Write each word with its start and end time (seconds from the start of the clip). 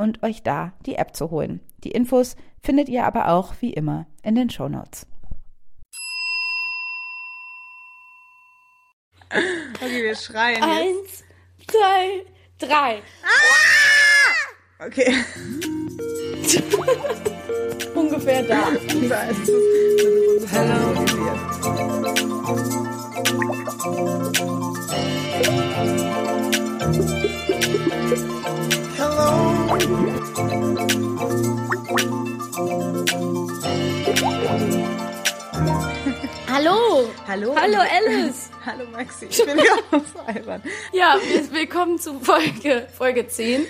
und 0.00 0.22
euch 0.22 0.42
da 0.42 0.72
die 0.86 0.94
App 0.96 1.14
zu 1.14 1.30
holen. 1.30 1.60
Die 1.84 1.90
Infos 1.90 2.34
findet 2.60 2.88
ihr 2.88 3.04
aber 3.04 3.28
auch 3.28 3.54
wie 3.60 3.72
immer 3.72 4.06
in 4.22 4.34
den 4.34 4.50
Show 4.50 4.68
Notes. 4.68 5.06
Okay, 9.30 10.02
wir 10.02 10.16
schreien 10.16 10.60
Eins, 10.62 11.24
zwei, 11.68 12.24
drei. 12.58 13.02
Ah! 13.22 14.86
Okay. 14.86 15.14
Ungefähr 17.94 18.42
da. 18.42 18.70
Da 19.08 19.22
ist 19.24 19.48
es. 19.48 20.50
Hello. 20.50 21.04
Hallo. 29.80 29.88
Hallo. 37.26 37.54
Hallo 37.56 37.78
Alice. 37.78 38.50
Hallo 38.66 38.84
Maxi. 38.92 39.26
Ich 39.30 39.42
bin 39.42 39.56
ganz 39.90 40.04
albern. 40.26 40.62
Ja, 40.92 41.16
willkommen 41.52 41.98
zu 41.98 42.20
Folge, 42.20 42.88
Folge 42.92 43.26
10. 43.26 43.62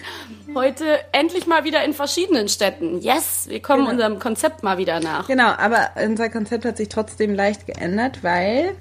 Heute 0.52 0.98
endlich 1.12 1.46
mal 1.46 1.62
wieder 1.62 1.84
in 1.84 1.94
verschiedenen 1.94 2.48
Städten. 2.48 2.98
Yes, 2.98 3.46
wir 3.48 3.62
kommen 3.62 3.82
genau. 3.82 3.92
unserem 3.92 4.18
Konzept 4.18 4.64
mal 4.64 4.78
wieder 4.78 4.98
nach. 4.98 5.28
Genau, 5.28 5.52
aber 5.52 5.90
unser 6.04 6.28
Konzept 6.28 6.64
hat 6.64 6.76
sich 6.76 6.88
trotzdem 6.88 7.34
leicht 7.34 7.66
geändert, 7.66 8.24
weil 8.24 8.74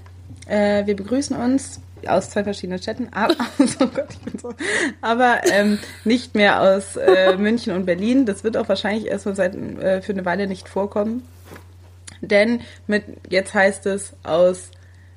äh, 0.47 0.88
wir 0.88 0.96
begrüßen 0.96 1.35
uns 1.38 1.79
aus 2.07 2.29
zwei 2.29 2.43
verschiedenen 2.43 2.81
Städten, 2.81 3.09
aber, 3.11 3.35
oh 3.59 3.87
Gott, 3.87 4.07
ich 4.11 4.19
bin 4.19 4.39
so, 4.39 4.53
aber 5.01 5.41
ähm, 5.51 5.79
nicht 6.05 6.35
mehr 6.35 6.61
aus 6.61 6.95
äh, 6.95 7.35
München 7.37 7.73
und 7.73 7.85
Berlin. 7.85 8.25
Das 8.25 8.43
wird 8.43 8.57
auch 8.57 8.69
wahrscheinlich 8.69 9.07
erstmal 9.07 9.35
seit, 9.35 9.55
äh, 9.55 10.01
für 10.01 10.13
eine 10.13 10.25
Weile 10.25 10.47
nicht 10.47 10.69
vorkommen 10.69 11.23
denn 12.21 12.61
mit 12.87 13.03
jetzt 13.29 13.53
heißt 13.53 13.85
es 13.85 14.13
aus 14.23 14.71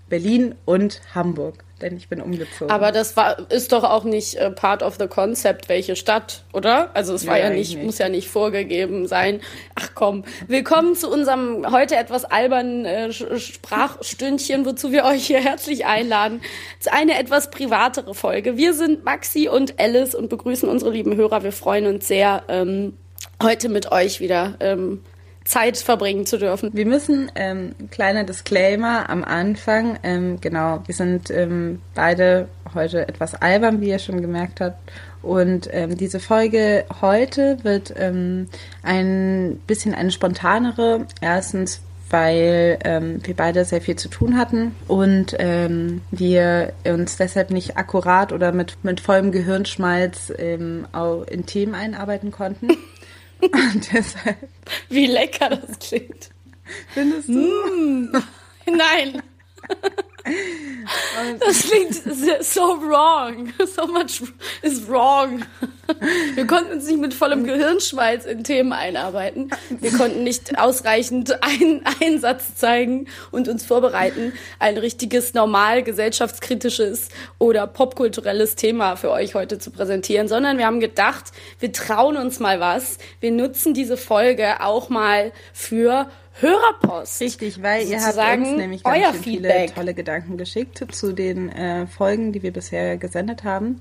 Berlin 0.08 0.54
und 0.64 1.00
Hamburg, 1.14 1.64
denn 1.82 1.96
ich 1.96 2.08
bin 2.08 2.20
umgezogen. 2.20 2.70
Aber 2.70 2.92
das 2.92 3.16
war 3.16 3.50
ist 3.50 3.72
doch 3.72 3.84
auch 3.84 4.04
nicht 4.04 4.36
äh, 4.36 4.50
part 4.50 4.82
of 4.82 4.96
the 4.98 5.06
concept, 5.06 5.68
welche 5.68 5.96
Stadt, 5.96 6.44
oder? 6.52 6.90
Also 6.94 7.14
es 7.14 7.26
war 7.26 7.38
ja, 7.38 7.48
ja 7.48 7.50
nicht, 7.50 7.74
nicht, 7.74 7.84
muss 7.84 7.98
ja 7.98 8.08
nicht 8.08 8.28
vorgegeben 8.28 9.06
sein. 9.06 9.40
Ach 9.74 9.90
komm, 9.94 10.24
willkommen 10.46 10.94
zu 10.94 11.10
unserem 11.10 11.70
heute 11.70 11.96
etwas 11.96 12.24
albernen 12.24 12.84
äh, 12.84 13.12
Sprachstündchen, 13.12 14.64
wozu 14.64 14.92
wir 14.92 15.04
euch 15.04 15.26
hier 15.26 15.40
herzlich 15.40 15.86
einladen. 15.86 16.40
Zu 16.80 16.92
eine 16.92 17.18
etwas 17.18 17.50
privatere 17.50 18.14
Folge. 18.14 18.56
Wir 18.56 18.74
sind 18.74 19.04
Maxi 19.04 19.48
und 19.48 19.78
Alice 19.78 20.14
und 20.14 20.28
begrüßen 20.28 20.68
unsere 20.68 20.90
lieben 20.90 21.16
Hörer. 21.16 21.42
Wir 21.42 21.52
freuen 21.52 21.86
uns 21.86 22.08
sehr, 22.08 22.44
ähm, 22.48 22.96
heute 23.42 23.68
mit 23.68 23.90
euch 23.90 24.20
wieder 24.20 24.54
ähm, 24.60 25.00
Zeit 25.44 25.76
verbringen 25.76 26.26
zu 26.26 26.38
dürfen. 26.38 26.70
Wir 26.72 26.86
müssen, 26.86 27.30
ähm, 27.34 27.74
kleiner 27.90 28.24
Disclaimer 28.24 29.08
am 29.10 29.24
Anfang, 29.24 29.98
ähm, 30.02 30.40
genau, 30.40 30.82
wir 30.86 30.94
sind 30.94 31.30
ähm, 31.30 31.80
beide 31.94 32.48
heute 32.74 33.08
etwas 33.08 33.34
albern, 33.34 33.80
wie 33.80 33.88
ihr 33.88 33.98
schon 33.98 34.22
gemerkt 34.22 34.60
habt. 34.60 34.78
Und 35.22 35.68
ähm, 35.72 35.96
diese 35.96 36.18
Folge 36.20 36.84
heute 37.00 37.58
wird 37.62 37.94
ähm, 37.96 38.48
ein 38.82 39.60
bisschen 39.66 39.94
eine 39.94 40.10
spontanere. 40.10 41.06
Erstens, 41.20 41.80
weil 42.10 42.78
ähm, 42.84 43.20
wir 43.24 43.34
beide 43.34 43.64
sehr 43.64 43.80
viel 43.80 43.96
zu 43.96 44.08
tun 44.08 44.36
hatten 44.36 44.74
und 44.86 45.34
ähm, 45.38 46.02
wir 46.10 46.74
uns 46.84 47.16
deshalb 47.16 47.50
nicht 47.50 47.78
akkurat 47.78 48.32
oder 48.32 48.52
mit, 48.52 48.76
mit 48.82 49.00
vollem 49.00 49.32
Gehirnschmalz 49.32 50.30
ähm, 50.36 50.86
auch 50.92 51.22
in 51.22 51.46
Themen 51.46 51.74
einarbeiten 51.74 52.30
konnten. 52.30 52.68
Und 53.42 53.88
deshalb. 53.92 54.48
Wie 54.88 55.06
lecker 55.06 55.50
das 55.50 55.78
klingt. 55.78 56.30
Findest 56.94 57.28
du? 57.28 57.32
Mm. 57.32 58.12
Nein. 58.66 59.22
Das 61.40 61.62
klingt 61.68 61.94
so 62.44 62.80
wrong. 62.80 63.52
So 63.66 63.88
much 63.88 64.22
is 64.62 64.86
wrong. 64.86 65.44
Wir 66.34 66.46
konnten 66.46 66.72
uns 66.72 66.86
nicht 66.86 67.00
mit 67.00 67.14
vollem 67.14 67.44
Gehirnschmalz 67.44 68.24
in 68.24 68.44
Themen 68.44 68.72
einarbeiten. 68.72 69.50
Wir 69.68 69.92
konnten 69.92 70.24
nicht 70.24 70.58
ausreichend 70.58 71.42
einen 71.42 71.84
Einsatz 72.00 72.54
zeigen 72.56 73.06
und 73.30 73.48
uns 73.48 73.64
vorbereiten, 73.64 74.32
ein 74.58 74.78
richtiges, 74.78 75.34
normal 75.34 75.82
gesellschaftskritisches 75.82 77.08
oder 77.38 77.66
popkulturelles 77.66 78.56
Thema 78.56 78.96
für 78.96 79.10
euch 79.10 79.34
heute 79.34 79.58
zu 79.58 79.70
präsentieren, 79.70 80.28
sondern 80.28 80.58
wir 80.58 80.66
haben 80.66 80.80
gedacht, 80.80 81.32
wir 81.58 81.72
trauen 81.72 82.16
uns 82.16 82.40
mal 82.40 82.60
was. 82.60 82.98
Wir 83.20 83.32
nutzen 83.32 83.74
diese 83.74 83.96
Folge 83.96 84.60
auch 84.60 84.88
mal 84.88 85.32
für 85.52 86.08
Hörerpost. 86.40 87.20
Richtig, 87.20 87.62
weil 87.62 87.86
ihr 87.86 88.00
habt 88.00 88.38
uns 88.38 88.56
nämlich 88.56 88.82
ganz 88.82 88.96
euer 88.96 89.14
viele 89.14 89.66
tolle 89.74 89.94
Gedanken 89.94 90.38
geschickt 90.38 90.82
zu 90.90 91.12
den 91.12 91.50
äh, 91.50 91.86
Folgen, 91.86 92.32
die 92.32 92.42
wir 92.42 92.52
bisher 92.52 92.96
gesendet 92.96 93.44
haben. 93.44 93.80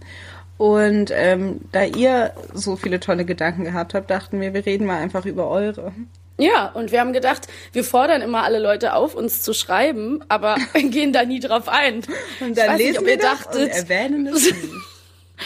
Und 0.61 1.09
ähm, 1.11 1.61
da 1.71 1.85
ihr 1.85 2.33
so 2.53 2.75
viele 2.75 2.99
tolle 2.99 3.25
Gedanken 3.25 3.63
gehabt 3.63 3.95
habt, 3.95 4.11
dachten 4.11 4.39
wir, 4.39 4.53
wir 4.53 4.63
reden 4.63 4.85
mal 4.85 4.99
einfach 4.99 5.25
über 5.25 5.49
eure. 5.49 5.91
Ja, 6.37 6.67
und 6.67 6.91
wir 6.91 6.99
haben 6.99 7.13
gedacht, 7.13 7.47
wir 7.73 7.83
fordern 7.83 8.21
immer 8.21 8.43
alle 8.43 8.59
Leute 8.59 8.93
auf, 8.93 9.15
uns 9.15 9.41
zu 9.41 9.55
schreiben, 9.55 10.23
aber 10.29 10.57
gehen 10.75 11.13
da 11.13 11.25
nie 11.25 11.39
drauf 11.39 11.67
ein. 11.67 12.03
Und 12.41 12.59
dann 12.59 12.77
lesen 12.77 13.03
nicht, 13.03 13.05
wir 13.07 13.17
das 13.17 13.39
dachtet, 13.39 13.55
und 13.55 13.69
erwähnen 13.69 14.27
es 14.27 14.51
nie. 14.51 14.69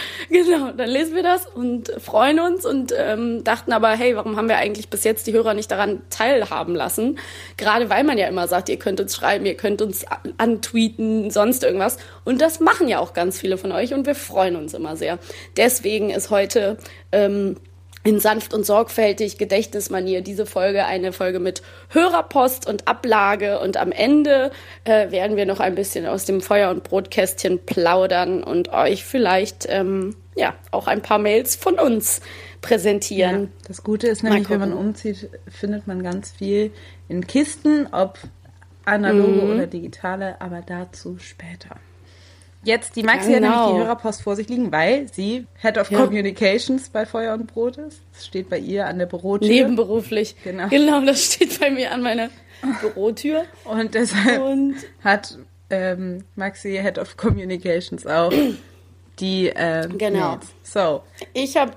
Genau, 0.30 0.72
dann 0.72 0.90
lesen 0.90 1.16
wir 1.16 1.24
das 1.24 1.46
und 1.46 1.92
freuen 2.00 2.40
uns 2.40 2.66
und 2.66 2.94
ähm, 2.98 3.44
dachten 3.44 3.72
aber, 3.72 3.90
hey, 3.92 4.16
warum 4.16 4.36
haben 4.38 4.50
wir 4.50 4.58
eigentlich 4.58 4.90
bis 4.90 5.04
jetzt 5.04 5.28
die 5.28 5.34
Hörer 5.34 5.54
nicht 5.54 5.72
daran 5.72 6.02
teilhaben 6.10 6.76
lassen? 6.76 7.20
Gerade 7.58 7.90
weil 7.90 8.04
man 8.04 8.18
ja 8.18 8.28
immer 8.28 8.48
sagt, 8.48 8.70
ihr 8.70 8.78
könnt 8.78 9.00
uns 9.00 9.16
schreiben, 9.16 9.46
ihr 9.46 9.56
könnt 9.56 9.82
uns 9.82 10.06
antweeten, 10.38 11.32
sonst 11.32 11.64
irgendwas. 11.64 11.98
Und 12.24 12.42
das 12.42 12.60
machen 12.60 12.88
ja 12.88 13.00
auch 13.00 13.14
ganz 13.14 13.40
viele 13.40 13.58
von 13.58 13.72
euch 13.72 13.94
und 13.94 14.06
wir 14.06 14.16
freuen 14.16 14.56
uns 14.56 14.74
immer 14.74 14.96
sehr. 14.96 15.20
Deswegen 15.58 16.10
ist 16.10 16.30
heute 16.30 16.78
ähm, 17.12 17.58
in 18.06 18.20
sanft 18.20 18.54
und 18.54 18.66
sorgfältig 18.66 19.40
Gedächtnismanier 19.40 20.22
diese 20.22 20.46
Folge 20.46 20.86
eine 20.86 21.12
Folge 21.12 21.40
mit 21.40 21.64
Hörerpost 21.90 22.70
und 22.70 22.88
Ablage 22.88 23.60
und 23.60 23.78
am 23.78 23.92
Ende 23.92 24.52
äh, 24.84 25.10
werden 25.10 25.36
wir 25.36 25.48
noch 25.48 25.60
ein 25.60 25.74
bisschen 25.74 26.06
aus 26.06 26.24
dem 26.24 26.40
Feuer- 26.40 26.70
und 26.70 26.84
Brotkästchen 26.84 27.66
plaudern 27.66 28.44
und 28.44 28.70
euch 28.72 29.04
vielleicht 29.04 29.66
ähm, 29.68 30.16
ja 30.36 30.54
auch 30.70 30.86
ein 30.86 31.02
paar 31.02 31.18
Mails 31.18 31.56
von 31.56 31.80
uns 31.80 32.22
präsentieren. 32.62 33.42
Ja, 33.42 33.68
das 33.68 33.84
Gute 33.84 34.08
ist 34.08 34.22
nämlich, 34.22 34.50
wenn 34.52 34.60
man 34.60 34.74
umzieht, 34.74 35.28
findet 35.48 35.88
man 35.88 36.04
ganz 36.04 36.32
viel 36.32 36.72
in 37.10 37.26
Kisten, 37.26 37.88
ob 37.92 38.20
analoge 38.86 39.46
mhm. 39.46 39.52
oder 39.52 39.66
digitale, 39.66 40.40
aber 40.40 40.62
dazu 40.62 41.18
später. 41.18 41.78
Jetzt, 42.66 42.96
die 42.96 43.04
Maxi 43.04 43.32
genau. 43.32 43.36
hat 43.36 43.42
nämlich 43.42 43.68
die 43.68 43.74
genau. 43.74 43.86
Hörerpost 43.86 44.22
vor 44.24 44.36
sich 44.36 44.50
liegen, 44.50 44.72
weil 44.72 45.08
sie 45.12 45.46
Head 45.62 45.78
of 45.78 45.92
ja. 45.92 46.00
Communications 46.00 46.90
bei 46.90 47.06
Feuer 47.06 47.36
und 47.36 47.46
Brot 47.46 47.78
ist. 47.78 48.02
Das 48.14 48.26
steht 48.26 48.50
bei 48.50 48.58
ihr 48.58 48.88
an 48.88 48.98
der 48.98 49.06
Bürotür. 49.06 49.48
Nebenberuflich. 49.48 50.36
Genau. 50.44 50.68
Genau, 50.70 51.00
das 51.06 51.24
steht 51.34 51.60
bei 51.60 51.70
mir 51.70 51.92
an 51.92 52.02
meiner 52.02 52.30
Bürotür. 52.82 53.44
Und 53.66 53.94
deshalb 53.94 54.42
und 54.42 54.76
hat 55.04 55.38
ähm, 55.70 56.24
Maxi 56.36 56.80
Head 56.82 56.98
of 56.98 57.16
Communications 57.18 58.08
auch 58.08 58.34
die 59.20 59.52
ähm, 59.56 59.98
Genau. 60.00 60.32
Mails. 60.32 60.48
So. 60.64 61.04
Ich 61.34 61.56
habe 61.58 61.74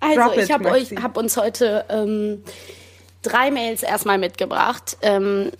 also 0.00 0.40
ich 0.40 0.50
habe 0.52 0.70
euch 0.70 0.92
habe 1.02 1.18
uns 1.18 1.36
heute 1.36 1.84
ähm, 1.88 2.44
drei 3.22 3.50
Mails 3.50 3.82
erstmal 3.82 4.18
mitgebracht. 4.18 4.96
Ähm, 5.02 5.50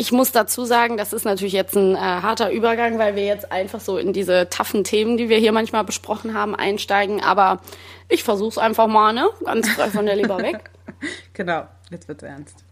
ich 0.00 0.12
muss 0.12 0.30
dazu 0.30 0.64
sagen, 0.64 0.96
das 0.96 1.12
ist 1.12 1.24
natürlich 1.24 1.52
jetzt 1.52 1.74
ein 1.74 1.96
äh, 1.96 1.98
harter 1.98 2.52
Übergang, 2.52 3.00
weil 3.00 3.16
wir 3.16 3.26
jetzt 3.26 3.50
einfach 3.50 3.80
so 3.80 3.98
in 3.98 4.12
diese 4.12 4.48
taffen 4.48 4.84
Themen, 4.84 5.16
die 5.16 5.28
wir 5.28 5.38
hier 5.38 5.50
manchmal 5.50 5.82
besprochen 5.82 6.34
haben, 6.34 6.54
einsteigen. 6.54 7.20
Aber 7.20 7.60
ich 8.08 8.22
versuche 8.22 8.50
es 8.50 8.58
einfach 8.58 8.86
mal, 8.86 9.12
ne? 9.12 9.28
Ganz 9.44 9.68
frei 9.68 9.90
von 9.90 10.06
der 10.06 10.14
Leber 10.14 10.38
weg. 10.38 10.70
genau, 11.32 11.66
jetzt 11.90 12.06
wird's 12.06 12.22
ernst. 12.22 12.64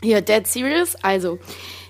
Hier, 0.00 0.20
Dead 0.20 0.46
Serious. 0.46 0.96
Also, 1.02 1.40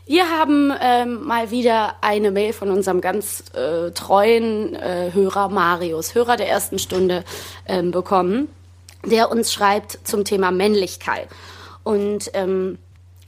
wir 0.06 0.30
haben 0.30 0.72
ähm, 0.80 1.22
mal 1.22 1.50
wieder 1.50 1.96
eine 2.00 2.30
Mail 2.30 2.54
von 2.54 2.70
unserem 2.70 3.02
ganz 3.02 3.44
äh, 3.54 3.90
treuen 3.90 4.74
äh, 4.74 5.10
Hörer 5.12 5.50
Marius, 5.50 6.14
Hörer 6.14 6.38
der 6.38 6.48
ersten 6.48 6.78
Stunde, 6.78 7.24
ähm, 7.66 7.90
bekommen, 7.90 8.48
der 9.04 9.30
uns 9.30 9.52
schreibt 9.52 9.98
zum 10.04 10.24
Thema 10.24 10.50
Männlichkeit. 10.50 11.28
Und 11.84 12.30
ähm, 12.32 12.78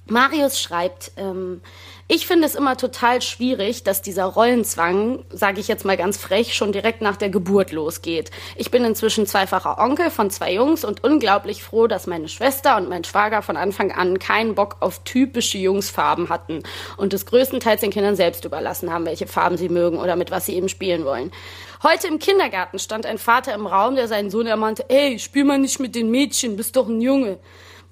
Marius 0.06 0.60
schreibt, 0.60 1.12
ähm, 1.16 1.62
ich 2.06 2.26
finde 2.26 2.46
es 2.46 2.54
immer 2.54 2.76
total 2.76 3.22
schwierig, 3.22 3.84
dass 3.84 4.02
dieser 4.02 4.26
Rollenzwang, 4.26 5.24
sage 5.30 5.60
ich 5.60 5.68
jetzt 5.68 5.86
mal 5.86 5.96
ganz 5.96 6.18
frech, 6.18 6.54
schon 6.54 6.72
direkt 6.72 7.00
nach 7.00 7.16
der 7.16 7.30
Geburt 7.30 7.72
losgeht. 7.72 8.30
Ich 8.56 8.70
bin 8.70 8.84
inzwischen 8.84 9.26
zweifacher 9.26 9.78
Onkel 9.78 10.10
von 10.10 10.28
zwei 10.28 10.52
Jungs 10.52 10.84
und 10.84 11.02
unglaublich 11.02 11.62
froh, 11.62 11.86
dass 11.86 12.06
meine 12.06 12.28
Schwester 12.28 12.76
und 12.76 12.90
mein 12.90 13.04
Schwager 13.04 13.40
von 13.40 13.56
Anfang 13.56 13.90
an 13.92 14.18
keinen 14.18 14.54
Bock 14.54 14.76
auf 14.80 15.02
typische 15.04 15.56
Jungsfarben 15.56 16.28
hatten 16.28 16.62
und 16.98 17.14
es 17.14 17.24
größtenteils 17.24 17.80
den 17.80 17.90
Kindern 17.90 18.16
selbst 18.16 18.44
überlassen 18.44 18.92
haben, 18.92 19.06
welche 19.06 19.26
Farben 19.26 19.56
sie 19.56 19.70
mögen 19.70 19.96
oder 19.96 20.16
mit 20.16 20.30
was 20.30 20.44
sie 20.44 20.54
eben 20.54 20.68
spielen 20.68 21.06
wollen. 21.06 21.32
Heute 21.82 22.08
im 22.08 22.18
Kindergarten 22.18 22.78
stand 22.78 23.06
ein 23.06 23.16
Vater 23.16 23.54
im 23.54 23.66
Raum, 23.66 23.94
der 23.94 24.08
seinen 24.08 24.28
Sohn 24.28 24.46
ermahnte, 24.46 24.84
ey, 24.90 25.18
spiel 25.18 25.44
mal 25.44 25.58
nicht 25.58 25.80
mit 25.80 25.94
den 25.94 26.10
Mädchen, 26.10 26.56
bist 26.56 26.76
doch 26.76 26.88
ein 26.88 27.00
Junge. 27.00 27.38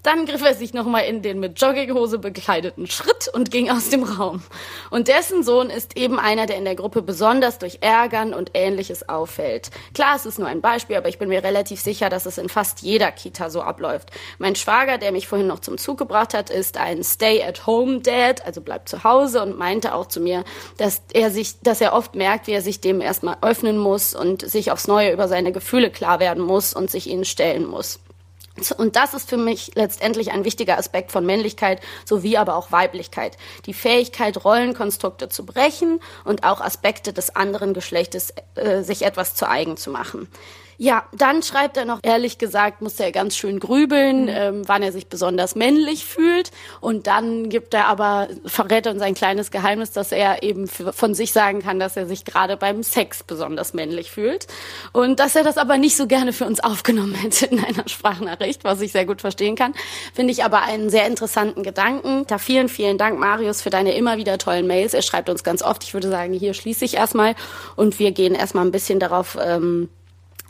Dann 0.03 0.27
griff 0.27 0.43
er 0.43 0.55
sich 0.55 0.75
nochmal 0.75 1.05
in 1.05 1.23
den 1.23 1.39
mit 1.39 1.61
Jogginghose 1.61 2.19
bekleideten 2.19 2.89
Schritt 2.89 3.29
und 3.33 3.53
ging 3.53 3.71
aus 3.71 3.89
dem 3.89 4.03
Raum. 4.03 4.43
Und 4.91 5.07
dessen 5.07 5.45
Sohn 5.45 5.71
ist 5.71 5.97
eben 5.97 6.19
einer, 6.19 6.47
der 6.47 6.57
in 6.57 6.65
der 6.65 6.75
Gruppe 6.75 7.03
besonders 7.03 7.59
durch 7.59 7.79
Ärgern 7.83 8.35
und 8.35 8.51
Ähnliches 8.55 9.09
auffällt. 9.09 9.71
Klar, 9.95 10.17
es 10.17 10.27
ist 10.27 10.41
nur 10.41 10.49
ein 10.49 10.61
Beispiel, 10.61 10.97
aber 10.97 11.09
ich 11.09 11.21
bin 11.21 11.29
mir 11.29 11.45
relativ 11.45 11.81
sicher, 11.81 12.09
dass 12.09 12.27
es 12.27 12.37
in 12.37 12.49
fast 12.49 12.83
jeder 12.83 13.13
Kita 13.13 13.49
so 13.49 13.63
abläuft. 13.63 14.11
Mein 14.39 14.57
Schwager, 14.57 14.99
der 14.99 15.13
mich 15.13 15.29
vorhin 15.29 15.47
noch 15.47 15.61
zum 15.61 15.79
Zug 15.79 15.99
gebracht 15.99 16.35
hat, 16.35 16.51
ist 16.51 16.79
ein 16.79 17.05
Stay-at-home-Dad, 17.05 18.45
also 18.45 18.61
bleibt 18.61 18.89
zu 18.89 19.05
Hause 19.05 19.41
und 19.41 19.57
meinte 19.57 19.95
auch 19.95 20.07
zu 20.07 20.21
mir, 20.21 20.43
dass 20.79 21.03
er 21.13 21.31
sich, 21.31 21.61
dass 21.61 21.81
er 21.81 21.93
oft 21.93 22.17
merkt, 22.17 22.49
wie 22.49 22.53
er 22.53 22.63
sich 22.63 22.81
dem 22.81 23.01
erstmal 23.01 23.37
öffnen 23.41 23.79
muss 23.79 24.15
und 24.15 24.43
sich 24.43 24.73
aufs 24.73 24.89
Neue 24.89 25.13
über 25.13 25.29
seine 25.29 25.53
Gefühle 25.53 25.91
klar 25.91 26.19
werden 26.19 26.43
muss 26.43 26.75
und 26.75 26.91
sich 26.91 27.09
ihnen 27.09 27.25
stellen 27.25 27.67
muss. 27.67 28.01
Und 28.77 28.97
das 28.97 29.15
ist 29.15 29.31
für 29.31 29.39
mich 29.39 29.73
letztendlich 29.75 30.33
ein 30.33 30.45
wichtiger 30.45 30.77
Aspekt 30.77 31.11
von 31.11 31.25
Männlichkeit 31.25 31.81
sowie 32.05 32.37
aber 32.37 32.55
auch 32.55 32.71
Weiblichkeit. 32.71 33.39
Die 33.65 33.73
Fähigkeit, 33.73 34.45
Rollenkonstrukte 34.45 35.31
zu 35.31 35.47
brechen 35.47 36.01
und 36.25 36.45
auch 36.45 36.61
Aspekte 36.61 37.15
des 37.15 37.35
anderen 37.35 37.73
Geschlechtes 37.73 38.35
äh, 38.57 38.83
sich 38.83 39.03
etwas 39.03 39.35
zu 39.35 39.49
eigen 39.49 39.79
zu 39.79 39.91
machen. 39.91 40.29
Ja, 40.83 41.05
dann 41.13 41.45
schreibt 41.45 41.77
er 41.77 41.85
noch, 41.85 42.01
ehrlich 42.03 42.39
gesagt, 42.39 42.83
musste 42.83 43.05
er 43.05 43.13
ganz 43.13 43.37
schön 43.37 43.61
grübeln, 43.61 44.23
mhm. 44.23 44.29
ähm, 44.31 44.63
wann 44.67 44.83
er 44.83 44.91
sich 44.91 45.07
besonders 45.07 45.55
männlich 45.55 46.05
fühlt. 46.05 46.51
Und 46.81 47.07
dann 47.07 47.51
gibt 47.51 47.73
er 47.73 47.87
aber, 47.87 48.27
verrät 48.47 48.89
uns 48.89 49.01
ein 49.01 49.15
kleines 49.15 49.53
Geheimnis, 49.53 49.93
dass 49.93 50.11
er 50.11 50.43
eben 50.43 50.67
von 50.67 51.15
sich 51.15 51.33
sagen 51.33 51.63
kann, 51.63 51.79
dass 51.79 51.97
er 51.97 52.07
sich 52.07 52.25
gerade 52.25 52.57
beim 52.57 52.83
Sex 52.83 53.23
besonders 53.23 53.75
männlich 53.75 54.11
fühlt. 54.11 54.49
Und 54.91 55.21
dass 55.21 55.37
er 55.37 55.45
das 55.45 55.57
aber 55.57 55.79
nicht 55.79 55.97
so 55.97 56.09
gerne 56.09 56.33
für 56.33 56.47
uns 56.47 56.59
aufgenommen 56.59 57.15
hätte 57.23 57.47
in 57.47 57.65
einer 57.65 57.87
Sprachnachricht, 57.87 58.65
was 58.65 58.81
ich 58.81 58.91
sehr 58.91 59.07
gut 59.07 59.21
verstehen 59.21 59.55
kann. 59.55 59.75
Finde 60.15 60.33
ich 60.33 60.43
aber 60.43 60.63
einen 60.63 60.91
sehr 60.91 61.07
interessanten 61.07 61.63
Gedanken. 61.63 62.27
Da 62.27 62.39
vielen, 62.39 62.69
vielen 62.69 62.99
Dank, 62.99 63.21
Marius, 63.21 63.63
für 63.63 63.71
deine 63.71 63.95
immer 63.95 64.17
wieder 64.17 64.37
tollen 64.37 64.67
Mails. 64.67 64.95
Er 64.95 65.03
schreibt 65.03 65.31
uns 65.31 65.45
ganz 65.45 65.63
oft. 65.63 65.85
Ich 65.85 65.95
würde 65.95 66.09
sagen, 66.09 66.33
hier 66.33 66.55
schließe 66.55 66.85
ich 66.85 66.95
erstmal 66.95 67.37
und 67.77 68.01
wir 68.01 68.11
gehen 68.11 68.35
erstmal 68.35 68.65
ein 68.65 68.73
bisschen 68.73 68.99
darauf, 68.99 69.39
ähm, 69.41 69.89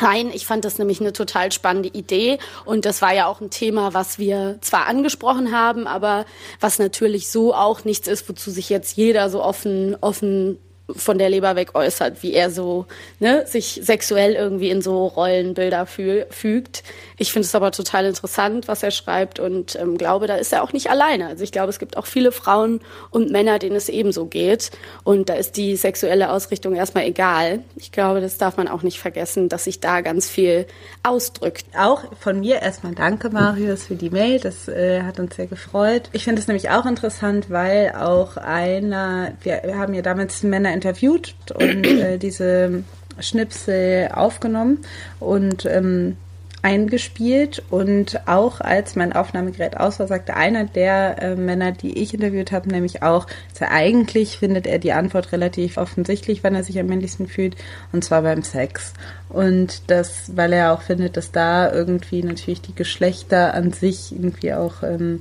Nein, 0.02 0.32
ich 0.34 0.46
fand 0.46 0.64
das 0.64 0.78
nämlich 0.78 1.00
eine 1.00 1.12
total 1.12 1.52
spannende 1.52 1.88
Idee. 1.88 2.38
Und 2.64 2.86
das 2.86 3.02
war 3.02 3.14
ja 3.14 3.26
auch 3.26 3.40
ein 3.40 3.50
Thema, 3.50 3.94
was 3.94 4.18
wir 4.18 4.58
zwar 4.60 4.88
angesprochen 4.88 5.52
haben, 5.52 5.86
aber 5.86 6.26
was 6.58 6.80
natürlich 6.80 7.30
so 7.30 7.54
auch 7.54 7.84
nichts 7.84 8.08
ist, 8.08 8.28
wozu 8.28 8.50
sich 8.50 8.68
jetzt 8.68 8.96
jeder 8.96 9.30
so 9.30 9.40
offen, 9.40 9.96
offen 10.00 10.58
von 10.88 11.18
der 11.18 11.30
Leber 11.30 11.56
weg 11.56 11.74
äußert, 11.74 12.22
wie 12.22 12.32
er 12.34 12.50
so 12.50 12.86
ne, 13.20 13.46
sich 13.46 13.80
sexuell 13.82 14.34
irgendwie 14.34 14.70
in 14.70 14.82
so 14.82 15.06
Rollenbilder 15.06 15.86
fü 15.86 16.24
fügt. 16.30 16.82
Ich 17.18 17.32
finde 17.32 17.46
es 17.46 17.54
aber 17.54 17.70
total 17.70 18.06
interessant, 18.06 18.68
was 18.68 18.82
er 18.82 18.90
schreibt 18.90 19.38
und 19.38 19.76
ähm, 19.76 19.96
glaube, 19.96 20.26
da 20.26 20.36
ist 20.36 20.52
er 20.52 20.62
auch 20.62 20.72
nicht 20.72 20.90
alleine. 20.90 21.28
Also 21.28 21.44
ich 21.44 21.52
glaube, 21.52 21.70
es 21.70 21.78
gibt 21.78 21.96
auch 21.96 22.06
viele 22.06 22.32
Frauen 22.32 22.80
und 23.10 23.30
Männer, 23.30 23.58
denen 23.58 23.76
es 23.76 23.88
ebenso 23.88 24.26
geht 24.26 24.70
und 25.04 25.28
da 25.28 25.34
ist 25.34 25.56
die 25.56 25.76
sexuelle 25.76 26.30
Ausrichtung 26.30 26.74
erstmal 26.74 27.04
egal. 27.04 27.60
Ich 27.76 27.92
glaube, 27.92 28.20
das 28.20 28.38
darf 28.38 28.56
man 28.56 28.68
auch 28.68 28.82
nicht 28.82 28.98
vergessen, 28.98 29.48
dass 29.48 29.64
sich 29.64 29.80
da 29.80 30.00
ganz 30.00 30.28
viel 30.28 30.66
ausdrückt. 31.02 31.64
Auch 31.78 32.02
von 32.18 32.40
mir 32.40 32.60
erstmal 32.60 32.94
danke, 32.94 33.30
Marius, 33.30 33.84
für 33.84 33.94
die 33.94 34.10
Mail. 34.10 34.40
Das 34.40 34.68
äh, 34.68 35.02
hat 35.02 35.20
uns 35.20 35.36
sehr 35.36 35.46
gefreut. 35.46 36.10
Ich 36.12 36.24
finde 36.24 36.40
es 36.40 36.48
nämlich 36.48 36.70
auch 36.70 36.86
interessant, 36.86 37.50
weil 37.50 37.92
auch 37.92 38.36
einer, 38.36 39.32
wir, 39.42 39.60
wir 39.64 39.78
haben 39.78 39.94
ja 39.94 40.02
damals 40.02 40.42
Männer 40.42 40.71
interviewt 40.72 41.34
und 41.54 41.86
äh, 41.86 42.18
diese 42.18 42.84
Schnipsel 43.20 44.10
aufgenommen 44.12 44.78
und 45.20 45.66
ähm, 45.66 46.16
eingespielt 46.62 47.62
und 47.70 48.20
auch 48.28 48.60
als 48.60 48.94
mein 48.94 49.12
Aufnahmegerät 49.12 49.76
aus 49.76 49.98
war, 49.98 50.06
sagte 50.06 50.36
einer 50.36 50.64
der 50.64 51.20
äh, 51.20 51.34
Männer, 51.34 51.72
die 51.72 51.98
ich 51.98 52.14
interviewt 52.14 52.52
habe, 52.52 52.70
nämlich 52.70 53.02
auch, 53.02 53.26
dass 53.50 53.62
er 53.62 53.72
eigentlich 53.72 54.38
findet 54.38 54.68
er 54.68 54.78
die 54.78 54.92
Antwort 54.92 55.32
relativ 55.32 55.76
offensichtlich, 55.76 56.44
wann 56.44 56.54
er 56.54 56.62
sich 56.62 56.78
am 56.78 56.86
männlichsten 56.86 57.26
fühlt, 57.26 57.56
und 57.92 58.04
zwar 58.04 58.22
beim 58.22 58.44
Sex. 58.44 58.94
Und 59.28 59.90
das, 59.90 60.36
weil 60.36 60.52
er 60.52 60.72
auch 60.72 60.82
findet, 60.82 61.16
dass 61.16 61.32
da 61.32 61.72
irgendwie 61.72 62.22
natürlich 62.22 62.62
die 62.62 62.76
Geschlechter 62.76 63.54
an 63.54 63.72
sich 63.72 64.12
irgendwie 64.12 64.54
auch 64.54 64.84
ähm, 64.84 65.20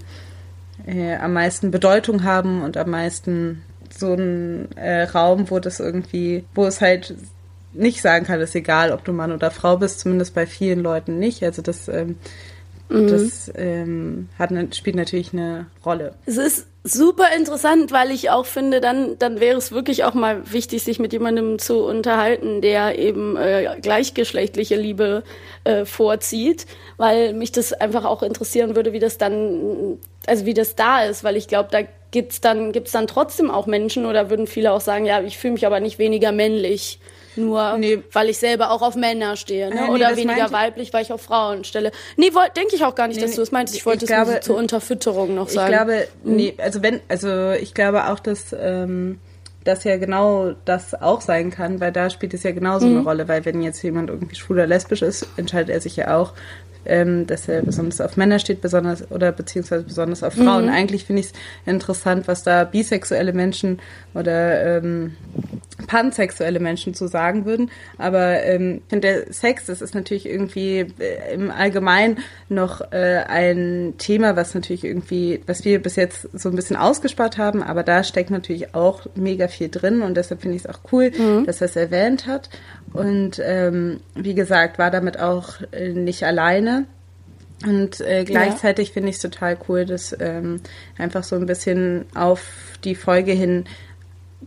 äh, 0.85 1.15
am 1.15 1.33
meisten 1.33 1.71
Bedeutung 1.71 2.23
haben 2.23 2.61
und 2.61 2.77
am 2.77 2.91
meisten 2.91 3.63
so 4.01 4.13
ein 4.13 4.69
äh, 4.75 5.03
Raum, 5.03 5.49
wo 5.49 5.59
das 5.59 5.79
irgendwie, 5.79 6.43
wo 6.53 6.65
es 6.65 6.81
halt 6.81 7.15
nicht 7.73 8.01
sagen 8.01 8.25
kann, 8.25 8.41
ist 8.41 8.55
egal, 8.55 8.91
ob 8.91 9.05
du 9.05 9.13
Mann 9.13 9.31
oder 9.31 9.51
Frau 9.51 9.77
bist, 9.77 10.01
zumindest 10.01 10.35
bei 10.35 10.45
vielen 10.45 10.81
Leuten 10.81 11.19
nicht. 11.19 11.43
Also 11.43 11.61
das, 11.61 11.87
ähm, 11.87 12.17
mhm. 12.89 13.07
das 13.07 13.51
ähm, 13.55 14.29
hat, 14.37 14.51
spielt 14.75 14.95
natürlich 14.95 15.33
eine 15.33 15.67
Rolle. 15.85 16.13
Es 16.25 16.37
ist 16.37 16.67
super 16.83 17.27
interessant, 17.37 17.91
weil 17.91 18.11
ich 18.11 18.29
auch 18.29 18.45
finde, 18.45 18.81
dann, 18.81 19.17
dann 19.19 19.39
wäre 19.39 19.57
es 19.57 19.71
wirklich 19.71 20.03
auch 20.03 20.13
mal 20.13 20.51
wichtig, 20.51 20.83
sich 20.83 20.99
mit 20.99 21.13
jemandem 21.13 21.59
zu 21.59 21.83
unterhalten, 21.85 22.61
der 22.61 22.97
eben 22.97 23.37
äh, 23.37 23.77
gleichgeschlechtliche 23.81 24.75
Liebe 24.75 25.23
äh, 25.63 25.85
vorzieht, 25.85 26.65
weil 26.97 27.33
mich 27.33 27.51
das 27.51 27.73
einfach 27.73 28.03
auch 28.03 28.23
interessieren 28.23 28.75
würde, 28.75 28.93
wie 28.93 28.99
das 28.99 29.17
dann, 29.17 29.99
also 30.25 30.45
wie 30.45 30.55
das 30.55 30.75
da 30.75 31.03
ist, 31.03 31.23
weil 31.23 31.37
ich 31.37 31.47
glaube, 31.47 31.69
da 31.71 31.81
gibt's 32.11 32.41
dann, 32.41 32.71
gibt's 32.71 32.91
dann 32.91 33.07
trotzdem 33.07 33.49
auch 33.49 33.65
Menschen 33.65 34.05
oder 34.05 34.29
würden 34.29 34.47
viele 34.47 34.71
auch 34.71 34.81
sagen, 34.81 35.05
ja, 35.05 35.21
ich 35.21 35.37
fühle 35.37 35.53
mich 35.53 35.65
aber 35.65 35.79
nicht 35.79 35.97
weniger 35.99 36.31
männlich 36.31 36.99
nur 37.35 37.77
nee. 37.77 38.03
weil 38.11 38.29
ich 38.29 38.37
selber 38.37 38.71
auch 38.71 38.81
auf 38.81 38.95
Männer 38.95 39.35
stehe, 39.37 39.69
ne? 39.69 39.83
Nee, 39.83 39.89
oder 39.89 40.15
weniger 40.17 40.51
weiblich, 40.51 40.91
weil 40.91 41.03
ich 41.03 41.13
auf 41.13 41.21
Frauen 41.21 41.63
stelle. 41.63 41.91
Nee, 42.17 42.29
denke 42.55 42.75
ich 42.75 42.83
auch 42.83 42.95
gar 42.95 43.07
nicht, 43.07 43.17
nee, 43.17 43.25
dass 43.25 43.35
du 43.35 43.41
es 43.41 43.51
meinst. 43.51 43.75
Ich 43.75 43.85
wollte 43.85 44.05
ich 44.05 44.11
es 44.11 44.15
glaube, 44.15 44.33
so 44.33 44.39
zur 44.39 44.57
Unterfütterung 44.57 45.35
noch 45.35 45.49
sagen. 45.49 45.71
Ich 45.71 45.77
glaube, 45.77 46.07
mhm. 46.23 46.35
nee, 46.35 46.53
also 46.57 46.83
wenn, 46.83 46.99
also 47.07 47.51
ich 47.51 47.73
glaube 47.73 48.09
auch, 48.09 48.19
dass 48.19 48.53
ähm, 48.57 49.19
das 49.63 49.83
ja 49.83 49.97
genau 49.97 50.53
das 50.65 50.93
auch 50.93 51.21
sein 51.21 51.51
kann, 51.51 51.79
weil 51.79 51.91
da 51.91 52.09
spielt 52.09 52.33
es 52.33 52.43
ja 52.43 52.51
genauso 52.51 52.87
mhm. 52.87 52.97
eine 52.97 53.03
Rolle, 53.05 53.27
weil 53.27 53.45
wenn 53.45 53.61
jetzt 53.61 53.81
jemand 53.81 54.09
irgendwie 54.09 54.35
schwul 54.35 54.57
oder 54.57 54.67
lesbisch 54.67 55.01
ist, 55.01 55.27
entscheidet 55.37 55.69
er 55.69 55.79
sich 55.81 55.95
ja 55.95 56.17
auch 56.17 56.33
ähm, 56.85 57.27
dass 57.27 57.47
er 57.47 57.61
besonders 57.61 58.01
auf 58.01 58.17
Männer 58.17 58.39
steht, 58.39 58.61
besonders 58.61 59.09
oder 59.11 59.31
beziehungsweise 59.31 59.83
besonders 59.83 60.23
auf 60.23 60.33
Frauen. 60.33 60.65
Mhm. 60.65 60.71
Eigentlich 60.71 61.05
finde 61.05 61.21
ich 61.21 61.27
es 61.27 61.33
interessant, 61.65 62.27
was 62.27 62.43
da 62.43 62.63
bisexuelle 62.63 63.33
Menschen 63.33 63.79
oder 64.13 64.77
ähm, 64.77 65.15
pansexuelle 65.87 66.59
Menschen 66.59 66.93
zu 66.93 67.07
sagen 67.07 67.45
würden. 67.45 67.69
Aber 67.97 68.43
ähm, 68.43 68.81
der 68.91 69.31
Sex, 69.33 69.65
das 69.65 69.81
ist 69.81 69.95
natürlich 69.95 70.27
irgendwie 70.27 70.87
äh, 70.99 71.33
im 71.33 71.51
Allgemeinen 71.51 72.19
noch 72.49 72.81
äh, 72.91 73.23
ein 73.27 73.95
Thema, 73.97 74.35
was 74.35 74.55
natürlich 74.55 74.83
irgendwie, 74.83 75.41
was 75.47 75.65
wir 75.65 75.81
bis 75.81 75.95
jetzt 75.95 76.29
so 76.33 76.49
ein 76.49 76.55
bisschen 76.55 76.75
ausgespart 76.75 77.37
haben, 77.37 77.63
aber 77.63 77.83
da 77.83 78.03
steckt 78.03 78.31
natürlich 78.31 78.73
auch 78.75 79.05
mega 79.15 79.47
viel 79.47 79.69
drin 79.69 80.01
und 80.01 80.15
deshalb 80.15 80.41
finde 80.41 80.57
ich 80.57 80.65
es 80.65 80.69
auch 80.69 80.79
cool, 80.91 81.11
mhm. 81.11 81.45
dass 81.45 81.61
er 81.61 81.65
es 81.65 81.75
erwähnt 81.75 82.27
hat. 82.27 82.49
Und 82.93 83.41
ähm, 83.43 84.01
wie 84.15 84.35
gesagt, 84.35 84.77
war 84.77 84.91
damit 84.91 85.19
auch 85.19 85.61
äh, 85.71 85.89
nicht 85.89 86.23
alleine. 86.23 86.70
Und 87.65 88.01
äh, 88.01 88.23
gleichzeitig 88.23 88.89
ja. 88.89 88.93
finde 88.93 89.09
ich 89.09 89.15
es 89.15 89.21
total 89.21 89.57
cool, 89.67 89.85
dass 89.85 90.15
ähm, 90.19 90.61
einfach 90.97 91.23
so 91.23 91.35
ein 91.35 91.45
bisschen 91.45 92.05
auf 92.15 92.41
die 92.83 92.95
Folge 92.95 93.33
hin 93.33 93.65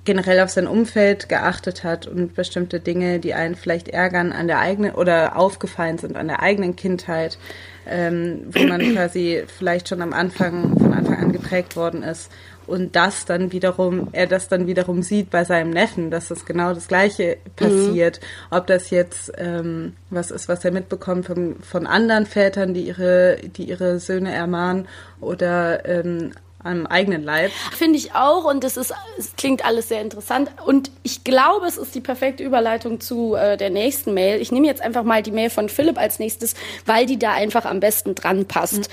generell 0.04 0.40
auf 0.40 0.50
sein 0.50 0.66
Umfeld 0.66 1.28
geachtet 1.28 1.84
hat 1.84 2.06
und 2.06 2.34
bestimmte 2.34 2.80
Dinge, 2.80 3.20
die 3.20 3.34
einen 3.34 3.54
vielleicht 3.54 3.88
ärgern 3.88 4.32
an 4.32 4.48
der 4.48 4.58
eigenen 4.58 4.92
oder 4.92 5.36
aufgefallen 5.36 5.98
sind 5.98 6.16
an 6.16 6.26
der 6.26 6.42
eigenen 6.42 6.74
Kindheit, 6.74 7.38
ähm, 7.86 8.40
wo 8.50 8.64
man 8.64 8.80
quasi 8.94 9.44
vielleicht 9.46 9.88
schon 9.88 10.02
am 10.02 10.12
Anfang, 10.12 10.76
von 10.76 10.92
Anfang 10.92 11.18
an 11.18 11.32
geprägt 11.32 11.76
worden 11.76 12.02
ist, 12.02 12.30
und 12.66 12.96
das 12.96 13.24
dann 13.24 13.52
wiederum, 13.52 14.08
er 14.12 14.26
das 14.26 14.48
dann 14.48 14.66
wiederum 14.66 15.02
sieht 15.02 15.30
bei 15.30 15.44
seinem 15.44 15.70
Neffen, 15.70 16.10
dass 16.10 16.28
das 16.28 16.44
genau 16.44 16.72
das 16.74 16.88
Gleiche 16.88 17.38
passiert. 17.56 18.20
Mhm. 18.20 18.56
Ob 18.56 18.66
das 18.66 18.90
jetzt 18.90 19.32
ähm, 19.36 19.94
was 20.10 20.30
ist, 20.30 20.48
was 20.48 20.64
er 20.64 20.70
mitbekommt 20.72 21.26
von, 21.26 21.56
von 21.60 21.86
anderen 21.86 22.26
Vätern, 22.26 22.74
die 22.74 22.86
ihre, 22.88 23.38
die 23.56 23.64
ihre 23.64 23.98
Söhne 23.98 24.32
ermahnen 24.32 24.88
oder 25.20 25.88
ähm, 25.88 26.32
am 26.64 26.86
eigenen 26.86 27.22
Leib. 27.22 27.52
Finde 27.76 27.98
ich 27.98 28.14
auch 28.14 28.44
und 28.44 28.64
es 28.64 28.76
ist, 28.76 28.92
es 29.18 29.36
klingt 29.36 29.64
alles 29.64 29.88
sehr 29.88 30.00
interessant 30.00 30.50
und 30.66 30.90
ich 31.02 31.22
glaube, 31.22 31.66
es 31.66 31.76
ist 31.76 31.94
die 31.94 32.00
perfekte 32.00 32.42
Überleitung 32.42 33.00
zu 33.00 33.34
äh, 33.34 33.56
der 33.56 33.70
nächsten 33.70 34.14
Mail. 34.14 34.40
Ich 34.40 34.50
nehme 34.50 34.66
jetzt 34.66 34.82
einfach 34.82 35.04
mal 35.04 35.22
die 35.22 35.30
Mail 35.30 35.50
von 35.50 35.68
Philipp 35.68 35.98
als 35.98 36.18
nächstes, 36.18 36.54
weil 36.86 37.06
die 37.06 37.18
da 37.18 37.32
einfach 37.32 37.66
am 37.66 37.80
besten 37.80 38.14
dran 38.14 38.46
passt. 38.46 38.78
Mhm. 38.78 38.84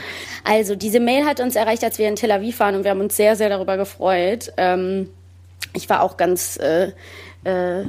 Also 0.43 0.75
diese 0.75 0.99
Mail 0.99 1.25
hat 1.25 1.39
uns 1.39 1.55
erreicht, 1.55 1.83
als 1.83 1.97
wir 1.97 2.07
in 2.07 2.15
Tel 2.15 2.31
Aviv 2.31 2.59
waren 2.59 2.75
und 2.75 2.83
wir 2.83 2.91
haben 2.91 3.01
uns 3.01 3.15
sehr, 3.15 3.35
sehr 3.35 3.49
darüber 3.49 3.77
gefreut. 3.77 4.51
Ähm, 4.57 5.09
ich 5.73 5.89
war 5.89 6.03
auch 6.03 6.17
ganz 6.17 6.57
äh, 6.57 6.91
äh, 7.43 7.85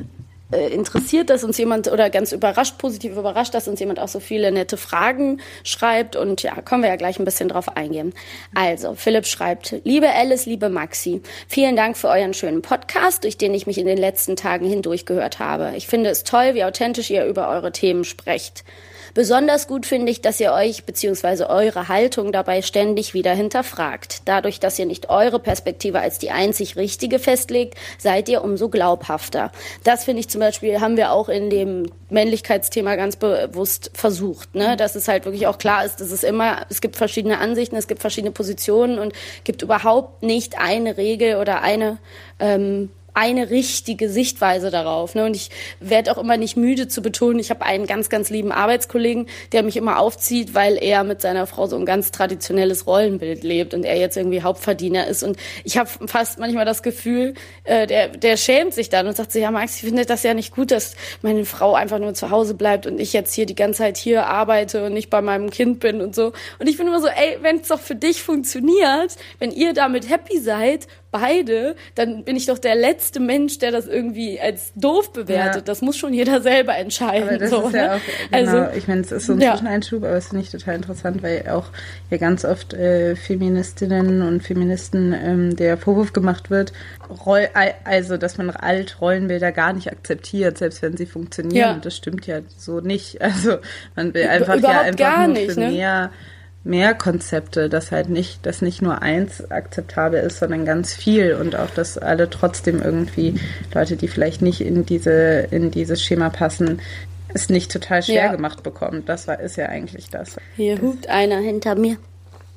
interessiert, 0.52 1.30
dass 1.30 1.44
uns 1.44 1.58
jemand 1.58 1.90
oder 1.90 2.10
ganz 2.10 2.32
überrascht, 2.32 2.78
positiv 2.78 3.16
überrascht, 3.16 3.54
dass 3.54 3.68
uns 3.68 3.80
jemand 3.80 3.98
auch 3.98 4.08
so 4.08 4.20
viele 4.20 4.52
nette 4.52 4.76
Fragen 4.76 5.40
schreibt. 5.64 6.16
Und 6.16 6.42
ja, 6.42 6.60
können 6.62 6.82
wir 6.82 6.90
ja 6.90 6.96
gleich 6.96 7.18
ein 7.18 7.24
bisschen 7.24 7.48
drauf 7.48 7.76
eingehen. 7.76 8.12
Also, 8.54 8.94
Philipp 8.94 9.26
schreibt, 9.26 9.74
liebe 9.84 10.08
Alice, 10.12 10.46
liebe 10.46 10.68
Maxi, 10.68 11.22
vielen 11.48 11.76
Dank 11.76 11.96
für 11.96 12.08
euren 12.08 12.34
schönen 12.34 12.62
Podcast, 12.62 13.24
durch 13.24 13.38
den 13.38 13.54
ich 13.54 13.66
mich 13.66 13.78
in 13.78 13.86
den 13.86 13.98
letzten 13.98 14.36
Tagen 14.36 14.66
hindurch 14.66 15.06
gehört 15.06 15.38
habe. 15.38 15.72
Ich 15.76 15.86
finde 15.86 16.10
es 16.10 16.24
toll, 16.24 16.54
wie 16.54 16.64
authentisch 16.64 17.10
ihr 17.10 17.24
über 17.24 17.48
eure 17.48 17.72
Themen 17.72 18.04
sprecht. 18.04 18.64
Besonders 19.14 19.66
gut 19.66 19.84
finde 19.84 20.10
ich, 20.10 20.22
dass 20.22 20.40
ihr 20.40 20.52
euch 20.52 20.84
bzw. 20.84 21.44
eure 21.44 21.88
Haltung 21.88 22.32
dabei 22.32 22.62
ständig 22.62 23.12
wieder 23.12 23.34
hinterfragt. 23.34 24.22
Dadurch, 24.24 24.58
dass 24.58 24.78
ihr 24.78 24.86
nicht 24.86 25.10
eure 25.10 25.38
Perspektive 25.38 26.00
als 26.00 26.18
die 26.18 26.30
einzig 26.30 26.76
richtige 26.76 27.18
festlegt, 27.18 27.76
seid 27.98 28.28
ihr 28.30 28.42
umso 28.42 28.70
glaubhafter. 28.70 29.52
Das 29.84 30.04
finde 30.04 30.20
ich 30.20 30.30
zum 30.30 30.40
Beispiel, 30.40 30.80
haben 30.80 30.96
wir 30.96 31.12
auch 31.12 31.28
in 31.28 31.50
dem 31.50 31.90
Männlichkeitsthema 32.08 32.96
ganz 32.96 33.16
bewusst 33.16 33.90
versucht, 33.92 34.54
ne? 34.54 34.76
dass 34.76 34.94
es 34.94 35.08
halt 35.08 35.24
wirklich 35.26 35.46
auch 35.46 35.58
klar 35.58 35.84
ist, 35.84 36.00
dass 36.00 36.10
es 36.10 36.22
immer, 36.24 36.66
es 36.70 36.80
gibt 36.80 36.96
verschiedene 36.96 37.38
Ansichten, 37.38 37.76
es 37.76 37.88
gibt 37.88 38.00
verschiedene 38.00 38.32
Positionen 38.32 38.98
und 38.98 39.12
gibt 39.44 39.62
überhaupt 39.62 40.22
nicht 40.22 40.58
eine 40.58 40.96
Regel 40.96 41.36
oder 41.36 41.60
eine 41.60 41.98
ähm, 42.38 42.90
eine 43.14 43.50
richtige 43.50 44.08
Sichtweise 44.08 44.70
darauf. 44.70 45.14
Ne? 45.14 45.26
Und 45.26 45.36
ich 45.36 45.50
werde 45.80 46.12
auch 46.12 46.18
immer 46.18 46.36
nicht 46.36 46.56
müde 46.56 46.88
zu 46.88 47.02
betonen, 47.02 47.38
ich 47.38 47.50
habe 47.50 47.62
einen 47.62 47.86
ganz, 47.86 48.08
ganz 48.08 48.30
lieben 48.30 48.52
Arbeitskollegen, 48.52 49.26
der 49.52 49.62
mich 49.62 49.76
immer 49.76 49.98
aufzieht, 49.98 50.54
weil 50.54 50.78
er 50.82 51.04
mit 51.04 51.20
seiner 51.20 51.46
Frau 51.46 51.66
so 51.66 51.76
ein 51.76 51.86
ganz 51.86 52.10
traditionelles 52.10 52.86
Rollenbild 52.86 53.42
lebt 53.42 53.74
und 53.74 53.84
er 53.84 53.98
jetzt 53.98 54.16
irgendwie 54.16 54.42
Hauptverdiener 54.42 55.06
ist. 55.06 55.22
Und 55.22 55.36
ich 55.64 55.76
habe 55.76 55.90
fast 56.06 56.38
manchmal 56.38 56.64
das 56.64 56.82
Gefühl, 56.82 57.34
äh, 57.64 57.86
der, 57.86 58.08
der 58.08 58.36
schämt 58.36 58.74
sich 58.74 58.88
dann 58.88 59.06
und 59.06 59.16
sagt 59.16 59.32
so, 59.32 59.38
ja 59.38 59.50
Max, 59.50 59.76
ich 59.76 59.82
finde 59.82 60.06
das 60.06 60.22
ja 60.22 60.34
nicht 60.34 60.54
gut, 60.54 60.70
dass 60.70 60.94
meine 61.20 61.44
Frau 61.44 61.74
einfach 61.74 61.98
nur 61.98 62.14
zu 62.14 62.30
Hause 62.30 62.54
bleibt 62.54 62.86
und 62.86 62.98
ich 63.00 63.12
jetzt 63.12 63.34
hier 63.34 63.46
die 63.46 63.54
ganze 63.54 63.78
Zeit 63.78 63.96
hier 63.96 64.26
arbeite 64.26 64.86
und 64.86 64.94
nicht 64.94 65.10
bei 65.10 65.20
meinem 65.20 65.50
Kind 65.50 65.80
bin 65.80 66.00
und 66.00 66.14
so. 66.14 66.32
Und 66.58 66.68
ich 66.68 66.76
bin 66.76 66.86
immer 66.86 67.00
so, 67.00 67.08
ey, 67.08 67.38
wenn 67.42 67.56
es 67.60 67.68
doch 67.68 67.80
für 67.80 67.94
dich 67.94 68.22
funktioniert, 68.22 69.16
wenn 69.38 69.50
ihr 69.50 69.74
damit 69.74 70.08
happy 70.08 70.38
seid, 70.38 70.86
beide, 71.12 71.76
dann 71.94 72.24
bin 72.24 72.36
ich 72.36 72.46
doch 72.46 72.58
der 72.58 72.74
letzte 72.74 73.20
Mensch, 73.20 73.58
der 73.58 73.70
das 73.70 73.86
irgendwie 73.86 74.40
als 74.40 74.72
doof 74.74 75.12
bewertet. 75.12 75.56
Ja. 75.56 75.60
Das 75.60 75.82
muss 75.82 75.96
schon 75.96 76.12
jeder 76.12 76.40
selber 76.40 76.76
entscheiden. 76.76 77.28
Aber 77.28 77.38
das 77.38 77.50
so, 77.50 77.68
ist 77.68 77.74
ja 77.74 77.82
ne? 77.82 77.94
auch, 77.94 78.00
genau, 78.30 78.52
also, 78.52 78.76
ich 78.76 78.88
meine, 78.88 79.02
es 79.02 79.12
ist 79.12 79.26
so 79.26 79.34
ein 79.34 79.40
ja. 79.40 79.52
Zwischeneinschub, 79.52 80.02
aber 80.02 80.16
es 80.16 80.28
finde 80.28 80.42
ich 80.42 80.50
total 80.50 80.74
interessant, 80.74 81.22
weil 81.22 81.48
auch 81.48 81.66
ja 82.10 82.16
ganz 82.16 82.44
oft 82.44 82.74
äh, 82.74 83.14
Feministinnen 83.14 84.22
und 84.22 84.42
Feministen 84.42 85.12
ähm, 85.12 85.54
der 85.54 85.76
Vorwurf 85.76 86.12
gemacht 86.12 86.50
wird, 86.50 86.72
Roll, 87.26 87.48
also 87.84 88.16
dass 88.16 88.38
man 88.38 88.50
alt 88.50 89.00
Rollenbilder 89.00 89.52
gar 89.52 89.74
nicht 89.74 89.92
akzeptiert, 89.92 90.58
selbst 90.58 90.80
wenn 90.82 90.96
sie 90.96 91.06
funktionieren. 91.06 91.56
Ja. 91.56 91.74
Und 91.74 91.84
das 91.84 91.94
stimmt 91.94 92.26
ja 92.26 92.40
so 92.56 92.80
nicht. 92.80 93.20
Also 93.32 93.58
man 93.96 94.12
will 94.12 94.26
einfach 94.26 94.56
Über, 94.56 94.70
ja 94.70 94.80
einfach 94.82 95.26
nur 95.26 95.28
nicht, 95.28 95.52
für 95.52 95.60
ne? 95.60 95.70
mehr 95.70 96.10
mehr 96.64 96.94
Konzepte, 96.94 97.68
dass 97.68 97.90
halt 97.90 98.08
nicht, 98.08 98.46
dass 98.46 98.62
nicht 98.62 98.82
nur 98.82 99.02
eins 99.02 99.50
akzeptabel 99.50 100.20
ist, 100.20 100.38
sondern 100.38 100.64
ganz 100.64 100.94
viel 100.94 101.34
und 101.34 101.56
auch, 101.56 101.70
dass 101.70 101.98
alle 101.98 102.30
trotzdem 102.30 102.80
irgendwie 102.80 103.40
Leute, 103.74 103.96
die 103.96 104.08
vielleicht 104.08 104.42
nicht 104.42 104.60
in 104.60 104.86
diese, 104.86 105.48
in 105.50 105.70
dieses 105.70 106.02
Schema 106.02 106.30
passen, 106.30 106.80
es 107.34 107.48
nicht 107.48 107.72
total 107.72 108.02
schwer 108.02 108.26
ja. 108.26 108.32
gemacht 108.32 108.62
bekommen. 108.62 109.04
Das 109.06 109.26
war, 109.26 109.40
ist 109.40 109.56
ja 109.56 109.66
eigentlich 109.66 110.10
das. 110.10 110.36
Hier 110.56 110.80
hupt 110.80 111.08
einer 111.08 111.38
hinter 111.38 111.74
mir. 111.74 111.96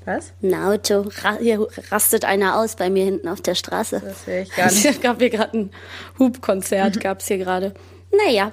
Was? 0.05 0.33
Ein 0.43 0.53
Auto. 0.53 1.09
Hier 1.41 1.67
rastet 1.89 2.25
einer 2.25 2.59
aus 2.59 2.75
bei 2.75 2.91
mir 2.91 3.05
hinten 3.05 3.27
auf 3.27 3.41
der 3.41 3.55
Straße. 3.55 4.01
Das 4.05 4.25
sehe 4.25 4.43
ich 4.43 4.55
gar 4.55 4.65
nicht. 4.71 4.85
Es 4.85 5.01
gab 5.01 5.19
hier 5.19 5.31
gerade 5.31 5.57
ein 5.57 5.71
Hubkonzert, 6.19 6.99
gab 6.99 7.21
es 7.21 7.27
hier 7.27 7.39
gerade. 7.39 7.73
Naja, 8.27 8.51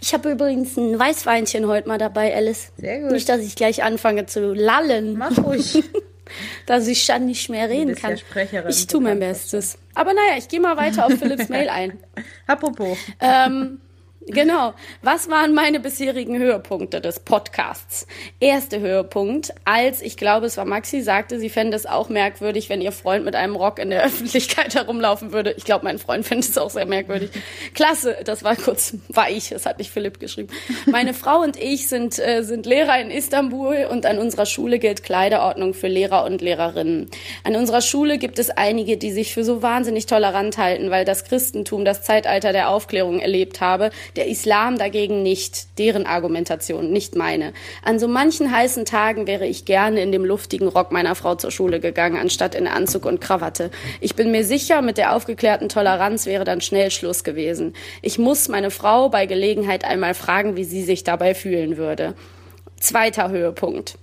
ich 0.00 0.14
habe 0.14 0.30
übrigens 0.30 0.76
ein 0.76 0.98
Weißweinchen 0.98 1.66
heute 1.66 1.88
mal 1.88 1.98
dabei, 1.98 2.34
Alice. 2.34 2.72
Sehr 2.76 3.00
gut. 3.00 3.12
Nicht, 3.12 3.28
dass 3.28 3.40
ich 3.40 3.54
gleich 3.54 3.82
anfange 3.82 4.26
zu 4.26 4.52
lallen. 4.52 5.16
Mach 5.16 5.36
ruhig. 5.38 5.82
dass 6.66 6.86
ich 6.86 7.02
schon 7.02 7.26
nicht 7.26 7.48
mehr 7.50 7.68
reden 7.68 7.94
kann. 7.94 8.16
Sprecherin, 8.16 8.70
ich 8.70 8.86
tue 8.86 9.00
mein 9.00 9.20
Bestes. 9.20 9.78
Aber 9.94 10.14
naja, 10.14 10.38
ich 10.38 10.48
gehe 10.48 10.60
mal 10.60 10.76
weiter 10.76 11.06
auf 11.06 11.12
Philipps 11.12 11.48
Mail 11.48 11.68
ein. 11.68 11.98
Apropos. 12.46 12.96
Ähm, 13.20 13.80
Genau. 14.26 14.72
Was 15.02 15.28
waren 15.28 15.52
meine 15.52 15.80
bisherigen 15.80 16.38
Höhepunkte 16.38 17.00
des 17.00 17.20
Podcasts? 17.20 18.06
Erster 18.40 18.80
Höhepunkt, 18.80 19.52
als 19.64 20.00
ich 20.00 20.16
glaube, 20.16 20.46
es 20.46 20.56
war 20.56 20.64
Maxi, 20.64 21.02
sagte, 21.02 21.38
sie 21.38 21.50
fände 21.50 21.76
es 21.76 21.84
auch 21.84 22.08
merkwürdig, 22.08 22.70
wenn 22.70 22.80
ihr 22.80 22.92
Freund 22.92 23.24
mit 23.24 23.36
einem 23.36 23.54
Rock 23.54 23.78
in 23.78 23.90
der 23.90 24.02
Öffentlichkeit 24.04 24.74
herumlaufen 24.74 25.32
würde. 25.32 25.52
Ich 25.58 25.64
glaube, 25.64 25.84
mein 25.84 25.98
Freund 25.98 26.26
fände 26.26 26.46
es 26.46 26.56
auch 26.56 26.70
sehr 26.70 26.86
merkwürdig. 26.86 27.30
Klasse, 27.74 28.16
das 28.24 28.42
war 28.44 28.56
kurz, 28.56 28.96
war 29.08 29.28
ich, 29.28 29.50
das 29.50 29.66
hat 29.66 29.78
nicht 29.78 29.90
Philipp 29.90 30.20
geschrieben. 30.20 30.48
Meine 30.86 31.12
Frau 31.12 31.40
und 31.40 31.60
ich 31.60 31.88
sind, 31.88 32.18
äh, 32.18 32.42
sind 32.42 32.64
Lehrer 32.64 32.98
in 33.00 33.10
Istanbul 33.10 33.86
und 33.90 34.06
an 34.06 34.18
unserer 34.18 34.46
Schule 34.46 34.78
gilt 34.78 35.02
Kleiderordnung 35.02 35.74
für 35.74 35.88
Lehrer 35.88 36.24
und 36.24 36.40
Lehrerinnen. 36.40 37.10
An 37.44 37.56
unserer 37.56 37.82
Schule 37.82 38.16
gibt 38.16 38.38
es 38.38 38.48
einige, 38.48 38.96
die 38.96 39.12
sich 39.12 39.34
für 39.34 39.44
so 39.44 39.60
wahnsinnig 39.60 40.06
tolerant 40.06 40.56
halten, 40.56 40.90
weil 40.90 41.04
das 41.04 41.24
Christentum 41.24 41.84
das 41.84 42.02
Zeitalter 42.02 42.52
der 42.52 42.70
Aufklärung 42.70 43.20
erlebt 43.20 43.60
habe 43.60 43.90
der 44.16 44.28
Islam 44.28 44.78
dagegen 44.78 45.22
nicht. 45.22 45.78
Deren 45.78 46.06
Argumentation, 46.06 46.90
nicht 46.90 47.16
meine. 47.16 47.52
An 47.82 47.98
so 47.98 48.08
manchen 48.08 48.50
heißen 48.50 48.84
Tagen 48.84 49.26
wäre 49.26 49.46
ich 49.46 49.64
gerne 49.64 50.02
in 50.02 50.12
dem 50.12 50.24
luftigen 50.24 50.68
Rock 50.68 50.92
meiner 50.92 51.14
Frau 51.14 51.34
zur 51.34 51.50
Schule 51.50 51.80
gegangen, 51.80 52.16
anstatt 52.16 52.54
in 52.54 52.66
Anzug 52.66 53.06
und 53.06 53.20
Krawatte. 53.20 53.70
Ich 54.00 54.14
bin 54.14 54.30
mir 54.30 54.44
sicher, 54.44 54.82
mit 54.82 54.98
der 54.98 55.14
aufgeklärten 55.14 55.68
Toleranz 55.68 56.26
wäre 56.26 56.44
dann 56.44 56.60
schnell 56.60 56.90
Schluss 56.90 57.24
gewesen. 57.24 57.74
Ich 58.02 58.18
muss 58.18 58.48
meine 58.48 58.70
Frau 58.70 59.08
bei 59.08 59.26
Gelegenheit 59.26 59.84
einmal 59.84 60.14
fragen, 60.14 60.56
wie 60.56 60.64
sie 60.64 60.82
sich 60.82 61.04
dabei 61.04 61.34
fühlen 61.34 61.76
würde. 61.76 62.14
Zweiter 62.78 63.30
Höhepunkt. 63.30 63.96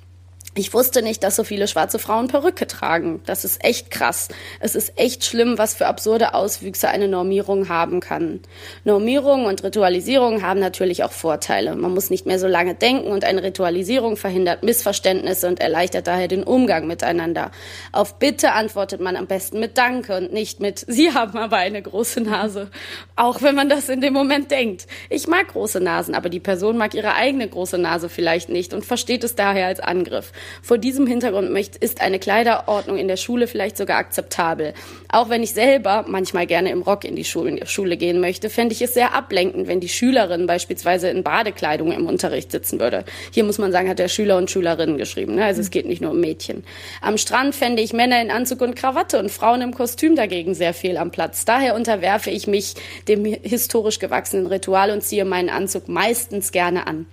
Ich 0.53 0.74
wusste 0.74 1.01
nicht, 1.01 1.24
dass 1.24 1.38
so 1.38 1.46
viele 1.46 1.65
schwarze 1.70 1.98
Frauen 1.98 2.27
Perücke 2.27 2.67
tragen. 2.67 3.22
Das 3.25 3.46
ist 3.46 3.63
echt 3.63 3.89
krass. 3.89 4.27
Es 4.60 4.75
ist 4.75 4.91
echt 4.98 5.24
schlimm, 5.24 5.58
was 5.58 5.75
für 5.75 5.88
absurde 5.88 6.34
Auswüchse 6.34 6.89
eine 6.89 7.08
Normierung 7.08 7.70
haben 7.70 8.01
kann. 8.01 8.41
Normierung 8.84 9.46
und 9.46 9.63
Ritualisierung 9.63 10.41
haben 10.41 10.60
natürlich 10.60 11.05
auch 11.05 11.13
Vorteile. 11.13 11.74
Man 11.77 11.93
muss 11.93 12.10
nicht 12.10 12.25
mehr 12.25 12.38
so 12.38 12.48
lange 12.48 12.75
denken 12.75 13.12
und 13.12 13.24
eine 13.24 13.43
Ritualisierung 13.43 14.17
verhindert 14.17 14.62
Missverständnisse 14.62 15.48
und 15.48 15.62
erleichtert 15.62 16.08
daher 16.08 16.27
den 16.27 16.43
Umgang 16.43 16.86
miteinander. 16.86 17.51
Auf 17.93 18.20
Bitte 18.20 18.51
antwortet 18.51 19.00
man 19.00 19.15
am 19.15 19.27
besten 19.27 19.62
mit 19.62 19.77
Danke 19.77 20.17
und 20.17 20.34
nicht 20.34 20.60
mit 20.60 20.79
Sie 20.88 21.13
haben 21.13 21.38
aber 21.38 21.58
eine 21.58 21.81
große 21.81 22.20
Nase. 22.20 22.70
Auch 23.15 23.41
wenn 23.41 23.55
man 23.55 23.70
das 23.70 23.88
in 23.88 24.01
dem 24.01 24.12
Moment 24.12 24.51
denkt. 24.51 24.86
Ich 25.10 25.27
mag 25.27 25.48
große 25.48 25.79
Nasen, 25.79 26.13
aber 26.13 26.27
die 26.27 26.41
Person 26.41 26.75
mag 26.75 26.93
ihre 26.93 27.15
eigene 27.15 27.48
große 27.48 27.77
Nase 27.77 28.10
vielleicht 28.10 28.50
nicht 28.50 28.74
und 28.74 28.86
versteht 28.86 29.24
es 29.24 29.36
daher 29.36 29.67
als 29.67 29.79
Angriff. 29.79 30.34
Vor 30.62 30.77
diesem 30.77 31.07
Hintergrund 31.07 31.50
ist 31.79 32.01
eine 32.01 32.19
Kleiderordnung 32.19 32.98
in 32.98 33.07
der 33.07 33.17
Schule 33.17 33.48
vielleicht 33.48 33.77
sogar 33.77 33.98
akzeptabel. 33.98 34.74
Auch 35.10 35.29
wenn 35.29 35.43
ich 35.43 35.51
selber 35.51 36.05
manchmal 36.07 36.48
gerne 36.48 36.71
im 36.71 36.81
Rock 36.81 37.03
in 37.03 37.15
die 37.15 37.25
Schule, 37.25 37.98
gehen 37.98 38.19
möchte, 38.19 38.50
fände 38.50 38.74
ich 38.74 38.81
es 38.81 38.93
sehr 38.93 39.13
ablenkend, 39.13 39.67
wenn 39.67 39.79
die 39.79 39.89
Schülerin 39.89 40.48
beispielsweise 40.48 41.10
in 41.10 41.24
Badekleidung 41.24 41.91
im 41.91 42.07
Unterricht 42.07 42.51
sitzen 42.51 42.79
würde. 42.79 43.03
Hier 43.31 43.43
muss 43.43 43.57
man 43.57 43.71
sagen, 43.71 43.89
hat 43.89 44.00
der 44.00 44.07
Schüler 44.07 44.38
und 44.38 44.50
Schülerinnen 44.50 44.98
geschrieben. 44.98 45.36
Ne? 45.36 45.45
Also 45.45 45.62
es 45.62 45.71
geht 45.71 45.86
nicht 45.86 46.01
nur 46.01 46.12
um 46.12 46.19
Mädchen. 46.19 46.63
Am 47.01 47.17
Strand 47.17 47.55
fände 47.55 47.81
ich 47.81 47.93
Männer 47.93 48.21
in 48.21 48.31
Anzug 48.31 48.62
und 48.62 48.75
Krawatte 48.75 49.19
und 49.19 49.29
Frauen 49.29 49.62
im 49.62 49.74
Kostüm 49.74 50.15
dagegen 50.15 50.53
sehr 50.53 50.74
viel 50.74 50.98
am 50.98 51.12
Platz. 51.12 51.45
Daher 51.45 51.75
unterwerfe 51.75 52.29
ich 52.29 52.48
mich 52.48 52.75
dem 53.07 53.25
historisch 53.25 54.00
gewachsenen 54.00 54.48
Ritual 54.48 54.91
und 54.91 55.03
ziehe 55.03 55.25
meinen 55.25 55.50
Anzug 55.50 55.88
meistens 55.88 56.51
gerne 56.51 56.88
an. 56.88 57.05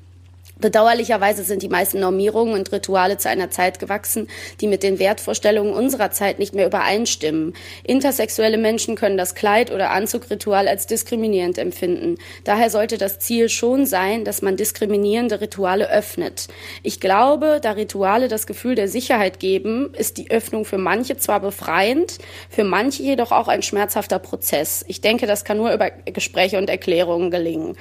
Bedauerlicherweise 0.60 1.44
sind 1.44 1.62
die 1.62 1.68
meisten 1.68 2.00
Normierungen 2.00 2.54
und 2.54 2.72
Rituale 2.72 3.16
zu 3.16 3.28
einer 3.28 3.50
Zeit 3.50 3.78
gewachsen, 3.78 4.28
die 4.60 4.66
mit 4.66 4.82
den 4.82 4.98
Wertvorstellungen 4.98 5.72
unserer 5.72 6.10
Zeit 6.10 6.40
nicht 6.40 6.54
mehr 6.54 6.66
übereinstimmen. 6.66 7.54
Intersexuelle 7.84 8.58
Menschen 8.58 8.96
können 8.96 9.16
das 9.16 9.36
Kleid- 9.36 9.70
oder 9.70 9.90
Anzugritual 9.90 10.66
als 10.66 10.86
diskriminierend 10.86 11.58
empfinden. 11.58 12.16
Daher 12.42 12.70
sollte 12.70 12.98
das 12.98 13.20
Ziel 13.20 13.48
schon 13.48 13.86
sein, 13.86 14.24
dass 14.24 14.42
man 14.42 14.56
diskriminierende 14.56 15.40
Rituale 15.40 15.88
öffnet. 15.90 16.48
Ich 16.82 16.98
glaube, 16.98 17.60
da 17.62 17.72
Rituale 17.72 18.26
das 18.26 18.46
Gefühl 18.48 18.74
der 18.74 18.88
Sicherheit 18.88 19.38
geben, 19.38 19.94
ist 19.94 20.18
die 20.18 20.30
Öffnung 20.30 20.64
für 20.64 20.78
manche 20.78 21.16
zwar 21.16 21.38
befreiend, 21.38 22.18
für 22.50 22.64
manche 22.64 23.02
jedoch 23.04 23.30
auch 23.30 23.46
ein 23.46 23.62
schmerzhafter 23.62 24.18
Prozess. 24.18 24.84
Ich 24.88 25.00
denke, 25.00 25.26
das 25.26 25.44
kann 25.44 25.58
nur 25.58 25.72
über 25.72 25.90
Gespräche 25.90 26.58
und 26.58 26.68
Erklärungen 26.68 27.30
gelingen. 27.30 27.76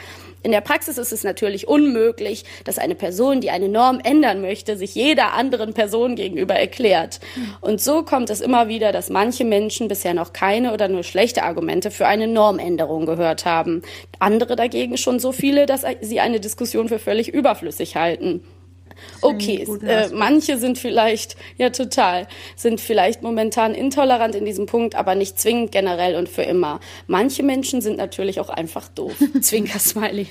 In 0.47 0.53
der 0.53 0.61
Praxis 0.61 0.97
ist 0.97 1.11
es 1.11 1.25
natürlich 1.25 1.67
unmöglich, 1.67 2.45
dass 2.63 2.77
eine 2.77 2.95
Person, 2.95 3.41
die 3.41 3.51
eine 3.51 3.67
Norm 3.67 3.99
ändern 4.01 4.39
möchte, 4.39 4.77
sich 4.77 4.95
jeder 4.95 5.33
anderen 5.33 5.73
Person 5.73 6.15
gegenüber 6.15 6.53
erklärt. 6.53 7.19
Und 7.59 7.81
so 7.81 8.03
kommt 8.03 8.29
es 8.29 8.39
immer 8.39 8.69
wieder, 8.69 8.93
dass 8.93 9.09
manche 9.09 9.43
Menschen 9.43 9.89
bisher 9.89 10.13
noch 10.13 10.31
keine 10.31 10.71
oder 10.71 10.87
nur 10.87 11.03
schlechte 11.03 11.43
Argumente 11.43 11.91
für 11.91 12.07
eine 12.07 12.29
Normänderung 12.29 13.05
gehört 13.05 13.43
haben. 13.43 13.81
Andere 14.19 14.55
dagegen 14.55 14.95
schon 14.95 15.19
so 15.19 15.33
viele, 15.33 15.65
dass 15.65 15.83
sie 15.99 16.21
eine 16.21 16.39
Diskussion 16.39 16.87
für 16.87 16.99
völlig 16.99 17.27
überflüssig 17.27 17.97
halten. 17.97 18.41
Okay, 19.21 19.67
äh, 19.85 20.09
manche 20.13 20.57
sind 20.57 20.77
vielleicht, 20.77 21.35
ja 21.57 21.69
total, 21.69 22.27
sind 22.55 22.81
vielleicht 22.81 23.23
momentan 23.23 23.73
intolerant 23.73 24.35
in 24.35 24.45
diesem 24.45 24.65
Punkt, 24.65 24.95
aber 24.95 25.15
nicht 25.15 25.39
zwingend 25.39 25.71
generell 25.71 26.15
und 26.15 26.29
für 26.29 26.43
immer. 26.43 26.79
Manche 27.07 27.43
Menschen 27.43 27.81
sind 27.81 27.97
natürlich 27.97 28.39
auch 28.39 28.49
einfach 28.49 28.87
doof. 28.89 29.13
Zwinker-Smiley. 29.41 30.27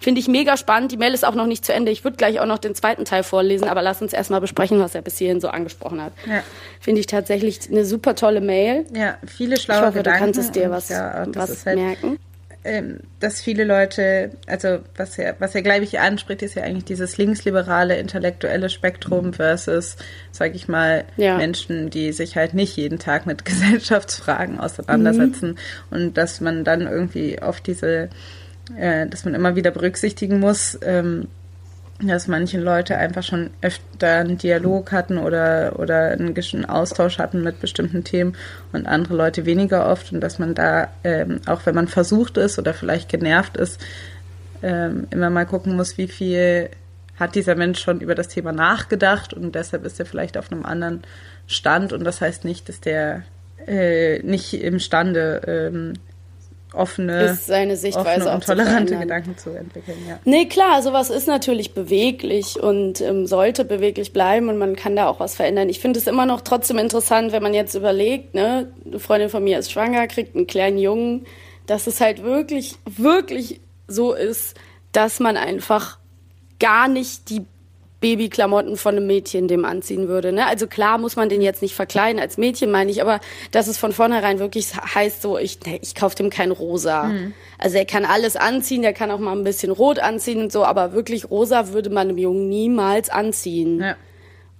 Finde 0.00 0.20
ich 0.20 0.28
mega 0.28 0.56
spannend. 0.56 0.92
Die 0.92 0.96
Mail 0.96 1.14
ist 1.14 1.24
auch 1.24 1.34
noch 1.34 1.46
nicht 1.46 1.64
zu 1.64 1.72
Ende. 1.72 1.92
Ich 1.92 2.04
würde 2.04 2.16
gleich 2.16 2.40
auch 2.40 2.46
noch 2.46 2.58
den 2.58 2.74
zweiten 2.74 3.04
Teil 3.04 3.22
vorlesen, 3.22 3.68
aber 3.68 3.82
lass 3.82 4.02
uns 4.02 4.12
erstmal 4.12 4.40
besprechen, 4.40 4.78
was 4.80 4.94
er 4.94 5.02
bis 5.02 5.18
hierhin 5.18 5.40
so 5.40 5.48
angesprochen 5.48 6.02
hat. 6.02 6.12
Ja. 6.26 6.42
Finde 6.80 7.00
ich 7.00 7.06
tatsächlich 7.06 7.60
eine 7.70 7.84
super 7.84 8.14
tolle 8.14 8.40
Mail. 8.40 8.86
Ja, 8.94 9.18
viele 9.26 9.56
schlaue 9.56 9.78
ich 9.78 9.84
hoffe, 9.86 9.98
Gedanken. 9.98 10.18
Du 10.18 10.24
kannst 10.24 10.40
es 10.40 10.52
dir 10.52 10.70
was, 10.70 10.88
ja, 10.88 11.26
was 11.28 11.66
halt 11.66 11.78
merken 11.78 12.18
ähm, 12.66 13.00
dass 13.20 13.40
viele 13.40 13.64
Leute, 13.64 14.32
also 14.46 14.80
was 14.96 15.18
er, 15.18 15.36
was 15.38 15.54
er 15.54 15.62
glaube 15.62 15.84
ich 15.84 16.00
anspricht, 16.00 16.42
ist 16.42 16.54
ja 16.54 16.64
eigentlich 16.64 16.84
dieses 16.84 17.16
linksliberale 17.16 17.96
intellektuelle 17.98 18.68
Spektrum 18.68 19.32
versus, 19.32 19.96
sage 20.32 20.54
ich 20.54 20.68
mal, 20.68 21.04
ja. 21.16 21.36
Menschen, 21.36 21.90
die 21.90 22.12
sich 22.12 22.36
halt 22.36 22.54
nicht 22.54 22.76
jeden 22.76 22.98
Tag 22.98 23.26
mit 23.26 23.44
Gesellschaftsfragen 23.46 24.58
auseinandersetzen 24.58 25.50
mhm. 25.90 25.96
und 25.96 26.16
dass 26.16 26.40
man 26.40 26.64
dann 26.64 26.82
irgendwie 26.82 27.40
auf 27.40 27.60
diese, 27.60 28.10
äh, 28.76 29.06
dass 29.06 29.24
man 29.24 29.34
immer 29.34 29.56
wieder 29.56 29.70
berücksichtigen 29.70 30.40
muss, 30.40 30.78
ähm, 30.82 31.28
dass 32.02 32.28
manche 32.28 32.60
Leute 32.60 32.96
einfach 32.98 33.22
schon 33.22 33.50
öfter 33.62 34.16
einen 34.16 34.36
Dialog 34.36 34.92
hatten 34.92 35.18
oder, 35.18 35.78
oder 35.78 36.10
einen 36.10 36.64
Austausch 36.66 37.18
hatten 37.18 37.42
mit 37.42 37.60
bestimmten 37.60 38.04
Themen 38.04 38.36
und 38.72 38.86
andere 38.86 39.14
Leute 39.14 39.46
weniger 39.46 39.88
oft 39.88 40.12
und 40.12 40.20
dass 40.20 40.38
man 40.38 40.54
da, 40.54 40.88
ähm, 41.04 41.40
auch 41.46 41.64
wenn 41.64 41.74
man 41.74 41.88
versucht 41.88 42.36
ist 42.36 42.58
oder 42.58 42.74
vielleicht 42.74 43.08
genervt 43.08 43.56
ist, 43.56 43.80
ähm, 44.62 45.06
immer 45.10 45.30
mal 45.30 45.46
gucken 45.46 45.76
muss, 45.76 45.96
wie 45.96 46.08
viel 46.08 46.70
hat 47.18 47.34
dieser 47.34 47.54
Mensch 47.54 47.80
schon 47.80 48.00
über 48.00 48.14
das 48.14 48.28
Thema 48.28 48.52
nachgedacht 48.52 49.32
und 49.32 49.54
deshalb 49.54 49.84
ist 49.86 49.98
er 49.98 50.06
vielleicht 50.06 50.36
auf 50.36 50.52
einem 50.52 50.66
anderen 50.66 51.02
Stand 51.46 51.94
und 51.94 52.04
das 52.04 52.20
heißt 52.20 52.44
nicht, 52.44 52.68
dass 52.68 52.80
der 52.80 53.22
äh, 53.66 54.22
nicht 54.22 54.52
imstande 54.52 55.40
ähm, 55.46 55.94
offene, 56.72 57.24
ist 57.24 57.46
seine 57.46 57.76
Sichtweise 57.76 58.30
offene 58.30 58.34
und 58.34 58.44
tolerante 58.44 58.96
Gedanken 58.98 59.36
zu 59.38 59.50
entwickeln. 59.50 59.98
Ja. 60.08 60.18
Nee, 60.24 60.46
klar, 60.46 60.82
sowas 60.82 61.10
ist 61.10 61.26
natürlich 61.26 61.74
beweglich 61.74 62.60
und 62.60 63.00
ähm, 63.00 63.26
sollte 63.26 63.64
beweglich 63.64 64.12
bleiben 64.12 64.48
und 64.48 64.58
man 64.58 64.76
kann 64.76 64.96
da 64.96 65.08
auch 65.08 65.20
was 65.20 65.34
verändern. 65.34 65.68
Ich 65.68 65.80
finde 65.80 65.98
es 65.98 66.06
immer 66.06 66.26
noch 66.26 66.40
trotzdem 66.40 66.78
interessant, 66.78 67.32
wenn 67.32 67.42
man 67.42 67.54
jetzt 67.54 67.74
überlegt, 67.74 68.34
ne, 68.34 68.72
eine 68.84 68.98
Freundin 68.98 69.28
von 69.28 69.42
mir 69.44 69.58
ist 69.58 69.72
schwanger, 69.72 70.06
kriegt 70.06 70.36
einen 70.36 70.46
kleinen 70.46 70.78
Jungen, 70.78 71.26
dass 71.66 71.86
es 71.86 72.00
halt 72.00 72.22
wirklich, 72.22 72.76
wirklich 72.84 73.60
so 73.88 74.12
ist, 74.12 74.54
dass 74.92 75.20
man 75.20 75.36
einfach 75.36 75.98
gar 76.58 76.88
nicht 76.88 77.28
die 77.30 77.44
Babyklamotten 78.00 78.76
von 78.76 78.96
einem 78.96 79.06
Mädchen 79.06 79.48
dem 79.48 79.64
anziehen 79.64 80.06
würde. 80.06 80.32
Ne? 80.32 80.46
Also 80.46 80.66
klar 80.66 80.98
muss 80.98 81.16
man 81.16 81.28
den 81.28 81.40
jetzt 81.40 81.62
nicht 81.62 81.74
verkleiden 81.74 82.20
als 82.20 82.36
Mädchen, 82.36 82.70
meine 82.70 82.90
ich, 82.90 83.00
aber 83.00 83.20
dass 83.52 83.68
es 83.68 83.78
von 83.78 83.92
vornherein 83.92 84.38
wirklich 84.38 84.74
heißt, 84.76 85.22
so 85.22 85.38
ich, 85.38 85.60
nee, 85.64 85.78
ich 85.82 85.94
kaufe 85.94 86.14
dem 86.16 86.28
kein 86.28 86.50
Rosa. 86.50 87.04
Mhm. 87.04 87.32
Also 87.58 87.78
er 87.78 87.86
kann 87.86 88.04
alles 88.04 88.36
anziehen, 88.36 88.82
der 88.82 88.92
kann 88.92 89.10
auch 89.10 89.18
mal 89.18 89.32
ein 89.32 89.44
bisschen 89.44 89.72
rot 89.72 89.98
anziehen 89.98 90.42
und 90.42 90.52
so, 90.52 90.64
aber 90.64 90.92
wirklich 90.92 91.30
rosa 91.30 91.72
würde 91.72 91.88
man 91.88 92.08
einem 92.08 92.18
Jungen 92.18 92.48
niemals 92.48 93.08
anziehen. 93.08 93.80
Ja. 93.80 93.96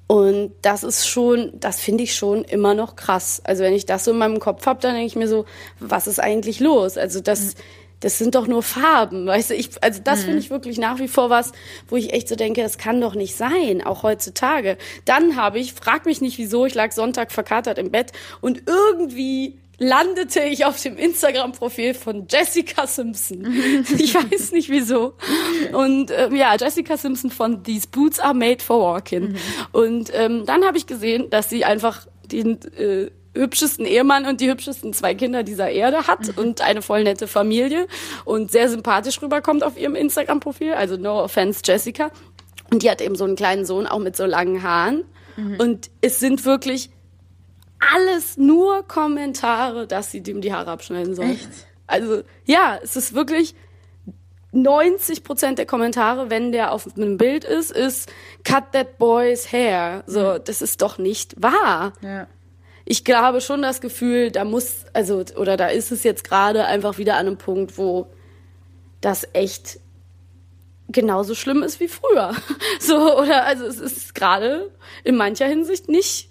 Und 0.06 0.52
das 0.62 0.84
ist 0.84 1.06
schon, 1.06 1.52
das 1.54 1.80
finde 1.80 2.04
ich 2.04 2.14
schon 2.14 2.44
immer 2.44 2.74
noch 2.74 2.96
krass. 2.96 3.42
Also 3.44 3.64
wenn 3.64 3.74
ich 3.74 3.86
das 3.86 4.04
so 4.04 4.12
in 4.12 4.18
meinem 4.18 4.38
Kopf 4.38 4.64
habe, 4.64 4.80
dann 4.80 4.94
denke 4.94 5.08
ich 5.08 5.16
mir 5.16 5.28
so, 5.28 5.44
was 5.80 6.06
ist 6.06 6.20
eigentlich 6.20 6.60
los? 6.60 6.96
Also 6.96 7.20
das, 7.20 7.56
mhm 7.56 7.60
das 8.00 8.18
sind 8.18 8.34
doch 8.34 8.46
nur 8.46 8.62
Farben, 8.62 9.26
weißt 9.26 9.50
du, 9.50 9.54
ich, 9.54 9.70
also 9.82 10.00
das 10.02 10.20
mhm. 10.20 10.24
finde 10.24 10.38
ich 10.40 10.50
wirklich 10.50 10.78
nach 10.78 10.98
wie 10.98 11.08
vor 11.08 11.30
was, 11.30 11.52
wo 11.88 11.96
ich 11.96 12.12
echt 12.12 12.28
so 12.28 12.36
denke, 12.36 12.62
das 12.62 12.78
kann 12.78 13.00
doch 13.00 13.14
nicht 13.14 13.36
sein, 13.36 13.82
auch 13.84 14.02
heutzutage. 14.02 14.76
Dann 15.04 15.36
habe 15.36 15.58
ich, 15.58 15.72
frag 15.72 16.06
mich 16.06 16.20
nicht 16.20 16.38
wieso, 16.38 16.66
ich 16.66 16.74
lag 16.74 16.92
Sonntag 16.92 17.32
verkatert 17.32 17.78
im 17.78 17.90
Bett 17.90 18.12
und 18.40 18.62
irgendwie 18.66 19.58
landete 19.78 20.40
ich 20.40 20.64
auf 20.64 20.80
dem 20.80 20.96
Instagram-Profil 20.96 21.94
von 21.94 22.26
Jessica 22.30 22.86
Simpson. 22.86 23.46
ich 23.98 24.14
weiß 24.14 24.52
nicht 24.52 24.70
wieso. 24.70 25.14
Und 25.72 26.10
ähm, 26.16 26.34
ja, 26.34 26.56
Jessica 26.58 26.96
Simpson 26.96 27.30
von 27.30 27.62
These 27.62 27.88
Boots 27.90 28.18
Are 28.18 28.34
Made 28.34 28.62
for 28.62 28.80
Walking. 28.80 29.32
Mhm. 29.32 29.36
Und 29.72 30.10
ähm, 30.14 30.44
dann 30.46 30.64
habe 30.64 30.78
ich 30.78 30.86
gesehen, 30.86 31.28
dass 31.30 31.50
sie 31.50 31.64
einfach 31.64 32.06
den 32.24 32.58
äh, 32.76 33.10
hübschesten 33.36 33.86
Ehemann 33.86 34.26
und 34.26 34.40
die 34.40 34.50
hübschesten 34.50 34.92
zwei 34.92 35.14
Kinder 35.14 35.42
dieser 35.42 35.70
Erde 35.70 36.06
hat 36.06 36.28
mhm. 36.28 36.42
und 36.42 36.60
eine 36.60 36.82
voll 36.82 37.04
nette 37.04 37.28
Familie 37.28 37.86
und 38.24 38.50
sehr 38.50 38.68
sympathisch 38.68 39.20
rüberkommt 39.22 39.62
auf 39.62 39.78
ihrem 39.78 39.94
Instagram-Profil. 39.94 40.72
Also 40.74 40.96
no 40.96 41.22
offense 41.22 41.60
Jessica. 41.64 42.10
Und 42.70 42.82
die 42.82 42.90
hat 42.90 43.00
eben 43.00 43.14
so 43.14 43.24
einen 43.24 43.36
kleinen 43.36 43.64
Sohn, 43.64 43.86
auch 43.86 44.00
mit 44.00 44.16
so 44.16 44.24
langen 44.24 44.62
Haaren. 44.62 45.04
Mhm. 45.36 45.60
Und 45.60 45.90
es 46.00 46.18
sind 46.18 46.44
wirklich 46.44 46.90
alles 47.94 48.36
nur 48.36 48.86
Kommentare, 48.86 49.86
dass 49.86 50.10
sie 50.10 50.22
dem 50.22 50.40
die 50.40 50.52
Haare 50.52 50.70
abschneiden 50.70 51.14
soll. 51.14 51.30
Echt? 51.30 51.48
Also, 51.86 52.22
ja, 52.44 52.78
es 52.82 52.96
ist 52.96 53.14
wirklich 53.14 53.54
90 54.52 55.22
Prozent 55.22 55.58
der 55.58 55.66
Kommentare, 55.66 56.30
wenn 56.30 56.50
der 56.50 56.72
auf 56.72 56.88
einem 56.96 57.16
Bild 57.16 57.44
ist, 57.44 57.70
ist 57.70 58.10
cut 58.44 58.72
that 58.72 58.98
boy's 58.98 59.52
hair. 59.52 60.02
So, 60.06 60.34
mhm. 60.34 60.40
das 60.44 60.62
ist 60.62 60.82
doch 60.82 60.98
nicht 60.98 61.40
wahr. 61.40 61.92
Ja. 62.00 62.26
Ich 62.88 63.04
glaube 63.04 63.40
schon 63.40 63.62
das 63.62 63.80
Gefühl, 63.80 64.30
da 64.30 64.44
muss, 64.44 64.84
also, 64.92 65.22
oder 65.36 65.56
da 65.56 65.66
ist 65.66 65.90
es 65.90 66.04
jetzt 66.04 66.22
gerade 66.24 66.64
einfach 66.64 66.98
wieder 66.98 67.14
an 67.14 67.26
einem 67.26 67.36
Punkt, 67.36 67.76
wo 67.76 68.06
das 69.00 69.28
echt 69.32 69.80
genauso 70.88 71.34
schlimm 71.34 71.62
ist 71.62 71.80
wie 71.80 71.88
früher. 71.88 72.34
So, 72.78 73.18
oder 73.18 73.46
also 73.46 73.64
es 73.66 73.80
ist 73.80 74.14
gerade 74.14 74.70
in 75.02 75.16
mancher 75.16 75.46
Hinsicht 75.46 75.88
nicht 75.88 76.28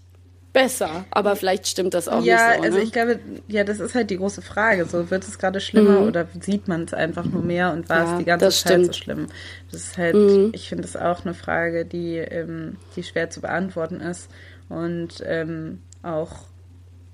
besser, 0.54 1.06
aber 1.12 1.36
vielleicht 1.36 1.68
stimmt 1.68 1.94
das 1.94 2.08
auch 2.08 2.24
ja, 2.24 2.36
nicht 2.36 2.56
so. 2.56 2.62
Ja, 2.62 2.63
also 2.63 2.78
ne? 2.78 2.84
ich 2.84 2.91
glaube, 2.94 3.20
ja, 3.50 3.63
das 3.65 3.82
ist 3.82 3.94
halt 3.94 4.10
die 4.10 4.18
große 4.18 4.41
Frage. 4.41 4.86
So 4.86 5.12
wird 5.12 5.28
es 5.28 5.38
gerade 5.38 5.60
schlimmer 5.60 6.00
mhm. 6.00 6.08
oder 6.08 6.28
sieht 6.39 6.70
man 6.70 6.84
es 6.84 6.94
einfach 6.94 7.26
nur 7.26 7.41
mehr 7.41 7.74
und 7.74 7.89
war 7.89 8.06
ja, 8.06 8.12
es 8.13 8.18
die 8.20 8.24
ganze 8.24 8.50
Zeit 8.50 8.60
stimmt. 8.60 8.86
so 8.86 8.94
schlimm? 8.94 9.28
Das 9.72 9.82
ist 9.82 9.98
halt, 9.98 10.15
mhm. 10.15 10.52
ich 10.54 10.70
finde 10.70 10.86
es 10.86 10.96
auch 10.96 11.26
eine 11.26 11.34
Frage, 11.34 11.84
die, 11.84 12.18
ähm, 12.18 12.78
die 12.96 13.04
schwer 13.04 13.30
zu 13.30 13.41
beantworten 13.41 14.00
ist 14.00 14.30
und 14.70 15.22
ähm, 15.26 15.82
auch 16.06 16.32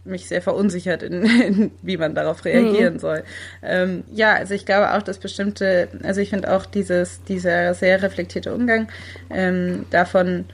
mich 0.03 0.27
sehr 0.27 0.41
verunsichert, 0.41 1.03
in, 1.03 1.23
in, 1.23 1.71
wie 1.81 1.97
man 1.97 2.15
darauf 2.15 2.43
reagieren 2.45 2.95
mhm. 2.95 2.99
soll. 2.99 3.23
Ähm, 3.61 4.03
ja, 4.11 4.33
also 4.33 4.53
ich 4.53 4.65
glaube 4.65 4.93
auch, 4.93 5.01
dass 5.01 5.19
bestimmte, 5.19 5.89
also 6.03 6.21
ich 6.21 6.29
finde 6.31 6.53
auch 6.53 6.65
dieses, 6.65 7.23
dieser 7.23 7.73
sehr 7.73 8.01
reflektierte 8.01 8.53
Umgang 8.53 8.87
ähm, 9.29 9.85
davon 9.91 10.45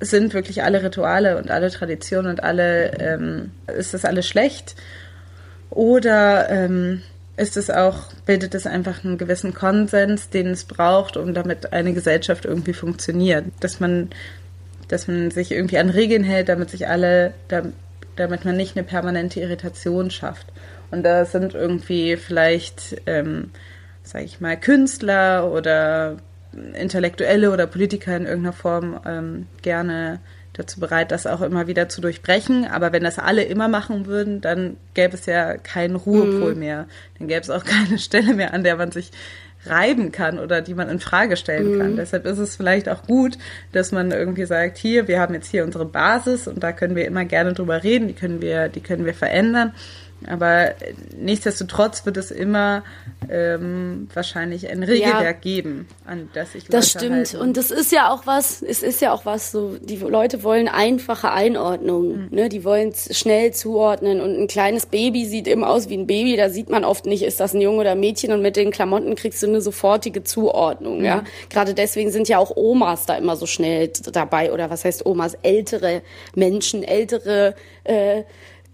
sind 0.00 0.32
wirklich 0.32 0.62
alle 0.62 0.82
Rituale 0.82 1.36
und 1.36 1.50
alle 1.50 1.70
Traditionen 1.70 2.30
und 2.30 2.42
alle, 2.42 2.98
ähm, 2.98 3.50
ist 3.66 3.92
das 3.92 4.04
alles 4.04 4.26
schlecht? 4.26 4.74
Oder 5.68 6.48
ähm, 6.48 7.02
ist 7.36 7.56
es 7.56 7.70
auch, 7.70 8.12
bildet 8.24 8.54
es 8.54 8.66
einfach 8.66 9.04
einen 9.04 9.18
gewissen 9.18 9.54
Konsens, 9.54 10.30
den 10.30 10.48
es 10.48 10.64
braucht, 10.64 11.16
um 11.16 11.34
damit 11.34 11.72
eine 11.72 11.92
Gesellschaft 11.92 12.46
irgendwie 12.46 12.72
funktioniert? 12.72 13.44
Dass 13.60 13.78
man, 13.78 14.10
dass 14.90 15.06
man 15.06 15.30
sich 15.30 15.52
irgendwie 15.52 15.78
an 15.78 15.88
Regeln 15.88 16.24
hält, 16.24 16.48
damit 16.48 16.70
sich 16.70 16.88
alle, 16.88 17.32
damit 18.16 18.44
man 18.44 18.56
nicht 18.56 18.76
eine 18.76 18.84
permanente 18.84 19.40
Irritation 19.40 20.10
schafft. 20.10 20.48
Und 20.90 21.04
da 21.04 21.24
sind 21.24 21.54
irgendwie 21.54 22.16
vielleicht, 22.16 23.00
ähm, 23.06 23.50
sage 24.02 24.24
ich 24.24 24.40
mal, 24.40 24.58
Künstler 24.58 25.52
oder 25.52 26.16
Intellektuelle 26.74 27.52
oder 27.52 27.68
Politiker 27.68 28.16
in 28.16 28.26
irgendeiner 28.26 28.52
Form 28.52 28.98
ähm, 29.06 29.46
gerne 29.62 30.18
dazu 30.54 30.80
bereit, 30.80 31.12
das 31.12 31.28
auch 31.28 31.40
immer 31.40 31.68
wieder 31.68 31.88
zu 31.88 32.00
durchbrechen. 32.00 32.66
Aber 32.66 32.92
wenn 32.92 33.04
das 33.04 33.20
alle 33.20 33.44
immer 33.44 33.68
machen 33.68 34.06
würden, 34.06 34.40
dann 34.40 34.76
gäbe 34.94 35.14
es 35.14 35.26
ja 35.26 35.56
keinen 35.56 35.94
Ruhepol 35.94 36.54
mhm. 36.54 36.58
mehr. 36.58 36.86
Dann 37.16 37.28
gäbe 37.28 37.42
es 37.42 37.50
auch 37.50 37.64
keine 37.64 38.00
Stelle 38.00 38.34
mehr, 38.34 38.52
an 38.52 38.64
der 38.64 38.74
man 38.74 38.90
sich 38.90 39.12
reiben 39.66 40.10
kann 40.10 40.38
oder 40.38 40.62
die 40.62 40.74
man 40.74 40.88
in 40.88 41.00
Frage 41.00 41.36
stellen 41.36 41.74
mhm. 41.74 41.78
kann. 41.78 41.96
Deshalb 41.96 42.26
ist 42.26 42.38
es 42.38 42.56
vielleicht 42.56 42.88
auch 42.88 43.02
gut, 43.02 43.36
dass 43.72 43.92
man 43.92 44.10
irgendwie 44.10 44.46
sagt, 44.46 44.78
hier, 44.78 45.06
wir 45.08 45.20
haben 45.20 45.34
jetzt 45.34 45.50
hier 45.50 45.64
unsere 45.64 45.84
Basis 45.84 46.48
und 46.48 46.62
da 46.62 46.72
können 46.72 46.96
wir 46.96 47.06
immer 47.06 47.24
gerne 47.24 47.52
drüber 47.52 47.82
reden, 47.82 48.08
die 48.08 48.14
können 48.14 48.40
wir, 48.40 48.68
die 48.68 48.80
können 48.80 49.04
wir 49.04 49.14
verändern. 49.14 49.72
Aber 50.26 50.74
nichtsdestotrotz 51.16 52.04
wird 52.04 52.16
es 52.16 52.30
immer 52.30 52.82
ähm, 53.30 54.08
wahrscheinlich 54.12 54.68
ein 54.68 54.82
Regelwerk 54.82 55.22
ja, 55.22 55.32
geben, 55.32 55.88
an 56.04 56.28
das 56.34 56.54
ich 56.54 56.64
Leute 56.64 56.72
Das 56.72 56.90
stimmt. 56.90 57.14
Halten. 57.14 57.36
Und 57.38 57.56
das 57.56 57.70
ist 57.70 57.90
ja 57.90 58.12
auch 58.12 58.26
was, 58.26 58.62
es 58.62 58.82
ist 58.82 59.00
ja 59.00 59.12
auch 59.12 59.24
was, 59.24 59.50
so, 59.50 59.76
die 59.80 59.96
Leute 59.96 60.42
wollen 60.42 60.68
einfache 60.68 61.32
Einordnungen, 61.32 62.28
mhm. 62.30 62.36
ne? 62.36 62.48
Die 62.48 62.64
wollen 62.64 62.92
schnell 62.94 63.52
zuordnen. 63.52 64.20
Und 64.20 64.38
ein 64.38 64.46
kleines 64.46 64.86
Baby 64.86 65.24
sieht 65.24 65.48
eben 65.48 65.64
aus 65.64 65.88
wie 65.88 65.96
ein 65.96 66.06
Baby, 66.06 66.36
da 66.36 66.50
sieht 66.50 66.68
man 66.68 66.84
oft 66.84 67.06
nicht, 67.06 67.22
ist 67.22 67.40
das 67.40 67.54
ein 67.54 67.60
Junge 67.60 67.78
oder 67.78 67.92
ein 67.92 68.00
Mädchen 68.00 68.32
und 68.32 68.42
mit 68.42 68.56
den 68.56 68.70
Klamotten 68.70 69.14
kriegst 69.14 69.42
du 69.42 69.46
eine 69.46 69.60
sofortige 69.60 70.22
Zuordnung, 70.22 70.98
mhm. 70.98 71.04
ja. 71.04 71.24
Gerade 71.48 71.74
deswegen 71.74 72.10
sind 72.10 72.28
ja 72.28 72.38
auch 72.38 72.56
Omas 72.56 73.06
da 73.06 73.16
immer 73.16 73.36
so 73.36 73.46
schnell 73.46 73.88
dabei, 74.12 74.52
oder 74.52 74.70
was 74.70 74.84
heißt 74.84 75.06
Omas? 75.06 75.34
Ältere 75.42 76.02
Menschen, 76.34 76.82
ältere 76.82 77.54
äh, 77.84 78.24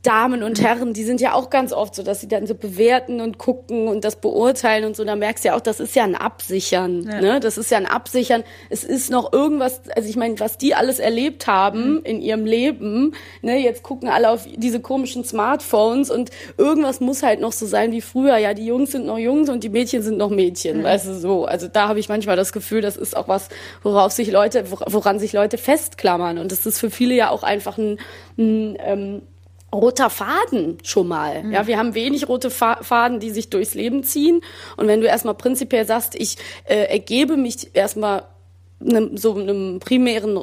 Damen 0.07 0.45
und 0.45 0.62
Herren, 0.62 0.92
die 0.92 1.03
sind 1.03 1.21
ja 1.21 1.33
auch 1.33 1.51
ganz 1.51 1.73
oft 1.73 1.97
so, 1.97 2.05
dass 2.05 2.21
sie 2.21 2.29
dann 2.29 2.47
so 2.47 2.55
bewerten 2.55 3.21
und 3.21 3.38
gucken 3.38 3.88
und 3.88 4.05
das 4.05 4.16
beurteilen 4.16 4.85
und 4.85 4.95
so. 4.95 5.05
Da 5.05 5.16
merkst 5.16 5.45
du 5.45 5.49
ja 5.49 5.57
auch, 5.57 5.61
das 5.61 5.81
ist 5.81 5.97
ja 5.97 6.05
ein 6.05 6.14
Absichern. 6.14 7.09
Ja. 7.11 7.21
Ne? 7.21 7.40
Das 7.40 7.59
ist 7.59 7.71
ja 7.73 7.79
ein 7.79 7.87
Absichern. 7.87 8.45
Es 8.71 8.85
ist 8.85 9.11
noch 9.11 9.33
irgendwas, 9.33 9.81
also 9.97 10.09
ich 10.09 10.14
meine, 10.16 10.38
was 10.38 10.59
die 10.59 10.77
alles 10.77 11.01
erlebt 11.01 11.49
haben 11.49 11.95
mhm. 11.95 12.01
in 12.05 12.21
ihrem 12.21 12.47
Leben. 12.47 13.14
Ne? 13.42 13.59
Jetzt 13.59 13.83
gucken 13.83 14.09
alle 14.09 14.31
auf 14.31 14.47
diese 14.55 14.79
komischen 14.79 15.25
Smartphones 15.25 16.11
und 16.11 16.31
irgendwas 16.57 17.01
muss 17.01 17.25
halt 17.25 17.40
noch 17.40 17.53
so 17.53 17.66
sein 17.66 17.90
wie 17.90 18.01
früher. 18.01 18.37
Ja, 18.37 18.55
die 18.55 18.66
Jungs 18.66 18.92
sind 18.92 19.07
noch 19.07 19.19
Jungs 19.19 19.49
und 19.49 19.64
die 19.64 19.71
Mädchen 19.71 20.03
sind 20.03 20.19
noch 20.19 20.31
Mädchen. 20.31 20.79
Mhm. 20.79 20.85
Weißt 20.85 21.09
du 21.09 21.14
so. 21.14 21.47
Also 21.47 21.66
da 21.66 21.88
habe 21.88 21.99
ich 21.99 22.09
manchmal 22.09 22.37
das 22.37 22.53
Gefühl, 22.53 22.81
das 22.81 22.97
ist 22.97 23.16
auch 23.16 23.27
was, 23.27 23.49
worauf 23.83 24.12
sich 24.12 24.31
Leute, 24.31 24.71
woran 24.71 25.19
sich 25.19 25.33
Leute 25.33 25.59
festklammern. 25.59 26.38
Und 26.38 26.53
das 26.53 26.64
ist 26.64 26.79
für 26.79 26.90
viele 26.90 27.14
ja 27.16 27.31
auch 27.31 27.42
einfach 27.42 27.77
ein, 27.77 27.99
ein 28.38 28.77
ähm, 28.79 29.23
roter 29.77 30.11
Faden 30.11 30.79
schon 30.83 31.09
mal. 31.09 31.45
Mhm. 31.45 31.53
Ja, 31.53 31.67
wir 31.67 31.79
haben 31.79 31.95
wenig 31.95 32.29
rote 32.29 32.51
Faden, 32.51 33.21
die 33.21 33.31
sich 33.31 33.51
durchs 33.51 33.75
Leben 33.75 34.03
ziehen. 34.03 34.41
Und 34.77 34.89
wenn 34.89 35.01
du 35.01 35.07
erstmal 35.07 35.35
prinzipiell 35.35 35.87
sagst, 35.87 36.15
ich 36.15 36.37
äh, 36.65 36.85
ergebe 36.85 37.37
mich 37.37 37.75
erstmal 37.75 38.25
einem, 38.81 39.17
so 39.17 39.35
einem 39.35 39.81
primären 39.81 40.39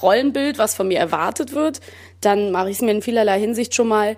Rollenbild, 0.00 0.58
was 0.58 0.74
von 0.74 0.88
mir 0.88 0.98
erwartet 0.98 1.54
wird, 1.54 1.80
dann 2.20 2.50
mache 2.50 2.70
ich 2.70 2.76
es 2.76 2.82
mir 2.82 2.90
in 2.90 3.02
vielerlei 3.02 3.38
Hinsicht 3.38 3.74
schon 3.74 3.88
mal 3.88 4.16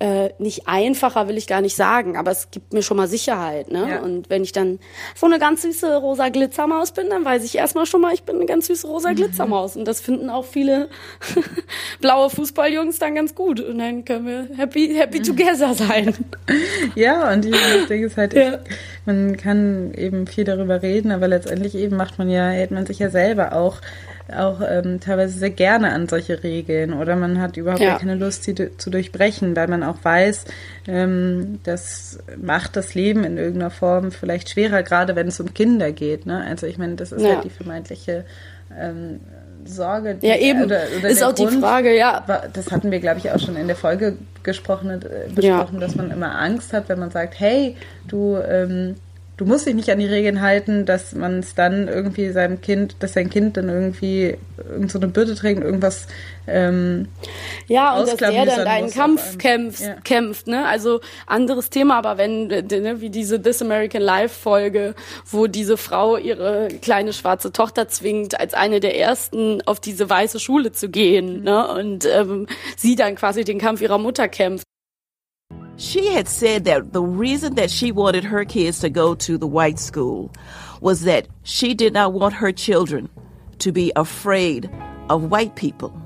äh, 0.00 0.30
nicht 0.38 0.66
einfacher 0.66 1.28
will 1.28 1.36
ich 1.36 1.46
gar 1.46 1.60
nicht 1.60 1.76
sagen, 1.76 2.16
aber 2.16 2.30
es 2.30 2.50
gibt 2.50 2.72
mir 2.72 2.82
schon 2.82 2.96
mal 2.96 3.06
Sicherheit. 3.06 3.70
Ne? 3.70 3.86
Ja. 3.90 4.00
Und 4.00 4.30
wenn 4.30 4.42
ich 4.42 4.52
dann 4.52 4.78
so 5.14 5.26
eine 5.26 5.38
ganz 5.38 5.60
süße 5.60 5.98
rosa 5.98 6.30
Glitzermaus 6.30 6.92
bin, 6.92 7.10
dann 7.10 7.22
weiß 7.22 7.44
ich 7.44 7.56
erstmal 7.56 7.84
schon 7.84 8.00
mal, 8.00 8.14
ich 8.14 8.22
bin 8.22 8.36
eine 8.36 8.46
ganz 8.46 8.66
süße 8.68 8.86
rosa 8.86 9.12
Glitzermaus. 9.12 9.76
Und 9.76 9.84
das 9.84 10.00
finden 10.00 10.30
auch 10.30 10.46
viele 10.46 10.88
blaue 12.00 12.30
Fußballjungs 12.30 12.98
dann 12.98 13.14
ganz 13.14 13.34
gut. 13.34 13.60
Und 13.60 13.78
dann 13.78 14.06
können 14.06 14.26
wir 14.26 14.48
happy, 14.56 14.94
happy 14.96 15.20
together 15.20 15.74
sein. 15.74 16.14
Ja, 16.94 17.32
und 17.32 17.44
ich 17.44 17.86
denke 17.88 18.06
es 18.06 18.16
halt, 18.16 18.32
ja. 18.32 18.58
man 19.06 19.36
kann 19.36 19.94
eben 19.94 20.26
viel 20.26 20.44
darüber 20.44 20.82
reden, 20.82 21.12
aber 21.12 21.28
letztendlich 21.28 21.74
eben 21.74 21.96
macht 21.96 22.18
man 22.18 22.28
ja, 22.28 22.48
hält 22.48 22.70
man 22.70 22.86
sich 22.86 22.98
ja 22.98 23.10
selber 23.10 23.52
auch 23.52 23.76
auch 24.32 24.60
ähm, 24.66 25.00
teilweise 25.00 25.38
sehr 25.38 25.50
gerne 25.50 25.92
an 25.92 26.08
solche 26.08 26.42
Regeln 26.42 26.92
oder 26.92 27.16
man 27.16 27.40
hat 27.40 27.56
überhaupt 27.56 27.80
ja. 27.80 27.98
keine 27.98 28.14
Lust, 28.14 28.44
sie 28.44 28.54
zu 28.54 28.90
durchbrechen, 28.90 29.56
weil 29.56 29.68
man 29.68 29.82
auch 29.82 29.96
weiß, 30.02 30.44
ähm, 30.88 31.60
das 31.64 32.18
macht 32.40 32.76
das 32.76 32.94
Leben 32.94 33.24
in 33.24 33.36
irgendeiner 33.36 33.70
Form 33.70 34.12
vielleicht 34.12 34.50
schwerer, 34.50 34.82
gerade 34.82 35.16
wenn 35.16 35.28
es 35.28 35.40
um 35.40 35.54
Kinder 35.54 35.92
geht. 35.92 36.26
Ne? 36.26 36.44
Also 36.46 36.66
ich 36.66 36.78
meine, 36.78 36.96
das 36.96 37.12
ist 37.12 37.22
ja. 37.22 37.34
halt 37.34 37.44
die 37.44 37.50
vermeintliche 37.50 38.24
ähm, 38.78 39.20
Sorge. 39.64 40.14
Die, 40.14 40.26
ja, 40.26 40.36
eben. 40.36 40.62
Oder, 40.64 40.82
oder 40.98 41.08
ist 41.08 41.22
auch 41.22 41.34
Grund, 41.34 41.52
die 41.52 41.58
Frage, 41.58 41.96
ja. 41.96 42.24
Das 42.52 42.70
hatten 42.70 42.90
wir, 42.90 43.00
glaube 43.00 43.18
ich, 43.18 43.30
auch 43.30 43.38
schon 43.38 43.56
in 43.56 43.66
der 43.66 43.76
Folge 43.76 44.16
gesprochen, 44.42 44.90
äh, 44.90 45.28
besprochen, 45.34 45.74
ja. 45.74 45.80
dass 45.80 45.96
man 45.96 46.10
immer 46.10 46.38
Angst 46.38 46.72
hat, 46.72 46.88
wenn 46.88 46.98
man 46.98 47.10
sagt, 47.10 47.38
hey, 47.38 47.76
du 48.08 48.36
ähm, 48.36 48.96
du 49.40 49.46
musst 49.46 49.66
dich 49.66 49.74
nicht 49.74 49.88
an 49.90 49.98
die 49.98 50.06
Regeln 50.06 50.42
halten, 50.42 50.84
dass 50.84 51.14
man 51.14 51.38
es 51.38 51.54
dann 51.54 51.88
irgendwie 51.88 52.28
seinem 52.28 52.60
Kind, 52.60 52.96
dass 53.00 53.14
sein 53.14 53.30
Kind 53.30 53.56
dann 53.56 53.70
irgendwie 53.70 54.36
irgend 54.58 54.90
so 54.90 54.98
eine 54.98 55.08
Bürde 55.08 55.34
trägt, 55.34 55.64
irgendwas 55.64 56.06
ähm, 56.46 57.08
ja 57.66 57.98
und 57.98 58.06
dass 58.06 58.16
der 58.16 58.44
dann 58.44 58.66
einen 58.66 58.90
Kampf 58.90 59.38
kämpft, 59.38 59.80
ja. 59.80 59.94
kämpft, 60.04 60.46
ne? 60.46 60.66
Also 60.66 61.00
anderes 61.26 61.70
Thema, 61.70 61.96
aber 61.96 62.18
wenn 62.18 62.48
ne, 62.48 63.00
wie 63.00 63.08
diese 63.08 63.40
This 63.40 63.62
American 63.62 64.02
Life 64.02 64.38
Folge, 64.42 64.94
wo 65.24 65.46
diese 65.46 65.78
Frau 65.78 66.18
ihre 66.18 66.68
kleine 66.82 67.14
schwarze 67.14 67.50
Tochter 67.50 67.88
zwingt, 67.88 68.38
als 68.38 68.52
eine 68.52 68.78
der 68.80 68.98
ersten 68.98 69.62
auf 69.64 69.80
diese 69.80 70.10
weiße 70.10 70.38
Schule 70.38 70.72
zu 70.72 70.90
gehen, 70.90 71.38
mhm. 71.38 71.44
ne? 71.44 71.68
Und 71.68 72.04
ähm, 72.04 72.46
sie 72.76 72.94
dann 72.94 73.14
quasi 73.14 73.44
den 73.44 73.58
Kampf 73.58 73.80
ihrer 73.80 73.98
Mutter 73.98 74.28
kämpft. 74.28 74.66
She 75.80 76.08
had 76.08 76.28
said 76.28 76.66
that 76.66 76.92
the 76.92 77.02
reason 77.02 77.54
that 77.54 77.70
she 77.70 77.90
wanted 77.90 78.22
her 78.24 78.44
kids 78.44 78.80
to 78.80 78.90
go 78.90 79.14
to 79.14 79.38
the 79.38 79.46
white 79.46 79.78
school 79.78 80.30
was 80.82 81.04
that 81.04 81.26
she 81.42 81.72
did 81.72 81.94
not 81.94 82.12
want 82.12 82.34
her 82.34 82.52
children 82.52 83.08
to 83.60 83.72
be 83.72 83.90
afraid 83.96 84.70
of 85.08 85.30
white 85.30 85.56
people. 85.56 85.98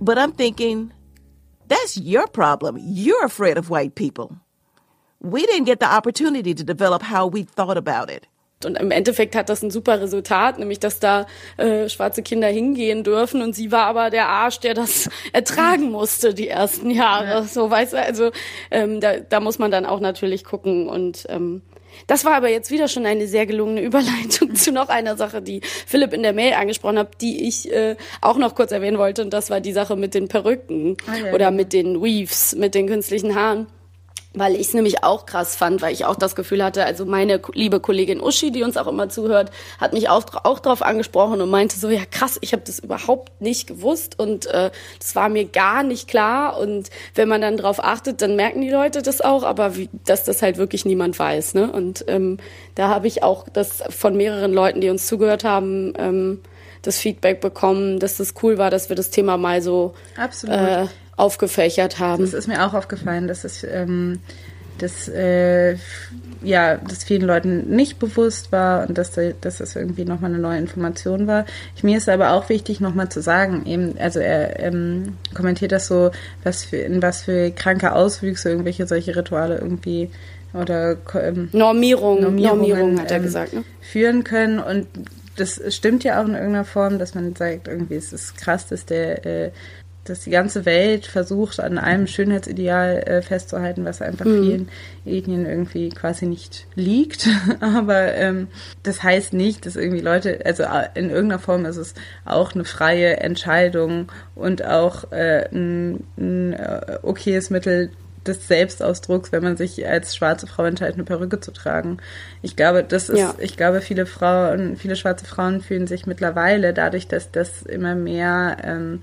But 0.00 0.16
I'm 0.16 0.32
thinking, 0.32 0.94
that's 1.68 1.98
your 1.98 2.26
problem. 2.26 2.78
You're 2.80 3.26
afraid 3.26 3.58
of 3.58 3.68
white 3.68 3.96
people. 3.96 4.34
We 5.20 5.44
didn't 5.44 5.66
get 5.66 5.80
the 5.80 5.92
opportunity 5.92 6.54
to 6.54 6.64
develop 6.64 7.02
how 7.02 7.26
we 7.26 7.42
thought 7.42 7.76
about 7.76 8.08
it. 8.08 8.26
Und 8.64 8.78
im 8.78 8.90
Endeffekt 8.90 9.34
hat 9.36 9.48
das 9.48 9.62
ein 9.62 9.70
super 9.70 10.00
Resultat, 10.00 10.58
nämlich 10.58 10.80
dass 10.80 10.98
da 10.98 11.26
äh, 11.56 11.88
schwarze 11.88 12.22
Kinder 12.22 12.48
hingehen 12.48 13.04
dürfen. 13.04 13.42
Und 13.42 13.54
sie 13.54 13.72
war 13.72 13.86
aber 13.86 14.10
der 14.10 14.28
Arsch, 14.28 14.60
der 14.60 14.74
das 14.74 15.08
ertragen 15.32 15.90
musste 15.90 16.34
die 16.34 16.48
ersten 16.48 16.90
Jahre. 16.90 17.26
Ja. 17.26 17.42
So 17.42 17.70
weißt 17.70 17.92
du, 17.92 18.02
also 18.02 18.30
ähm, 18.70 19.00
da, 19.00 19.18
da 19.18 19.40
muss 19.40 19.58
man 19.58 19.70
dann 19.70 19.86
auch 19.86 20.00
natürlich 20.00 20.44
gucken 20.44 20.88
und 20.88 21.26
ähm, 21.28 21.62
das 22.06 22.24
war 22.24 22.34
aber 22.34 22.48
jetzt 22.48 22.70
wieder 22.70 22.88
schon 22.88 23.06
eine 23.06 23.26
sehr 23.26 23.46
gelungene 23.46 23.80
Überleitung 23.82 24.54
zu 24.54 24.72
noch 24.72 24.88
einer 24.88 25.16
Sache, 25.16 25.42
die 25.42 25.60
Philipp 25.62 26.12
in 26.12 26.22
der 26.22 26.32
Mail 26.32 26.54
angesprochen 26.54 26.98
hat, 26.98 27.20
die 27.20 27.46
ich 27.46 27.70
äh, 27.72 27.96
auch 28.20 28.36
noch 28.36 28.54
kurz 28.54 28.72
erwähnen 28.72 28.98
wollte. 28.98 29.22
Und 29.22 29.32
das 29.32 29.50
war 29.50 29.60
die 29.60 29.72
Sache 29.72 29.96
mit 29.96 30.14
den 30.14 30.28
Perücken 30.28 30.96
ah, 31.06 31.16
ja, 31.16 31.32
oder 31.32 31.46
ja. 31.46 31.50
mit 31.50 31.72
den 31.72 32.02
Weaves, 32.02 32.54
mit 32.56 32.74
den 32.74 32.86
künstlichen 32.86 33.34
Haaren 33.34 33.66
weil 34.34 34.54
ich 34.54 34.68
es 34.68 34.74
nämlich 34.74 35.04
auch 35.04 35.26
krass 35.26 35.56
fand, 35.56 35.82
weil 35.82 35.92
ich 35.92 36.04
auch 36.04 36.16
das 36.16 36.34
Gefühl 36.34 36.64
hatte, 36.64 36.84
also 36.84 37.04
meine 37.04 37.40
liebe 37.52 37.80
Kollegin 37.80 38.20
Uschi, 38.20 38.50
die 38.50 38.62
uns 38.62 38.76
auch 38.76 38.86
immer 38.86 39.08
zuhört, 39.08 39.50
hat 39.78 39.92
mich 39.92 40.08
auch, 40.08 40.24
auch 40.44 40.58
drauf 40.58 40.82
angesprochen 40.82 41.40
und 41.40 41.50
meinte 41.50 41.78
so, 41.78 41.88
ja 41.90 42.04
krass, 42.10 42.38
ich 42.40 42.52
habe 42.52 42.62
das 42.64 42.78
überhaupt 42.78 43.40
nicht 43.40 43.66
gewusst 43.66 44.18
und 44.18 44.46
äh, 44.46 44.70
das 44.98 45.14
war 45.14 45.28
mir 45.28 45.44
gar 45.44 45.82
nicht 45.82 46.08
klar 46.08 46.58
und 46.58 46.90
wenn 47.14 47.28
man 47.28 47.40
dann 47.40 47.56
drauf 47.56 47.82
achtet, 47.82 48.22
dann 48.22 48.36
merken 48.36 48.62
die 48.62 48.70
Leute 48.70 49.02
das 49.02 49.20
auch, 49.20 49.42
aber 49.42 49.76
wie, 49.76 49.88
dass 50.06 50.24
das 50.24 50.42
halt 50.42 50.56
wirklich 50.56 50.84
niemand 50.84 51.18
weiß. 51.18 51.54
Ne? 51.54 51.70
Und 51.70 52.04
ähm, 52.08 52.38
da 52.74 52.88
habe 52.88 53.06
ich 53.06 53.22
auch 53.22 53.46
das 53.52 53.82
von 53.90 54.16
mehreren 54.16 54.52
Leuten, 54.52 54.80
die 54.80 54.88
uns 54.88 55.06
zugehört 55.06 55.44
haben, 55.44 55.92
ähm, 55.98 56.40
das 56.82 56.98
Feedback 56.98 57.40
bekommen, 57.40 58.00
dass 58.00 58.16
das 58.16 58.34
cool 58.42 58.58
war, 58.58 58.70
dass 58.70 58.88
wir 58.88 58.96
das 58.96 59.10
Thema 59.10 59.36
mal 59.36 59.62
so 59.62 59.94
Absolut. 60.16 60.56
Äh, 60.56 60.86
aufgefächert 61.16 61.98
haben. 61.98 62.22
Das 62.22 62.34
ist 62.34 62.48
mir 62.48 62.66
auch 62.66 62.74
aufgefallen, 62.74 63.28
dass 63.28 63.44
es 63.44 63.64
ähm, 63.64 64.20
dass, 64.78 65.08
äh, 65.08 65.76
ja, 66.42 66.76
dass 66.76 67.04
vielen 67.04 67.22
Leuten 67.22 67.70
nicht 67.70 67.98
bewusst 67.98 68.52
war 68.52 68.88
und 68.88 68.98
dass, 68.98 69.12
dass 69.12 69.58
das 69.58 69.76
irgendwie 69.76 70.04
nochmal 70.04 70.30
eine 70.30 70.40
neue 70.40 70.58
Information 70.58 71.26
war. 71.26 71.46
Ich, 71.76 71.84
mir 71.84 71.96
ist 71.96 72.08
aber 72.08 72.32
auch 72.32 72.48
wichtig, 72.48 72.80
nochmal 72.80 73.08
zu 73.08 73.22
sagen, 73.22 73.64
eben, 73.66 73.96
also 73.98 74.18
er 74.18 74.58
ähm, 74.60 75.16
kommentiert 75.34 75.72
das 75.72 75.86
so, 75.86 76.10
was 76.42 76.64
für, 76.64 76.78
in 76.78 77.00
was 77.00 77.22
für 77.22 77.50
kranke 77.52 77.92
Auswüchse 77.92 78.50
irgendwelche 78.50 78.86
solche 78.86 79.14
Rituale 79.14 79.58
irgendwie 79.58 80.10
oder 80.52 80.96
ähm, 81.14 81.48
Normierung, 81.52 82.20
Normierung 82.20 83.00
hat 83.00 83.10
er 83.10 83.18
ähm, 83.18 83.22
gesagt, 83.22 83.52
ne? 83.52 83.64
führen 83.80 84.24
können 84.24 84.58
und 84.58 84.86
das 85.36 85.62
stimmt 85.74 86.04
ja 86.04 86.20
auch 86.20 86.26
in 86.26 86.34
irgendeiner 86.34 86.64
Form, 86.64 86.98
dass 86.98 87.14
man 87.14 87.34
sagt, 87.34 87.68
irgendwie 87.68 87.94
ist 87.94 88.12
es 88.12 88.34
krass, 88.34 88.66
dass 88.66 88.84
der 88.84 89.24
äh, 89.24 89.50
dass 90.04 90.20
die 90.20 90.30
ganze 90.30 90.64
Welt 90.64 91.06
versucht, 91.06 91.60
an 91.60 91.78
einem 91.78 92.06
Schönheitsideal 92.06 92.98
äh, 92.98 93.22
festzuhalten, 93.22 93.84
was 93.84 94.02
einfach 94.02 94.24
mhm. 94.24 94.42
vielen 94.42 94.68
Ethnien 95.04 95.46
irgendwie 95.46 95.90
quasi 95.90 96.26
nicht 96.26 96.66
liegt. 96.74 97.28
Aber 97.60 98.14
ähm, 98.14 98.48
das 98.82 99.02
heißt 99.02 99.32
nicht, 99.32 99.64
dass 99.64 99.76
irgendwie 99.76 100.02
Leute, 100.02 100.40
also 100.44 100.64
äh, 100.64 100.88
in 100.94 101.10
irgendeiner 101.10 101.38
Form 101.38 101.64
ist 101.66 101.76
es 101.76 101.94
auch 102.24 102.54
eine 102.54 102.64
freie 102.64 103.18
Entscheidung 103.18 104.10
und 104.34 104.64
auch 104.64 105.12
äh, 105.12 105.48
ein, 105.52 106.04
ein 106.18 106.52
äh, 106.54 106.98
okayes 107.02 107.50
Mittel 107.50 107.90
des 108.26 108.46
Selbstausdrucks, 108.46 109.32
wenn 109.32 109.42
man 109.42 109.56
sich 109.56 109.86
als 109.86 110.14
schwarze 110.14 110.46
Frau 110.46 110.64
entscheidet, 110.64 110.94
eine 110.94 111.04
Perücke 111.04 111.40
zu 111.40 111.52
tragen. 111.52 111.98
Ich 112.40 112.56
glaube, 112.56 112.84
das 112.84 113.08
ist, 113.08 113.18
ja. 113.18 113.34
ich 113.38 113.56
glaube, 113.56 113.80
viele 113.80 114.06
Frauen, 114.06 114.76
viele 114.76 114.96
schwarze 114.96 115.24
Frauen 115.24 115.60
fühlen 115.60 115.86
sich 115.86 116.06
mittlerweile 116.06 116.72
dadurch, 116.72 117.08
dass 117.08 117.30
das 117.30 117.62
immer 117.62 117.94
mehr 117.94 118.58
ähm, 118.62 119.02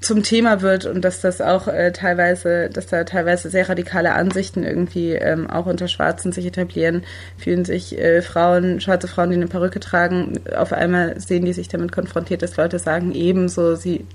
zum 0.00 0.22
Thema 0.22 0.62
wird 0.62 0.86
und 0.86 1.04
dass 1.04 1.20
das 1.20 1.40
auch 1.40 1.68
äh, 1.68 1.92
teilweise, 1.92 2.70
dass 2.70 2.86
da 2.86 3.04
teilweise 3.04 3.50
sehr 3.50 3.68
radikale 3.68 4.14
Ansichten 4.14 4.62
irgendwie 4.62 5.12
ähm, 5.12 5.48
auch 5.50 5.66
unter 5.66 5.88
Schwarzen 5.88 6.32
sich 6.32 6.46
etablieren, 6.46 7.02
fühlen 7.36 7.64
sich 7.66 7.98
äh, 7.98 8.22
Frauen, 8.22 8.80
schwarze 8.80 9.08
Frauen, 9.08 9.30
die 9.30 9.36
eine 9.36 9.46
Perücke 9.46 9.78
tragen, 9.78 10.40
auf 10.56 10.72
einmal 10.72 11.20
sehen 11.20 11.44
die 11.44 11.52
sich 11.52 11.68
damit 11.68 11.92
konfrontiert, 11.92 12.42
dass 12.42 12.56
Leute 12.56 12.78
sagen, 12.78 13.12
ebenso, 13.12 13.76
sie 13.76 14.06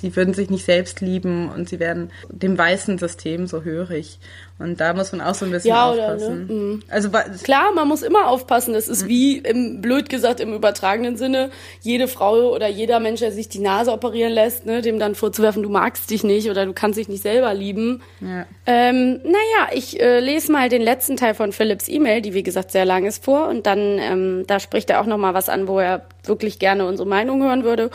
sie 0.00 0.14
würden 0.16 0.34
sich 0.34 0.50
nicht 0.50 0.64
selbst 0.64 1.00
lieben 1.00 1.50
und 1.50 1.68
sie 1.68 1.78
werden 1.78 2.10
dem 2.30 2.56
weißen 2.56 2.98
System 2.98 3.46
so 3.46 3.62
hörig. 3.64 4.18
Und 4.58 4.80
da 4.80 4.92
muss 4.92 5.12
man 5.12 5.20
auch 5.20 5.34
so 5.34 5.44
ein 5.44 5.52
bisschen 5.52 5.70
ja, 5.70 5.88
aufpassen. 5.88 6.44
Oder, 6.44 6.54
ne? 6.54 6.60
mhm. 6.60 6.82
Also 6.88 7.10
klar, 7.44 7.72
man 7.74 7.86
muss 7.86 8.02
immer 8.02 8.26
aufpassen. 8.26 8.74
Das 8.74 8.88
ist 8.88 9.04
mhm. 9.04 9.08
wie 9.08 9.38
im 9.38 9.80
blöd 9.80 10.08
gesagt 10.08 10.40
im 10.40 10.52
übertragenen 10.52 11.16
Sinne 11.16 11.50
jede 11.80 12.08
Frau 12.08 12.52
oder 12.52 12.66
jeder 12.66 12.98
Mensch, 12.98 13.20
der 13.20 13.30
sich 13.30 13.48
die 13.48 13.60
Nase 13.60 13.92
operieren 13.92 14.32
lässt, 14.32 14.66
ne, 14.66 14.82
dem 14.82 14.98
dann 14.98 15.14
vorzuwerfen, 15.14 15.62
du 15.62 15.68
magst 15.68 16.10
dich 16.10 16.24
nicht 16.24 16.50
oder 16.50 16.66
du 16.66 16.72
kannst 16.72 16.98
dich 16.98 17.08
nicht 17.08 17.22
selber 17.22 17.54
lieben. 17.54 18.02
Ja. 18.20 18.46
Ähm, 18.66 19.20
naja, 19.22 19.70
ich 19.72 20.00
äh, 20.00 20.18
lese 20.18 20.50
mal 20.50 20.68
den 20.68 20.82
letzten 20.82 21.16
Teil 21.16 21.34
von 21.34 21.52
Philips 21.52 21.88
E-Mail, 21.88 22.20
die 22.20 22.34
wie 22.34 22.42
gesagt 22.42 22.72
sehr 22.72 22.84
lang 22.84 23.06
ist 23.06 23.24
vor, 23.24 23.48
und 23.48 23.66
dann 23.66 23.98
ähm, 23.98 24.44
da 24.48 24.58
spricht 24.58 24.90
er 24.90 25.00
auch 25.00 25.06
noch 25.06 25.18
mal 25.18 25.34
was 25.34 25.48
an, 25.48 25.68
wo 25.68 25.78
er 25.78 26.02
wirklich 26.24 26.58
gerne 26.58 26.86
unsere 26.86 27.08
Meinung 27.08 27.42
hören 27.42 27.64
würde. 27.64 27.90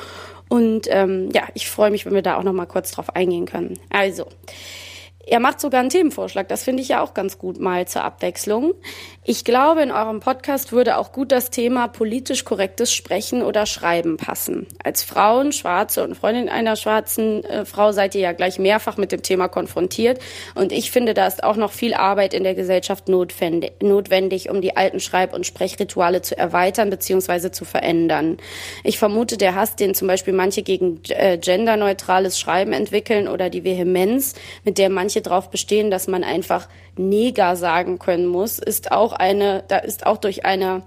Und 0.53 0.85
ähm, 0.91 1.31
ja, 1.33 1.47
ich 1.55 1.67
freue 1.67 1.89
mich, 1.89 2.05
wenn 2.05 2.13
wir 2.13 2.21
da 2.21 2.37
auch 2.37 2.43
noch 2.43 2.53
mal 2.53 2.67
kurz 2.67 2.91
drauf 2.91 3.15
eingehen 3.15 3.47
können. 3.47 3.79
Also, 3.89 4.27
er 5.25 5.39
macht 5.39 5.61
sogar 5.61 5.79
einen 5.79 5.89
Themenvorschlag. 5.89 6.49
Das 6.49 6.63
finde 6.63 6.83
ich 6.83 6.89
ja 6.89 7.01
auch 7.01 7.13
ganz 7.13 7.37
gut 7.37 7.59
mal 7.59 7.87
zur 7.87 8.03
Abwechslung. 8.03 8.73
Ich 9.23 9.45
glaube, 9.45 9.81
in 9.81 9.91
eurem 9.91 10.19
Podcast 10.19 10.73
würde 10.73 10.97
auch 10.97 11.13
gut 11.13 11.31
das 11.31 11.49
Thema 11.49 11.87
politisch 11.87 12.43
korrektes 12.43 12.91
Sprechen 12.93 13.41
oder 13.41 13.65
Schreiben 13.65 14.17
passen. 14.17 14.67
Als 14.83 15.01
Frauen, 15.03 15.53
Schwarze 15.53 16.03
und 16.03 16.15
Freundin 16.15 16.49
einer 16.49 16.75
schwarzen 16.75 17.43
äh, 17.45 17.63
Frau 17.63 17.93
seid 17.93 18.15
ihr 18.15 18.21
ja 18.21 18.33
gleich 18.33 18.59
mehrfach 18.59 18.97
mit 18.97 19.13
dem 19.13 19.21
Thema 19.21 19.47
konfrontiert. 19.47 20.19
Und 20.55 20.73
ich 20.73 20.91
finde, 20.91 21.13
da 21.13 21.25
ist 21.25 21.41
auch 21.43 21.55
noch 21.55 21.71
viel 21.71 21.93
Arbeit 21.93 22.33
in 22.33 22.43
der 22.43 22.53
Gesellschaft 22.53 23.07
notwendig, 23.07 24.49
um 24.49 24.59
die 24.59 24.75
alten 24.75 24.99
Schreib- 24.99 25.33
und 25.33 25.45
Sprechrituale 25.45 26.21
zu 26.21 26.37
erweitern 26.37 26.89
bzw. 26.89 27.51
zu 27.51 27.63
verändern. 27.63 28.37
Ich 28.83 28.99
vermute, 28.99 29.37
der 29.37 29.55
Hass, 29.55 29.77
den 29.77 29.95
zum 29.95 30.09
Beispiel 30.09 30.33
manche 30.33 30.63
gegen 30.63 30.99
äh, 31.07 31.37
genderneutrales 31.37 32.37
Schreiben 32.37 32.73
entwickeln 32.73 33.29
oder 33.29 33.49
die 33.49 33.63
Vehemenz, 33.63 34.33
mit 34.65 34.77
der 34.77 34.89
manche 34.89 35.12
darauf 35.21 35.49
bestehen, 35.51 35.91
dass 35.91 36.07
man 36.07 36.23
einfach 36.23 36.67
Neger 36.97 37.55
sagen 37.55 37.99
können 37.99 38.25
muss, 38.25 38.57
ist 38.57 38.91
auch 38.91 39.13
eine, 39.13 39.63
da 39.67 39.77
ist 39.77 40.05
auch 40.05 40.17
durch 40.17 40.45
eine 40.45 40.81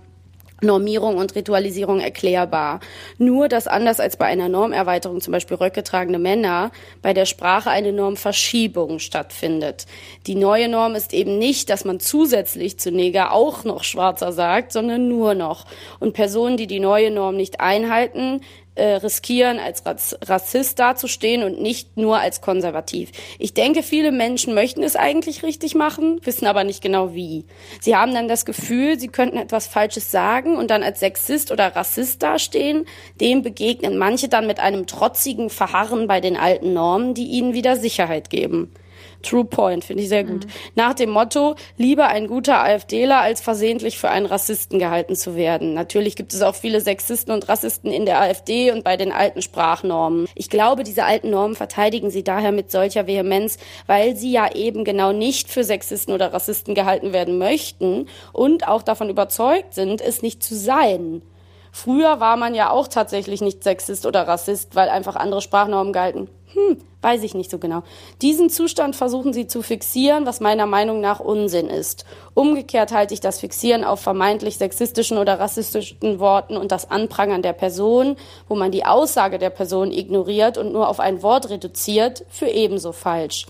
Normierung 0.62 1.16
und 1.16 1.34
Ritualisierung 1.34 2.00
erklärbar. 2.00 2.80
Nur, 3.18 3.48
dass 3.48 3.66
anders 3.66 4.00
als 4.00 4.16
bei 4.16 4.24
einer 4.24 4.48
Normerweiterung, 4.48 5.20
zum 5.20 5.32
Beispiel 5.32 5.58
Röcke 5.58 5.82
tragende 5.82 6.18
Männer, 6.18 6.70
bei 7.02 7.12
der 7.12 7.26
Sprache 7.26 7.70
eine 7.70 7.92
Normverschiebung 7.92 8.98
stattfindet. 8.98 9.84
Die 10.26 10.34
neue 10.34 10.68
Norm 10.68 10.94
ist 10.94 11.12
eben 11.12 11.38
nicht, 11.38 11.68
dass 11.68 11.84
man 11.84 12.00
zusätzlich 12.00 12.78
zu 12.78 12.90
Neger 12.90 13.32
auch 13.32 13.64
noch 13.64 13.84
Schwarzer 13.84 14.32
sagt, 14.32 14.72
sondern 14.72 15.08
nur 15.08 15.34
noch. 15.34 15.66
Und 16.00 16.14
Personen, 16.14 16.56
die 16.56 16.66
die 16.66 16.80
neue 16.80 17.10
Norm 17.10 17.36
nicht 17.36 17.60
einhalten, 17.60 18.40
äh, 18.76 18.96
riskieren, 18.96 19.58
als 19.58 19.82
Rassist 20.22 20.78
dazustehen 20.78 21.42
und 21.42 21.60
nicht 21.60 21.96
nur 21.96 22.18
als 22.18 22.40
konservativ. 22.40 23.10
Ich 23.38 23.54
denke, 23.54 23.82
viele 23.82 24.12
Menschen 24.12 24.54
möchten 24.54 24.82
es 24.82 24.96
eigentlich 24.96 25.42
richtig 25.42 25.74
machen, 25.74 26.20
wissen 26.24 26.46
aber 26.46 26.64
nicht 26.64 26.82
genau 26.82 27.14
wie. 27.14 27.44
Sie 27.80 27.96
haben 27.96 28.14
dann 28.14 28.28
das 28.28 28.44
Gefühl, 28.44 28.98
sie 28.98 29.08
könnten 29.08 29.38
etwas 29.38 29.66
Falsches 29.66 30.10
sagen 30.10 30.56
und 30.56 30.70
dann 30.70 30.82
als 30.82 31.00
Sexist 31.00 31.50
oder 31.50 31.74
Rassist 31.74 32.22
dastehen. 32.22 32.86
Dem 33.20 33.42
begegnen 33.42 33.98
manche 33.98 34.28
dann 34.28 34.46
mit 34.46 34.60
einem 34.60 34.86
trotzigen 34.86 35.50
Verharren 35.50 36.06
bei 36.06 36.20
den 36.20 36.36
alten 36.36 36.72
Normen, 36.72 37.14
die 37.14 37.26
ihnen 37.26 37.54
wieder 37.54 37.76
Sicherheit 37.76 38.30
geben. 38.30 38.72
True 39.26 39.44
Point, 39.44 39.84
finde 39.84 40.02
ich 40.02 40.08
sehr 40.08 40.24
gut. 40.24 40.46
Mhm. 40.46 40.50
Nach 40.74 40.94
dem 40.94 41.10
Motto, 41.10 41.56
lieber 41.76 42.06
ein 42.08 42.26
guter 42.26 42.62
AfDler, 42.62 43.20
als 43.20 43.40
versehentlich 43.40 43.98
für 43.98 44.08
einen 44.08 44.26
Rassisten 44.26 44.78
gehalten 44.78 45.16
zu 45.16 45.34
werden. 45.34 45.74
Natürlich 45.74 46.16
gibt 46.16 46.32
es 46.32 46.42
auch 46.42 46.54
viele 46.54 46.80
Sexisten 46.80 47.32
und 47.32 47.48
Rassisten 47.48 47.90
in 47.90 48.06
der 48.06 48.20
AfD 48.20 48.70
und 48.70 48.84
bei 48.84 48.96
den 48.96 49.12
alten 49.12 49.42
Sprachnormen. 49.42 50.28
Ich 50.34 50.48
glaube, 50.50 50.84
diese 50.84 51.04
alten 51.04 51.30
Normen 51.30 51.56
verteidigen 51.56 52.10
sie 52.10 52.22
daher 52.22 52.52
mit 52.52 52.70
solcher 52.70 53.06
Vehemenz, 53.06 53.58
weil 53.86 54.16
sie 54.16 54.30
ja 54.30 54.54
eben 54.54 54.84
genau 54.84 55.12
nicht 55.12 55.50
für 55.50 55.64
Sexisten 55.64 56.14
oder 56.14 56.32
Rassisten 56.32 56.74
gehalten 56.74 57.12
werden 57.12 57.38
möchten 57.38 58.06
und 58.32 58.68
auch 58.68 58.82
davon 58.82 59.10
überzeugt 59.10 59.74
sind, 59.74 60.00
es 60.00 60.22
nicht 60.22 60.42
zu 60.42 60.54
sein. 60.54 61.22
Früher 61.72 62.20
war 62.20 62.36
man 62.36 62.54
ja 62.54 62.70
auch 62.70 62.88
tatsächlich 62.88 63.42
nicht 63.42 63.62
Sexist 63.62 64.06
oder 64.06 64.26
Rassist, 64.26 64.74
weil 64.76 64.88
einfach 64.88 65.14
andere 65.16 65.42
Sprachnormen 65.42 65.92
galten. 65.92 66.30
Hm, 66.56 66.78
weiß 67.02 67.22
ich 67.22 67.34
nicht 67.34 67.50
so 67.50 67.58
genau. 67.58 67.82
Diesen 68.22 68.48
Zustand 68.48 68.96
versuchen 68.96 69.34
sie 69.34 69.46
zu 69.46 69.60
fixieren, 69.60 70.24
was 70.24 70.40
meiner 70.40 70.64
Meinung 70.64 71.02
nach 71.02 71.20
Unsinn 71.20 71.68
ist. 71.68 72.06
Umgekehrt 72.32 72.92
halte 72.92 73.12
ich 73.12 73.20
das 73.20 73.40
Fixieren 73.40 73.84
auf 73.84 74.00
vermeintlich 74.00 74.56
sexistischen 74.56 75.18
oder 75.18 75.38
rassistischen 75.38 76.18
Worten 76.18 76.56
und 76.56 76.72
das 76.72 76.90
Anprangern 76.90 77.42
der 77.42 77.52
Person, 77.52 78.16
wo 78.48 78.54
man 78.54 78.72
die 78.72 78.86
Aussage 78.86 79.38
der 79.38 79.50
Person 79.50 79.92
ignoriert 79.92 80.56
und 80.56 80.72
nur 80.72 80.88
auf 80.88 80.98
ein 80.98 81.22
Wort 81.22 81.50
reduziert, 81.50 82.24
für 82.30 82.48
ebenso 82.48 82.92
falsch. 82.92 83.46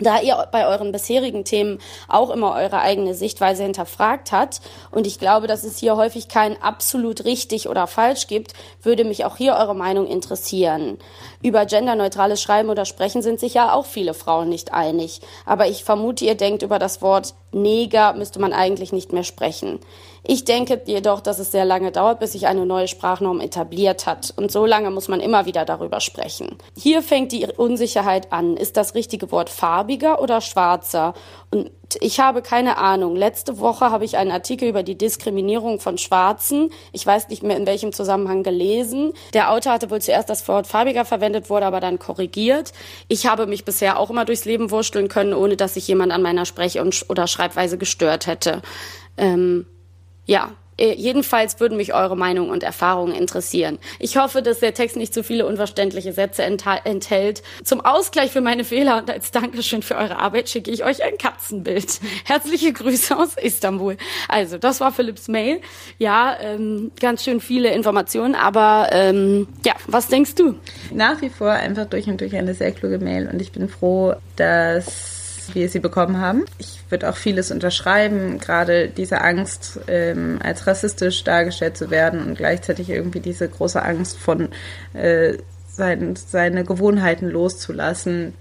Da 0.00 0.20
ihr 0.20 0.48
bei 0.50 0.66
euren 0.66 0.92
bisherigen 0.92 1.44
Themen 1.44 1.78
auch 2.08 2.30
immer 2.30 2.54
eure 2.54 2.80
eigene 2.80 3.14
Sichtweise 3.14 3.62
hinterfragt 3.62 4.32
hat 4.32 4.60
und 4.90 5.06
ich 5.06 5.18
glaube, 5.18 5.46
dass 5.46 5.64
es 5.64 5.78
hier 5.78 5.96
häufig 5.96 6.28
kein 6.28 6.60
absolut 6.62 7.24
richtig 7.24 7.68
oder 7.68 7.86
falsch 7.86 8.26
gibt, 8.26 8.54
würde 8.82 9.04
mich 9.04 9.24
auch 9.24 9.36
hier 9.36 9.54
eure 9.54 9.74
Meinung 9.74 10.06
interessieren. 10.06 10.98
Über 11.42 11.66
genderneutrales 11.66 12.40
Schreiben 12.42 12.70
oder 12.70 12.84
Sprechen 12.84 13.22
sind 13.22 13.40
sich 13.40 13.54
ja 13.54 13.72
auch 13.72 13.86
viele 13.86 14.14
Frauen 14.14 14.48
nicht 14.48 14.72
einig, 14.72 15.20
aber 15.46 15.68
ich 15.68 15.84
vermute, 15.84 16.24
ihr 16.24 16.34
denkt 16.34 16.62
über 16.62 16.78
das 16.78 17.02
Wort 17.02 17.34
Neger 17.52 18.14
müsste 18.14 18.40
man 18.40 18.52
eigentlich 18.52 18.92
nicht 18.92 19.12
mehr 19.12 19.24
sprechen. 19.24 19.80
Ich 20.22 20.44
denke 20.44 20.80
jedoch, 20.84 21.20
dass 21.20 21.38
es 21.38 21.50
sehr 21.50 21.64
lange 21.64 21.92
dauert, 21.92 22.20
bis 22.20 22.32
sich 22.32 22.46
eine 22.46 22.66
neue 22.66 22.88
Sprachnorm 22.88 23.40
etabliert 23.40 24.06
hat. 24.06 24.32
Und 24.36 24.52
so 24.52 24.66
lange 24.66 24.90
muss 24.90 25.08
man 25.08 25.20
immer 25.20 25.46
wieder 25.46 25.64
darüber 25.64 26.00
sprechen. 26.00 26.58
Hier 26.76 27.02
fängt 27.02 27.32
die 27.32 27.46
Unsicherheit 27.46 28.32
an. 28.32 28.56
Ist 28.56 28.76
das 28.76 28.94
richtige 28.94 29.32
Wort 29.32 29.48
farbiger 29.48 30.20
oder 30.20 30.40
schwarzer? 30.40 31.14
Und 31.52 31.70
ich 32.00 32.20
habe 32.20 32.42
keine 32.42 32.78
Ahnung. 32.78 33.16
Letzte 33.16 33.58
Woche 33.58 33.90
habe 33.90 34.04
ich 34.04 34.16
einen 34.16 34.30
Artikel 34.30 34.68
über 34.68 34.84
die 34.84 34.96
Diskriminierung 34.96 35.80
von 35.80 35.98
Schwarzen, 35.98 36.70
ich 36.92 37.04
weiß 37.04 37.28
nicht 37.28 37.42
mehr 37.42 37.56
in 37.56 37.66
welchem 37.66 37.92
Zusammenhang 37.92 38.44
gelesen. 38.44 39.12
Der 39.34 39.50
Autor 39.50 39.72
hatte 39.72 39.90
wohl 39.90 40.00
zuerst 40.00 40.30
das 40.30 40.46
Wort 40.46 40.68
farbiger 40.68 41.04
verwendet, 41.04 41.50
wurde 41.50 41.66
aber 41.66 41.80
dann 41.80 41.98
korrigiert. 41.98 42.72
Ich 43.08 43.26
habe 43.26 43.46
mich 43.46 43.64
bisher 43.64 43.98
auch 43.98 44.10
immer 44.10 44.24
durchs 44.24 44.44
Leben 44.44 44.70
wursteln 44.70 45.08
können, 45.08 45.34
ohne 45.34 45.56
dass 45.56 45.74
sich 45.74 45.88
jemand 45.88 46.12
an 46.12 46.22
meiner 46.22 46.44
Sprech- 46.46 46.80
oder 47.08 47.26
Schreibweise 47.26 47.78
gestört 47.78 48.28
hätte. 48.28 48.62
Ähm, 49.16 49.66
ja, 50.26 50.52
jedenfalls 50.80 51.60
würden 51.60 51.76
mich 51.76 51.94
eure 51.94 52.16
Meinung 52.16 52.50
und 52.50 52.62
Erfahrungen 52.62 53.14
interessieren. 53.14 53.78
Ich 53.98 54.16
hoffe, 54.16 54.42
dass 54.42 54.60
der 54.60 54.74
Text 54.74 54.96
nicht 54.96 55.14
zu 55.14 55.22
viele 55.22 55.46
unverständliche 55.46 56.12
Sätze 56.12 56.42
enthält. 56.42 57.42
Zum 57.64 57.80
Ausgleich 57.80 58.30
für 58.30 58.40
meine 58.40 58.64
Fehler 58.64 58.98
und 58.98 59.10
als 59.10 59.30
Dankeschön 59.30 59.82
für 59.82 59.96
eure 59.96 60.18
Arbeit 60.18 60.48
schicke 60.48 60.70
ich 60.70 60.84
euch 60.84 61.02
ein 61.02 61.18
Katzenbild. 61.18 62.00
Herzliche 62.24 62.72
Grüße 62.72 63.16
aus 63.16 63.36
Istanbul. 63.36 63.96
Also, 64.28 64.58
das 64.58 64.80
war 64.80 64.92
Philipps 64.92 65.28
Mail. 65.28 65.60
Ja, 65.98 66.36
ähm, 66.40 66.92
ganz 67.00 67.24
schön 67.24 67.40
viele 67.40 67.72
Informationen, 67.72 68.34
aber 68.34 68.88
ähm, 68.92 69.48
ja, 69.64 69.74
was 69.86 70.08
denkst 70.08 70.34
du? 70.34 70.54
Nach 70.92 71.20
wie 71.20 71.30
vor 71.30 71.50
einfach 71.50 71.86
durch 71.86 72.06
und 72.06 72.20
durch 72.20 72.34
eine 72.36 72.54
sehr 72.54 72.72
kluge 72.72 72.98
Mail 72.98 73.28
und 73.28 73.40
ich 73.40 73.52
bin 73.52 73.68
froh, 73.68 74.14
dass 74.36 75.09
wir 75.54 75.68
sie 75.68 75.80
bekommen 75.80 76.18
haben. 76.18 76.44
Ich 76.58 76.80
würde 76.90 77.08
auch 77.08 77.16
vieles 77.16 77.50
unterschreiben, 77.50 78.38
gerade 78.38 78.88
diese 78.88 79.20
Angst, 79.20 79.80
ähm, 79.88 80.38
als 80.42 80.66
rassistisch 80.66 81.24
dargestellt 81.24 81.76
zu 81.76 81.90
werden 81.90 82.26
und 82.26 82.36
gleichzeitig 82.36 82.90
irgendwie 82.90 83.20
diese 83.20 83.48
große 83.48 83.82
Angst 83.82 84.18
von 84.18 84.48
äh, 84.94 85.38
sein, 85.68 86.16
seine 86.16 86.64
Gewohnheiten 86.64 87.28
loszulassen. 87.28 88.34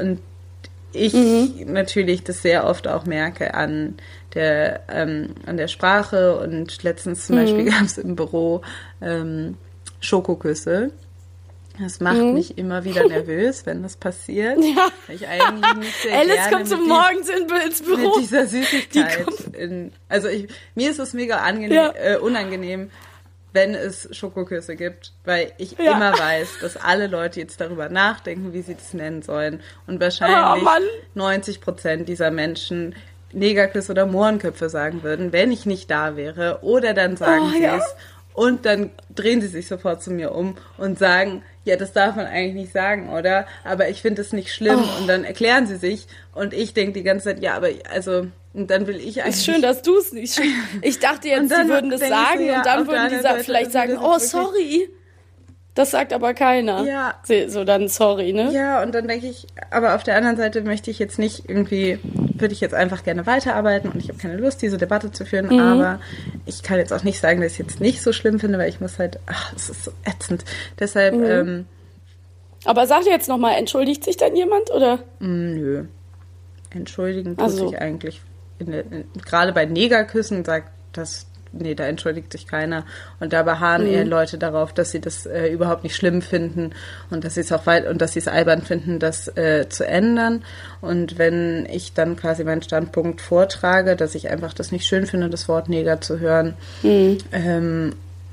Und 0.00 0.20
ich 0.92 1.14
mhm. 1.14 1.72
natürlich 1.72 2.24
das 2.24 2.42
sehr 2.42 2.66
oft 2.66 2.88
auch 2.88 3.06
merke 3.06 3.54
an 3.54 3.94
der, 4.34 4.82
ähm, 4.88 5.34
an 5.46 5.56
der 5.56 5.68
Sprache 5.68 6.36
und 6.36 6.82
letztens 6.82 7.26
zum 7.26 7.36
mhm. 7.36 7.40
Beispiel 7.40 7.64
gab 7.70 7.82
es 7.82 7.98
im 7.98 8.16
Büro 8.16 8.62
ähm, 9.00 9.56
Schokoküsse 10.00 10.90
das 11.80 12.00
macht 12.00 12.18
mhm. 12.18 12.34
mich 12.34 12.58
immer 12.58 12.84
wieder 12.84 13.06
nervös, 13.06 13.66
wenn 13.66 13.82
das 13.82 13.96
passiert. 13.96 14.58
Ja. 14.70 14.88
ich 15.08 15.26
eigentlich 15.26 15.74
nicht 15.76 16.02
sehr 16.02 16.18
Alice 16.18 16.50
kommt 16.50 16.68
so 16.68 16.76
morgens 16.76 17.26
die, 17.26 17.66
ins 17.66 17.82
Büro. 17.82 17.96
Mit 17.96 18.24
dieser 18.24 18.46
Süßigkeit. 18.46 19.26
Die 19.46 19.56
in, 19.56 19.92
also 20.08 20.28
ich, 20.28 20.48
mir 20.74 20.90
ist 20.90 20.98
es 20.98 21.12
mega 21.12 21.38
angenehm, 21.38 21.72
ja. 21.72 21.92
äh, 21.96 22.18
unangenehm, 22.18 22.90
wenn 23.52 23.74
es 23.74 24.08
Schokoküsse 24.16 24.76
gibt, 24.76 25.12
weil 25.24 25.52
ich 25.58 25.76
ja. 25.76 25.92
immer 25.92 26.16
weiß, 26.16 26.58
dass 26.60 26.76
alle 26.76 27.08
Leute 27.08 27.40
jetzt 27.40 27.60
darüber 27.60 27.88
nachdenken, 27.88 28.52
wie 28.52 28.62
sie 28.62 28.74
das 28.74 28.94
nennen 28.94 29.22
sollen. 29.22 29.60
Und 29.86 30.00
wahrscheinlich 30.00 30.64
oh, 30.64 31.18
90 31.18 31.60
Prozent 31.60 32.08
dieser 32.08 32.30
Menschen 32.30 32.94
Negerküsse 33.32 33.92
oder 33.92 34.06
Mohrenköpfe 34.06 34.68
sagen 34.68 35.02
würden, 35.02 35.32
wenn 35.32 35.52
ich 35.52 35.66
nicht 35.66 35.90
da 35.90 36.16
wäre. 36.16 36.60
Oder 36.62 36.94
dann 36.94 37.16
sagen 37.16 37.46
oh, 37.48 37.52
sie 37.52 37.64
es. 37.64 37.96
Und 38.32 38.64
dann 38.64 38.90
drehen 39.14 39.40
sie 39.40 39.48
sich 39.48 39.66
sofort 39.66 40.02
zu 40.02 40.10
mir 40.10 40.32
um 40.32 40.56
und 40.78 40.98
sagen, 40.98 41.42
ja, 41.64 41.76
das 41.76 41.92
darf 41.92 42.16
man 42.16 42.26
eigentlich 42.26 42.54
nicht 42.54 42.72
sagen, 42.72 43.10
oder? 43.10 43.46
Aber 43.64 43.88
ich 43.88 44.00
finde 44.00 44.22
es 44.22 44.32
nicht 44.32 44.52
schlimm. 44.52 44.80
Oh. 44.82 45.00
Und 45.00 45.08
dann 45.08 45.24
erklären 45.24 45.66
sie 45.66 45.76
sich. 45.76 46.06
Und 46.32 46.54
ich 46.54 46.72
denke 46.72 46.92
die 46.92 47.02
ganze 47.02 47.26
Zeit, 47.26 47.42
ja, 47.42 47.54
aber 47.54 47.68
also, 47.92 48.28
und 48.54 48.70
dann 48.70 48.86
will 48.86 48.96
ich 48.96 49.22
eigentlich. 49.22 49.36
Ist 49.36 49.44
schön, 49.44 49.62
dass 49.62 49.82
du 49.82 49.96
es 49.98 50.12
nicht. 50.12 50.40
Ich 50.82 50.98
dachte 50.98 51.28
jetzt, 51.28 51.50
sie 51.50 51.68
würden 51.68 51.90
das 51.90 52.00
sagen 52.00 52.38
so, 52.38 52.44
ja, 52.44 52.58
und 52.58 52.66
dann 52.66 52.86
würden 52.86 53.10
die 53.10 53.44
vielleicht 53.44 53.72
sagen, 53.72 53.98
oh, 53.98 54.18
sorry. 54.18 54.88
Das 55.80 55.92
sagt 55.92 56.12
aber 56.12 56.34
keiner. 56.34 56.84
Ja. 56.84 57.14
So 57.48 57.64
dann 57.64 57.88
sorry, 57.88 58.34
ne? 58.34 58.52
Ja, 58.52 58.82
und 58.82 58.94
dann 58.94 59.08
denke 59.08 59.26
ich, 59.26 59.46
aber 59.70 59.94
auf 59.94 60.02
der 60.02 60.14
anderen 60.14 60.36
Seite 60.36 60.60
möchte 60.60 60.90
ich 60.90 60.98
jetzt 60.98 61.18
nicht 61.18 61.48
irgendwie, 61.48 61.98
würde 62.02 62.52
ich 62.52 62.60
jetzt 62.60 62.74
einfach 62.74 63.02
gerne 63.02 63.24
weiterarbeiten 63.24 63.90
und 63.90 63.98
ich 63.98 64.10
habe 64.10 64.18
keine 64.18 64.36
Lust, 64.36 64.60
diese 64.60 64.76
Debatte 64.76 65.10
zu 65.10 65.24
führen, 65.24 65.46
mhm. 65.46 65.58
aber 65.58 66.00
ich 66.44 66.62
kann 66.62 66.76
jetzt 66.76 66.92
auch 66.92 67.02
nicht 67.02 67.18
sagen, 67.18 67.40
dass 67.40 67.52
ich 67.52 67.60
es 67.60 67.66
jetzt 67.66 67.80
nicht 67.80 68.02
so 68.02 68.12
schlimm 68.12 68.38
finde, 68.38 68.58
weil 68.58 68.68
ich 68.68 68.82
muss 68.82 68.98
halt, 68.98 69.20
ach, 69.24 69.54
es 69.56 69.70
ist 69.70 69.84
so 69.84 69.92
ätzend. 70.04 70.44
Deshalb, 70.78 71.14
mhm. 71.14 71.24
ähm, 71.24 71.66
aber 72.66 72.86
sag 72.86 73.04
dir 73.04 73.12
jetzt 73.12 73.30
nochmal, 73.30 73.54
entschuldigt 73.56 74.04
sich 74.04 74.18
dann 74.18 74.36
jemand, 74.36 74.70
oder? 74.70 74.98
Mm, 75.20 75.54
nö. 75.54 75.84
Entschuldigen 76.74 77.38
tut 77.38 77.42
also. 77.42 77.68
sich 77.70 77.80
eigentlich, 77.80 78.20
in 78.58 78.70
in, 78.70 79.04
gerade 79.24 79.54
bei 79.54 79.64
Negerküssen 79.64 80.44
sagt 80.44 80.72
das 80.92 81.26
nee, 81.52 81.74
da 81.74 81.84
entschuldigt 81.84 82.32
sich 82.32 82.46
keiner. 82.46 82.84
Und 83.18 83.32
da 83.32 83.42
beharren 83.42 83.86
mhm. 83.86 83.92
eher 83.92 84.04
Leute 84.04 84.38
darauf, 84.38 84.72
dass 84.72 84.90
sie 84.90 85.00
das 85.00 85.26
äh, 85.26 85.48
überhaupt 85.48 85.84
nicht 85.84 85.96
schlimm 85.96 86.22
finden 86.22 86.70
und 87.10 87.24
dass 87.24 87.34
sie 87.34 87.40
es 87.40 87.52
auch 87.52 87.66
weit 87.66 87.86
und 87.86 88.00
dass 88.00 88.12
sie 88.12 88.20
es 88.20 88.28
albern 88.28 88.62
finden, 88.62 88.98
das 88.98 89.28
äh, 89.36 89.68
zu 89.68 89.86
ändern. 89.86 90.44
Und 90.80 91.18
wenn 91.18 91.66
ich 91.70 91.94
dann 91.94 92.16
quasi 92.16 92.44
meinen 92.44 92.62
Standpunkt 92.62 93.20
vortrage, 93.20 93.96
dass 93.96 94.14
ich 94.14 94.30
einfach 94.30 94.54
das 94.54 94.72
nicht 94.72 94.86
schön 94.86 95.06
finde, 95.06 95.28
das 95.28 95.48
Wort 95.48 95.68
Neger 95.68 96.00
zu 96.00 96.18
hören, 96.18 96.54
mhm. 96.82 97.18
ähm, 97.32 97.92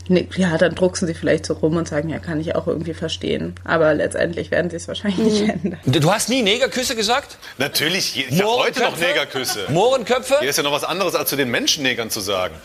Nee, 0.10 0.28
ja, 0.38 0.58
dann 0.58 0.74
drucksen 0.76 1.08
sie 1.08 1.14
vielleicht 1.14 1.46
so 1.46 1.54
rum 1.54 1.76
und 1.76 1.88
sagen, 1.88 2.10
ja, 2.10 2.20
kann 2.20 2.40
ich 2.40 2.56
auch 2.56 2.68
irgendwie 2.68 2.94
verstehen. 2.94 3.56
Aber 3.64 3.94
letztendlich 3.94 4.52
werden 4.52 4.70
sie 4.70 4.78
es 4.78 4.88
wahrscheinlich 4.88 5.20
mhm. 5.20 5.26
nicht 5.26 5.50
ändern. 5.50 5.80
Du 5.86 6.12
hast 6.12 6.30
nie 6.30 6.42
Negerküsse 6.42 6.96
gesagt? 6.96 7.38
Natürlich, 7.58 8.18
ich 8.30 8.42
habe 8.42 8.64
heute 8.64 8.82
noch 8.82 8.98
Negerküsse. 8.98 9.66
Mohrenköpfe? 9.70 10.38
Hier 10.40 10.50
ist 10.50 10.58
ja 10.58 10.64
noch 10.64 10.72
was 10.72 10.84
anderes, 10.84 11.16
als 11.16 11.30
zu 11.30 11.36
den 11.36 11.52
Menschennegern 11.52 12.10
zu 12.10 12.22
sagen. 12.22 12.56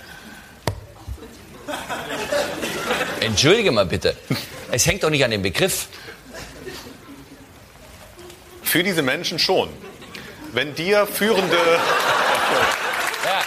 Entschuldige 3.20 3.70
mal 3.70 3.86
bitte. 3.86 4.16
Es 4.70 4.86
hängt 4.86 5.02
doch 5.04 5.10
nicht 5.10 5.24
an 5.24 5.30
dem 5.30 5.42
Begriff. 5.42 5.88
Für 8.62 8.82
diese 8.82 9.02
Menschen 9.02 9.38
schon. 9.38 9.68
Wenn 10.52 10.74
dir 10.74 11.06
führende. 11.06 11.56
ja. 13.24 13.42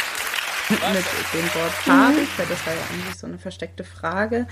Mit 0.70 0.80
dem 0.80 1.54
Wort 1.62 1.72
farbig, 1.84 2.28
weil 2.38 2.46
das 2.48 2.66
war 2.66 2.74
ja 2.74 2.80
eigentlich 2.92 3.16
so 3.16 3.28
eine 3.28 3.38
versteckte 3.38 3.84
Frage, 3.84 4.48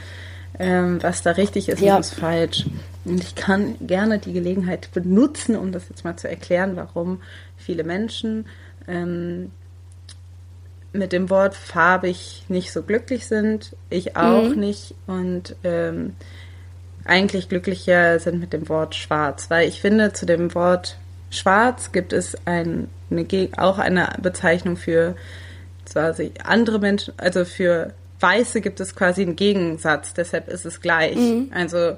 ähm, 0.59 1.01
was 1.01 1.23
da 1.23 1.31
richtig 1.31 1.69
ist 1.69 1.79
ja. 1.79 1.93
und 1.93 1.99
was 1.99 2.13
falsch. 2.13 2.65
Und 3.05 3.23
ich 3.23 3.35
kann 3.35 3.75
gerne 3.81 4.19
die 4.19 4.33
Gelegenheit 4.33 4.91
benutzen, 4.93 5.55
um 5.55 5.71
das 5.71 5.89
jetzt 5.89 6.03
mal 6.03 6.15
zu 6.15 6.29
erklären, 6.29 6.75
warum 6.75 7.21
viele 7.57 7.83
Menschen 7.83 8.47
ähm, 8.87 9.51
mit 10.93 11.11
dem 11.11 11.29
Wort 11.29 11.55
farbig 11.55 12.43
nicht 12.47 12.71
so 12.71 12.83
glücklich 12.83 13.27
sind. 13.27 13.75
Ich 13.89 14.15
auch 14.15 14.49
mhm. 14.49 14.59
nicht. 14.59 14.95
Und 15.07 15.55
ähm, 15.63 16.15
eigentlich 17.05 17.49
glücklicher 17.49 18.19
sind 18.19 18.39
mit 18.39 18.53
dem 18.53 18.69
Wort 18.69 18.95
schwarz, 18.95 19.49
weil 19.49 19.67
ich 19.67 19.81
finde, 19.81 20.13
zu 20.13 20.25
dem 20.25 20.53
Wort 20.55 20.97
schwarz 21.29 21.91
gibt 21.91 22.13
es 22.13 22.37
ein, 22.45 22.89
eine, 23.11 23.49
auch 23.57 23.79
eine 23.79 24.09
Bezeichnung 24.21 24.77
für 24.77 25.15
zwar 25.85 26.15
andere 26.45 26.79
Menschen, 26.79 27.13
also 27.17 27.43
für 27.43 27.93
Weiße 28.19 28.61
gibt 28.61 28.79
es 28.79 28.95
quasi 28.95 29.23
einen 29.23 29.35
Gegensatz, 29.35 30.13
deshalb 30.13 30.47
ist 30.47 30.65
es 30.65 30.79
gleich. 30.79 31.17
Mhm. 31.17 31.51
Also 31.53 31.97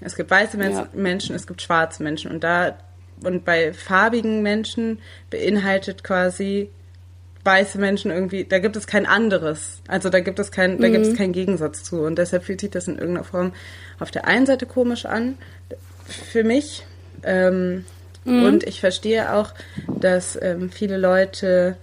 es 0.00 0.14
gibt 0.14 0.30
weiße 0.30 0.56
Men 0.56 0.72
ja. 0.72 0.88
Menschen, 0.92 1.34
es 1.34 1.46
gibt 1.46 1.62
schwarze 1.62 2.02
Menschen 2.02 2.30
und 2.30 2.44
da 2.44 2.76
und 3.24 3.44
bei 3.44 3.72
farbigen 3.72 4.42
Menschen 4.42 5.00
beinhaltet 5.30 6.04
quasi 6.04 6.70
weiße 7.46 7.78
Menschen 7.78 8.10
irgendwie, 8.10 8.44
da 8.44 8.58
gibt 8.58 8.76
es 8.76 8.86
kein 8.86 9.06
anderes. 9.06 9.80
Also 9.88 10.10
da 10.10 10.20
gibt 10.20 10.38
es 10.38 10.50
kein, 10.50 10.78
da 10.78 10.88
gibt 10.88 11.06
es 11.06 11.12
mhm. 11.12 11.16
keinen 11.16 11.32
Gegensatz 11.32 11.84
zu. 11.84 12.00
Und 12.02 12.18
deshalb 12.18 12.44
fühlt 12.44 12.60
sich 12.60 12.70
das 12.70 12.88
in 12.88 12.98
irgendeiner 12.98 13.24
Form 13.24 13.52
auf 14.00 14.10
der 14.10 14.26
einen 14.26 14.46
Seite 14.46 14.66
komisch 14.66 15.06
an, 15.06 15.38
für 16.06 16.44
mich. 16.44 16.84
Ähm, 17.22 17.84
mhm. 18.24 18.44
Und 18.44 18.64
ich 18.64 18.80
verstehe 18.80 19.34
auch, 19.34 19.54
dass 20.00 20.38
ähm, 20.42 20.70
viele 20.70 20.98
Leute 20.98 21.76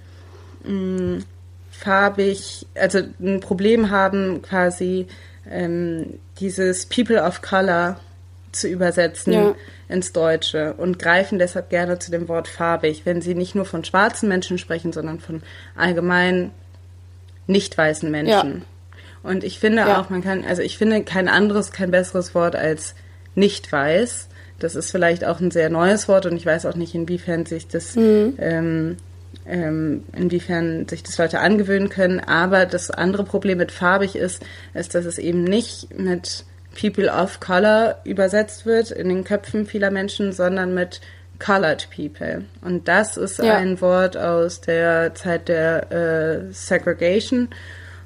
mh, 0.64 0.72
mm, 0.72 1.24
farbig, 1.72 2.68
also 2.76 3.00
ein 3.20 3.40
Problem 3.40 3.90
haben, 3.90 4.42
quasi 4.42 5.08
ähm, 5.50 6.20
dieses 6.40 6.86
People 6.86 7.22
of 7.22 7.42
Color 7.42 8.00
zu 8.56 8.68
übersetzen 8.68 9.34
ja. 9.34 9.56
ins 9.90 10.14
Deutsche 10.14 10.74
und 10.74 11.00
greifen 11.00 11.40
deshalb 11.40 11.70
gerne 11.70 12.00
zu 12.00 12.12
dem 12.12 12.28
Wort 12.28 12.48
farbig, 12.48 13.06
wenn 13.06 13.22
sie 13.22 13.36
nicht 13.36 13.56
nur 13.56 13.66
von 13.66 13.84
schwarzen 13.84 14.30
Menschen 14.30 14.58
sprechen, 14.58 14.94
sondern 14.94 15.20
von 15.20 15.42
allgemein 15.76 16.52
nicht 17.48 17.78
weißen 17.78 18.10
Menschen. 18.10 18.60
Ja. 18.60 19.30
Und 19.30 19.44
ich 19.44 19.60
finde 19.60 19.80
ja. 19.80 20.00
auch, 20.00 20.10
man 20.10 20.24
kann, 20.24 20.44
also 20.46 20.62
ich 20.62 20.78
finde 20.78 21.04
kein 21.04 21.28
anderes, 21.28 21.72
kein 21.72 21.92
besseres 21.92 22.36
Wort 22.36 22.56
als 22.56 22.96
nicht 23.36 23.72
weiß, 23.72 24.30
das 24.60 24.76
ist 24.76 24.92
vielleicht 24.92 25.26
auch 25.26 25.40
ein 25.40 25.52
sehr 25.52 25.70
neues 25.70 26.08
Wort 26.08 26.26
und 26.26 26.36
ich 26.36 26.46
weiß 26.46 26.66
auch 26.66 26.76
nicht, 26.76 26.96
inwiefern 26.96 27.46
sich 27.46 27.68
das 27.68 27.96
mhm. 27.96 28.36
ähm, 28.38 28.98
ähm, 29.46 30.04
inwiefern 30.16 30.88
sich 30.88 31.04
das 31.04 31.18
Leute 31.18 31.40
angewöhnen 31.40 31.90
können. 31.90 32.20
Aber 32.20 32.66
das 32.66 32.90
andere 32.92 33.24
Problem 33.24 33.58
mit 33.58 33.72
farbig 33.72 34.16
ist, 34.16 34.42
ist, 34.74 34.96
dass 34.96 35.06
es 35.06 35.18
eben 35.18 35.44
nicht 35.44 35.98
mit 35.98 36.46
People 36.80 37.10
of 37.10 37.40
Color 37.40 38.00
übersetzt 38.04 38.66
wird 38.66 38.92
in 38.92 39.10
den 39.10 39.24
Köpfen 39.24 39.66
vieler 39.66 39.92
Menschen, 39.92 40.32
sondern 40.32 40.74
mit 40.74 41.02
Colored 41.40 41.88
People. 41.96 42.46
Und 42.62 42.88
das 42.88 43.18
ist 43.18 43.40
ja. 43.40 43.58
ein 43.58 43.82
Wort 43.82 44.16
aus 44.16 44.62
der 44.62 45.14
Zeit 45.16 45.50
der 45.50 45.92
äh, 45.92 46.54
Segregation, 46.54 47.50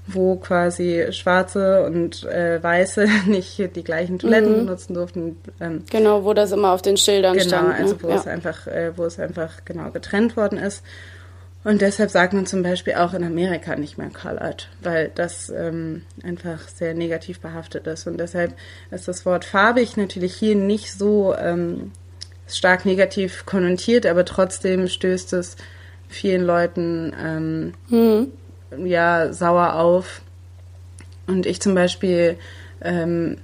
wo 0.07 0.37
quasi 0.37 1.07
Schwarze 1.11 1.85
und 1.85 2.23
äh, 2.23 2.61
Weiße 2.63 3.07
nicht 3.27 3.75
die 3.75 3.83
gleichen 3.83 4.19
Toiletten 4.19 4.51
mhm. 4.51 4.65
benutzen 4.65 4.93
durften. 4.93 5.37
Ähm, 5.59 5.83
genau, 5.89 6.23
wo 6.23 6.33
das 6.33 6.51
immer 6.51 6.71
auf 6.71 6.81
den 6.81 6.97
Schildern 6.97 7.37
genau, 7.37 7.47
stand. 7.47 7.77
Genau, 7.77 7.81
also 7.81 8.03
wo 8.03 8.09
ja. 8.09 8.15
es 8.15 8.27
einfach, 8.27 8.67
äh, 8.67 8.97
wo 8.97 9.05
es 9.05 9.19
einfach 9.19 9.65
genau 9.65 9.91
getrennt 9.91 10.37
worden 10.37 10.57
ist. 10.57 10.83
Und 11.67 11.81
deshalb 11.81 12.09
sagt 12.09 12.31
man 12.31 12.45
zum 12.45 12.63
Beispiel 12.63 12.93
auch 12.93 13.13
in 13.13 13.25
Amerika 13.25 13.75
nicht 13.75 13.97
mehr 13.97 14.09
colored, 14.09 14.69
weil 14.81 15.11
das 15.13 15.49
ähm, 15.49 16.03
einfach 16.23 16.65
sehr 16.69 16.93
negativ 16.93 17.41
behaftet 17.41 17.87
ist. 17.87 18.07
Und 18.07 18.21
deshalb 18.21 18.53
ist 18.89 19.09
das 19.09 19.25
Wort 19.25 19.43
farbig 19.43 19.97
natürlich 19.97 20.33
hier 20.33 20.55
nicht 20.55 20.93
so 20.93 21.35
ähm, 21.35 21.91
stark 22.47 22.85
negativ 22.85 23.45
konnotiert, 23.45 24.05
aber 24.05 24.23
trotzdem 24.23 24.87
stößt 24.87 25.33
es 25.33 25.57
vielen 26.07 26.45
Leuten 26.45 27.13
ähm, 27.21 27.73
mhm. 27.89 28.87
ja 28.87 29.33
sauer 29.33 29.73
auf. 29.73 30.21
Und 31.25 31.45
ich 31.45 31.59
zum 31.59 31.75
Beispiel 31.75 32.37
ähm, 32.79 33.39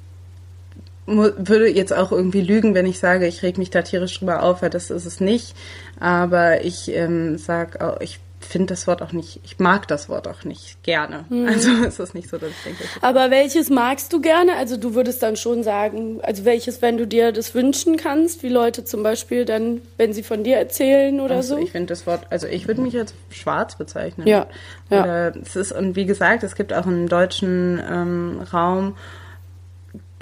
würde 1.05 1.69
jetzt 1.69 1.93
auch 1.93 2.11
irgendwie 2.11 2.41
lügen, 2.41 2.75
wenn 2.75 2.85
ich 2.85 2.99
sage, 2.99 3.27
ich 3.27 3.43
reg 3.43 3.57
mich 3.57 3.69
da 3.69 3.81
tierisch 3.81 4.17
drüber 4.19 4.43
auf, 4.43 4.61
weil 4.61 4.69
das 4.69 4.89
ist 4.89 5.05
es 5.05 5.19
nicht. 5.19 5.55
Aber 5.99 6.63
ich 6.63 6.89
ähm, 6.93 7.37
sag 7.37 7.81
auch, 7.81 7.99
ich 8.01 8.19
finde 8.43 8.73
das 8.73 8.87
Wort 8.87 9.01
auch 9.01 9.11
nicht, 9.11 9.39
ich 9.43 9.59
mag 9.59 9.87
das 9.87 10.09
Wort 10.09 10.27
auch 10.27 10.43
nicht 10.43 10.83
gerne. 10.83 11.25
Mhm. 11.29 11.47
Also 11.47 11.71
ist 11.87 11.99
es 11.99 12.13
nicht 12.13 12.29
so, 12.29 12.37
dass 12.37 12.49
ich 12.49 12.63
denke. 12.63 12.83
Ich 12.83 13.03
Aber 13.03 13.31
welches 13.31 13.69
magst 13.69 14.13
du 14.13 14.21
gerne? 14.21 14.55
Also 14.55 14.77
du 14.77 14.95
würdest 14.95 15.23
dann 15.23 15.35
schon 15.35 15.63
sagen, 15.63 16.19
also 16.21 16.45
welches, 16.45 16.81
wenn 16.81 16.97
du 16.97 17.07
dir 17.07 17.31
das 17.31 17.55
wünschen 17.55 17.97
kannst, 17.97 18.43
wie 18.43 18.49
Leute 18.49 18.85
zum 18.85 19.03
Beispiel 19.03 19.45
dann, 19.45 19.81
wenn 19.97 20.13
sie 20.13 20.23
von 20.23 20.43
dir 20.43 20.57
erzählen 20.57 21.19
oder 21.19 21.35
also 21.35 21.55
so? 21.55 21.61
Ich 21.61 21.71
finde 21.71 21.87
das 21.87 22.05
Wort, 22.05 22.27
also 22.29 22.47
ich 22.47 22.67
würde 22.67 22.81
mich 22.81 22.97
als 22.97 23.13
schwarz 23.29 23.77
bezeichnen. 23.77 24.27
Ja. 24.27 24.47
ja. 24.89 25.03
Oder 25.03 25.33
es 25.41 25.55
ist, 25.55 25.71
und 25.71 25.95
wie 25.95 26.05
gesagt, 26.05 26.43
es 26.43 26.55
gibt 26.55 26.73
auch 26.73 26.85
im 26.85 27.07
deutschen 27.07 27.81
ähm, 27.89 28.41
Raum 28.51 28.95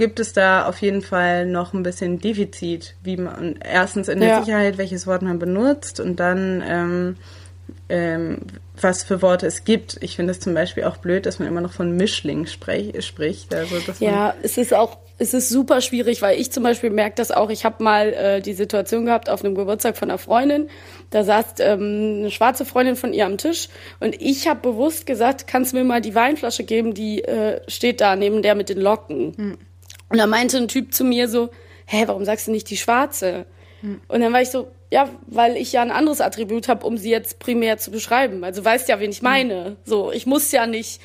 gibt 0.01 0.19
es 0.19 0.33
da 0.33 0.65
auf 0.65 0.81
jeden 0.81 1.03
Fall 1.03 1.45
noch 1.45 1.73
ein 1.73 1.83
bisschen 1.83 2.19
Defizit, 2.19 2.95
wie 3.03 3.17
man 3.17 3.59
erstens 3.63 4.07
in 4.07 4.19
der 4.19 4.29
ja. 4.29 4.43
Sicherheit, 4.43 4.79
welches 4.79 5.05
Wort 5.05 5.21
man 5.21 5.37
benutzt 5.37 5.99
und 5.99 6.19
dann 6.19 6.63
ähm, 6.67 7.17
ähm, 7.87 8.39
was 8.81 9.03
für 9.03 9.21
Worte 9.21 9.45
es 9.45 9.63
gibt. 9.63 9.99
Ich 10.01 10.15
finde 10.15 10.31
es 10.31 10.39
zum 10.39 10.55
Beispiel 10.55 10.85
auch 10.85 10.97
blöd, 10.97 11.27
dass 11.27 11.37
man 11.37 11.47
immer 11.47 11.61
noch 11.61 11.73
von 11.73 11.95
Mischling 11.95 12.47
sprech, 12.47 13.05
spricht. 13.05 13.53
Also, 13.53 13.75
ja, 13.99 14.33
es 14.41 14.57
ist 14.57 14.73
auch 14.73 14.97
es 15.19 15.35
ist 15.35 15.49
super 15.49 15.81
schwierig, 15.81 16.23
weil 16.23 16.39
ich 16.39 16.51
zum 16.51 16.63
Beispiel 16.63 16.89
merke 16.89 17.17
das 17.17 17.29
auch. 17.29 17.51
Ich 17.51 17.63
habe 17.63 17.83
mal 17.83 18.11
äh, 18.11 18.41
die 18.41 18.53
Situation 18.53 19.05
gehabt 19.05 19.29
auf 19.29 19.45
einem 19.45 19.53
Geburtstag 19.53 19.97
von 19.97 20.09
einer 20.09 20.17
Freundin. 20.17 20.67
Da 21.11 21.23
saß 21.23 21.59
ähm, 21.59 22.21
eine 22.21 22.31
schwarze 22.31 22.65
Freundin 22.65 22.95
von 22.95 23.13
ihr 23.13 23.27
am 23.27 23.37
Tisch 23.37 23.69
und 23.99 24.19
ich 24.19 24.47
habe 24.47 24.61
bewusst 24.61 25.05
gesagt, 25.05 25.45
kannst 25.45 25.73
du 25.73 25.77
mir 25.77 25.83
mal 25.83 26.01
die 26.01 26.15
Weinflasche 26.15 26.63
geben, 26.63 26.95
die 26.95 27.23
äh, 27.23 27.61
steht 27.67 28.01
da 28.01 28.15
neben 28.15 28.41
der 28.41 28.55
mit 28.55 28.69
den 28.69 28.79
Locken. 28.79 29.37
Hm. 29.37 29.57
Und 30.11 30.17
da 30.17 30.27
meinte 30.27 30.57
ein 30.57 30.67
Typ 30.67 30.93
zu 30.93 31.03
mir 31.03 31.29
so, 31.29 31.49
hä, 31.85 32.03
warum 32.07 32.25
sagst 32.25 32.47
du 32.47 32.51
nicht 32.51 32.69
die 32.69 32.77
schwarze? 32.77 33.45
Hm. 33.81 34.01
Und 34.07 34.21
dann 34.21 34.33
war 34.33 34.41
ich 34.41 34.49
so, 34.49 34.71
ja, 34.91 35.09
weil 35.27 35.55
ich 35.55 35.71
ja 35.71 35.81
ein 35.81 35.91
anderes 35.91 36.19
Attribut 36.19 36.67
habe, 36.67 36.85
um 36.85 36.97
sie 36.97 37.09
jetzt 37.09 37.39
primär 37.39 37.77
zu 37.77 37.91
beschreiben. 37.91 38.43
Also 38.43 38.63
weißt 38.63 38.89
ja, 38.89 38.99
wen 38.99 39.11
ich 39.11 39.21
meine. 39.21 39.77
So, 39.85 40.11
ich 40.11 40.25
muss 40.25 40.51
ja 40.51 40.67
nicht 40.67 41.01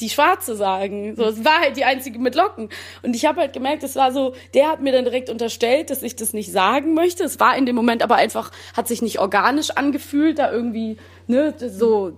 die 0.00 0.08
Schwarze 0.10 0.56
sagen. 0.56 1.14
So, 1.16 1.24
es 1.26 1.44
war 1.44 1.60
halt 1.60 1.76
die 1.76 1.84
einzige 1.84 2.18
mit 2.18 2.34
Locken. 2.34 2.68
Und 3.02 3.14
ich 3.14 3.26
habe 3.26 3.40
halt 3.40 3.52
gemerkt, 3.52 3.82
es 3.84 3.96
war 3.96 4.12
so, 4.12 4.34
der 4.54 4.68
hat 4.68 4.80
mir 4.80 4.92
dann 4.92 5.04
direkt 5.04 5.30
unterstellt, 5.30 5.90
dass 5.90 6.02
ich 6.02 6.16
das 6.16 6.32
nicht 6.32 6.50
sagen 6.50 6.94
möchte. 6.94 7.24
Es 7.24 7.38
war 7.40 7.56
in 7.56 7.66
dem 7.66 7.76
Moment 7.76 8.02
aber 8.02 8.16
einfach, 8.16 8.50
hat 8.76 8.88
sich 8.88 9.02
nicht 9.02 9.20
organisch 9.20 9.70
angefühlt, 9.70 10.38
da 10.38 10.50
irgendwie, 10.50 10.96
ne, 11.26 11.54
so, 11.58 12.16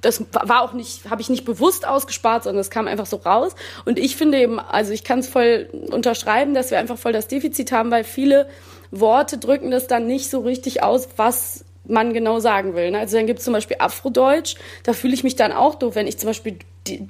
das 0.00 0.24
war 0.32 0.62
auch 0.62 0.72
nicht, 0.72 1.10
habe 1.10 1.20
ich 1.20 1.28
nicht 1.28 1.44
bewusst 1.44 1.86
ausgespart, 1.86 2.44
sondern 2.44 2.60
es 2.60 2.70
kam 2.70 2.86
einfach 2.86 3.06
so 3.06 3.16
raus. 3.16 3.54
Und 3.84 3.98
ich 3.98 4.16
finde 4.16 4.38
eben, 4.38 4.60
also 4.60 4.92
ich 4.92 5.04
kann 5.04 5.18
es 5.18 5.28
voll 5.28 5.68
unterschreiben, 5.90 6.54
dass 6.54 6.70
wir 6.70 6.78
einfach 6.78 6.98
voll 6.98 7.12
das 7.12 7.28
Defizit 7.28 7.72
haben, 7.72 7.90
weil 7.90 8.04
viele 8.04 8.48
Worte 8.90 9.38
drücken 9.38 9.70
das 9.70 9.86
dann 9.86 10.06
nicht 10.06 10.30
so 10.30 10.40
richtig 10.40 10.82
aus, 10.82 11.08
was 11.16 11.64
man 11.88 12.12
genau 12.12 12.40
sagen 12.40 12.74
will. 12.74 12.90
Ne? 12.90 12.98
Also 12.98 13.16
dann 13.16 13.26
gibt 13.26 13.40
es 13.40 13.44
zum 13.44 13.54
Beispiel 13.54 13.76
Afrodeutsch, 13.80 14.56
da 14.82 14.92
fühle 14.92 15.14
ich 15.14 15.24
mich 15.24 15.36
dann 15.36 15.52
auch 15.52 15.76
doof, 15.76 15.94
wenn 15.94 16.06
ich 16.06 16.18
zum 16.18 16.28
Beispiel 16.28 16.58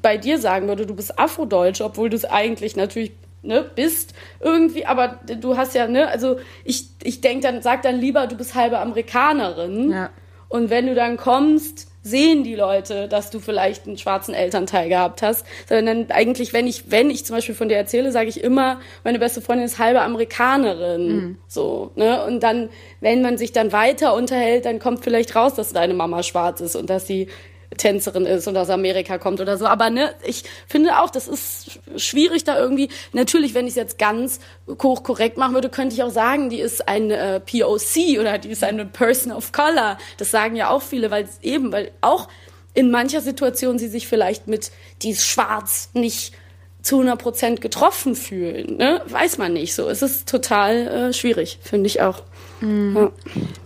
bei 0.02 0.16
dir 0.16 0.38
sagen 0.38 0.68
würde, 0.68 0.86
du 0.86 0.94
bist 0.94 1.18
Afrodeutsch, 1.18 1.80
obwohl 1.80 2.10
du 2.10 2.16
es 2.16 2.24
eigentlich 2.24 2.76
natürlich 2.76 3.12
ne, 3.42 3.64
bist 3.74 4.14
irgendwie, 4.40 4.86
aber 4.86 5.20
du 5.40 5.56
hast 5.56 5.74
ja, 5.74 5.86
ne, 5.86 6.08
also 6.08 6.38
ich, 6.64 6.88
ich 7.02 7.20
denke 7.20 7.42
dann, 7.42 7.62
sag 7.62 7.82
dann 7.82 7.98
lieber, 7.98 8.26
du 8.26 8.36
bist 8.36 8.54
halbe 8.54 8.78
Amerikanerin. 8.78 9.92
Ja. 9.92 10.10
Und 10.48 10.70
wenn 10.70 10.86
du 10.86 10.94
dann 10.94 11.16
kommst, 11.16 11.88
sehen 12.06 12.44
die 12.44 12.54
Leute, 12.54 13.08
dass 13.08 13.30
du 13.30 13.40
vielleicht 13.40 13.86
einen 13.86 13.98
schwarzen 13.98 14.32
Elternteil 14.32 14.88
gehabt 14.88 15.22
hast, 15.22 15.44
sondern 15.68 16.06
eigentlich, 16.10 16.52
wenn 16.52 16.68
ich, 16.68 16.90
wenn 16.90 17.10
ich 17.10 17.24
zum 17.24 17.34
Beispiel 17.34 17.54
von 17.54 17.68
dir 17.68 17.76
erzähle, 17.76 18.12
sage 18.12 18.28
ich 18.28 18.42
immer, 18.42 18.80
meine 19.02 19.18
beste 19.18 19.40
Freundin 19.40 19.66
ist 19.66 19.80
halbe 19.80 20.00
Amerikanerin, 20.02 21.08
mhm. 21.08 21.38
so, 21.48 21.90
ne, 21.96 22.24
und 22.24 22.42
dann, 22.42 22.68
wenn 23.00 23.22
man 23.22 23.38
sich 23.38 23.52
dann 23.52 23.72
weiter 23.72 24.14
unterhält, 24.14 24.66
dann 24.66 24.78
kommt 24.78 25.02
vielleicht 25.02 25.34
raus, 25.34 25.54
dass 25.54 25.72
deine 25.72 25.94
Mama 25.94 26.22
schwarz 26.22 26.60
ist 26.60 26.76
und 26.76 26.88
dass 26.90 27.08
sie 27.08 27.28
Tänzerin 27.76 28.26
ist 28.26 28.46
und 28.48 28.56
aus 28.56 28.70
Amerika 28.70 29.18
kommt 29.18 29.40
oder 29.40 29.56
so. 29.58 29.66
Aber 29.66 29.90
ne, 29.90 30.14
ich 30.24 30.44
finde 30.66 30.98
auch, 31.00 31.10
das 31.10 31.28
ist 31.28 31.80
schwierig 31.96 32.44
da 32.44 32.58
irgendwie. 32.58 32.88
Natürlich, 33.12 33.54
wenn 33.54 33.66
ich 33.66 33.72
es 33.72 33.76
jetzt 33.76 33.98
ganz 33.98 34.40
hochkorrekt 34.82 35.36
machen 35.36 35.54
würde, 35.54 35.68
könnte 35.68 35.94
ich 35.94 36.02
auch 36.02 36.10
sagen, 36.10 36.50
die 36.50 36.60
ist 36.60 36.88
eine 36.88 37.16
äh, 37.16 37.40
POC 37.40 38.18
oder 38.20 38.38
die 38.38 38.50
ist 38.50 38.64
eine 38.64 38.86
Person 38.86 39.32
of 39.32 39.52
Color. 39.52 39.98
Das 40.18 40.30
sagen 40.30 40.56
ja 40.56 40.70
auch 40.70 40.82
viele, 40.82 41.10
weil 41.10 41.28
eben, 41.42 41.72
weil 41.72 41.90
auch 42.00 42.28
in 42.74 42.90
mancher 42.90 43.20
Situation 43.20 43.78
sie 43.78 43.88
sich 43.88 44.06
vielleicht 44.06 44.48
mit 44.48 44.70
die 45.02 45.10
ist 45.10 45.24
schwarz 45.24 45.90
nicht 45.94 46.34
zu 46.82 46.96
100 46.96 47.20
Prozent 47.20 47.60
getroffen 47.60 48.14
fühlen. 48.14 48.76
Ne? 48.76 49.02
Weiß 49.06 49.38
man 49.38 49.54
nicht 49.54 49.74
so. 49.74 49.88
Es 49.88 50.02
ist 50.02 50.28
total 50.28 50.86
äh, 50.86 51.12
schwierig, 51.12 51.58
finde 51.62 51.88
ich 51.88 52.00
auch. 52.00 52.22
Mhm. 52.60 52.96
Ja. 52.96 53.12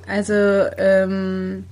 Also 0.07 0.33
ähm, 0.79 1.67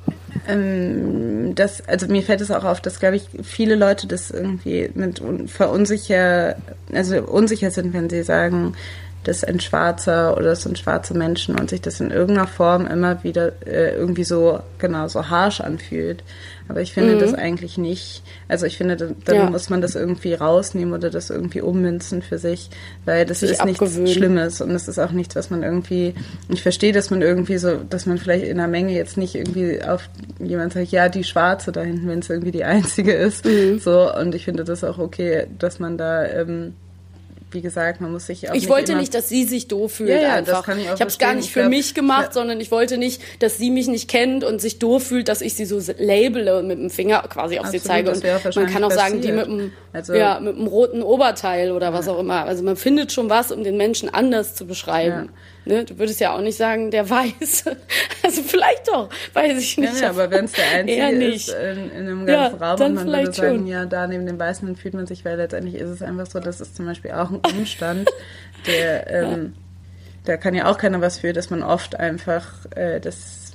ähm, 0.47 1.55
das, 1.55 1.87
also 1.89 2.07
mir 2.07 2.23
fällt 2.23 2.41
es 2.41 2.51
auch 2.51 2.65
auf, 2.65 2.81
dass, 2.81 3.01
glaube 3.01 3.17
ich, 3.17 3.29
viele 3.43 3.75
Leute 3.75 4.07
das 4.07 4.31
irgendwie 4.31 4.91
mit 4.95 5.23
verunsicher, 5.47 6.57
also 6.93 7.23
unsicher 7.23 7.71
sind, 7.71 7.93
wenn 7.95 8.09
sie 8.11 8.23
sagen, 8.23 8.75
das 9.29 9.39
ist 9.39 9.45
ein 9.49 9.61
Schwarzer 9.61 10.33
oder 10.39 10.47
das 10.47 10.63
sind 10.63 10.79
schwarze 10.79 11.13
Menschen 11.13 11.61
und 11.61 11.69
sich 11.69 11.83
das 11.83 12.01
in 12.01 12.11
irgendeiner 12.11 12.47
Form 12.47 12.87
immer 12.87 13.23
wieder 13.25 13.53
äh, 13.67 13.95
irgendwie 13.95 14.25
so, 14.25 14.61
genau, 14.79 15.07
so 15.09 15.29
harsh 15.29 15.61
anfühlt. 15.61 16.25
Aber 16.67 16.81
ich 16.81 16.95
finde 16.95 17.15
mhm. 17.15 17.19
das 17.19 17.35
eigentlich 17.35 17.77
nicht. 17.77 18.23
Also 18.49 18.65
ich 18.65 18.79
finde, 18.79 18.97
dann, 18.97 19.17
dann 19.27 19.37
ja. 19.37 19.51
muss 19.51 19.69
man 19.69 19.83
das 19.83 19.97
irgendwie 19.97 20.33
rausnehmen 20.33 20.95
oder 20.95 21.11
das 21.11 21.29
irgendwie 21.29 21.61
ummünzen 21.61 22.23
für 22.23 22.39
sich, 22.39 22.71
weil 23.05 23.27
das 23.27 23.41
sich 23.41 23.51
ist 23.51 23.61
abgewöhnen. 23.61 24.05
nichts 24.05 24.17
Schlimmes 24.17 24.61
und 24.63 24.73
das 24.73 24.89
ist 24.89 24.99
auch 24.99 25.13
nichts, 25.13 25.37
was 25.37 25.51
man 25.51 25.63
irgendwie, 25.63 26.15
ich 26.49 26.63
verstehe, 26.63 26.93
dass 26.93 27.11
man 27.11 27.21
irgendwie 27.21 27.59
so, 27.59 27.77
dass 27.77 28.07
man 28.07 28.17
vielleicht 28.17 28.47
in 28.47 28.59
einer 28.59 28.69
Menge 28.69 28.95
jetzt 28.95 29.19
nicht 29.19 29.35
irgendwie 29.35 29.83
auf 29.83 30.09
jemand 30.39 30.73
sagt, 30.73 30.89
ja, 30.89 31.11
die 31.11 31.25
Schwarze 31.25 31.71
da 31.71 31.83
hinten, 31.83 32.09
wenn 32.09 32.21
es 32.21 32.31
irgendwie 32.31 32.53
die 32.53 32.65
einzige 32.65 33.13
ist. 33.13 33.45
Mhm. 33.45 33.79
So, 33.79 34.11
und 34.15 34.35
ich 34.35 34.47
finde 34.47 34.65
das 34.65 34.85
auch 34.85 34.97
okay, 34.97 35.49
dass 35.59 35.79
man 35.79 35.99
da 35.99 36.25
ähm, 36.25 36.73
wie 37.51 37.63
gesagt, 37.63 38.01
man 38.01 38.13
muss 38.13 38.27
sich 38.27 38.51
auch. 38.51 38.55
Ich 38.55 38.63
nicht 38.63 38.69
wollte 38.69 38.95
nicht, 38.95 39.15
dass 39.15 39.29
sie 39.29 39.45
sich 39.45 39.69
doof 39.69 39.93
fühlt. 39.93 40.11
Ja, 40.11 40.21
ja, 40.21 40.35
einfach. 40.35 40.59
Das 40.59 40.65
kann 40.65 40.79
ich 40.79 40.91
auch 40.91 40.95
ich 40.95 41.01
habe 41.01 41.11
es 41.11 41.19
gar 41.19 41.35
nicht 41.35 41.51
für 41.51 41.61
glaub, 41.61 41.71
mich 41.71 41.95
gemacht, 41.95 42.27
ja. 42.27 42.33
sondern 42.33 42.61
ich 42.61 42.71
wollte 42.71 42.99
nicht, 42.99 43.23
dass 43.39 43.57
sie 43.57 43.71
mich 43.71 43.89
nicht 43.89 44.09
kennt 44.09 44.45
und 44.45 44.61
sich 44.61 44.79
doof 44.79 45.05
fühlt, 45.05 45.29
dass 45.29 45.41
ich 45.41 45.55
sie 45.55 45.65
so 45.65 45.81
labele 45.99 46.59
und 46.59 46.67
mit 46.67 46.79
dem 46.79 46.91
Finger 46.91 47.23
quasi 47.29 47.59
auf 47.59 47.67
Absolut, 47.67 47.83
sie 47.83 47.89
zeige. 47.89 48.11
Und 48.11 48.57
man 48.57 48.67
kann 48.67 48.85
auch 48.85 48.91
sagen, 48.91 49.21
die 49.23 49.33
mit 49.33 49.47
dem, 49.47 49.73
also, 49.93 50.15
ja, 50.15 50.41
mit 50.41 50.57
dem 50.57 50.67
roten 50.67 51.03
Oberteil 51.03 51.73
oder 51.73 51.93
was 51.93 52.07
auch 52.09 52.19
immer. 52.19 52.45
Also 52.45 52.63
man 52.63 52.77
findet 52.77 53.13
schon 53.13 53.31
was, 53.31 53.51
um 53.51 53.65
den 53.65 53.77
Menschen 53.77 54.13
anders 54.13 54.55
zu 54.55 54.67
beschreiben. 54.67 55.31
Ne? 55.65 55.85
Du 55.85 55.99
würdest 55.99 56.21
ja 56.21 56.35
auch 56.35 56.41
nicht 56.41 56.57
sagen, 56.57 56.91
der 56.91 57.09
Weiße. 57.09 57.77
Also 58.21 58.43
vielleicht 58.43 58.89
doch, 58.89 59.09
weiß 59.33 59.59
ich 59.59 59.79
nicht. 59.79 59.95
Ja, 59.95 60.01
ja 60.01 60.11
aber 60.11 60.31
wenn 60.31 60.45
es 60.45 60.53
der 60.53 60.69
Einzige 60.75 61.25
ist 61.25 61.49
in, 61.49 61.91
in 61.93 61.97
einem 61.97 62.27
ganzen 62.27 62.61
ja, 62.61 62.73
Raum 62.73 62.81
und 62.83 62.95
man 62.95 63.07
würde 63.07 63.33
sagen, 63.33 63.57
schon. 63.59 63.67
ja, 63.67 63.87
da 63.87 64.07
neben 64.07 64.27
dem 64.27 64.39
Weißen 64.39 64.67
dann 64.67 64.77
fühlt 64.77 64.93
man 64.93 65.07
sich, 65.07 65.25
weil 65.25 65.39
letztendlich 65.39 65.77
ist 65.77 65.89
es 65.89 66.03
einfach 66.03 66.27
so, 66.27 66.39
das 66.39 66.61
ist 66.61 66.77
zum 66.77 66.85
Beispiel 66.85 67.13
auch 67.13 67.31
ein 67.31 67.41
Umstand, 67.57 68.11
der, 68.67 69.11
ähm, 69.11 69.55
ja. 69.55 69.61
da 70.25 70.37
kann 70.37 70.55
ja 70.55 70.67
auch 70.67 70.77
keiner 70.77 71.01
was 71.01 71.21
für, 71.21 71.33
dass 71.33 71.49
man 71.49 71.63
oft 71.63 71.99
einfach 71.99 72.67
äh, 72.77 73.01
das 73.01 73.48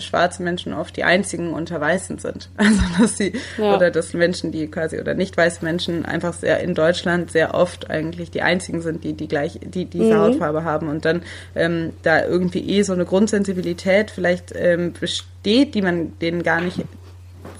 schwarze 0.00 0.42
Menschen 0.42 0.72
oft 0.72 0.96
die 0.96 1.04
einzigen 1.04 1.52
unter 1.52 1.80
Weißen 1.80 2.18
sind. 2.18 2.50
Also 2.58 2.82
dass 3.00 3.16
sie 3.16 3.32
ja. 3.56 3.74
oder 3.76 3.90
dass 3.90 4.12
Menschen, 4.12 4.52
die 4.52 4.66
quasi 4.68 4.98
oder 4.98 5.14
nicht 5.14 5.36
weiße 5.36 5.64
Menschen 5.64 6.04
einfach 6.04 6.32
sehr 6.32 6.60
in 6.60 6.74
Deutschland 6.74 7.30
sehr 7.30 7.54
oft 7.54 7.90
eigentlich 7.90 8.30
die 8.30 8.42
einzigen 8.42 8.82
sind, 8.82 9.04
die 9.04 9.14
die 9.14 9.28
gleich 9.28 9.58
die 9.62 9.86
diese 9.86 10.14
mhm. 10.14 10.18
Hautfarbe 10.18 10.64
haben 10.64 10.88
und 10.88 11.04
dann 11.04 11.22
ähm, 11.54 11.92
da 12.02 12.24
irgendwie 12.24 12.68
eh 12.68 12.82
so 12.82 12.92
eine 12.92 13.04
Grundsensibilität 13.04 14.10
vielleicht 14.10 14.52
ähm, 14.54 14.92
besteht, 14.92 15.74
die 15.74 15.82
man 15.82 16.18
denen 16.18 16.42
gar 16.42 16.60
nicht 16.60 16.84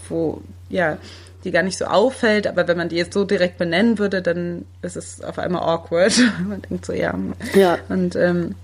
wo 0.08 0.42
ja 0.68 0.98
die 1.44 1.52
gar 1.52 1.62
nicht 1.62 1.78
so 1.78 1.84
auffällt, 1.84 2.46
aber 2.46 2.66
wenn 2.66 2.76
man 2.76 2.88
die 2.88 2.96
jetzt 2.96 3.14
so 3.14 3.24
direkt 3.24 3.58
benennen 3.58 3.98
würde, 3.98 4.22
dann 4.22 4.64
ist 4.82 4.96
es 4.96 5.22
auf 5.22 5.38
einmal 5.38 5.62
awkward. 5.62 6.12
man 6.48 6.62
denkt 6.62 6.84
so, 6.84 6.92
ja. 6.92 7.14
Ja. 7.54 7.78
Und 7.88 8.16
ähm, 8.16 8.54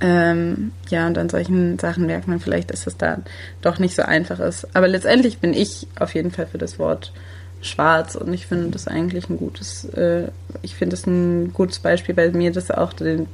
ähm, 0.00 0.72
ja, 0.88 1.06
und 1.06 1.18
an 1.18 1.28
solchen 1.28 1.78
Sachen 1.78 2.06
merkt 2.06 2.28
man 2.28 2.40
vielleicht, 2.40 2.70
dass 2.70 2.86
es 2.86 2.96
da 2.96 3.18
doch 3.62 3.78
nicht 3.78 3.94
so 3.94 4.02
einfach 4.02 4.38
ist. 4.40 4.68
Aber 4.74 4.88
letztendlich 4.88 5.38
bin 5.38 5.54
ich 5.54 5.86
auf 5.98 6.14
jeden 6.14 6.30
Fall 6.30 6.46
für 6.46 6.58
das 6.58 6.78
Wort 6.78 7.12
schwarz 7.60 8.14
und 8.14 8.32
ich 8.32 8.46
finde 8.46 8.70
das 8.70 8.86
eigentlich 8.86 9.28
ein 9.28 9.36
gutes, 9.36 9.84
äh, 9.86 10.28
ich 10.62 10.76
finde 10.76 10.94
es 10.94 11.06
ein 11.06 11.52
gutes 11.52 11.80
Beispiel 11.80 12.14
bei 12.14 12.30
mir, 12.30 12.52
dass 12.52 12.70
auch 12.70 12.92
den, 12.92 13.26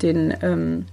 den 0.00 0.34
ähm, 0.42 0.86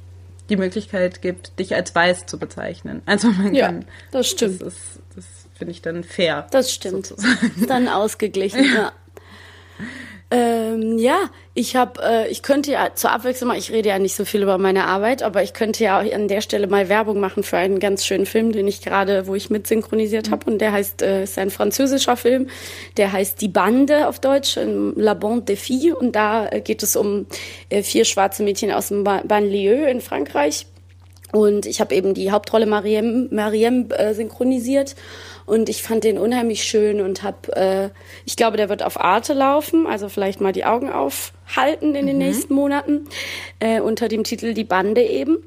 die 0.49 0.57
Möglichkeit 0.57 1.21
gibt, 1.21 1.57
dich 1.59 1.73
als 1.73 1.95
weiß 1.95 2.25
zu 2.25 2.37
bezeichnen. 2.37 3.01
Also 3.05 3.29
man 3.29 3.53
ja, 3.53 3.67
kann. 3.67 3.85
Das 4.11 4.27
stimmt. 4.27 4.61
Das, 4.61 4.73
ist, 4.73 4.99
das 5.15 5.25
finde 5.57 5.71
ich 5.71 5.81
dann 5.81 6.03
fair. 6.03 6.47
Das 6.51 6.71
stimmt. 6.71 7.07
Sozusagen. 7.07 7.67
Dann 7.67 7.87
ausgeglichen, 7.87 8.63
ja. 8.75 8.91
Ähm, 10.35 10.97
ja, 10.97 11.29
ich 11.53 11.77
habe, 11.77 12.01
äh, 12.03 12.27
ich 12.27 12.41
könnte 12.43 12.69
ja 12.69 12.93
zur 12.93 13.11
Abwechslung 13.11 13.47
mal, 13.47 13.57
ich 13.57 13.71
rede 13.71 13.87
ja 13.87 13.99
nicht 13.99 14.15
so 14.15 14.25
viel 14.25 14.43
über 14.43 14.57
meine 14.57 14.85
Arbeit, 14.85 15.23
aber 15.23 15.43
ich 15.43 15.53
könnte 15.53 15.81
ja 15.81 16.01
auch 16.01 16.13
an 16.13 16.27
der 16.27 16.41
Stelle 16.41 16.67
mal 16.67 16.89
Werbung 16.89 17.21
machen 17.21 17.43
für 17.43 17.55
einen 17.55 17.79
ganz 17.79 18.05
schönen 18.05 18.25
Film, 18.25 18.51
den 18.51 18.67
ich 18.67 18.81
gerade, 18.81 19.27
wo 19.27 19.35
ich 19.35 19.49
mit 19.49 19.65
synchronisiert 19.65 20.31
habe 20.31 20.51
und 20.51 20.59
der 20.59 20.73
heißt, 20.73 21.01
äh, 21.03 21.23
ist 21.23 21.37
ein 21.37 21.51
französischer 21.51 22.17
Film, 22.17 22.49
der 22.97 23.13
heißt 23.13 23.39
Die 23.39 23.47
Bande 23.47 24.09
auf 24.09 24.19
Deutsch, 24.19 24.59
La 24.95 25.13
Bande 25.13 25.53
des 25.53 25.61
Filles. 25.61 25.93
Und 25.93 26.17
da 26.17 26.49
äh, 26.49 26.59
geht 26.59 26.83
es 26.83 26.97
um 26.97 27.27
äh, 27.69 27.81
vier 27.81 28.03
schwarze 28.03 28.43
Mädchen 28.43 28.71
aus 28.71 28.89
dem 28.89 29.05
Banlieue 29.05 29.89
in 29.89 30.01
Frankreich 30.01 30.65
und 31.35 31.65
ich 31.65 31.81
habe 31.81 31.93
eben 31.93 32.13
die 32.13 32.31
Hauptrolle 32.31 32.65
Mariem, 32.65 33.27
Mariem 33.29 33.89
äh, 33.91 34.13
synchronisiert 34.13 34.95
und 35.45 35.67
ich 35.67 35.83
fand 35.83 36.05
den 36.05 36.17
unheimlich 36.17 36.63
schön 36.63 37.01
und 37.01 37.23
habe, 37.23 37.57
äh, 37.57 37.89
ich 38.25 38.37
glaube, 38.37 38.55
der 38.55 38.69
wird 38.69 38.81
auf 38.81 38.97
Arte 38.97 39.33
laufen, 39.33 39.85
also 39.85 40.07
vielleicht 40.07 40.39
mal 40.39 40.53
die 40.53 40.63
Augen 40.63 40.89
aufhalten 40.89 41.93
in 41.93 42.07
den 42.07 42.15
mhm. 42.15 42.23
nächsten 42.23 42.53
Monaten, 42.53 43.09
äh, 43.59 43.81
unter 43.81 44.07
dem 44.07 44.23
Titel 44.23 44.53
Die 44.53 44.63
Bande 44.63 45.03
eben. 45.03 45.39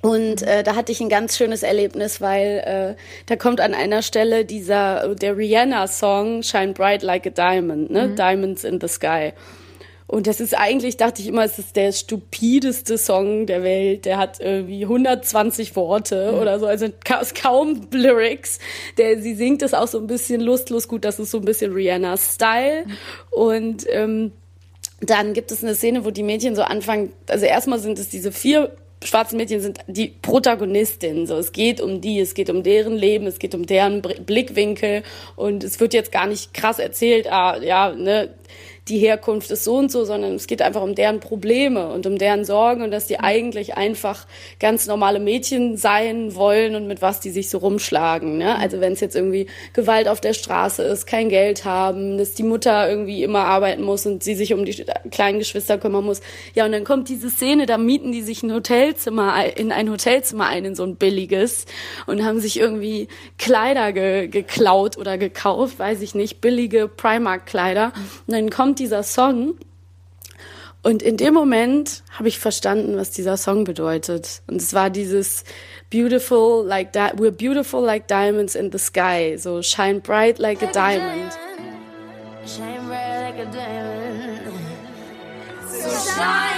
Und 0.00 0.42
äh, 0.42 0.62
da 0.62 0.76
hatte 0.76 0.92
ich 0.92 1.00
ein 1.00 1.08
ganz 1.08 1.36
schönes 1.36 1.64
Erlebnis, 1.64 2.20
weil 2.20 2.94
äh, 2.96 3.02
da 3.26 3.34
kommt 3.34 3.60
an 3.60 3.74
einer 3.74 4.02
Stelle 4.02 4.44
dieser 4.44 5.16
der 5.16 5.36
Rihanna-Song 5.36 6.44
Shine 6.44 6.72
Bright 6.72 7.02
Like 7.02 7.26
a 7.26 7.30
Diamond, 7.30 7.90
ne? 7.90 8.06
Mhm. 8.06 8.14
Diamonds 8.14 8.62
in 8.62 8.80
the 8.80 8.86
Sky. 8.86 9.32
Und 10.08 10.28
das 10.28 10.40
ist 10.40 10.56
eigentlich, 10.56 10.96
dachte 10.96 11.20
ich 11.20 11.28
immer, 11.28 11.44
es 11.44 11.58
ist 11.58 11.74
der 11.74 11.90
stupideste 11.90 12.96
Song 12.96 13.46
der 13.46 13.62
Welt. 13.64 14.04
Der 14.04 14.18
hat 14.18 14.38
irgendwie 14.40 14.84
120 14.84 15.74
Worte 15.74 16.32
mhm. 16.32 16.38
oder 16.38 16.60
so, 16.60 16.66
also 16.66 16.86
kaum 17.40 17.88
Lyrics. 17.90 18.60
Der, 18.98 19.20
sie 19.20 19.34
singt 19.34 19.62
es 19.62 19.74
auch 19.74 19.88
so 19.88 19.98
ein 19.98 20.06
bisschen 20.06 20.40
lustlos 20.40 20.86
gut, 20.86 21.04
das 21.04 21.18
ist 21.18 21.32
so 21.32 21.38
ein 21.38 21.44
bisschen 21.44 21.72
Rihanna-Style. 21.72 22.84
Mhm. 22.86 22.92
Und 23.30 23.86
ähm, 23.90 24.32
dann 25.00 25.34
gibt 25.34 25.50
es 25.50 25.64
eine 25.64 25.74
Szene, 25.74 26.04
wo 26.04 26.10
die 26.10 26.22
Mädchen 26.22 26.54
so 26.54 26.62
anfangen, 26.62 27.12
also 27.28 27.44
erstmal 27.44 27.80
sind 27.80 27.98
es 27.98 28.08
diese 28.08 28.32
vier 28.32 28.76
schwarzen 29.04 29.36
Mädchen 29.36 29.60
sind 29.60 29.78
die 29.86 30.08
Protagonistinnen. 30.08 31.26
So, 31.26 31.36
es 31.36 31.52
geht 31.52 31.80
um 31.80 32.00
die, 32.00 32.18
es 32.20 32.34
geht 32.34 32.50
um 32.50 32.62
deren 32.62 32.96
Leben, 32.96 33.26
es 33.26 33.38
geht 33.38 33.54
um 33.54 33.66
deren 33.66 34.02
Blickwinkel 34.02 35.02
und 35.36 35.64
es 35.64 35.80
wird 35.80 35.94
jetzt 35.94 36.12
gar 36.12 36.26
nicht 36.26 36.54
krass 36.54 36.78
erzählt, 36.78 37.30
ah, 37.30 37.58
ja, 37.62 37.92
ne, 37.92 38.30
die 38.88 38.98
Herkunft 38.98 39.50
ist 39.50 39.64
so 39.64 39.76
und 39.76 39.90
so, 39.90 40.04
sondern 40.04 40.34
es 40.34 40.46
geht 40.46 40.62
einfach 40.62 40.82
um 40.82 40.94
deren 40.94 41.18
Probleme 41.18 41.88
und 41.88 42.06
um 42.06 42.18
deren 42.18 42.44
Sorgen 42.44 42.82
und 42.82 42.92
dass 42.92 43.06
die 43.06 43.18
eigentlich 43.18 43.76
einfach 43.76 44.26
ganz 44.60 44.86
normale 44.86 45.18
Mädchen 45.18 45.76
sein 45.76 46.36
wollen 46.36 46.76
und 46.76 46.86
mit 46.86 47.02
was 47.02 47.18
die 47.18 47.30
sich 47.30 47.50
so 47.50 47.58
rumschlagen. 47.58 48.38
Ne? 48.38 48.56
Also 48.56 48.80
wenn 48.80 48.92
es 48.92 49.00
jetzt 49.00 49.16
irgendwie 49.16 49.48
Gewalt 49.72 50.06
auf 50.06 50.20
der 50.20 50.34
Straße 50.34 50.84
ist, 50.84 51.06
kein 51.06 51.28
Geld 51.28 51.64
haben, 51.64 52.16
dass 52.16 52.34
die 52.34 52.44
Mutter 52.44 52.88
irgendwie 52.88 53.24
immer 53.24 53.44
arbeiten 53.46 53.82
muss 53.82 54.06
und 54.06 54.22
sie 54.22 54.36
sich 54.36 54.54
um 54.54 54.64
die 54.64 54.84
kleinen 55.10 55.40
Geschwister 55.40 55.78
kümmern 55.78 56.04
muss. 56.04 56.20
Ja, 56.54 56.64
und 56.64 56.72
dann 56.72 56.84
kommt 56.84 57.08
diese 57.08 57.28
Szene, 57.28 57.66
da 57.66 57.78
mieten 57.78 58.12
die 58.12 58.22
sich 58.22 58.44
ein 58.44 58.52
Hotelzimmer, 58.52 59.56
in 59.56 59.72
ein 59.72 59.90
Hotelzimmer 59.90 60.46
ein, 60.46 60.64
in 60.64 60.76
so 60.76 60.84
ein 60.84 60.94
billiges 60.94 61.66
und 62.06 62.24
haben 62.24 62.38
sich 62.38 62.60
irgendwie 62.60 63.08
Kleider 63.36 63.92
ge 63.92 64.28
geklaut 64.28 64.96
oder 64.96 65.18
gekauft, 65.18 65.78
weiß 65.78 66.02
ich 66.02 66.14
nicht, 66.14 66.40
billige 66.40 66.88
Primark-Kleider. 66.88 67.92
Und 68.26 68.34
dann 68.34 68.50
kommt 68.50 68.75
kommt 68.76 68.78
dieser 68.78 69.02
Song 69.02 69.54
und 70.82 71.02
in 71.02 71.16
dem 71.16 71.32
Moment 71.32 72.02
habe 72.10 72.28
ich 72.28 72.38
verstanden, 72.38 72.96
was 72.96 73.10
dieser 73.10 73.36
Song 73.38 73.64
bedeutet. 73.64 74.42
Und 74.46 74.60
es 74.60 74.74
war 74.74 74.90
dieses 74.90 75.44
beautiful 75.90 76.64
like 76.64 76.92
that 76.92 77.14
we're 77.14 77.30
beautiful 77.30 77.82
like 77.82 78.06
diamonds 78.06 78.54
in 78.54 78.70
the 78.70 78.78
sky, 78.78 79.36
so 79.38 79.62
shine 79.62 80.00
bright 80.00 80.38
like 80.38 80.62
a 80.62 80.70
diamond. 80.70 81.32
Shine 82.46 82.86
bright 82.86 83.22
like 83.22 83.38
a 83.38 83.50
diamond. 83.50 84.40
So 85.68 86.12
shine 86.14 86.55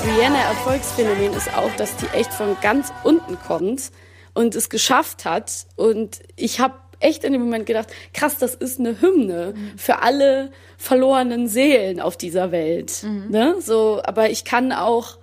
das 0.00 0.08
Rihanna-Erfolgsphänomen 0.08 1.32
ist 1.34 1.54
auch, 1.54 1.70
dass 1.76 1.96
die 1.96 2.06
echt 2.16 2.32
von 2.32 2.56
ganz 2.60 2.92
unten 3.02 3.38
kommt 3.38 3.90
und 4.34 4.54
es 4.54 4.70
geschafft 4.70 5.24
hat. 5.24 5.66
Und 5.76 6.20
ich 6.36 6.60
habe 6.60 6.74
echt 7.00 7.24
in 7.24 7.32
dem 7.32 7.42
Moment 7.42 7.66
gedacht, 7.66 7.88
krass, 8.14 8.38
das 8.38 8.54
ist 8.54 8.78
eine 8.78 9.00
Hymne 9.00 9.54
mhm. 9.54 9.78
für 9.78 10.00
alle 10.00 10.52
verlorenen 10.78 11.48
Seelen 11.48 12.00
auf 12.00 12.16
dieser 12.16 12.52
Welt. 12.52 13.02
Mhm. 13.02 13.26
Ne? 13.30 13.56
So, 13.60 14.00
aber 14.04 14.30
ich 14.30 14.44
kann 14.44 14.72
auch 14.72 15.18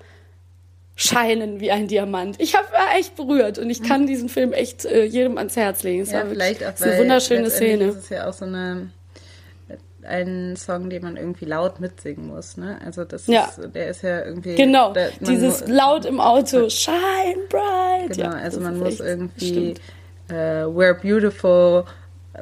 scheinen 0.95 1.59
wie 1.59 1.71
ein 1.71 1.87
Diamant. 1.87 2.35
Ich 2.39 2.55
habe 2.55 2.67
echt 2.97 3.15
berührt 3.15 3.59
und 3.59 3.69
ich 3.69 3.83
kann 3.83 4.01
mhm. 4.01 4.07
diesen 4.07 4.29
Film 4.29 4.53
echt 4.53 4.85
äh, 4.85 5.05
jedem 5.05 5.37
ans 5.37 5.55
Herz 5.55 5.83
legen. 5.83 6.03
Es 6.03 6.11
ja, 6.11 6.19
war 6.19 6.27
vielleicht 6.27 6.63
auch, 6.63 6.79
eine 6.79 6.99
wunderschöne 6.99 7.49
Szene. 7.49 7.87
Das 7.87 7.95
ist 7.97 8.09
ja 8.09 8.27
auch 8.29 8.33
so 8.33 8.45
eine 8.45 8.91
ein 10.07 10.55
Song, 10.55 10.89
den 10.89 11.03
man 11.03 11.17
irgendwie 11.17 11.45
laut 11.45 11.79
mitsingen 11.79 12.27
muss. 12.27 12.57
Ne? 12.57 12.79
Also 12.83 13.03
das 13.03 13.27
ja. 13.27 13.45
ist, 13.45 13.73
der 13.75 13.89
ist 13.89 14.01
ja 14.01 14.23
irgendwie. 14.23 14.55
Genau, 14.55 14.93
der, 14.93 15.11
dieses 15.19 15.61
muss, 15.61 15.69
laut 15.69 16.05
im 16.05 16.19
Auto, 16.19 16.69
shine 16.69 17.43
bright. 17.49 18.17
Genau, 18.17 18.31
ja, 18.31 18.37
also 18.37 18.59
man 18.59 18.79
muss 18.79 18.99
irgendwie 18.99 19.75
uh, 20.31 20.33
We're 20.33 20.93
beautiful. 20.93 21.85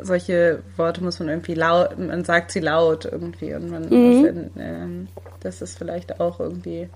Solche 0.01 0.61
Worte 0.76 1.01
muss 1.01 1.20
man 1.20 1.30
irgendwie 1.30 1.53
laut, 1.53 1.97
man 1.97 2.26
sagt 2.26 2.51
sie 2.51 2.59
laut 2.59 3.05
irgendwie 3.05 3.53
und 3.53 3.70
man 3.70 3.84
mhm. 3.86 4.26
in, 4.26 4.51
ähm, 4.59 5.07
das 5.39 5.61
ist 5.61 5.78
vielleicht 5.78 6.20
auch 6.20 6.41
irgendwie 6.41 6.89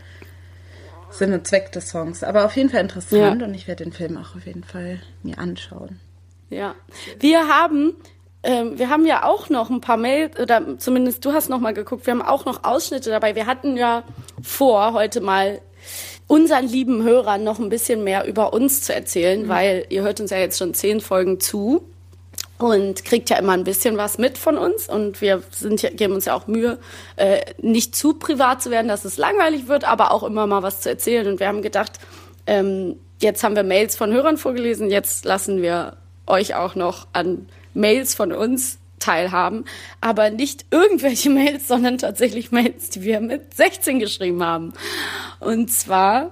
Sinn 1.09 1.34
und 1.34 1.47
Zweck 1.47 1.72
des 1.72 1.89
Songs. 1.89 2.24
Aber 2.24 2.45
auf 2.45 2.57
jeden 2.57 2.70
Fall 2.70 2.82
interessant 2.82 3.41
ja. 3.41 3.47
und 3.47 3.53
ich 3.53 3.67
werde 3.67 3.86
den 3.86 3.93
Film 3.93 4.17
auch 4.17 4.36
auf 4.36 4.45
jeden 4.45 4.65
Fall 4.65 4.99
mir 5.24 5.39
anschauen. 5.39 5.99
Ja, 6.49 6.76
wir 7.20 7.47
haben 7.47 7.93
ähm, 8.43 8.79
wir 8.79 8.89
haben 8.89 9.05
ja 9.05 9.23
auch 9.23 9.49
noch 9.49 9.69
ein 9.69 9.81
paar 9.81 9.97
Mails, 9.97 10.39
oder 10.39 10.77
zumindest 10.77 11.25
du 11.25 11.33
hast 11.33 11.49
noch 11.49 11.59
mal 11.59 11.73
geguckt, 11.73 12.05
wir 12.05 12.11
haben 12.11 12.21
auch 12.21 12.45
noch 12.45 12.63
Ausschnitte 12.63 13.09
dabei. 13.09 13.35
Wir 13.35 13.45
hatten 13.45 13.75
ja 13.75 14.03
vor, 14.41 14.93
heute 14.93 15.21
mal 15.21 15.61
unseren 16.27 16.67
lieben 16.67 17.03
Hörern 17.03 17.43
noch 17.43 17.59
ein 17.59 17.69
bisschen 17.69 18.03
mehr 18.03 18.25
über 18.25 18.53
uns 18.53 18.81
zu 18.83 18.93
erzählen, 18.93 19.43
mhm. 19.43 19.49
weil 19.49 19.85
ihr 19.89 20.03
hört 20.03 20.21
uns 20.21 20.31
ja 20.31 20.37
jetzt 20.37 20.57
schon 20.57 20.73
zehn 20.73 21.01
Folgen 21.01 21.39
zu 21.39 21.89
und 22.59 23.03
kriegt 23.05 23.29
ja 23.29 23.37
immer 23.37 23.53
ein 23.53 23.63
bisschen 23.63 23.97
was 23.97 24.17
mit 24.17 24.37
von 24.37 24.57
uns 24.57 24.87
und 24.87 25.21
wir 25.21 25.41
sind 25.51 25.81
ja, 25.81 25.89
geben 25.89 26.13
uns 26.13 26.25
ja 26.25 26.35
auch 26.35 26.47
Mühe, 26.47 26.77
äh, 27.15 27.39
nicht 27.61 27.95
zu 27.95 28.13
privat 28.13 28.61
zu 28.61 28.69
werden, 28.69 28.87
dass 28.89 29.05
es 29.05 29.17
langweilig 29.17 29.67
wird, 29.67 29.85
aber 29.85 30.11
auch 30.11 30.23
immer 30.23 30.45
mal 30.45 30.61
was 30.61 30.81
zu 30.81 30.89
erzählen. 30.89 31.27
Und 31.27 31.39
wir 31.39 31.47
haben 31.47 31.61
gedacht, 31.61 31.93
ähm, 32.47 32.97
jetzt 33.21 33.43
haben 33.43 33.55
wir 33.55 33.63
Mails 33.63 33.95
von 33.95 34.11
Hörern 34.11 34.37
vorgelesen, 34.37 34.89
jetzt 34.89 35.25
lassen 35.25 35.61
wir 35.61 35.97
euch 36.30 36.55
auch 36.55 36.75
noch 36.75 37.07
an 37.13 37.47
Mails 37.73 38.15
von 38.15 38.32
uns 38.32 38.80
teilhaben, 38.99 39.65
aber 40.01 40.30
nicht 40.30 40.65
irgendwelche 40.71 41.30
Mails, 41.30 41.67
sondern 41.67 41.97
tatsächlich 41.97 42.51
Mails, 42.51 42.89
die 42.89 43.03
wir 43.03 43.19
mit 43.21 43.53
16 43.53 43.99
geschrieben 43.99 44.43
haben. 44.43 44.73
Und 45.39 45.71
zwar 45.71 46.32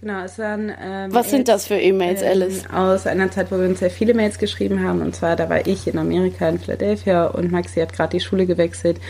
Genau, 0.00 0.22
es 0.22 0.38
waren. 0.38 0.72
Ähm, 0.80 1.12
Was 1.12 1.30
sind 1.30 1.48
das 1.48 1.66
für 1.66 1.74
E-Mails, 1.74 2.22
ähm, 2.22 2.28
Alice? 2.28 2.62
Aus 2.72 3.06
einer 3.08 3.30
Zeit, 3.32 3.50
wo 3.50 3.58
wir 3.58 3.68
uns 3.68 3.80
sehr 3.80 3.90
viele 3.90 4.14
Mails 4.14 4.38
geschrieben 4.38 4.84
haben. 4.84 5.02
Und 5.02 5.16
zwar, 5.16 5.34
da 5.34 5.48
war 5.48 5.66
ich 5.66 5.88
in 5.88 5.98
Amerika, 5.98 6.48
in 6.48 6.60
Philadelphia 6.60 7.26
und 7.26 7.50
Maxi 7.50 7.80
hat 7.80 7.92
gerade 7.92 8.16
die 8.16 8.20
Schule 8.20 8.46
gewechselt. 8.46 9.00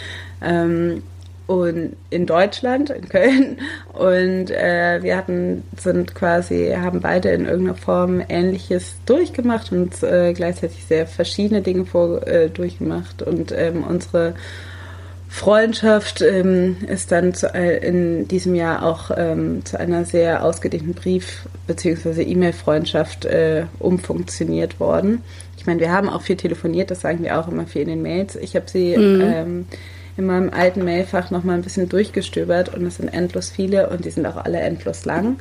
Ähm, 0.40 1.02
und 1.48 1.96
in 2.10 2.26
Deutschland, 2.26 2.90
in 2.90 3.08
Köln. 3.08 3.58
Und 3.94 4.50
äh, 4.50 5.02
wir 5.02 5.16
hatten, 5.16 5.64
sind 5.76 6.14
quasi, 6.14 6.74
haben 6.78 7.00
beide 7.00 7.30
in 7.30 7.46
irgendeiner 7.46 7.76
Form 7.76 8.22
Ähnliches 8.28 8.96
durchgemacht 9.06 9.72
und 9.72 10.02
äh, 10.02 10.34
gleichzeitig 10.34 10.84
sehr 10.84 11.06
verschiedene 11.06 11.62
Dinge 11.62 11.86
vor, 11.86 12.24
äh, 12.26 12.50
durchgemacht. 12.50 13.22
Und 13.22 13.50
ähm, 13.50 13.82
unsere 13.82 14.34
Freundschaft 15.30 16.20
ähm, 16.20 16.76
ist 16.86 17.12
dann 17.12 17.32
zu, 17.32 17.54
äh, 17.54 17.78
in 17.78 18.28
diesem 18.28 18.54
Jahr 18.54 18.84
auch 18.84 19.10
ähm, 19.16 19.64
zu 19.64 19.80
einer 19.80 20.04
sehr 20.04 20.44
ausgedehnten 20.44 20.92
Brief- 20.92 21.48
bzw. 21.66 22.22
E-Mail-Freundschaft 22.24 23.24
äh, 23.24 23.64
umfunktioniert 23.78 24.80
worden. 24.80 25.22
Ich 25.56 25.66
meine, 25.66 25.80
wir 25.80 25.92
haben 25.92 26.10
auch 26.10 26.22
viel 26.22 26.36
telefoniert, 26.36 26.90
das 26.90 27.00
sagen 27.00 27.22
wir 27.22 27.40
auch 27.40 27.48
immer 27.48 27.66
viel 27.66 27.82
in 27.82 27.88
den 27.88 28.02
Mails. 28.02 28.36
Ich 28.36 28.54
habe 28.54 28.68
sie 28.68 28.96
mhm. 28.96 29.20
ähm, 29.22 29.66
in 30.18 30.26
meinem 30.26 30.50
alten 30.50 30.84
Mailfach 30.84 31.30
noch 31.30 31.44
mal 31.44 31.54
ein 31.54 31.62
bisschen 31.62 31.88
durchgestöbert 31.88 32.74
und 32.74 32.84
es 32.84 32.96
sind 32.96 33.08
endlos 33.08 33.50
viele 33.50 33.88
und 33.88 34.04
die 34.04 34.10
sind 34.10 34.26
auch 34.26 34.36
alle 34.36 34.58
endlos 34.58 35.04
lang. 35.04 35.38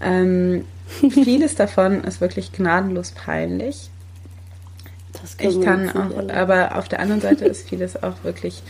Ähm, 0.00 0.64
vieles 1.10 1.56
davon 1.56 2.04
ist 2.04 2.20
wirklich 2.20 2.52
gnadenlos 2.52 3.10
peinlich. 3.10 3.90
Kann 5.36 5.50
ich 5.50 5.60
kann 5.60 5.90
auch, 5.90 6.32
aber 6.32 6.78
auf 6.78 6.88
der 6.88 7.00
anderen 7.00 7.20
Seite 7.20 7.44
ist 7.44 7.68
vieles 7.68 8.00
auch 8.00 8.22
wirklich 8.22 8.62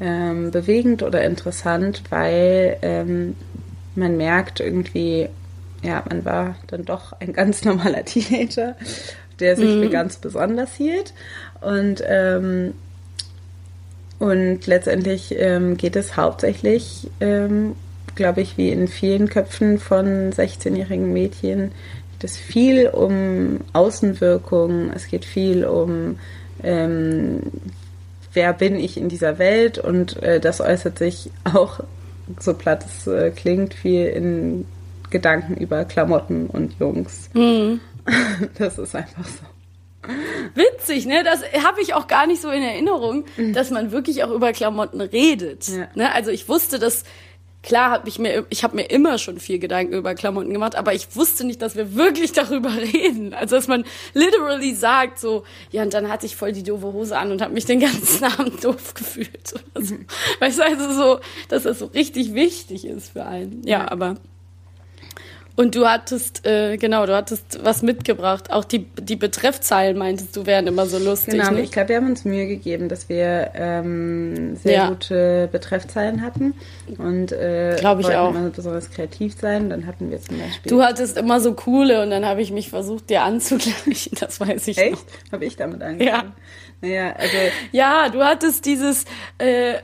ähm, 0.00 0.50
bewegend 0.50 1.02
oder 1.02 1.22
interessant, 1.22 2.02
weil 2.08 2.78
ähm, 2.80 3.36
man 3.94 4.16
merkt 4.16 4.60
irgendwie, 4.60 5.28
ja, 5.82 6.02
man 6.08 6.24
war 6.24 6.56
dann 6.68 6.86
doch 6.86 7.12
ein 7.20 7.34
ganz 7.34 7.64
normaler 7.66 8.06
Teenager, 8.06 8.76
der 9.40 9.56
sich 9.56 9.76
mhm. 9.76 9.82
für 9.82 9.90
ganz 9.90 10.16
besonders 10.16 10.74
hielt. 10.74 11.12
Und 11.60 12.02
ähm, 12.06 12.72
und 14.22 14.68
letztendlich 14.68 15.34
ähm, 15.36 15.76
geht 15.76 15.96
es 15.96 16.16
hauptsächlich, 16.16 17.10
ähm, 17.18 17.74
glaube 18.14 18.40
ich, 18.40 18.56
wie 18.56 18.68
in 18.68 18.86
vielen 18.86 19.28
Köpfen 19.28 19.80
von 19.80 20.32
16-jährigen 20.32 21.12
Mädchen, 21.12 21.72
geht 22.12 22.30
es 22.30 22.36
viel 22.36 22.86
um 22.86 23.62
Außenwirkung, 23.72 24.92
es 24.94 25.08
geht 25.08 25.24
viel 25.24 25.64
um, 25.64 26.20
ähm, 26.62 27.40
wer 28.32 28.52
bin 28.52 28.76
ich 28.76 28.96
in 28.96 29.08
dieser 29.08 29.40
Welt 29.40 29.78
und 29.78 30.22
äh, 30.22 30.38
das 30.38 30.60
äußert 30.60 30.98
sich 30.98 31.32
auch, 31.42 31.80
so 32.38 32.54
platt 32.54 32.84
es 32.86 33.08
äh, 33.08 33.32
klingt, 33.32 33.74
viel 33.74 34.06
in 34.06 34.66
Gedanken 35.10 35.56
über 35.56 35.84
Klamotten 35.84 36.46
und 36.46 36.78
Jungs. 36.78 37.28
Mhm. 37.34 37.80
Das 38.56 38.78
ist 38.78 38.94
einfach 38.94 39.26
so. 39.26 39.51
Witzig, 40.54 41.06
ne? 41.06 41.22
Das 41.22 41.42
habe 41.64 41.80
ich 41.80 41.94
auch 41.94 42.06
gar 42.06 42.26
nicht 42.26 42.42
so 42.42 42.50
in 42.50 42.62
Erinnerung, 42.62 43.24
mhm. 43.36 43.52
dass 43.52 43.70
man 43.70 43.92
wirklich 43.92 44.24
auch 44.24 44.30
über 44.30 44.52
Klamotten 44.52 45.00
redet. 45.00 45.68
Ja. 45.68 45.88
Ne? 45.94 46.12
Also 46.12 46.30
ich 46.30 46.48
wusste, 46.48 46.78
dass 46.78 47.04
klar 47.62 47.90
habe 47.90 48.08
ich 48.08 48.18
mir 48.18 48.44
ich 48.50 48.64
habe 48.64 48.74
mir 48.74 48.90
immer 48.90 49.18
schon 49.18 49.38
viel 49.38 49.60
Gedanken 49.60 49.94
über 49.94 50.14
Klamotten 50.16 50.52
gemacht, 50.52 50.74
aber 50.74 50.92
ich 50.92 51.14
wusste 51.14 51.44
nicht, 51.44 51.62
dass 51.62 51.76
wir 51.76 51.94
wirklich 51.94 52.32
darüber 52.32 52.72
reden. 52.74 53.32
Also 53.32 53.54
dass 53.56 53.68
man 53.68 53.84
literally 54.12 54.74
sagt 54.74 55.20
so, 55.20 55.44
ja 55.70 55.82
und 55.82 55.94
dann 55.94 56.08
hatte 56.08 56.26
ich 56.26 56.34
voll 56.34 56.52
die 56.52 56.64
doofe 56.64 56.92
Hose 56.92 57.16
an 57.16 57.30
und 57.30 57.40
habe 57.40 57.54
mich 57.54 57.64
den 57.64 57.78
ganzen 57.78 58.24
Abend 58.38 58.64
doof 58.64 58.94
gefühlt 58.94 59.54
oder 59.54 59.84
so. 59.84 59.94
Mhm. 59.94 60.06
Weißt 60.40 60.58
du, 60.58 60.64
also 60.64 60.92
so, 60.92 61.20
dass 61.48 61.62
das 61.62 61.78
so 61.78 61.86
richtig 61.86 62.34
wichtig 62.34 62.84
ist 62.84 63.12
für 63.12 63.24
einen. 63.24 63.62
Ja, 63.64 63.90
aber 63.90 64.16
und 65.54 65.74
du 65.74 65.86
hattest, 65.86 66.46
äh, 66.46 66.76
genau, 66.78 67.04
du 67.04 67.14
hattest 67.14 67.62
was 67.62 67.82
mitgebracht. 67.82 68.50
Auch 68.50 68.64
die, 68.64 68.86
die 69.00 69.16
Betreffzeilen 69.16 69.98
meintest 69.98 70.34
du, 70.36 70.46
wären 70.46 70.66
immer 70.66 70.86
so 70.86 70.98
lustig. 70.98 71.34
Genau, 71.34 71.50
ne? 71.50 71.60
ich 71.60 71.72
glaube, 71.72 71.90
wir 71.90 71.96
haben 71.96 72.06
uns 72.06 72.24
Mühe 72.24 72.46
gegeben, 72.46 72.88
dass 72.88 73.08
wir 73.08 73.50
ähm, 73.54 74.56
sehr 74.56 74.72
ja. 74.72 74.88
gute 74.88 75.48
Betreffzeilen 75.52 76.22
hatten. 76.22 76.54
Und 76.96 77.32
äh, 77.32 77.76
glaube 77.78 78.00
ich 78.00 78.08
auch. 78.08 78.30
immer 78.30 78.48
besonders 78.48 78.90
kreativ 78.90 79.34
sein. 79.38 79.68
Dann 79.68 79.86
hatten 79.86 80.10
wir 80.10 80.20
zum 80.20 80.38
Beispiel. 80.38 80.70
Du 80.70 80.82
hattest 80.82 81.18
immer 81.18 81.40
so 81.40 81.52
coole 81.52 82.02
und 82.02 82.10
dann 82.10 82.24
habe 82.24 82.40
ich 82.40 82.50
mich 82.50 82.70
versucht, 82.70 83.10
dir 83.10 83.22
anzugleichen. 83.22 84.12
Das 84.22 84.38
weiß 84.40 84.68
ich 84.68 84.78
Echt? 84.78 85.04
Habe 85.32 85.44
ich 85.44 85.56
damit 85.56 85.82
angefangen? 85.82 86.06
Ja. 86.08 86.32
Naja, 86.80 87.14
also. 87.16 87.36
Ja, 87.72 88.08
du 88.08 88.22
hattest 88.22 88.64
dieses. 88.64 89.04
Äh, 89.38 89.74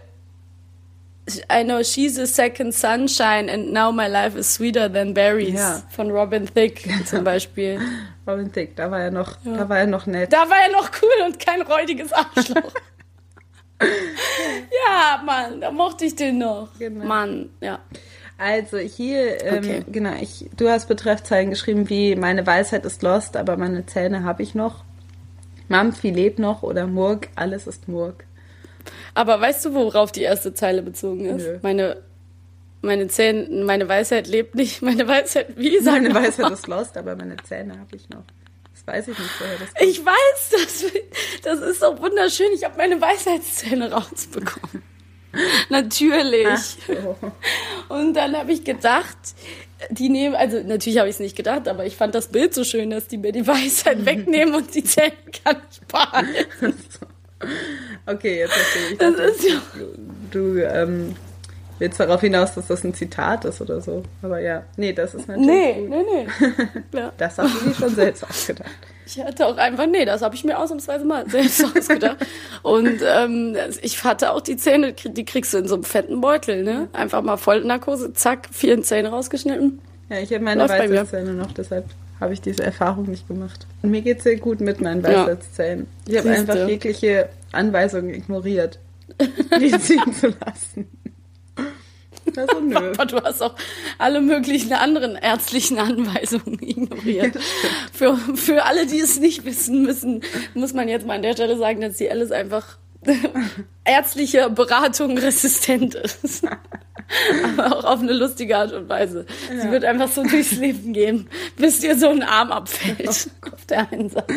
I 1.51 1.63
know 1.63 1.83
she's 1.83 2.19
a 2.19 2.27
second 2.27 2.75
sunshine 2.75 3.49
and 3.49 3.73
now 3.73 3.91
my 3.91 4.09
life 4.09 4.37
is 4.37 4.49
sweeter 4.49 4.89
than 4.89 5.15
berries 5.15 5.55
ja. 5.55 5.83
von 5.91 6.11
Robin 6.11 6.47
Thicke 6.47 6.89
genau. 6.89 7.05
zum 7.05 7.25
Beispiel. 7.25 7.79
Robin 8.27 8.53
Thicke, 8.53 8.75
da 8.75 8.91
war 8.91 9.01
er 9.01 9.11
noch, 9.11 9.37
ja. 9.45 9.57
da 9.57 9.69
war 9.69 9.79
er 9.79 9.87
noch 9.87 10.07
nett. 10.07 10.33
Da 10.33 10.49
war 10.49 10.59
er 10.67 10.73
noch 10.73 10.91
cool 11.03 11.27
und 11.27 11.39
kein 11.39 11.63
räudiges 11.63 12.13
Arschloch. 12.13 12.73
ja, 13.83 15.23
Mann, 15.25 15.61
da 15.61 15.71
mochte 15.71 16.05
ich 16.05 16.15
den 16.15 16.39
noch. 16.39 16.69
Genau. 16.79 17.05
Mann, 17.05 17.51
ja. 17.61 17.79
Also 18.39 18.79
hier, 18.79 19.45
ähm, 19.45 19.59
okay. 19.59 19.85
genau, 19.91 20.15
ich, 20.21 20.49
du 20.57 20.69
hast 20.69 20.87
Betreffzeilen 20.87 21.51
geschrieben 21.51 21.89
wie 21.89 22.15
meine 22.15 22.47
Weisheit 22.47 22.85
ist 22.85 23.03
lost, 23.03 23.37
aber 23.37 23.57
meine 23.57 23.85
Zähne 23.87 24.23
habe 24.23 24.43
ich 24.43 24.55
noch. 24.55 24.85
Mampfi 25.69 26.11
lebt 26.11 26.39
noch 26.39 26.63
oder 26.63 26.87
Murk, 26.87 27.29
alles 27.35 27.67
ist 27.67 27.89
Murk. 27.89 28.25
Aber 29.15 29.41
weißt 29.41 29.65
du, 29.65 29.75
worauf 29.75 30.13
die 30.13 30.23
erste 30.23 30.55
Zeile 30.55 30.83
bezogen 30.83 31.27
ist? 31.27 31.47
Nö. 31.47 31.59
Meine, 31.63 32.03
meine 32.83 33.09
Zähne, 33.09 33.65
meine 33.65 33.89
Weisheit 33.89 34.27
lebt 34.27 34.55
nicht. 34.55 34.83
Meine 34.89 35.07
Weisheit, 35.09 35.57
wie 35.57 35.79
sagt 35.79 36.03
Meine 36.03 36.15
Weisheit 36.15 36.51
ist 36.51 36.67
lost, 36.67 36.97
aber 36.97 37.17
meine 37.17 37.37
Zähne 37.39 37.79
habe 37.79 37.97
ich 37.97 38.09
noch. 38.09 38.23
Das 38.73 38.87
weiß 38.87 39.09
ich 39.09 39.19
nicht, 39.19 39.31
woher 39.41 39.59
das 39.59 39.75
kommt. 39.75 39.91
Ich 39.91 40.05
weiß, 40.05 40.51
das, 40.53 40.93
das 41.43 41.71
ist 41.71 41.81
so 41.81 41.99
wunderschön. 41.99 42.49
Ich 42.55 42.65
habe 42.65 42.77
meine 42.77 43.01
Weisheitszähne 43.01 43.91
rausbekommen. 43.91 44.83
natürlich. 45.69 46.47
So. 46.87 47.17
Und 47.89 48.15
dann 48.15 48.37
habe 48.37 48.53
ich 48.53 48.65
gedacht, 48.65 49.17
die 49.91 50.09
nehmen, 50.09 50.35
also 50.35 50.61
natürlich 50.63 50.99
habe 50.99 51.09
ich 51.09 51.17
es 51.17 51.21
nicht 51.21 51.37
gedacht, 51.37 51.69
aber 51.69 51.87
ich 51.87 51.97
fand 51.97 52.15
das 52.15 52.29
Bild 52.29 52.55
so 52.55 52.65
schön, 52.65 52.91
dass 52.91 53.09
die 53.09 53.19
mir 53.19 53.33
die 53.33 53.47
Weisheit 53.47 54.05
wegnehmen 54.07 54.55
und 54.55 54.75
die 54.75 54.85
Zähne 54.85 55.13
kann 55.45 55.63
ich 55.71 55.81
behalten. 55.83 56.75
Okay, 58.07 58.39
jetzt 58.39 58.53
verstehe 58.53 58.93
ich. 58.93 58.99
Das 58.99 59.15
ist 59.15 59.45
ja. 59.45 59.63
Du, 60.31 60.55
du 60.55 60.59
ähm, 60.63 61.17
willst 61.79 62.01
darauf 62.01 62.21
hinaus, 62.21 62.55
dass 62.55 62.67
das 62.67 62.85
ein 62.85 62.95
Zitat 62.95 63.45
ist 63.45 63.61
oder 63.61 63.81
so. 63.81 64.03
Aber 64.23 64.41
ja, 64.41 64.65
nee, 64.77 64.93
das 64.93 65.15
ist 65.15 65.29
natürlich. 65.29 65.47
Nee, 65.47 65.73
gut. 65.75 65.91
nee, 65.91 66.05
nee. 66.15 66.79
Ja. 66.99 67.13
Das 67.17 67.39
hast 67.39 67.55
du 67.55 67.69
dir 67.69 67.75
schon 67.75 67.95
selbst 67.95 68.25
ausgedacht. 68.25 68.71
Ich 69.07 69.23
hatte 69.23 69.47
auch 69.47 69.57
einfach, 69.57 69.87
nee, 69.87 70.05
das 70.05 70.21
habe 70.21 70.35
ich 70.35 70.45
mir 70.45 70.59
ausnahmsweise 70.59 71.05
mal 71.05 71.29
selbst 71.31 71.65
ausgedacht. 71.65 72.19
Und 72.63 73.01
ähm, 73.03 73.57
ich 73.81 74.03
hatte 74.05 74.33
auch 74.33 74.41
die 74.41 74.57
Zähne, 74.57 74.93
die 74.93 75.25
kriegst 75.25 75.55
du 75.55 75.59
in 75.59 75.69
so 75.69 75.77
einem 75.77 75.85
fetten 75.85 76.21
Beutel, 76.21 76.63
ne? 76.63 76.89
Einfach 76.93 77.23
mal 77.23 77.37
Vollnarkose, 77.37 78.13
zack, 78.13 78.49
vier 78.53 78.83
Zähne 78.83 79.09
rausgeschnitten. 79.09 79.81
Ja, 80.11 80.19
ich 80.19 80.33
habe 80.33 80.45
meine 80.45 80.69
weißen 80.69 81.07
Zähne 81.07 81.33
noch, 81.35 81.53
deshalb 81.53 81.87
habe 82.21 82.33
ich 82.33 82.41
diese 82.41 82.63
Erfahrung 82.63 83.07
nicht 83.07 83.29
gemacht. 83.29 83.67
Und 83.83 83.91
mir 83.91 84.03
geht 84.03 84.19
es 84.19 84.25
sehr 84.25 84.37
gut 84.37 84.61
mit 84.61 84.81
meinen 84.81 85.03
Weisheitszähnen. 85.03 85.87
Ja. 86.07 86.21
Ich 86.21 86.27
habe 86.27 86.37
einfach 86.37 86.69
jegliche 86.69 87.29
Anweisungen 87.53 88.13
ignoriert, 88.15 88.79
die 89.61 89.71
ziehen 89.81 90.13
zu 90.13 90.29
lassen. 90.29 90.89
Also 92.37 92.61
nö. 92.63 92.93
Aber 92.93 93.07
du 93.07 93.23
hast 93.23 93.43
auch 93.43 93.55
alle 93.99 94.21
möglichen 94.21 94.73
anderen 94.73 95.17
ärztlichen 95.17 95.79
Anweisungen 95.79 96.59
ignoriert. 96.61 97.37
Für, 97.93 98.17
für 98.17 98.65
alle, 98.65 98.87
die 98.87 99.01
es 99.01 99.19
nicht 99.19 99.45
wissen 99.45 99.83
müssen, 99.83 100.23
muss 100.55 100.75
man 100.75 100.89
jetzt 100.89 101.07
mal 101.07 101.17
an 101.17 101.23
der 101.23 101.33
Stelle 101.33 101.57
sagen, 101.57 101.81
dass 101.81 101.97
die 101.97 102.11
Alice 102.11 102.33
einfach 102.33 102.79
ärztliche 103.85 104.51
Beratung 104.51 105.19
resistent 105.19 105.95
ist. 105.95 106.45
Aber 107.59 107.77
auch 107.77 107.85
auf 107.85 108.01
eine 108.01 108.13
lustige 108.13 108.57
Art 108.57 108.73
und 108.73 108.89
Weise. 108.89 109.25
Ja. 109.51 109.63
Sie 109.63 109.71
wird 109.71 109.85
einfach 109.85 110.09
so 110.09 110.23
durchs 110.25 110.53
Leben 110.53 110.93
gehen, 110.93 111.29
bis 111.57 111.81
dir 111.81 111.97
so 111.97 112.09
ein 112.09 112.23
Arm 112.23 112.53
abfällt 112.53 113.29
oh. 113.43 113.55
auf 113.55 113.65
der 113.67 113.91
einen 113.91 114.11
Seite. 114.11 114.35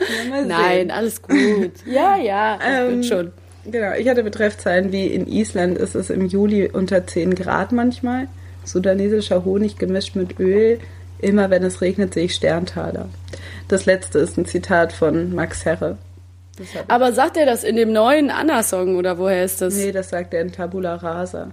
Ja, 0.00 0.44
Nein, 0.44 0.90
alles 0.90 1.20
gut. 1.20 1.72
Ja, 1.84 2.16
ja, 2.16 2.56
das 2.56 2.66
ähm, 2.66 2.94
wird 2.94 3.06
schon. 3.06 3.32
Genau, 3.64 3.92
ich 3.94 4.08
hatte 4.08 4.22
Betreffzeilen 4.22 4.92
wie 4.92 5.08
in 5.08 5.26
Island 5.26 5.76
ist 5.76 5.94
es 5.94 6.08
im 6.08 6.26
Juli 6.26 6.70
unter 6.72 7.06
10 7.06 7.34
Grad 7.34 7.72
manchmal. 7.72 8.28
Sudanesischer 8.64 9.44
Honig 9.44 9.76
gemischt 9.76 10.14
mit 10.14 10.38
Öl. 10.38 10.78
Immer 11.18 11.50
wenn 11.50 11.64
es 11.64 11.80
regnet, 11.80 12.14
sehe 12.14 12.24
ich 12.24 12.34
Sterntaler. 12.34 13.08
Das 13.66 13.86
letzte 13.86 14.20
ist 14.20 14.38
ein 14.38 14.46
Zitat 14.46 14.92
von 14.92 15.34
Max 15.34 15.64
Herre. 15.64 15.98
Aber 16.88 17.12
sagt 17.12 17.36
er 17.36 17.46
das 17.46 17.64
in 17.64 17.76
dem 17.76 17.92
neuen 17.92 18.30
Anna-Song 18.30 18.96
oder 18.96 19.18
woher 19.18 19.44
ist 19.44 19.60
das? 19.60 19.76
Nee, 19.76 19.92
das 19.92 20.10
sagt 20.10 20.34
er 20.34 20.42
in 20.42 20.52
Tabula 20.52 20.96
Rasa. 20.96 21.52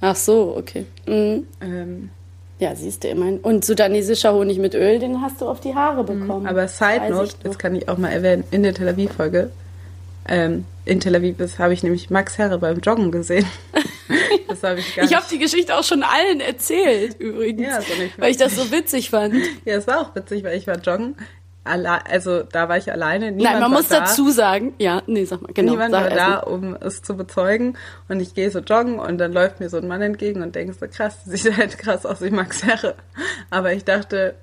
Ach 0.00 0.16
so, 0.16 0.54
okay. 0.56 0.86
Mhm. 1.06 1.46
Ähm. 1.60 2.10
Ja, 2.58 2.74
siehst 2.74 3.04
du 3.04 3.08
immerhin. 3.08 3.38
Und 3.38 3.66
sudanesischer 3.66 4.32
Honig 4.32 4.58
mit 4.58 4.74
Öl, 4.74 4.98
den 4.98 5.20
hast 5.20 5.42
du 5.42 5.48
auf 5.48 5.60
die 5.60 5.74
Haare 5.74 6.02
mhm. 6.02 6.20
bekommen. 6.20 6.46
Aber 6.46 6.68
Side 6.68 7.10
Note, 7.10 7.34
das 7.42 7.58
kann 7.58 7.74
ich 7.74 7.88
auch 7.88 7.98
mal 7.98 8.10
erwähnen, 8.10 8.44
in 8.50 8.62
der 8.62 8.72
Tel 8.72 8.88
Aviv-Folge, 8.88 9.50
ähm, 10.28 10.64
in 10.84 11.00
Tel 11.00 11.14
Aviv 11.14 11.36
habe 11.58 11.72
ich 11.72 11.82
nämlich 11.82 12.10
Max 12.10 12.38
Herre 12.38 12.58
beim 12.58 12.80
Joggen 12.80 13.10
gesehen. 13.10 13.46
das 14.48 14.62
habe 14.62 14.80
ich 14.80 14.94
gar 14.94 15.04
Ich 15.04 15.14
habe 15.14 15.26
die 15.30 15.38
Geschichte 15.38 15.76
auch 15.76 15.84
schon 15.84 16.02
allen 16.02 16.40
erzählt, 16.40 17.20
übrigens. 17.20 17.68
Ja, 17.68 17.80
so 17.80 17.92
weil 18.16 18.30
ich 18.30 18.36
das 18.36 18.56
so 18.56 18.70
witzig 18.72 19.10
fand. 19.10 19.34
Ja, 19.64 19.74
es 19.76 19.86
war 19.86 20.00
auch 20.00 20.14
witzig, 20.14 20.42
weil 20.44 20.56
ich 20.56 20.66
war 20.66 20.78
joggen 20.78 21.16
also 21.66 22.42
da 22.42 22.68
war 22.68 22.76
ich 22.76 22.90
alleine. 22.90 23.32
Niemand 23.32 23.54
Nein, 23.54 23.60
man 23.60 23.70
muss 23.72 23.88
da. 23.88 24.00
dazu 24.00 24.30
sagen, 24.30 24.74
ja, 24.78 25.02
nee, 25.06 25.24
sag 25.24 25.42
mal, 25.42 25.52
genau. 25.52 25.72
Niemand 25.72 25.92
war 25.92 26.08
da, 26.10 26.38
um 26.38 26.76
es 26.80 27.02
zu 27.02 27.16
bezeugen. 27.16 27.76
Und 28.08 28.20
ich 28.20 28.34
gehe 28.34 28.50
so 28.50 28.60
joggen 28.60 28.98
und 28.98 29.18
dann 29.18 29.32
läuft 29.32 29.60
mir 29.60 29.68
so 29.68 29.78
ein 29.78 29.88
Mann 29.88 30.02
entgegen 30.02 30.42
und 30.42 30.54
denke 30.54 30.72
so, 30.72 30.86
krass, 30.88 31.18
sieht 31.26 31.56
halt 31.56 31.78
krass 31.78 32.06
aus 32.06 32.22
wie 32.22 32.30
Max 32.30 32.62
Herre. 32.62 32.94
Aber 33.50 33.72
ich 33.72 33.84
dachte, 33.84 34.34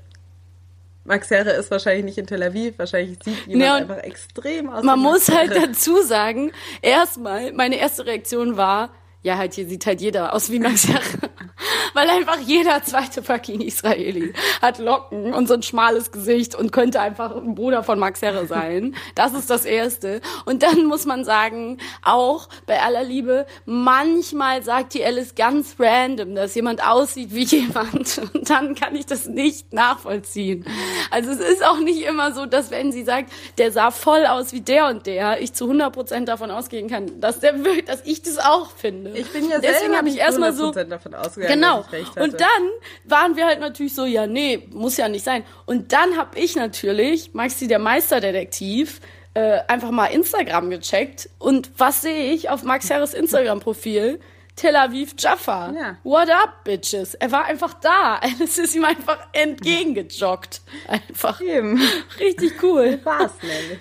Max 1.06 1.30
Herre 1.30 1.52
ist 1.52 1.70
wahrscheinlich 1.70 2.06
nicht 2.06 2.18
in 2.18 2.28
Tel 2.28 2.44
Aviv, 2.44 2.80
wahrscheinlich 2.80 3.20
sieht 3.24 3.48
jemand 3.48 3.64
ja, 3.64 3.76
einfach 3.76 3.98
extrem 3.98 4.70
aus. 4.70 4.84
Man 4.84 5.00
muss 5.00 5.30
halt 5.30 5.52
dazu 5.56 6.02
sagen, 6.02 6.52
erstmal, 6.82 7.52
meine 7.54 7.78
erste 7.78 8.06
Reaktion 8.06 8.56
war, 8.56 8.90
ja, 9.24 9.38
halt 9.38 9.54
hier 9.54 9.68
sieht 9.68 9.86
halt 9.86 10.02
jeder 10.02 10.34
aus 10.34 10.52
wie 10.52 10.60
Max. 10.60 10.88
Weil 11.94 12.10
einfach 12.10 12.40
jeder 12.40 12.84
zweite 12.84 13.22
fucking 13.22 13.62
Israeli 13.62 14.34
hat 14.62 14.80
Locken 14.80 15.34
und 15.34 15.48
so 15.48 15.54
ein 15.54 15.64
schmales 15.64 16.12
Gesicht 16.12 16.56
und 16.56 16.72
könnte 16.72 17.00
einfach 17.00 17.36
ein 17.36 17.56
Bruder 17.56 17.84
von 17.84 18.00
Max 18.00 18.22
Herre 18.22 18.48
sein. 18.48 18.96
Das 19.16 19.34
ist 19.34 19.50
das 19.50 19.66
Erste. 19.66 20.22
Und 20.46 20.64
dann 20.64 20.86
muss 20.86 21.06
man 21.06 21.24
sagen, 21.24 21.78
auch 22.04 22.50
bei 22.66 22.82
aller 22.82 23.04
Liebe, 23.04 23.46
manchmal 23.66 24.64
sagt 24.64 24.96
die 24.96 25.06
Alice 25.06 25.36
ganz 25.36 25.76
random, 25.80 26.36
dass 26.36 26.56
jemand 26.56 26.86
aussieht 26.86 27.34
wie 27.34 27.44
jemand. 27.44 28.20
Und 28.34 28.50
dann 28.50 28.76
kann 28.76 28.96
ich 28.96 29.06
das 29.06 29.28
nicht 29.28 29.72
nachvollziehen. 29.72 30.66
Also 31.12 31.32
es 31.32 31.40
ist 31.40 31.66
auch 31.66 31.80
nicht 31.80 32.02
immer 32.02 32.34
so, 32.34 32.46
dass 32.46 32.72
wenn 32.72 32.92
sie 32.92 33.04
sagt, 33.04 33.32
der 33.58 33.72
sah 33.72 33.92
voll 33.92 34.26
aus 34.26 34.52
wie 34.52 34.62
der 34.62 34.88
und 34.88 35.06
der, 35.06 35.42
ich 35.42 35.54
zu 35.54 35.66
100 35.66 35.94
Prozent 35.94 36.28
davon 36.28 36.52
ausgehen 36.52 36.90
kann, 36.90 37.22
dass 37.22 37.40
der 37.40 37.54
dass 37.86 38.02
ich 38.06 38.22
das 38.22 38.38
auch 38.38 38.72
finde. 38.72 39.13
Ich 39.16 39.32
bin 39.32 39.50
ja 39.50 39.60
Deswegen 39.60 39.96
habe 39.96 40.10
ich 40.10 40.18
erstmal 40.18 40.54
so 40.54 40.72
davon 40.72 41.14
ausgegangen, 41.14 41.54
genau. 41.54 41.86
Und 42.16 42.40
dann 42.40 42.70
waren 43.06 43.36
wir 43.36 43.46
halt 43.46 43.60
natürlich 43.60 43.96
so, 43.96 44.06
ja, 44.06 44.28
nee, 44.28 44.68
muss 44.72 44.98
ja 44.98 45.08
nicht 45.10 45.24
sein. 45.24 45.44
Und 45.66 45.92
dann 45.94 46.18
habe 46.18 46.40
ich 46.40 46.56
natürlich, 46.56 47.34
Maxi 47.34 47.68
der 47.68 47.80
Meisterdetektiv, 47.80 49.02
äh, 49.34 49.60
einfach 49.68 49.92
mal 49.92 50.08
Instagram 50.08 50.70
gecheckt. 50.70 51.30
Und 51.40 51.72
was 51.78 52.02
sehe 52.02 52.34
ich 52.34 52.50
auf 52.50 52.64
Max 52.64 52.90
Harris 52.90 53.14
Instagram-Profil? 53.14 54.20
Tel 54.56 54.76
Aviv 54.76 55.16
Jaffa. 55.18 55.74
Ja. 55.76 55.98
What 56.04 56.30
up, 56.30 56.64
bitches? 56.64 57.16
Er 57.16 57.32
war 57.32 57.46
einfach 57.46 57.74
da. 57.74 58.20
Es 58.44 58.58
ist 58.60 58.76
ihm 58.76 58.86
einfach 58.86 59.18
entgegengejoggt. 59.32 60.62
Einfach. 60.88 61.42
Eben. 61.42 61.82
Richtig 62.20 62.62
cool. 62.62 63.00
War's 63.04 63.32
nämlich. 63.42 63.80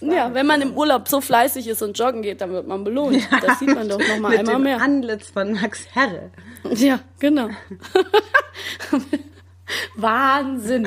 Ja, 0.00 0.32
wenn 0.34 0.46
man 0.46 0.62
im 0.62 0.72
Urlaub 0.76 1.08
so 1.08 1.20
fleißig 1.20 1.68
ist 1.68 1.82
und 1.82 1.98
joggen 1.98 2.22
geht, 2.22 2.40
dann 2.40 2.52
wird 2.52 2.66
man 2.66 2.84
belohnt. 2.84 3.16
Ja, 3.30 3.40
das 3.40 3.58
sieht 3.58 3.74
man 3.74 3.88
doch 3.88 3.98
noch 3.98 4.18
mal 4.18 4.36
einmal 4.36 4.58
mehr. 4.58 4.80
Antlitz 4.80 5.28
von 5.28 5.52
Max 5.52 5.86
Herre. 5.92 6.30
Ja, 6.74 7.00
genau. 7.18 7.48
Wahnsinn. 9.96 10.86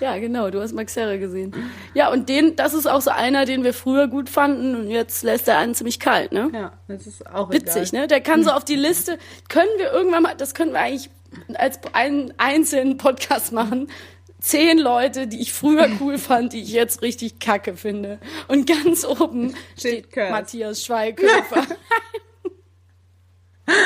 Ja, 0.00 0.18
genau, 0.18 0.50
du 0.50 0.60
hast 0.60 0.72
Max 0.72 0.96
Herre 0.96 1.18
gesehen. 1.18 1.54
Ja, 1.94 2.10
und 2.10 2.28
den, 2.28 2.56
das 2.56 2.74
ist 2.74 2.86
auch 2.86 3.00
so 3.00 3.10
einer, 3.10 3.44
den 3.44 3.64
wir 3.64 3.72
früher 3.72 4.08
gut 4.08 4.28
fanden 4.28 4.74
und 4.74 4.90
jetzt 4.90 5.22
lässt 5.22 5.46
er 5.48 5.58
einen 5.58 5.74
ziemlich 5.74 6.00
kalt, 6.00 6.32
ne? 6.32 6.50
Ja, 6.52 6.72
das 6.88 7.06
ist 7.06 7.26
auch 7.32 7.50
Witzig, 7.52 7.90
egal. 7.92 8.02
ne? 8.02 8.06
Der 8.08 8.20
kann 8.20 8.42
so 8.42 8.50
auf 8.50 8.64
die 8.64 8.76
Liste, 8.76 9.18
können 9.48 9.70
wir 9.78 9.92
irgendwann 9.92 10.24
mal, 10.24 10.34
das 10.36 10.54
können 10.54 10.72
wir 10.72 10.80
eigentlich 10.80 11.10
als 11.54 11.78
einen 11.92 12.32
einzelnen 12.38 12.96
Podcast 12.96 13.52
machen, 13.52 13.88
zehn 14.44 14.78
Leute, 14.78 15.26
die 15.26 15.40
ich 15.40 15.52
früher 15.54 15.88
cool 16.00 16.18
fand, 16.18 16.52
die 16.52 16.62
ich 16.62 16.70
jetzt 16.70 17.02
richtig 17.02 17.38
kacke 17.38 17.76
finde. 17.76 18.20
Und 18.46 18.66
ganz 18.66 19.04
oben 19.04 19.56
steht 19.78 20.12
Curse. 20.12 20.30
Matthias 20.30 20.84
Schweighöfer. 20.84 21.66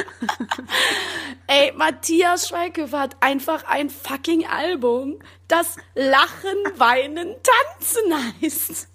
Ey, 1.46 1.72
Matthias 1.76 2.48
Schweighöfer 2.48 2.98
hat 2.98 3.16
einfach 3.20 3.64
ein 3.68 3.88
fucking 3.88 4.46
Album, 4.46 5.20
das 5.46 5.76
Lachen, 5.94 6.58
Weinen, 6.76 7.36
Tanzen 7.78 8.14
heißt. 8.42 8.88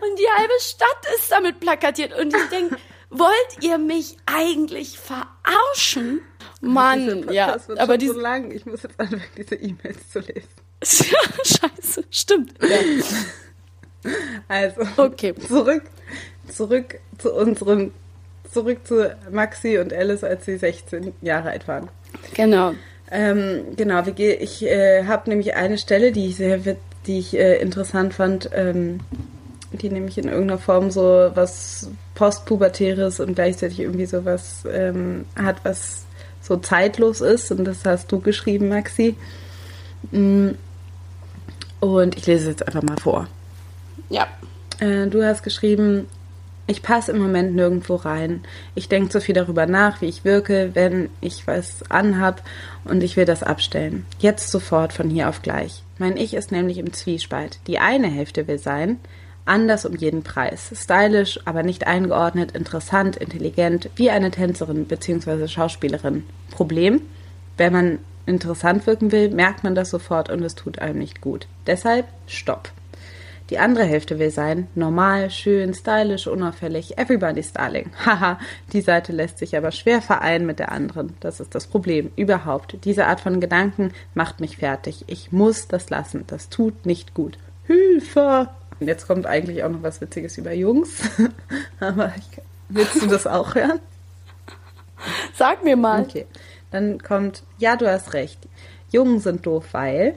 Und 0.00 0.18
die 0.18 0.28
halbe 0.36 0.60
Stadt 0.60 1.06
ist 1.16 1.30
damit 1.30 1.60
plakatiert. 1.60 2.18
Und 2.18 2.34
ich 2.34 2.48
denke, 2.48 2.78
wollt 3.10 3.58
ihr 3.60 3.78
mich 3.78 4.16
eigentlich 4.26 4.98
verarschen? 4.98 6.22
Mann, 6.60 7.30
ja, 7.30 7.56
aber 7.76 7.98
die 7.98 8.08
so 8.08 8.18
lang. 8.18 8.50
Ich 8.50 8.66
muss 8.66 8.82
jetzt 8.82 8.98
anfangen, 8.98 9.22
diese 9.36 9.54
E-Mails 9.54 10.10
zu 10.10 10.20
lesen. 10.20 10.48
Scheiße, 10.82 12.04
stimmt. 12.10 12.54
Ja. 12.62 12.76
Also, 14.46 14.82
okay. 14.96 15.34
zurück, 15.34 15.82
zurück 16.48 17.00
zu 17.18 17.34
unseren, 17.34 17.92
zurück 18.50 18.86
zu 18.86 19.14
Maxi 19.30 19.76
und 19.78 19.92
Alice, 19.92 20.22
als 20.22 20.46
sie 20.46 20.56
16 20.56 21.12
Jahre 21.20 21.50
alt 21.50 21.66
waren. 21.66 21.88
Genau. 22.34 22.74
Ähm, 23.10 23.76
genau, 23.76 24.02
ich 24.06 24.64
äh, 24.64 25.04
habe 25.04 25.30
nämlich 25.30 25.56
eine 25.56 25.78
Stelle, 25.78 26.12
die 26.12 26.28
ich 26.28 26.36
sehr, 26.36 26.60
die 27.06 27.18
ich 27.18 27.36
äh, 27.36 27.56
interessant 27.56 28.14
fand, 28.14 28.50
ähm, 28.54 29.00
die 29.72 29.90
nämlich 29.90 30.16
in 30.16 30.28
irgendeiner 30.28 30.58
Form 30.58 30.90
so 30.90 31.30
was 31.34 31.90
postpubertäres 32.14 33.20
und 33.20 33.34
gleichzeitig 33.34 33.80
irgendwie 33.80 34.06
so 34.06 34.24
was 34.24 34.64
ähm, 34.70 35.24
hat, 35.36 35.56
was 35.64 36.04
so 36.48 36.56
zeitlos 36.56 37.20
ist. 37.20 37.52
Und 37.52 37.64
das 37.64 37.84
hast 37.84 38.10
du 38.10 38.20
geschrieben, 38.20 38.68
Maxi. 38.68 39.14
Mm. 40.10 40.50
Und 41.80 42.16
ich 42.16 42.26
lese 42.26 42.44
es 42.44 42.58
jetzt 42.58 42.66
einfach 42.66 42.82
mal 42.82 42.98
vor. 42.98 43.28
Ja. 44.08 44.26
Äh, 44.80 45.06
du 45.06 45.24
hast 45.24 45.44
geschrieben, 45.44 46.08
ich 46.66 46.82
passe 46.82 47.12
im 47.12 47.18
Moment 47.18 47.54
nirgendwo 47.54 47.94
rein. 47.94 48.42
Ich 48.74 48.88
denke 48.88 49.12
so 49.12 49.20
viel 49.20 49.34
darüber 49.34 49.66
nach, 49.66 50.00
wie 50.00 50.06
ich 50.06 50.24
wirke, 50.24 50.70
wenn 50.74 51.08
ich 51.20 51.46
was 51.46 51.88
anhab 51.88 52.42
und 52.84 53.02
ich 53.02 53.16
will 53.16 53.24
das 53.24 53.42
abstellen. 53.42 54.04
Jetzt 54.18 54.50
sofort 54.50 54.92
von 54.92 55.08
hier 55.08 55.28
auf 55.28 55.42
gleich. 55.42 55.82
Mein 55.98 56.16
Ich 56.16 56.34
ist 56.34 56.52
nämlich 56.52 56.78
im 56.78 56.92
Zwiespalt. 56.92 57.58
Die 57.66 57.78
eine 57.78 58.08
Hälfte 58.08 58.46
will 58.48 58.58
sein, 58.58 58.98
anders 59.48 59.84
um 59.84 59.94
jeden 59.96 60.22
Preis. 60.22 60.70
Stylisch, 60.74 61.40
aber 61.44 61.62
nicht 61.62 61.86
eingeordnet, 61.86 62.52
interessant, 62.52 63.16
intelligent, 63.16 63.90
wie 63.96 64.10
eine 64.10 64.30
Tänzerin 64.30 64.84
bzw. 64.86 65.48
Schauspielerin. 65.48 66.24
Problem, 66.50 67.02
wenn 67.56 67.72
man 67.72 67.98
interessant 68.26 68.86
wirken 68.86 69.10
will, 69.10 69.30
merkt 69.30 69.64
man 69.64 69.74
das 69.74 69.90
sofort 69.90 70.30
und 70.30 70.42
es 70.42 70.54
tut 70.54 70.78
einem 70.78 70.98
nicht 70.98 71.20
gut. 71.20 71.46
Deshalb 71.66 72.06
Stopp. 72.26 72.70
Die 73.50 73.58
andere 73.58 73.84
Hälfte 73.84 74.18
will 74.18 74.30
sein, 74.30 74.68
normal, 74.74 75.30
schön, 75.30 75.72
stylisch, 75.72 76.26
unauffällig, 76.26 76.98
everybody's 76.98 77.52
darling. 77.54 77.90
Haha, 78.04 78.38
die 78.74 78.82
Seite 78.82 79.12
lässt 79.12 79.38
sich 79.38 79.56
aber 79.56 79.72
schwer 79.72 80.02
vereinen 80.02 80.44
mit 80.44 80.58
der 80.58 80.70
anderen. 80.70 81.14
Das 81.20 81.40
ist 81.40 81.54
das 81.54 81.66
Problem. 81.66 82.10
Überhaupt. 82.14 82.76
Diese 82.84 83.06
Art 83.06 83.20
von 83.20 83.40
Gedanken 83.40 83.92
macht 84.12 84.40
mich 84.40 84.58
fertig. 84.58 85.04
Ich 85.06 85.32
muss 85.32 85.66
das 85.66 85.88
lassen. 85.88 86.24
Das 86.26 86.50
tut 86.50 86.84
nicht 86.84 87.14
gut. 87.14 87.38
Hilfe! 87.66 88.50
Und 88.80 88.86
jetzt 88.86 89.06
kommt 89.06 89.26
eigentlich 89.26 89.62
auch 89.64 89.70
noch 89.70 89.82
was 89.82 90.00
Witziges 90.00 90.38
über 90.38 90.52
Jungs. 90.52 91.00
Aber 91.80 92.12
ich, 92.16 92.40
willst 92.68 93.02
du 93.02 93.06
das 93.06 93.26
auch 93.26 93.54
hören? 93.54 93.80
Sag 95.34 95.64
mir 95.64 95.76
mal. 95.76 96.02
Okay. 96.02 96.26
Dann 96.70 97.02
kommt, 97.02 97.42
ja, 97.58 97.76
du 97.76 97.90
hast 97.90 98.12
recht. 98.12 98.38
Jungen 98.90 99.20
sind 99.20 99.46
doof, 99.46 99.66
weil 99.72 100.14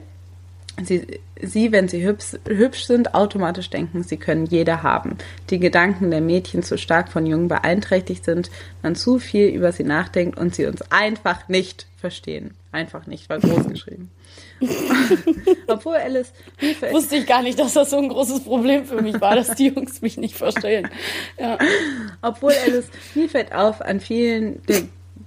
sie, 0.82 1.20
sie 1.40 1.72
wenn 1.72 1.88
sie 1.88 2.04
hübsch, 2.04 2.36
hübsch 2.46 2.84
sind, 2.84 3.14
automatisch 3.14 3.70
denken, 3.70 4.02
sie 4.02 4.16
können 4.16 4.46
jeder 4.46 4.82
haben. 4.82 5.18
Die 5.50 5.58
Gedanken 5.58 6.10
der 6.10 6.20
Mädchen 6.20 6.62
zu 6.62 6.78
stark 6.78 7.10
von 7.10 7.26
Jungen 7.26 7.48
beeinträchtigt 7.48 8.24
sind, 8.24 8.50
man 8.82 8.94
zu 8.94 9.18
viel 9.18 9.48
über 9.48 9.72
sie 9.72 9.84
nachdenkt 9.84 10.38
und 10.38 10.54
sie 10.54 10.66
uns 10.66 10.82
einfach 10.90 11.48
nicht 11.48 11.86
verstehen. 11.98 12.54
Einfach 12.70 13.06
nicht, 13.06 13.28
war 13.28 13.38
groß 13.38 13.68
geschrieben. 13.68 14.10
Obwohl 15.66 15.96
Alice 15.96 16.32
Hilfe 16.56 16.92
Wusste 16.92 17.16
ich 17.16 17.26
gar 17.26 17.42
nicht, 17.42 17.58
dass 17.58 17.74
das 17.74 17.90
so 17.90 17.98
ein 17.98 18.08
großes 18.08 18.44
Problem 18.44 18.84
für 18.84 19.02
mich 19.02 19.20
war, 19.20 19.36
dass 19.36 19.54
die 19.54 19.68
Jungs 19.68 20.02
mich 20.02 20.16
nicht 20.16 20.36
verstehen. 20.36 20.88
Ja. 21.38 21.58
Obwohl 22.20 22.52
Alice 22.66 22.88
mir 23.14 23.28
fällt 23.28 23.52
auf, 23.52 23.80
an 23.80 24.00
vielen 24.00 24.62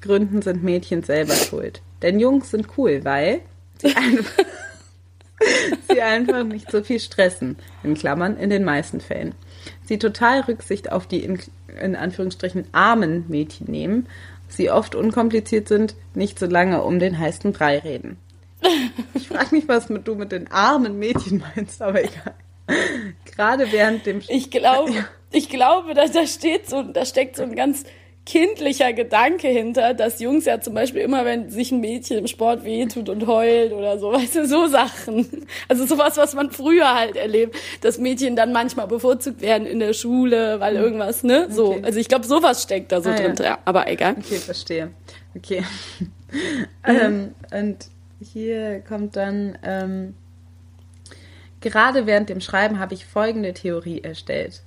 Gründen 0.01 0.41
sind 0.41 0.63
Mädchen 0.63 1.03
selber 1.03 1.33
schuld. 1.33 1.81
Denn 2.01 2.19
Jungs 2.19 2.51
sind 2.51 2.67
cool, 2.77 3.03
weil 3.03 3.41
sie 3.79 3.87
einfach, 3.95 4.45
sie 5.89 6.01
einfach 6.01 6.43
nicht 6.43 6.71
so 6.71 6.83
viel 6.83 6.99
stressen. 6.99 7.57
In 7.83 7.95
Klammern, 7.95 8.37
in 8.37 8.49
den 8.49 8.63
meisten 8.63 9.01
Fällen. 9.01 9.35
Sie 9.83 9.97
total 9.97 10.41
Rücksicht 10.41 10.91
auf 10.91 11.07
die 11.07 11.23
in, 11.23 11.39
in 11.81 11.95
Anführungsstrichen 11.95 12.65
armen 12.71 13.25
Mädchen 13.27 13.69
nehmen. 13.69 14.07
Sie 14.47 14.69
oft 14.69 14.95
unkompliziert 14.95 15.67
sind, 15.67 15.95
nicht 16.13 16.37
so 16.37 16.45
lange 16.45 16.83
um 16.83 16.99
den 16.99 17.17
heißen 17.17 17.51
Brei 17.51 17.79
reden. 17.79 18.17
Ich 19.13 19.27
frage 19.27 19.55
mich, 19.55 19.67
was 19.67 19.87
du 19.87 20.15
mit 20.15 20.31
den 20.31 20.51
armen 20.51 20.97
Mädchen 20.97 21.43
meinst, 21.55 21.81
aber 21.81 22.03
egal. 22.03 22.35
Gerade 23.25 23.71
während 23.71 24.05
dem. 24.05 24.21
Ich 24.27 24.49
glaube, 24.49 25.05
ich 25.31 25.49
glaube, 25.49 25.93
dass 25.93 26.11
da 26.11 26.25
steht 26.25 26.69
so, 26.69 26.81
da 26.81 27.05
steckt 27.05 27.35
so 27.35 27.43
ein 27.43 27.55
ganz 27.55 27.83
kindlicher 28.25 28.91
Gedanke 28.93 29.47
hinter, 29.47 29.93
dass 29.93 30.19
Jungs 30.19 30.45
ja 30.45 30.59
zum 30.59 30.73
Beispiel 30.73 31.01
immer, 31.01 31.25
wenn 31.25 31.49
sich 31.49 31.71
ein 31.71 31.79
Mädchen 31.79 32.17
im 32.17 32.27
Sport 32.27 32.65
wehtut 32.65 33.07
und 33.07 33.27
heult 33.27 33.71
oder 33.71 33.99
so, 33.99 34.11
weißt 34.11 34.35
du, 34.35 34.47
so 34.47 34.67
Sachen. 34.67 35.45
Also 35.67 35.85
sowas, 35.85 36.17
was 36.17 36.33
man 36.33 36.51
früher 36.51 36.95
halt 36.95 37.15
erlebt, 37.15 37.55
dass 37.81 37.99
Mädchen 37.99 38.35
dann 38.35 38.51
manchmal 38.51 38.87
bevorzugt 38.87 39.41
werden 39.41 39.67
in 39.67 39.79
der 39.79 39.93
Schule, 39.93 40.59
weil 40.59 40.75
hm. 40.75 40.83
irgendwas, 40.83 41.23
ne? 41.23 41.47
So. 41.51 41.73
Okay. 41.73 41.81
Also 41.83 41.99
ich 41.99 42.07
glaube, 42.07 42.25
sowas 42.25 42.63
steckt 42.63 42.91
da 42.91 43.01
so 43.01 43.11
ah, 43.11 43.15
drin. 43.15 43.35
Ja. 43.37 43.45
ja. 43.45 43.59
aber 43.63 43.87
egal. 43.87 44.15
Okay, 44.17 44.37
verstehe. 44.37 44.91
Okay. 45.35 45.63
Mhm. 46.31 46.71
ähm, 46.83 47.35
und 47.51 47.77
hier 48.19 48.81
kommt 48.81 49.15
dann, 49.15 49.57
ähm, 49.63 50.13
Gerade 51.65 52.05
während 52.05 52.29
dem 52.29 52.41
Schreiben 52.41 52.77
habe 52.77 52.93
ich 52.93 53.07
folgende 53.07 53.51
Theorie 53.51 54.03
erstellt. 54.03 54.61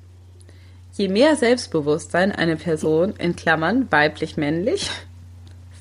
Je 0.95 1.07
mehr 1.07 1.37
Selbstbewusstsein 1.37 2.33
eine 2.33 2.57
Person, 2.57 3.15
in 3.19 3.37
Klammern 3.37 3.87
weiblich-männlich, 3.93 4.91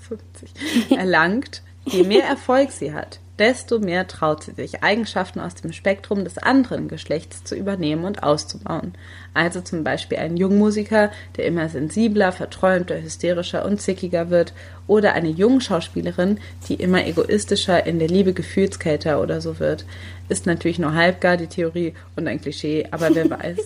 erlangt, 0.96 1.64
je 1.86 2.04
mehr 2.04 2.24
Erfolg 2.24 2.72
sie 2.72 2.94
hat, 2.94 3.20
desto 3.40 3.80
mehr 3.80 4.08
traut 4.08 4.44
sie 4.44 4.52
sich, 4.52 4.84
Eigenschaften 4.84 5.40
aus 5.40 5.56
dem 5.56 5.72
Spektrum 5.72 6.24
des 6.24 6.38
anderen 6.38 6.88
Geschlechts 6.88 7.44
zu 7.44 7.56
übernehmen 7.56 8.06
und 8.06 8.24
auszubauen. 8.24 8.94
Also 9.34 9.62
zum 9.62 9.84
Beispiel 9.84 10.18
ein 10.18 10.38
Jungmusiker, 10.38 11.12
der 11.36 11.46
immer 11.46 11.70
sensibler, 11.70 12.32
verträumter, 12.32 13.02
hysterischer 13.02 13.66
und 13.66 13.82
zickiger 13.82 14.30
wird, 14.30 14.54
oder 14.88 15.14
eine 15.14 15.30
Jungschauspielerin, 15.30 16.40
die 16.68 16.76
immer 16.76 17.06
egoistischer, 17.06 17.86
in 17.86 18.00
der 18.00 18.08
Liebe 18.08 18.34
gefühlskälter 18.34 19.22
oder 19.22 19.42
so 19.42 19.60
wird. 19.60 19.86
Ist 20.30 20.46
natürlich 20.46 20.80
nur 20.80 20.94
halbgar 20.94 21.38
die 21.38 21.48
Theorie 21.48 21.94
und 22.16 22.28
ein 22.28 22.42
Klischee, 22.42 22.88
aber 22.92 23.14
wer 23.14 23.30
weiß. 23.30 23.58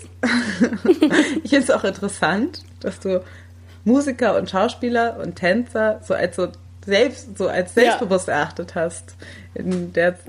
ich 1.43 1.49
finde 1.49 1.63
es 1.63 1.71
auch 1.71 1.83
interessant, 1.83 2.63
dass 2.79 2.99
du 2.99 3.23
Musiker 3.83 4.37
und 4.37 4.49
Schauspieler 4.49 5.17
und 5.23 5.35
Tänzer 5.35 6.01
so 6.03 6.13
als 6.13 6.35
so 6.35 6.47
selbst 6.85 7.37
so 7.37 7.47
als 7.47 7.73
selbstbewusst 7.73 8.27
ja. 8.27 8.35
erachtet 8.35 8.75
hast. 8.75 9.15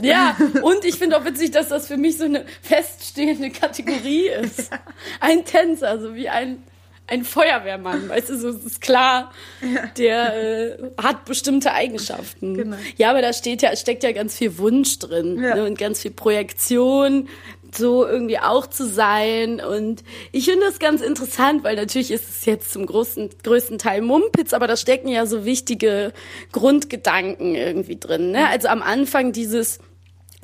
Ja, 0.02 0.36
und 0.62 0.84
ich 0.84 0.96
finde 0.96 1.16
auch 1.16 1.24
witzig, 1.24 1.52
dass 1.52 1.68
das 1.68 1.86
für 1.86 1.96
mich 1.96 2.18
so 2.18 2.24
eine 2.24 2.44
feststehende 2.60 3.50
Kategorie 3.50 4.28
ist. 4.42 4.70
Ja. 4.70 4.78
Ein 5.20 5.44
Tänzer, 5.44 6.00
so 6.00 6.14
wie 6.14 6.28
ein 6.28 6.62
ein 7.08 7.24
Feuerwehrmann, 7.24 8.08
weißt 8.08 8.30
du, 8.30 8.38
so 8.38 8.50
ist 8.50 8.80
klar, 8.80 9.32
ja. 9.60 9.86
der 9.98 10.34
äh, 10.34 10.78
hat 11.02 11.24
bestimmte 11.24 11.72
Eigenschaften. 11.72 12.54
Genau. 12.56 12.76
Ja, 12.96 13.10
aber 13.10 13.20
da 13.20 13.32
steht 13.32 13.60
ja, 13.60 13.74
steckt 13.76 14.02
ja 14.02 14.12
ganz 14.12 14.38
viel 14.38 14.56
Wunsch 14.56 14.98
drin 14.98 15.34
ne, 15.34 15.64
und 15.64 15.76
ganz 15.76 16.00
viel 16.00 16.12
Projektion, 16.12 17.28
so 17.76 18.06
irgendwie 18.06 18.38
auch 18.38 18.66
zu 18.66 18.86
sein. 18.86 19.60
Und 19.60 20.02
ich 20.32 20.46
finde 20.46 20.66
das 20.66 20.78
ganz 20.78 21.00
interessant, 21.00 21.64
weil 21.64 21.76
natürlich 21.76 22.10
ist 22.10 22.28
es 22.28 22.44
jetzt 22.44 22.72
zum 22.72 22.86
großen, 22.86 23.30
größten 23.42 23.78
Teil 23.78 24.02
Mumpitz, 24.02 24.52
aber 24.52 24.66
da 24.66 24.76
stecken 24.76 25.08
ja 25.08 25.26
so 25.26 25.44
wichtige 25.44 26.12
Grundgedanken 26.52 27.54
irgendwie 27.54 27.98
drin. 27.98 28.30
Ne? 28.32 28.48
Also 28.48 28.68
am 28.68 28.82
Anfang 28.82 29.32
dieses 29.32 29.78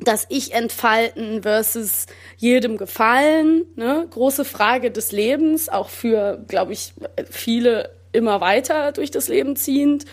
das 0.01 0.25
Ich 0.29 0.53
entfalten 0.53 1.41
versus 1.43 2.05
jedem 2.37 2.77
gefallen, 2.77 3.65
ne? 3.75 4.07
große 4.09 4.45
Frage 4.45 4.91
des 4.91 5.11
Lebens, 5.11 5.67
auch 5.67 5.89
für, 5.89 6.43
glaube 6.47 6.71
ich, 6.71 6.93
viele 7.29 7.89
immer 8.11 8.41
weiter 8.41 8.91
durch 8.91 9.11
das 9.11 9.27
Leben 9.27 9.55
ziehend. 9.55 10.05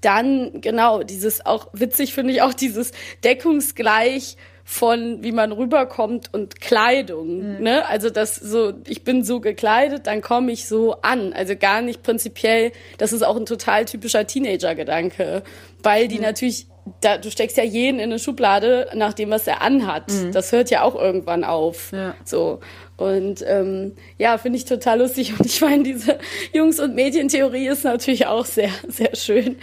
Dann, 0.00 0.60
genau, 0.60 1.02
dieses 1.02 1.44
auch 1.44 1.68
witzig 1.72 2.14
finde 2.14 2.32
ich 2.32 2.42
auch 2.42 2.54
dieses 2.54 2.92
Deckungsgleich 3.24 4.36
von 4.72 5.22
wie 5.22 5.32
man 5.32 5.52
rüberkommt 5.52 6.32
und 6.32 6.62
Kleidung, 6.62 7.56
mhm. 7.56 7.62
ne? 7.62 7.86
Also 7.88 8.08
das 8.08 8.36
so, 8.36 8.72
ich 8.88 9.04
bin 9.04 9.22
so 9.22 9.38
gekleidet, 9.40 10.06
dann 10.06 10.22
komme 10.22 10.50
ich 10.50 10.66
so 10.66 10.94
an. 11.02 11.34
Also 11.34 11.56
gar 11.56 11.82
nicht 11.82 12.02
prinzipiell, 12.02 12.72
das 12.96 13.12
ist 13.12 13.22
auch 13.22 13.36
ein 13.36 13.44
total 13.44 13.84
typischer 13.84 14.26
Teenager-Gedanke, 14.26 15.42
weil 15.82 16.08
die 16.08 16.16
mhm. 16.16 16.22
natürlich 16.22 16.68
da, 17.00 17.16
du 17.16 17.30
steckst 17.30 17.56
ja 17.58 17.62
jeden 17.62 18.00
in 18.00 18.06
eine 18.06 18.18
Schublade 18.18 18.88
nach 18.94 19.12
dem, 19.12 19.30
was 19.30 19.46
er 19.46 19.62
anhat. 19.62 20.10
Mhm. 20.10 20.32
Das 20.32 20.50
hört 20.50 20.68
ja 20.70 20.82
auch 20.82 20.96
irgendwann 20.96 21.44
auf. 21.44 21.92
Ja. 21.92 22.16
So. 22.24 22.58
Und 22.96 23.44
ähm, 23.46 23.92
ja, 24.18 24.36
finde 24.36 24.56
ich 24.56 24.64
total 24.64 24.98
lustig. 24.98 25.38
Und 25.38 25.46
ich 25.46 25.60
meine, 25.60 25.84
diese 25.84 26.18
Jungs- 26.52 26.80
und 26.80 26.96
Mädchentheorie 26.96 27.68
ist 27.68 27.84
natürlich 27.84 28.26
auch 28.26 28.46
sehr, 28.46 28.70
sehr 28.88 29.14
schön, 29.14 29.58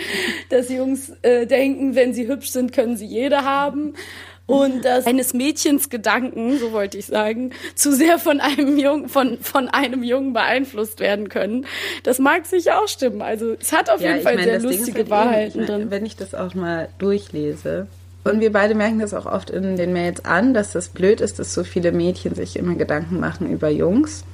dass 0.49 0.69
Jungs 0.69 1.11
äh, 1.23 1.45
denken, 1.45 1.95
wenn 1.95 2.13
sie 2.13 2.27
hübsch 2.27 2.51
sind, 2.51 2.71
können 2.71 2.95
sie 2.95 3.07
jede 3.07 3.43
haben 3.43 3.95
und 4.49 4.83
dass 4.83 5.05
eines 5.05 5.33
Mädchens 5.33 5.89
Gedanken, 5.89 6.57
so 6.57 6.71
wollte 6.71 6.97
ich 6.97 7.05
sagen, 7.05 7.51
zu 7.75 7.93
sehr 7.93 8.19
von 8.19 8.39
einem 8.39 8.77
Jungen, 8.77 9.09
von, 9.09 9.37
von 9.39 9.67
einem 9.67 10.03
Jungen 10.03 10.33
beeinflusst 10.33 10.99
werden 10.99 11.29
können. 11.29 11.65
Das 12.03 12.19
mag 12.19 12.45
sicher 12.45 12.81
auch 12.81 12.87
stimmen. 12.87 13.21
Also 13.21 13.55
es 13.59 13.71
hat 13.71 13.89
auf 13.89 14.01
ja, 14.01 14.11
jeden 14.11 14.23
Fall 14.23 14.35
meine, 14.35 14.59
sehr 14.59 14.59
lustige 14.61 14.99
halt 14.99 15.09
Wahrheiten 15.09 15.65
drin. 15.65 15.91
Wenn 15.91 16.05
ich 16.05 16.15
das 16.15 16.33
auch 16.33 16.53
mal 16.55 16.89
durchlese. 16.97 17.87
Und 18.23 18.41
wir 18.41 18.51
beide 18.51 18.75
merken 18.75 18.99
das 18.99 19.13
auch 19.13 19.25
oft 19.25 19.49
in 19.49 19.77
den 19.77 19.93
Mails 19.93 20.25
an, 20.25 20.53
dass 20.53 20.73
das 20.73 20.89
blöd 20.89 21.21
ist, 21.21 21.39
dass 21.39 21.53
so 21.53 21.63
viele 21.63 21.91
Mädchen 21.91 22.35
sich 22.35 22.57
immer 22.57 22.75
Gedanken 22.75 23.19
machen 23.19 23.49
über 23.49 23.69
Jungs 23.69 24.25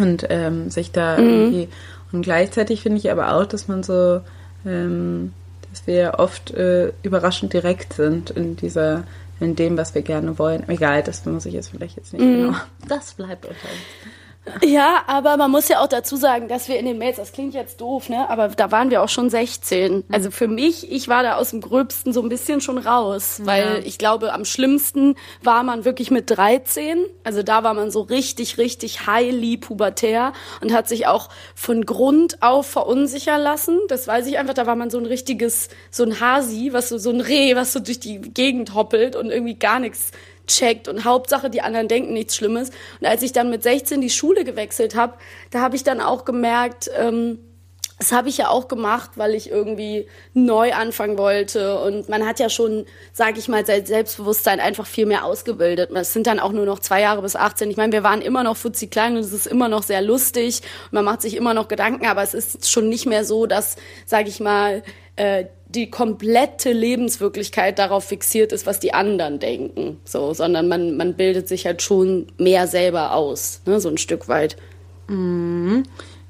und 0.00 0.26
ähm, 0.30 0.70
sich 0.70 0.90
da 0.90 1.18
mhm. 1.18 1.28
irgendwie. 1.28 1.68
Und 2.12 2.22
gleichzeitig 2.22 2.82
finde 2.82 2.98
ich 2.98 3.10
aber 3.10 3.34
auch, 3.34 3.46
dass 3.46 3.68
man 3.68 3.82
so, 3.82 4.20
ähm, 4.66 5.32
dass 5.70 5.86
wir 5.86 6.14
oft 6.18 6.52
äh, 6.52 6.92
überraschend 7.02 7.52
direkt 7.52 7.94
sind 7.94 8.30
in 8.30 8.56
dieser 8.56 9.04
in 9.40 9.56
dem, 9.56 9.76
was 9.76 9.94
wir 9.94 10.02
gerne 10.02 10.38
wollen. 10.38 10.68
Egal, 10.68 11.02
das 11.02 11.24
muss 11.26 11.46
ich 11.46 11.54
jetzt 11.54 11.70
vielleicht 11.70 11.96
jetzt 11.96 12.12
nicht 12.12 12.22
mm. 12.22 12.34
genau. 12.34 12.56
Das 12.88 13.14
bleibt 13.14 13.44
unter 13.44 13.54
uns. 13.54 14.14
Ja, 14.62 15.04
aber 15.06 15.36
man 15.36 15.50
muss 15.50 15.68
ja 15.68 15.80
auch 15.80 15.88
dazu 15.88 16.16
sagen, 16.16 16.48
dass 16.48 16.68
wir 16.68 16.78
in 16.78 16.86
den 16.86 16.98
Mails, 16.98 17.16
das 17.16 17.32
klingt 17.32 17.54
jetzt 17.54 17.80
doof, 17.80 18.08
ne? 18.08 18.28
Aber 18.28 18.48
da 18.48 18.70
waren 18.70 18.90
wir 18.90 19.02
auch 19.02 19.08
schon 19.08 19.30
16. 19.30 19.96
Mhm. 19.96 20.04
Also 20.12 20.30
für 20.30 20.48
mich, 20.48 20.90
ich 20.90 21.08
war 21.08 21.22
da 21.22 21.36
aus 21.36 21.50
dem 21.50 21.60
Gröbsten 21.60 22.12
so 22.12 22.22
ein 22.22 22.28
bisschen 22.28 22.60
schon 22.60 22.78
raus, 22.78 23.40
weil 23.44 23.64
ja. 23.64 23.78
ich 23.78 23.98
glaube, 23.98 24.32
am 24.32 24.44
schlimmsten 24.44 25.16
war 25.42 25.62
man 25.62 25.84
wirklich 25.84 26.10
mit 26.10 26.30
13. 26.30 27.06
Also 27.24 27.42
da 27.42 27.62
war 27.64 27.74
man 27.74 27.90
so 27.90 28.02
richtig, 28.02 28.58
richtig 28.58 29.06
highly 29.06 29.56
pubertär 29.56 30.32
und 30.60 30.72
hat 30.72 30.88
sich 30.88 31.06
auch 31.06 31.30
von 31.54 31.86
Grund 31.86 32.42
auf 32.42 32.66
verunsichern 32.66 33.40
lassen. 33.40 33.80
Das 33.88 34.06
weiß 34.06 34.26
ich 34.26 34.38
einfach, 34.38 34.54
da 34.54 34.66
war 34.66 34.76
man 34.76 34.90
so 34.90 34.98
ein 34.98 35.06
richtiges, 35.06 35.68
so 35.90 36.04
ein 36.04 36.20
Hasi, 36.20 36.70
was 36.72 36.90
so, 36.90 36.98
so 36.98 37.10
ein 37.10 37.20
Reh, 37.20 37.56
was 37.56 37.72
so 37.72 37.80
durch 37.80 38.00
die 38.00 38.20
Gegend 38.20 38.74
hoppelt 38.74 39.16
und 39.16 39.30
irgendwie 39.30 39.54
gar 39.54 39.78
nichts 39.78 40.10
checkt 40.46 40.88
und 40.88 41.04
Hauptsache 41.04 41.50
die 41.50 41.60
anderen 41.60 41.88
denken 41.88 42.12
nichts 42.12 42.36
Schlimmes. 42.36 42.70
Und 43.00 43.06
als 43.06 43.22
ich 43.22 43.32
dann 43.32 43.50
mit 43.50 43.62
16 43.62 44.00
die 44.00 44.10
Schule 44.10 44.44
gewechselt 44.44 44.94
habe, 44.94 45.14
da 45.50 45.60
habe 45.60 45.76
ich 45.76 45.84
dann 45.84 46.00
auch 46.00 46.24
gemerkt, 46.24 46.90
ähm, 46.96 47.38
das 47.98 48.10
habe 48.10 48.28
ich 48.28 48.38
ja 48.38 48.48
auch 48.48 48.66
gemacht, 48.66 49.12
weil 49.14 49.34
ich 49.34 49.50
irgendwie 49.50 50.08
neu 50.32 50.72
anfangen 50.72 51.16
wollte. 51.16 51.78
Und 51.78 52.08
man 52.08 52.26
hat 52.26 52.40
ja 52.40 52.50
schon, 52.50 52.86
sage 53.12 53.38
ich 53.38 53.48
mal, 53.48 53.64
sein 53.64 53.86
Selbstbewusstsein 53.86 54.58
einfach 54.58 54.86
viel 54.86 55.06
mehr 55.06 55.24
ausgebildet. 55.24 55.90
Es 55.92 56.12
sind 56.12 56.26
dann 56.26 56.40
auch 56.40 56.50
nur 56.50 56.66
noch 56.66 56.80
zwei 56.80 57.00
Jahre 57.00 57.22
bis 57.22 57.36
18. 57.36 57.70
Ich 57.70 57.76
meine, 57.76 57.92
wir 57.92 58.02
waren 58.02 58.20
immer 58.20 58.42
noch 58.42 58.56
futzi 58.56 58.88
klein 58.88 59.14
und 59.16 59.20
es 59.20 59.32
ist 59.32 59.46
immer 59.46 59.68
noch 59.68 59.84
sehr 59.84 60.02
lustig. 60.02 60.62
Man 60.90 61.04
macht 61.04 61.22
sich 61.22 61.36
immer 61.36 61.54
noch 61.54 61.68
Gedanken, 61.68 62.06
aber 62.06 62.22
es 62.22 62.34
ist 62.34 62.68
schon 62.68 62.88
nicht 62.88 63.06
mehr 63.06 63.24
so, 63.24 63.46
dass, 63.46 63.76
sage 64.06 64.28
ich 64.28 64.40
mal, 64.40 64.82
äh, 65.14 65.44
die 65.74 65.90
komplette 65.90 66.72
Lebenswirklichkeit 66.72 67.78
darauf 67.78 68.04
fixiert 68.04 68.52
ist, 68.52 68.66
was 68.66 68.80
die 68.80 68.94
anderen 68.94 69.38
denken, 69.38 69.98
so, 70.04 70.32
sondern 70.32 70.68
man, 70.68 70.96
man 70.96 71.14
bildet 71.14 71.48
sich 71.48 71.66
halt 71.66 71.82
schon 71.82 72.26
mehr 72.38 72.66
selber 72.66 73.14
aus, 73.14 73.60
ne, 73.66 73.80
so 73.80 73.88
ein 73.88 73.98
Stück 73.98 74.28
weit. 74.28 74.56
Mhm. 75.08 75.84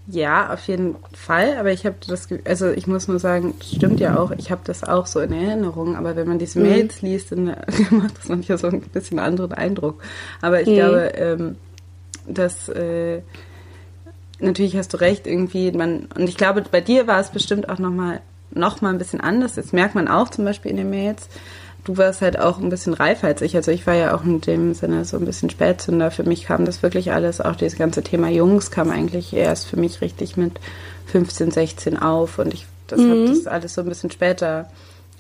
Ja, 0.07 0.53
auf 0.53 0.67
jeden 0.69 0.97
Fall, 1.15 1.57
aber 1.57 1.73
ich 1.73 1.87
habe 1.87 1.97
das, 2.07 2.29
also 2.45 2.71
ich 2.71 2.87
muss 2.87 3.09
nur 3.09 3.19
sagen, 3.19 3.55
stimmt 3.63 4.01
ja 4.01 4.19
auch, 4.19 4.33
ich 4.33 4.51
habe 4.51 4.61
das 4.65 4.85
auch 4.85 5.07
so 5.07 5.21
in 5.21 5.33
Erinnerung, 5.33 5.97
aber 5.97 6.15
wenn 6.15 6.29
man 6.29 6.39
diese 6.39 6.59
mhm. 6.59 6.69
Mails 6.69 7.01
liest, 7.01 7.33
dann 7.33 7.45
macht 7.91 8.19
das 8.19 8.29
manchmal 8.29 8.59
so 8.59 8.67
ein 8.67 8.81
bisschen 8.81 9.19
anderen 9.19 9.53
Eindruck. 9.53 10.03
Aber 10.43 10.61
ich 10.61 10.69
mhm. 10.69 10.75
glaube, 10.75 11.13
ähm, 11.17 11.57
dass 12.27 12.69
äh, 12.69 13.23
natürlich 14.41 14.77
hast 14.77 14.93
du 14.93 14.99
recht, 14.99 15.27
irgendwie, 15.27 15.73
man, 15.73 16.07
und 16.15 16.29
ich 16.29 16.37
glaube, 16.37 16.63
bei 16.71 16.83
dir 16.83 17.07
war 17.07 17.21
es 17.21 17.31
bestimmt 17.31 17.71
auch 17.71 17.79
nochmal 17.79 18.21
noch 18.55 18.81
mal 18.81 18.91
ein 18.91 18.99
bisschen 18.99 19.21
anders. 19.21 19.55
Das 19.55 19.73
merkt 19.73 19.95
man 19.95 20.09
auch 20.09 20.29
zum 20.29 20.45
Beispiel 20.45 20.71
in 20.71 20.77
den 20.77 20.91
Mails. 20.91 21.29
Du 21.85 21.99
warst 21.99 22.23
halt 22.23 22.39
auch 22.39 22.59
ein 22.59 22.71
bisschen 22.71 22.95
reifer 22.95 23.27
als 23.27 23.43
ich. 23.43 23.57
Also 23.57 23.71
ich 23.71 23.87
war 23.87 23.95
ja 23.95 24.15
auch 24.15 24.25
in 24.25 24.41
dem 24.41 24.75
Sinne 24.75 25.05
so 25.05 25.19
ein 25.19 25.27
bisschen 25.27 25.51
Spätzünder. 25.51 26.11
Für 26.11 26.23
mich 26.23 26.47
kam 26.47 26.65
das 26.65 26.83
wirklich 26.83 27.13
alles, 27.13 27.41
auch 27.41 27.57
dieses 27.57 27.79
ganze 27.79 28.03
Thema 28.03 28.29
Jungs 28.29 28.71
kam 28.71 28.91
eigentlich 28.91 29.35
erst 29.35 29.67
für 29.67 29.77
mich 29.77 30.01
richtig 30.01 30.37
mit 30.37 30.61
15, 31.07 31.51
16 31.51 31.99
auf. 31.99 32.39
Und 32.39 32.55
ich 32.55 32.67
das 32.87 33.01
mhm. 33.01 33.11
habe 33.11 33.29
das 33.29 33.47
alles 33.47 33.75
so 33.75 33.83
ein 33.83 33.89
bisschen 33.89 34.11
später 34.11 34.71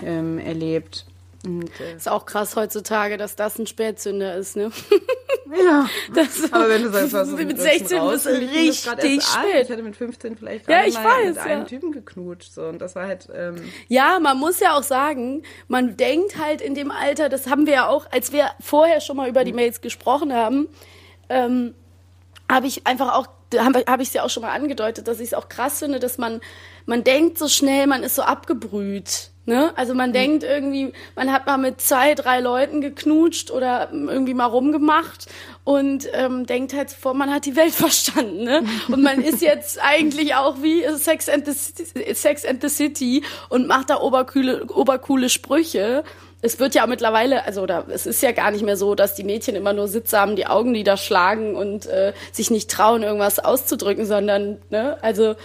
ähm, 0.03 0.39
erlebt. 0.39 1.07
Und, 1.45 1.71
äh, 1.81 1.97
ist 1.97 2.09
auch 2.09 2.27
krass 2.27 2.57
heutzutage, 2.57 3.17
dass 3.17 3.37
das 3.37 3.59
ein 3.59 3.67
Spätzünder 3.67 4.35
ist, 4.35 4.57
ne? 4.57 4.71
Ja. 5.63 5.89
Das, 6.15 6.53
aber 6.53 6.69
wenn 6.69 6.83
du 6.83 6.91
sagst, 6.91 7.13
was 7.13 7.31
mit 7.31 7.59
16 7.59 8.09
bist 8.09 8.27
du 8.27 8.31
richtig 8.31 8.81
spät. 8.81 9.23
Ich 9.63 9.71
hatte 9.71 9.83
mit 9.83 9.97
15 9.97 10.37
vielleicht 10.37 10.69
ja, 10.69 10.85
ich 10.85 10.95
mal 10.95 11.05
weiß, 11.05 11.27
mit 11.29 11.37
ja. 11.37 11.43
einem 11.43 11.67
Typen 11.67 11.93
geknutscht 11.93 12.53
so 12.53 12.63
und 12.67 12.81
das 12.81 12.95
war 12.97 13.07
halt 13.07 13.29
ähm 13.35 13.57
Ja, 13.89 14.19
man 14.21 14.39
muss 14.39 14.61
ja 14.61 14.77
auch 14.77 14.83
sagen, 14.83 15.43
man 15.69 15.97
denkt 15.97 16.39
halt 16.39 16.61
in 16.61 16.75
dem 16.75 16.91
Alter, 16.91 17.29
das 17.29 17.47
haben 17.47 17.67
wir 17.67 17.75
ja 17.75 17.89
auch, 17.89 18.07
als 18.11 18.33
wir 18.33 18.51
vorher 18.61 19.01
schon 19.01 19.17
mal 19.17 19.29
über 19.29 19.45
die 19.45 19.53
mhm. 19.53 19.57
Mails 19.57 19.81
gesprochen 19.81 20.33
haben, 20.33 20.69
ähm, 21.29 21.75
habe 22.51 22.67
ich 22.67 22.87
einfach 22.87 23.15
auch 23.15 23.29
habe 23.57 23.85
hab 23.87 24.01
ich 24.01 24.09
es 24.09 24.15
ja 24.15 24.25
auch 24.25 24.31
schon 24.31 24.43
mal 24.43 24.51
angedeutet, 24.51 25.07
dass 25.07 25.21
ich 25.21 25.29
es 25.29 25.35
auch 25.35 25.49
krass 25.49 25.79
finde, 25.79 26.01
dass 26.01 26.19
man 26.19 26.41
man 26.87 27.05
denkt 27.05 27.39
so 27.39 27.49
schnell, 27.49 27.87
man 27.87 28.03
ist 28.03 28.17
so 28.17 28.23
abgebrüht 28.23 29.31
Ne? 29.47 29.77
Also 29.77 29.95
man 29.95 30.11
mhm. 30.11 30.15
denkt 30.15 30.43
irgendwie, 30.43 30.93
man 31.17 31.31
hat 31.31 31.47
mal 31.47 31.59
mit 31.59 31.79
zwei, 31.81 32.15
drei 32.15 32.41
Leuten 32.41 32.81
geknutscht 32.81 33.51
oder 33.51 33.91
irgendwie 33.93 34.33
mal 34.33 34.47
rumgemacht 34.47 35.27
und 35.65 36.09
ähm, 36.15 36.47
denkt 36.47 36.73
halt 36.73 36.91
vor, 36.91 37.13
man 37.13 37.31
hat 37.31 37.45
die 37.45 37.55
Welt 37.55 37.75
verstanden. 37.75 38.45
Ne? 38.45 38.65
Und 38.89 39.03
man 39.03 39.21
ist 39.21 39.43
jetzt 39.43 39.79
eigentlich 39.83 40.35
auch 40.35 40.63
wie 40.63 40.83
Sex 40.97 41.29
and 41.29 41.47
the, 41.47 42.15
Sex 42.15 42.47
and 42.47 42.63
the 42.63 42.71
City 42.71 43.23
und 43.51 43.67
macht 43.67 43.91
da 43.91 44.01
obercoole, 44.01 44.65
obercoole 44.67 45.29
Sprüche. 45.29 46.05
Es 46.45 46.59
wird 46.61 46.75
ja 46.75 46.87
mittlerweile, 46.87 47.45
also 47.47 47.63
oder 47.63 47.87
es 47.89 48.05
ist 48.05 48.23
ja 48.23 48.33
gar 48.33 48.51
nicht 48.51 48.63
mehr 48.63 48.77
so, 48.77 48.95
dass 48.95 49.15
die 49.15 49.25
Mädchen 49.25 49.57
immer 49.57 49.73
nur 49.73 49.89
sittsam 49.89 50.37
die 50.37 50.47
Augenlider 50.47 50.97
schlagen 50.97 51.57
und 51.57 51.87
äh, 51.87 52.13
sich 52.33 52.51
nicht 52.51 52.71
trauen, 52.71 53.03
irgendwas 53.03 53.39
auszudrücken, 53.39 54.05
sondern, 54.05 54.59
ne, 54.69 54.99
also 55.03 55.37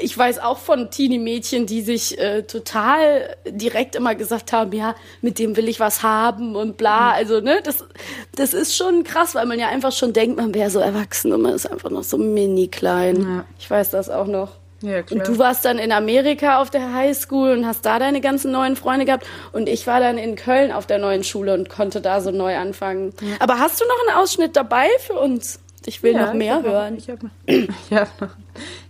ich 0.00 0.16
weiß 0.16 0.38
auch 0.38 0.58
von 0.58 0.90
Teenie-Mädchen, 0.90 1.66
die 1.66 1.82
sich 1.82 2.18
äh, 2.18 2.42
total 2.42 3.36
direkt 3.48 3.96
immer 3.96 4.14
gesagt 4.14 4.52
haben, 4.52 4.72
ja, 4.72 4.94
mit 5.22 5.40
dem 5.40 5.56
will 5.56 5.68
ich 5.68 5.80
was 5.80 6.04
haben 6.04 6.54
und 6.56 6.76
bla. 6.76 7.08
Mhm. 7.08 7.14
Also, 7.16 7.40
ne, 7.40 7.60
das, 7.64 7.84
das 8.36 8.54
ist 8.54 8.76
schon 8.76 9.04
krass, 9.04 9.34
weil 9.34 9.46
man 9.46 9.58
ja 9.58 9.68
einfach 9.68 9.92
schon 9.92 10.12
denkt, 10.12 10.36
man 10.36 10.54
wäre 10.54 10.70
so 10.70 10.78
erwachsen 10.78 11.32
und 11.32 11.42
man 11.42 11.54
ist 11.54 11.70
einfach 11.70 11.90
noch 11.90 12.04
so 12.04 12.16
mini 12.16 12.68
klein. 12.68 13.22
Ja. 13.22 13.44
Ich 13.58 13.68
weiß 13.68 13.90
das 13.90 14.08
auch 14.08 14.26
noch. 14.26 14.52
Ja, 14.80 15.02
klar. 15.02 15.20
Und 15.20 15.28
du 15.28 15.38
warst 15.38 15.64
dann 15.64 15.78
in 15.78 15.90
Amerika 15.90 16.60
auf 16.60 16.70
der 16.70 16.92
Highschool 16.94 17.50
und 17.50 17.66
hast 17.66 17.84
da 17.84 17.98
deine 17.98 18.20
ganzen 18.20 18.52
neuen 18.52 18.76
Freunde 18.76 19.06
gehabt. 19.06 19.26
Und 19.52 19.68
ich 19.68 19.86
war 19.86 20.00
dann 20.00 20.18
in 20.18 20.36
Köln 20.36 20.70
auf 20.70 20.86
der 20.86 20.98
neuen 20.98 21.24
Schule 21.24 21.54
und 21.54 21.68
konnte 21.68 22.00
da 22.00 22.20
so 22.20 22.30
neu 22.30 22.56
anfangen. 22.56 23.12
Ja. 23.20 23.36
Aber 23.40 23.58
hast 23.58 23.80
du 23.80 23.84
noch 23.84 24.08
einen 24.08 24.22
Ausschnitt 24.22 24.54
dabei 24.56 24.86
für 25.00 25.14
uns? 25.14 25.58
Ich 25.86 26.02
will 26.02 26.12
ja, 26.12 26.26
noch 26.26 26.34
mehr 26.34 26.60
ich 26.60 26.66
hören. 26.66 26.94
Noch, 26.94 27.00
ich, 27.00 27.10
hab 27.10 27.22
noch, 27.22 27.30
ich, 27.46 27.92
hab 27.92 28.20
noch, 28.20 28.30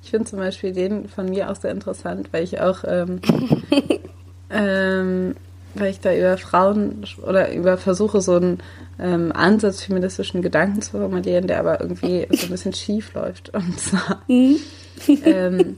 ich 0.02 0.10
finde 0.10 0.26
zum 0.26 0.38
Beispiel 0.38 0.72
den 0.72 1.08
von 1.08 1.26
mir 1.26 1.50
auch 1.50 1.56
sehr 1.56 1.70
interessant, 1.70 2.28
weil 2.32 2.44
ich 2.44 2.60
auch, 2.60 2.84
ähm, 2.86 3.20
ähm, 4.50 5.36
weil 5.74 5.90
ich 5.90 6.00
da 6.00 6.14
über 6.14 6.36
Frauen 6.36 7.04
oder 7.26 7.52
über 7.52 7.78
versuche, 7.78 8.20
so 8.20 8.36
einen 8.36 8.58
ähm, 8.98 9.32
Ansatz 9.32 9.82
feministischen 9.82 10.42
Gedanken 10.42 10.82
zu 10.82 10.98
formulieren, 10.98 11.46
der 11.46 11.60
aber 11.60 11.80
irgendwie 11.80 12.26
so 12.30 12.46
ein 12.46 12.50
bisschen 12.50 12.72
schief 12.72 13.14
läuft. 13.14 13.50
Und 13.54 13.78
zwar, 13.78 14.22
mhm. 14.26 14.56
Ähm, 15.24 15.76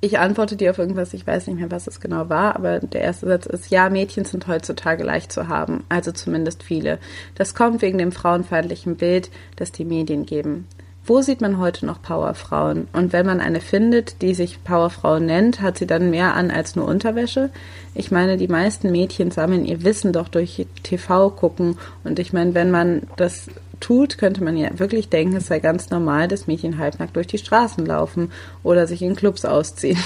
ich 0.00 0.18
antworte 0.18 0.56
dir 0.56 0.70
auf 0.70 0.78
irgendwas, 0.78 1.12
ich 1.12 1.26
weiß 1.26 1.46
nicht 1.46 1.58
mehr, 1.58 1.70
was 1.70 1.86
es 1.86 2.00
genau 2.00 2.28
war, 2.28 2.56
aber 2.56 2.80
der 2.80 3.02
erste 3.02 3.26
Satz 3.26 3.46
ist, 3.46 3.70
ja, 3.70 3.90
Mädchen 3.90 4.24
sind 4.24 4.46
heutzutage 4.46 5.04
leicht 5.04 5.30
zu 5.30 5.48
haben, 5.48 5.84
also 5.88 6.10
zumindest 6.12 6.62
viele. 6.62 6.98
Das 7.34 7.54
kommt 7.54 7.82
wegen 7.82 7.98
dem 7.98 8.12
frauenfeindlichen 8.12 8.96
Bild, 8.96 9.30
das 9.56 9.72
die 9.72 9.84
Medien 9.84 10.24
geben. 10.24 10.66
Wo 11.04 11.22
sieht 11.22 11.40
man 11.40 11.58
heute 11.58 11.86
noch 11.86 12.02
Powerfrauen? 12.02 12.86
Und 12.92 13.12
wenn 13.12 13.26
man 13.26 13.40
eine 13.40 13.60
findet, 13.60 14.22
die 14.22 14.34
sich 14.34 14.62
Powerfrau 14.62 15.18
nennt, 15.18 15.60
hat 15.60 15.78
sie 15.78 15.86
dann 15.86 16.10
mehr 16.10 16.34
an 16.34 16.50
als 16.50 16.76
nur 16.76 16.86
Unterwäsche? 16.86 17.50
Ich 17.94 18.10
meine, 18.10 18.36
die 18.36 18.48
meisten 18.48 18.92
Mädchen 18.92 19.30
sammeln 19.30 19.64
ihr 19.64 19.82
Wissen 19.82 20.12
doch 20.12 20.28
durch 20.28 20.66
TV 20.82 21.30
gucken. 21.30 21.78
Und 22.04 22.18
ich 22.18 22.32
meine, 22.32 22.54
wenn 22.54 22.70
man 22.70 23.02
das 23.16 23.48
tut, 23.80 24.18
könnte 24.18 24.44
man 24.44 24.56
ja 24.56 24.78
wirklich 24.78 25.08
denken, 25.08 25.36
es 25.36 25.46
sei 25.46 25.58
ganz 25.58 25.90
normal, 25.90 26.28
dass 26.28 26.46
Mädchen 26.46 26.78
halbnackt 26.78 27.16
durch 27.16 27.26
die 27.26 27.38
Straßen 27.38 27.84
laufen 27.84 28.30
oder 28.62 28.86
sich 28.86 29.02
in 29.02 29.16
Clubs 29.16 29.44
ausziehen. 29.44 29.98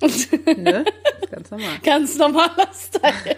ne? 0.56 0.84
Ganz 1.30 1.50
normal. 1.50 1.78
Ganz 1.82 2.18
normaler 2.18 2.68
Style. 2.72 3.36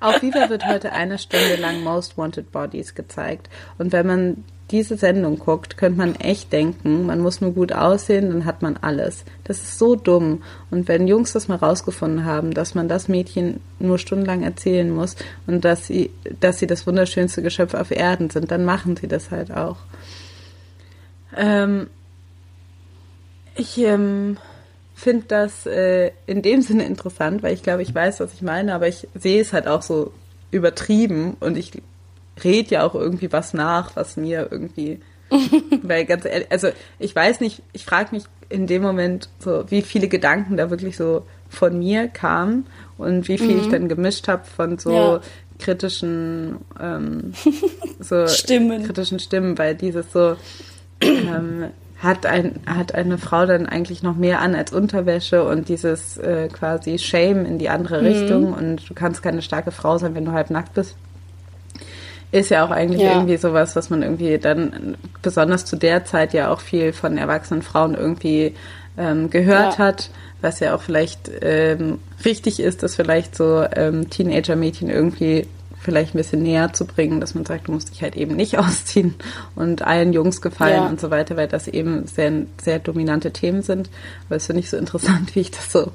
Auf 0.00 0.20
Viva 0.20 0.50
wird 0.50 0.66
heute 0.66 0.92
eine 0.92 1.18
Stunde 1.18 1.56
lang 1.56 1.82
Most 1.82 2.18
Wanted 2.18 2.50
Bodies 2.50 2.94
gezeigt. 2.94 3.48
Und 3.78 3.92
wenn 3.92 4.06
man 4.06 4.44
diese 4.74 4.96
Sendung 4.96 5.38
guckt, 5.38 5.76
könnte 5.76 5.98
man 5.98 6.16
echt 6.16 6.52
denken, 6.52 7.06
man 7.06 7.20
muss 7.20 7.40
nur 7.40 7.52
gut 7.52 7.72
aussehen, 7.72 8.30
dann 8.30 8.44
hat 8.44 8.60
man 8.60 8.76
alles. 8.76 9.24
Das 9.44 9.62
ist 9.62 9.78
so 9.78 9.94
dumm. 9.94 10.42
Und 10.68 10.88
wenn 10.88 11.06
Jungs 11.06 11.32
das 11.32 11.46
mal 11.46 11.58
rausgefunden 11.58 12.24
haben, 12.24 12.52
dass 12.52 12.74
man 12.74 12.88
das 12.88 13.06
Mädchen 13.06 13.60
nur 13.78 14.00
stundenlang 14.00 14.42
erzählen 14.42 14.90
muss 14.90 15.14
und 15.46 15.64
dass 15.64 15.86
sie, 15.86 16.10
dass 16.40 16.58
sie 16.58 16.66
das 16.66 16.88
wunderschönste 16.88 17.40
Geschöpf 17.40 17.74
auf 17.74 17.92
Erden 17.92 18.30
sind, 18.30 18.50
dann 18.50 18.64
machen 18.64 18.96
sie 18.96 19.06
das 19.06 19.30
halt 19.30 19.52
auch. 19.52 19.76
Ähm, 21.36 21.86
ich 23.54 23.78
ähm, 23.78 24.38
finde 24.96 25.26
das 25.28 25.66
äh, 25.66 26.10
in 26.26 26.42
dem 26.42 26.62
Sinne 26.62 26.84
interessant, 26.84 27.44
weil 27.44 27.54
ich 27.54 27.62
glaube, 27.62 27.82
ich 27.82 27.94
weiß, 27.94 28.18
was 28.18 28.34
ich 28.34 28.42
meine, 28.42 28.74
aber 28.74 28.88
ich 28.88 29.06
sehe 29.14 29.40
es 29.40 29.52
halt 29.52 29.68
auch 29.68 29.82
so 29.82 30.12
übertrieben 30.50 31.36
und 31.38 31.56
ich 31.56 31.80
red 32.42 32.70
ja 32.70 32.84
auch 32.84 32.94
irgendwie 32.94 33.32
was 33.32 33.54
nach, 33.54 33.96
was 33.96 34.16
mir 34.16 34.48
irgendwie, 34.50 35.00
weil 35.82 36.04
ganz 36.04 36.24
ehrlich, 36.24 36.50
also 36.50 36.68
ich 36.98 37.14
weiß 37.14 37.40
nicht, 37.40 37.62
ich 37.72 37.84
frage 37.84 38.14
mich 38.14 38.24
in 38.48 38.66
dem 38.66 38.82
Moment 38.82 39.28
so, 39.38 39.64
wie 39.70 39.82
viele 39.82 40.08
Gedanken 40.08 40.56
da 40.56 40.70
wirklich 40.70 40.96
so 40.96 41.22
von 41.48 41.78
mir 41.78 42.08
kamen 42.08 42.66
und 42.98 43.28
wie 43.28 43.38
viel 43.38 43.54
mhm. 43.54 43.60
ich 43.60 43.68
dann 43.68 43.88
gemischt 43.88 44.28
habe 44.28 44.44
von 44.44 44.78
so 44.78 44.92
ja. 44.92 45.20
kritischen 45.58 46.58
ähm, 46.80 47.32
so 48.00 48.26
Stimmen. 48.26 48.84
kritischen 48.84 49.18
Stimmen, 49.18 49.56
weil 49.58 49.74
dieses 49.74 50.12
so 50.12 50.36
ähm, 51.00 51.70
hat 51.98 52.26
ein 52.26 52.60
hat 52.66 52.94
eine 52.94 53.18
Frau 53.18 53.46
dann 53.46 53.66
eigentlich 53.66 54.02
noch 54.02 54.16
mehr 54.16 54.40
an 54.40 54.54
als 54.54 54.72
Unterwäsche 54.72 55.44
und 55.44 55.68
dieses 55.68 56.18
äh, 56.18 56.48
quasi 56.48 56.98
Shame 56.98 57.46
in 57.46 57.58
die 57.58 57.70
andere 57.70 58.00
mhm. 58.00 58.06
Richtung 58.06 58.52
und 58.52 58.88
du 58.88 58.94
kannst 58.94 59.22
keine 59.22 59.42
starke 59.42 59.70
Frau 59.70 59.96
sein, 59.98 60.14
wenn 60.14 60.24
du 60.24 60.32
halb 60.32 60.50
nackt 60.50 60.74
bist 60.74 60.96
ist 62.34 62.50
ja 62.50 62.64
auch 62.64 62.70
eigentlich 62.70 63.02
ja. 63.02 63.12
irgendwie 63.12 63.36
sowas, 63.36 63.76
was 63.76 63.90
man 63.90 64.02
irgendwie 64.02 64.38
dann 64.38 64.96
besonders 65.22 65.64
zu 65.64 65.76
der 65.76 66.04
Zeit 66.04 66.34
ja 66.34 66.52
auch 66.52 66.60
viel 66.60 66.92
von 66.92 67.16
erwachsenen 67.16 67.62
Frauen 67.62 67.94
irgendwie 67.94 68.54
ähm, 68.98 69.30
gehört 69.30 69.78
ja. 69.78 69.86
hat, 69.86 70.10
was 70.40 70.60
ja 70.60 70.74
auch 70.74 70.82
vielleicht 70.82 71.30
ähm, 71.42 71.98
richtig 72.24 72.60
ist, 72.60 72.82
das 72.82 72.96
vielleicht 72.96 73.36
so 73.36 73.64
ähm, 73.74 74.10
Teenager-Mädchen 74.10 74.90
irgendwie 74.90 75.46
vielleicht 75.78 76.14
ein 76.14 76.18
bisschen 76.18 76.42
näher 76.42 76.72
zu 76.72 76.86
bringen, 76.86 77.20
dass 77.20 77.34
man 77.34 77.44
sagt, 77.44 77.68
du 77.68 77.72
musst 77.72 77.90
dich 77.90 78.02
halt 78.02 78.16
eben 78.16 78.34
nicht 78.34 78.58
ausziehen 78.58 79.14
und 79.54 79.82
allen 79.82 80.12
Jungs 80.12 80.40
gefallen 80.40 80.82
ja. 80.82 80.86
und 80.86 81.00
so 81.00 81.10
weiter, 81.10 81.36
weil 81.36 81.46
das 81.46 81.68
eben 81.68 82.06
sehr, 82.06 82.32
sehr 82.60 82.80
dominante 82.80 83.32
Themen 83.32 83.62
sind. 83.62 83.90
Aber 84.26 84.36
es 84.36 84.46
finde 84.46 84.60
ich 84.60 84.70
so 84.70 84.76
interessant, 84.78 85.36
wie 85.36 85.40
ich 85.40 85.50
das 85.52 85.70
so 85.70 85.92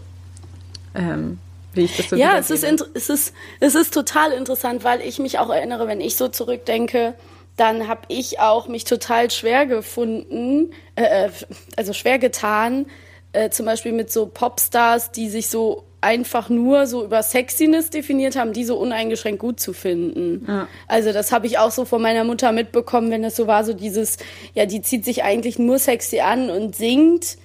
ähm, 0.96 1.40
wie 1.74 1.86
ich 1.86 1.98
das 1.98 2.10
so 2.10 2.16
Ja, 2.16 2.38
es 2.38 2.50
ist, 2.50 2.64
es, 2.64 3.10
ist, 3.10 3.34
es 3.60 3.76
ist 3.76 3.94
total 3.94 4.32
interessant, 4.32 4.84
weil 4.84 5.02
ich 5.02 5.20
mich 5.20 5.40
auch 5.40 5.50
erinnere, 5.50 5.88
wenn 5.88 6.02
ich 6.02 6.16
so 6.16 6.28
zurückdenke, 6.28 7.16
dann 7.56 7.88
habe 7.88 8.02
ich 8.08 8.40
auch 8.40 8.68
mich 8.68 8.86
total 8.86 9.30
schwer 9.32 9.66
gefunden, 9.66 10.72
äh, 10.96 11.26
äh, 11.26 11.30
also 11.76 11.94
schwer 11.94 12.18
getan, 12.18 12.86
äh, 13.34 13.50
zum 13.50 13.66
Beispiel 13.66 13.92
mit 13.92 14.12
so 14.12 14.28
Popstars, 14.28 15.12
die 15.12 15.30
sich 15.30 15.50
so 15.50 15.84
einfach 16.02 16.50
nur 16.50 16.88
so 16.88 17.04
über 17.04 17.22
Sexiness 17.22 17.90
definiert 17.90 18.38
haben, 18.38 18.54
die 18.54 18.64
so 18.64 18.78
uneingeschränkt 18.78 19.40
gut 19.40 19.60
zu 19.60 19.74
finden. 19.74 20.46
Ja. 20.48 20.68
Also 20.88 21.12
das 21.12 21.32
habe 21.32 21.48
ich 21.48 21.58
auch 21.58 21.72
so 21.72 21.84
von 21.86 22.02
meiner 22.02 22.24
Mutter 22.24 22.52
mitbekommen, 22.52 23.12
wenn 23.12 23.24
es 23.24 23.36
so 23.36 23.48
war, 23.48 23.66
so 23.66 23.74
dieses, 23.74 24.18
ja, 24.54 24.66
die 24.66 24.82
zieht 24.82 25.04
sich 25.04 25.24
eigentlich 25.24 25.60
nur 25.60 25.78
sexy 25.78 26.22
an 26.22 26.50
und 26.50 26.76
singt 26.76 27.38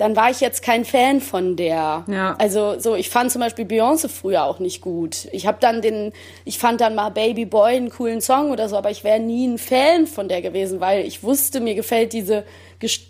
dann 0.00 0.16
war 0.16 0.30
ich 0.30 0.40
jetzt 0.40 0.62
kein 0.62 0.86
Fan 0.86 1.20
von 1.20 1.56
der. 1.56 2.04
Ja. 2.06 2.34
Also 2.38 2.78
so, 2.78 2.94
ich 2.94 3.10
fand 3.10 3.30
zum 3.30 3.42
Beispiel 3.42 3.66
Beyoncé 3.66 4.08
früher 4.08 4.44
auch 4.44 4.58
nicht 4.58 4.80
gut. 4.80 5.28
Ich 5.30 5.46
habe 5.46 5.58
dann 5.60 5.82
den, 5.82 6.12
ich 6.46 6.58
fand 6.58 6.80
dann 6.80 6.94
mal 6.94 7.10
Baby 7.10 7.44
Boy 7.44 7.76
einen 7.76 7.90
coolen 7.90 8.22
Song 8.22 8.50
oder 8.50 8.68
so, 8.70 8.76
aber 8.78 8.90
ich 8.90 9.04
wäre 9.04 9.20
nie 9.20 9.46
ein 9.46 9.58
Fan 9.58 10.06
von 10.06 10.28
der 10.28 10.40
gewesen, 10.40 10.80
weil 10.80 11.04
ich 11.04 11.22
wusste, 11.22 11.60
mir 11.60 11.74
gefällt 11.74 12.14
diese 12.14 12.44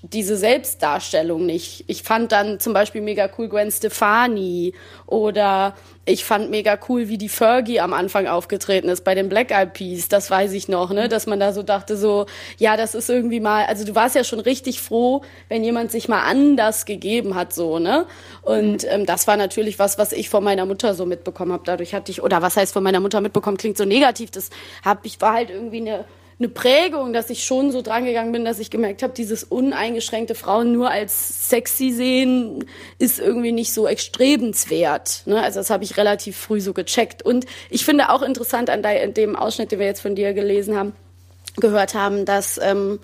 diese 0.02 0.36
Selbstdarstellung 0.36 1.46
nicht. 1.46 1.84
Ich 1.86 2.02
fand 2.02 2.32
dann 2.32 2.58
zum 2.58 2.72
Beispiel 2.72 3.00
mega 3.00 3.30
cool 3.38 3.48
Gwen 3.48 3.70
Stefani 3.70 4.74
oder 5.06 5.74
ich 6.06 6.24
fand 6.24 6.50
mega 6.50 6.76
cool, 6.88 7.08
wie 7.08 7.18
die 7.18 7.28
Fergie 7.28 7.78
am 7.78 7.92
Anfang 7.92 8.26
aufgetreten 8.26 8.88
ist 8.88 9.04
bei 9.04 9.14
den 9.14 9.28
Black 9.28 9.52
Eyed 9.52 9.74
Peas. 9.74 10.08
Das 10.08 10.28
weiß 10.28 10.52
ich 10.54 10.68
noch, 10.68 10.90
ne, 10.90 11.08
dass 11.08 11.26
man 11.26 11.38
da 11.38 11.52
so 11.52 11.62
dachte 11.62 11.96
so, 11.96 12.26
ja, 12.58 12.76
das 12.76 12.96
ist 12.96 13.08
irgendwie 13.08 13.38
mal, 13.38 13.66
also 13.66 13.84
du 13.84 13.94
warst 13.94 14.16
ja 14.16 14.24
schon 14.24 14.40
richtig 14.40 14.80
froh, 14.80 15.22
wenn 15.48 15.62
jemand 15.62 15.92
sich 15.92 16.08
mal 16.08 16.22
anders 16.22 16.84
gegeben 16.84 17.36
hat, 17.36 17.52
so, 17.52 17.78
ne? 17.78 18.06
Und 18.42 18.84
ähm, 18.90 19.06
das 19.06 19.28
war 19.28 19.36
natürlich 19.36 19.78
was, 19.78 19.98
was 19.98 20.12
ich 20.12 20.30
von 20.30 20.42
meiner 20.42 20.66
Mutter 20.66 20.94
so 20.94 21.06
mitbekommen 21.06 21.52
habe. 21.52 21.62
Dadurch 21.64 21.94
hatte 21.94 22.10
ich, 22.10 22.22
oder 22.22 22.42
was 22.42 22.56
heißt 22.56 22.72
von 22.72 22.82
meiner 22.82 23.00
Mutter 23.00 23.20
mitbekommen, 23.20 23.56
klingt 23.56 23.76
so 23.76 23.84
negativ. 23.84 24.32
Das 24.32 24.50
hab 24.84 25.04
ich 25.06 25.20
war 25.20 25.34
halt 25.34 25.50
irgendwie 25.50 25.80
eine 25.80 26.04
eine 26.40 26.48
Prägung, 26.48 27.12
dass 27.12 27.28
ich 27.28 27.44
schon 27.44 27.70
so 27.70 27.82
drangegangen 27.82 28.32
bin, 28.32 28.46
dass 28.46 28.58
ich 28.58 28.70
gemerkt 28.70 29.02
habe, 29.02 29.12
dieses 29.12 29.44
uneingeschränkte 29.44 30.34
Frauen 30.34 30.72
nur 30.72 30.90
als 30.90 31.50
sexy 31.50 31.90
sehen 31.90 32.64
ist 32.98 33.20
irgendwie 33.20 33.52
nicht 33.52 33.74
so 33.74 33.86
extrebenswert. 33.86 35.22
Ne? 35.26 35.40
Also 35.42 35.60
das 35.60 35.68
habe 35.68 35.84
ich 35.84 35.98
relativ 35.98 36.38
früh 36.38 36.62
so 36.62 36.72
gecheckt. 36.72 37.22
Und 37.22 37.44
ich 37.68 37.84
finde 37.84 38.08
auch 38.08 38.22
interessant 38.22 38.70
an 38.70 38.82
dem 39.12 39.36
Ausschnitt, 39.36 39.70
den 39.70 39.80
wir 39.80 39.86
jetzt 39.86 40.00
von 40.00 40.14
dir 40.14 40.32
gelesen 40.32 40.76
haben, 40.76 40.94
gehört 41.56 41.92
haben, 41.92 42.24
dass 42.24 42.58
ähm, 42.62 43.00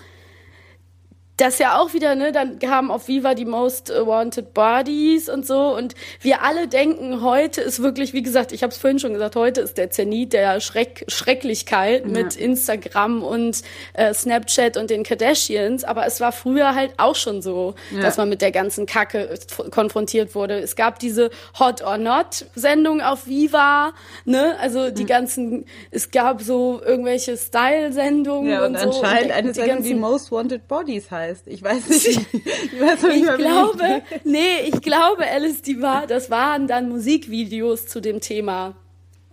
das 1.36 1.58
ja 1.58 1.78
auch 1.78 1.92
wieder, 1.92 2.14
ne, 2.14 2.32
dann 2.32 2.58
kamen 2.58 2.90
auf 2.90 3.08
Viva 3.08 3.34
die 3.34 3.44
Most 3.44 3.90
Wanted 3.90 4.54
Bodies 4.54 5.28
und 5.28 5.46
so 5.46 5.76
und 5.76 5.94
wir 6.22 6.42
alle 6.42 6.66
denken, 6.66 7.22
heute 7.22 7.60
ist 7.60 7.82
wirklich, 7.82 8.14
wie 8.14 8.22
gesagt, 8.22 8.52
ich 8.52 8.62
habe 8.62 8.72
es 8.72 8.78
vorhin 8.78 8.98
schon 8.98 9.12
gesagt, 9.12 9.36
heute 9.36 9.60
ist 9.60 9.76
der 9.76 9.90
Zenit 9.90 10.32
der 10.32 10.60
Schreck 10.60 11.04
Schrecklichkeit 11.08 12.04
ja. 12.04 12.10
mit 12.10 12.36
Instagram 12.36 13.22
und 13.22 13.62
äh, 13.92 14.14
Snapchat 14.14 14.78
und 14.78 14.88
den 14.88 15.02
Kardashians, 15.02 15.84
aber 15.84 16.06
es 16.06 16.20
war 16.20 16.32
früher 16.32 16.74
halt 16.74 16.94
auch 16.96 17.16
schon 17.16 17.42
so, 17.42 17.74
ja. 17.94 18.00
dass 18.00 18.16
man 18.16 18.30
mit 18.30 18.40
der 18.40 18.50
ganzen 18.52 18.86
Kacke 18.86 19.38
konfrontiert 19.70 20.34
wurde. 20.34 20.58
Es 20.58 20.74
gab 20.74 20.98
diese 20.98 21.30
Hot 21.58 21.82
or 21.82 21.98
Not 21.98 22.46
Sendung 22.54 23.02
auf 23.02 23.26
Viva, 23.26 23.92
ne, 24.24 24.56
also 24.58 24.90
die 24.90 25.02
mhm. 25.02 25.06
ganzen, 25.06 25.64
es 25.90 26.10
gab 26.10 26.40
so 26.40 26.80
irgendwelche 26.82 27.36
Style-Sendungen 27.36 28.50
ja, 28.50 28.64
und, 28.64 28.74
und 28.74 28.94
so. 28.94 29.02
anscheinend 29.02 29.32
eine 29.32 29.52
Sendung, 29.52 29.82
die 29.82 29.94
Most 29.94 30.32
Wanted 30.32 30.66
Bodies 30.66 31.10
heißt 31.10 31.25
heißt. 31.26 31.46
Ich 31.46 31.62
weiß 31.62 31.88
nicht. 31.88 32.06
ich 32.32 32.80
weiß 32.80 33.02
nicht 33.02 33.24
ich 33.24 33.36
glaube, 33.36 34.02
nee, 34.24 34.60
ich 34.64 34.80
glaube, 34.80 35.24
Alice, 35.26 35.62
die 35.62 35.82
war, 35.82 36.06
das 36.06 36.30
waren 36.30 36.66
dann 36.66 36.88
Musikvideos 36.88 37.86
zu 37.86 38.00
dem 38.00 38.20
Thema. 38.20 38.74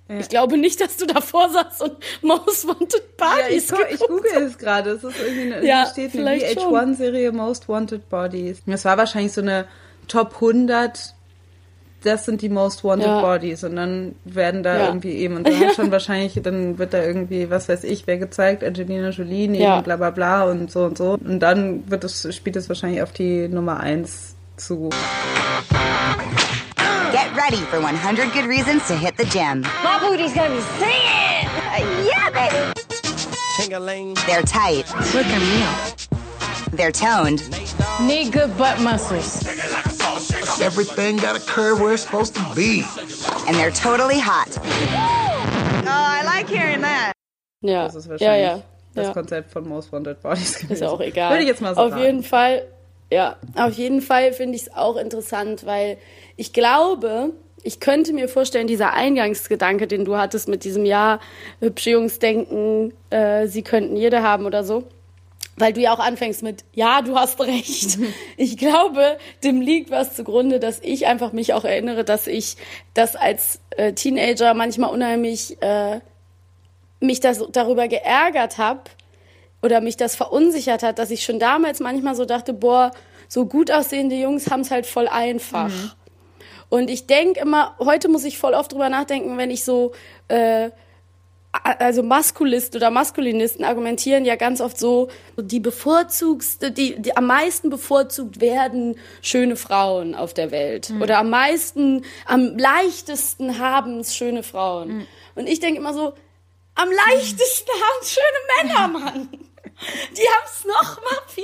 Ja. 0.10 0.20
Ich 0.20 0.30
glaube 0.30 0.58
nicht, 0.58 0.82
dass 0.82 0.98
du 0.98 1.06
davor 1.06 1.50
saßt 1.50 1.82
und 1.84 1.98
Most 2.22 2.68
Wanted 2.68 3.18
Bodies. 3.18 3.70
Ja, 3.70 3.78
ich, 3.88 4.02
ich 4.02 4.08
google 4.08 4.32
es 4.44 4.58
gerade. 4.58 4.92
Es 4.92 5.04
ist 5.04 5.16
irgendwie 5.20 5.54
eine, 5.54 5.66
ja, 5.66 5.86
steht 5.86 6.16
eine 6.16 6.38
VH1-Serie 6.38 7.32
Most 7.32 7.70
Wanted 7.70 8.10
Bodies. 8.10 8.62
Das 8.66 8.86
war 8.86 8.98
wahrscheinlich 8.98 9.32
so 9.32 9.42
eine 9.42 9.66
Top 10.08 10.36
100 10.36 11.16
das 12.04 12.26
sind 12.26 12.42
die 12.42 12.50
Most 12.50 12.84
Wanted 12.84 13.08
ja. 13.08 13.22
Bodies 13.22 13.64
und 13.64 13.76
dann 13.76 14.16
werden 14.26 14.64
da 14.64 14.78
ja. 14.78 14.88
irgendwie 14.88 15.14
eben 15.14 15.38
und 15.38 15.48
dann 15.48 15.74
schon 15.76 15.92
wahrscheinlich, 15.92 16.40
dann 16.44 16.78
wird 16.78 16.94
da 16.94 17.02
irgendwie, 17.02 17.50
was 17.50 17.70
weiß 17.70 17.84
ich, 17.84 18.06
wer 18.08 18.18
gezeigt, 18.18 18.64
Angelina 18.64 19.10
Jolie 19.10 19.48
neben 19.48 19.64
ja. 19.64 19.82
bla 19.82 19.96
bla 19.96 20.10
bla 20.10 20.44
und 20.44 20.72
so 20.72 20.86
und 20.86 20.98
so 20.98 21.14
und 21.14 21.40
dann 21.40 21.90
wird 21.90 22.04
es, 22.04 22.28
spielt 22.36 22.56
es 22.56 22.70
wahrscheinlich 22.70 23.02
auf 23.02 23.12
die 23.12 23.48
Nummer 23.48 23.80
1 23.80 24.36
zu. 24.58 24.90
Get 27.12 27.36
ready 27.36 27.62
for 27.70 27.80
100 27.80 28.34
good 28.34 28.46
reasons 28.46 28.88
to 28.88 28.96
hit 28.96 29.18
the 29.18 29.26
gym. 29.26 29.62
My 29.84 30.00
booty's 30.00 30.34
gonna 30.34 30.50
be 30.50 30.62
singing! 30.80 31.48
Uh, 31.72 32.06
yeah, 32.06 32.30
baby! 32.32 32.74
They're 34.26 34.42
tight. 34.42 34.86
Look 35.14 35.28
at 35.28 35.40
me. 35.40 36.76
They're 36.76 36.92
toned. 36.92 37.44
Need 38.02 38.34
good 38.34 38.58
butt 38.58 38.82
muscles. 38.82 39.93
Everything 40.62 41.18
got 41.18 41.36
a 41.36 41.40
curve 41.40 41.80
where 41.80 41.94
it's 41.94 42.04
supposed 42.04 42.36
to 42.36 42.42
be. 42.56 42.84
And 43.48 43.56
they're 43.56 43.72
totally 43.72 44.20
hot. 44.20 44.50
Oh, 44.58 45.88
I 45.88 46.24
like 46.26 46.48
hearing 46.48 46.82
that. 46.82 47.14
Ja, 47.62 47.86
das 47.86 47.96
ist 47.96 48.10
wahrscheinlich 48.10 48.46
ja, 48.46 48.56
ja. 48.56 48.62
das 48.94 49.08
ja. 49.08 49.14
Konzept 49.14 49.52
von 49.52 49.68
Most 49.68 49.92
Wanted 49.92 50.22
Bodies 50.22 50.56
gewesen. 50.56 50.74
Ist 50.74 50.82
ja 50.82 50.90
auch 50.90 51.00
egal. 51.02 51.32
Würde 51.32 51.44
ich 51.44 51.50
jetzt 51.50 51.62
mal 51.62 51.74
so 51.76 51.82
Auf 51.82 51.92
sagen. 51.92 52.02
jeden 52.02 52.24
Fall, 52.24 52.68
ja, 53.12 53.38
auf 53.56 53.74
jeden 53.74 54.02
Fall 54.02 54.34
finde 54.34 54.56
ich 54.56 54.64
es 54.64 54.74
auch 54.74 54.98
interessant, 54.98 55.66
weil 55.66 55.98
ich 56.36 56.52
glaube, 56.52 57.32
ich 57.64 57.80
könnte 57.80 58.12
mir 58.14 58.28
vorstellen, 58.28 58.68
dieser 58.68 58.94
Eingangsgedanke, 58.94 59.88
den 59.88 60.04
du 60.04 60.18
hattest 60.18 60.50
mit 60.50 60.66
diesem 60.66 60.86
Ja, 60.86 61.20
Beziehungsdenken, 61.62 62.94
äh, 63.10 63.48
sie 63.48 63.62
könnten 63.62 63.96
jede 63.96 64.22
haben 64.22 64.46
oder 64.46 64.64
so, 64.64 64.84
weil 65.56 65.74
du 65.74 65.82
ja 65.82 65.94
auch 65.94 66.00
anfängst 66.00 66.44
mit, 66.44 66.64
ja, 66.74 67.02
du 67.02 67.16
hast 67.16 67.40
recht. 67.42 67.98
Ich 68.38 68.58
glaube, 68.58 69.18
dem 69.44 69.62
liegt 69.62 69.92
was 69.92 70.16
zugrunde, 70.16 70.60
dass 70.60 70.80
ich 70.82 71.06
einfach 71.06 71.32
mich 71.34 71.54
auch 71.54 71.66
erinnere, 71.66 72.04
dass 72.04 72.28
ich 72.28 72.58
das 72.94 73.16
als 73.16 73.60
äh, 73.72 73.94
Teenager 73.94 74.54
manchmal 74.54 74.90
unheimlich 74.90 75.62
äh, 75.62 76.00
mich 77.00 77.20
das 77.20 77.44
darüber 77.52 77.88
geärgert 77.88 78.58
habe 78.58 78.82
oder 79.62 79.82
mich 79.82 79.98
das 79.98 80.16
verunsichert 80.16 80.84
hat, 80.84 81.00
dass 81.00 81.12
ich 81.12 81.24
schon 81.24 81.40
damals 81.40 81.80
manchmal 81.80 82.16
so 82.16 82.26
dachte, 82.26 82.54
boah, 82.54 82.92
so 83.28 83.46
gut 83.46 83.72
aussehende 83.72 84.16
Jungs 84.16 84.50
haben 84.50 84.62
es 84.62 84.72
halt 84.72 84.86
voll 84.86 85.08
einfach. 85.08 85.70
Mhm. 85.70 85.92
Und 86.70 86.90
ich 86.90 87.06
denke 87.06 87.40
immer, 87.40 87.76
heute 87.80 88.10
muss 88.10 88.24
ich 88.24 88.38
voll 88.38 88.56
oft 88.56 88.72
drüber 88.72 88.90
nachdenken, 88.90 89.38
wenn 89.38 89.52
ich 89.52 89.64
so 89.64 89.92
äh, 90.28 90.72
also 91.54 92.02
Maskulisten 92.02 92.78
oder 92.78 92.90
Maskulinisten 92.90 93.64
argumentieren 93.64 94.26
ja 94.26 94.36
ganz 94.36 94.60
oft 94.60 94.78
so, 94.78 95.10
die 95.38 95.60
bevorzugste, 95.60 96.72
die, 96.72 97.00
die 97.00 97.16
am 97.16 97.28
meisten 97.28 97.70
bevorzugt 97.70 98.42
werden 98.42 98.98
schöne 99.22 99.56
Frauen 99.56 100.16
auf 100.16 100.34
der 100.34 100.50
Welt 100.50 100.90
mhm. 100.90 101.04
oder 101.04 101.20
am 101.20 101.30
meisten, 101.30 102.06
am 102.26 102.58
leichtesten 102.58 103.60
haben 103.60 104.00
es 104.00 104.16
schöne 104.16 104.42
Frauen. 104.42 104.98
Mhm. 104.98 105.08
Und 105.36 105.48
ich 105.48 105.60
denke 105.60 105.80
immer 105.80 105.94
so, 105.94 106.14
am 106.76 106.90
leichtesten 106.90 107.72
haben 107.72 108.00
es 108.02 108.14
schöne 108.14 108.74
Männer, 108.74 108.88
Mann. 108.88 109.30
Die 110.18 110.28
haben 110.28 110.46
es 110.46 110.66
noch 110.66 111.02
mal 111.04 111.20
viel 111.28 111.44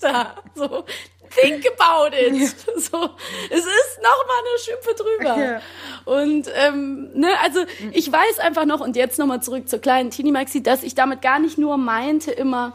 leichter. 0.00 0.42
So, 0.54 0.84
think 1.30 1.64
about 1.66 2.16
it. 2.16 2.34
Ja. 2.34 2.48
So, 2.76 3.10
es 3.50 3.60
ist 3.60 3.98
noch 4.02 4.26
mal 4.26 4.40
eine 4.40 4.58
Schippe 4.62 4.94
drüber. 4.94 5.42
Ja. 5.42 5.60
Und 6.04 6.48
ähm, 6.54 7.10
ne, 7.14 7.28
also 7.42 7.60
ich 7.92 8.10
weiß 8.10 8.38
einfach 8.38 8.64
noch 8.64 8.80
und 8.80 8.96
jetzt 8.96 9.18
noch 9.18 9.26
mal 9.26 9.42
zurück 9.42 9.68
zur 9.68 9.80
kleinen 9.80 10.10
Teenie 10.10 10.30
Maxi, 10.30 10.62
dass 10.62 10.82
ich 10.82 10.94
damit 10.94 11.22
gar 11.22 11.38
nicht 11.38 11.58
nur 11.58 11.78
meinte 11.78 12.30
immer 12.30 12.74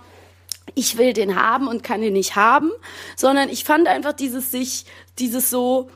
ich 0.75 0.97
will 0.97 1.13
den 1.13 1.35
haben 1.35 1.67
und 1.67 1.83
kann 1.83 2.01
den 2.01 2.13
nicht 2.13 2.35
haben, 2.35 2.71
sondern 3.15 3.49
ich 3.49 3.63
fand 3.63 3.87
einfach 3.87 4.13
dieses 4.13 4.51
sich 4.51 4.85
dieses 5.19 5.49
so 5.49 5.89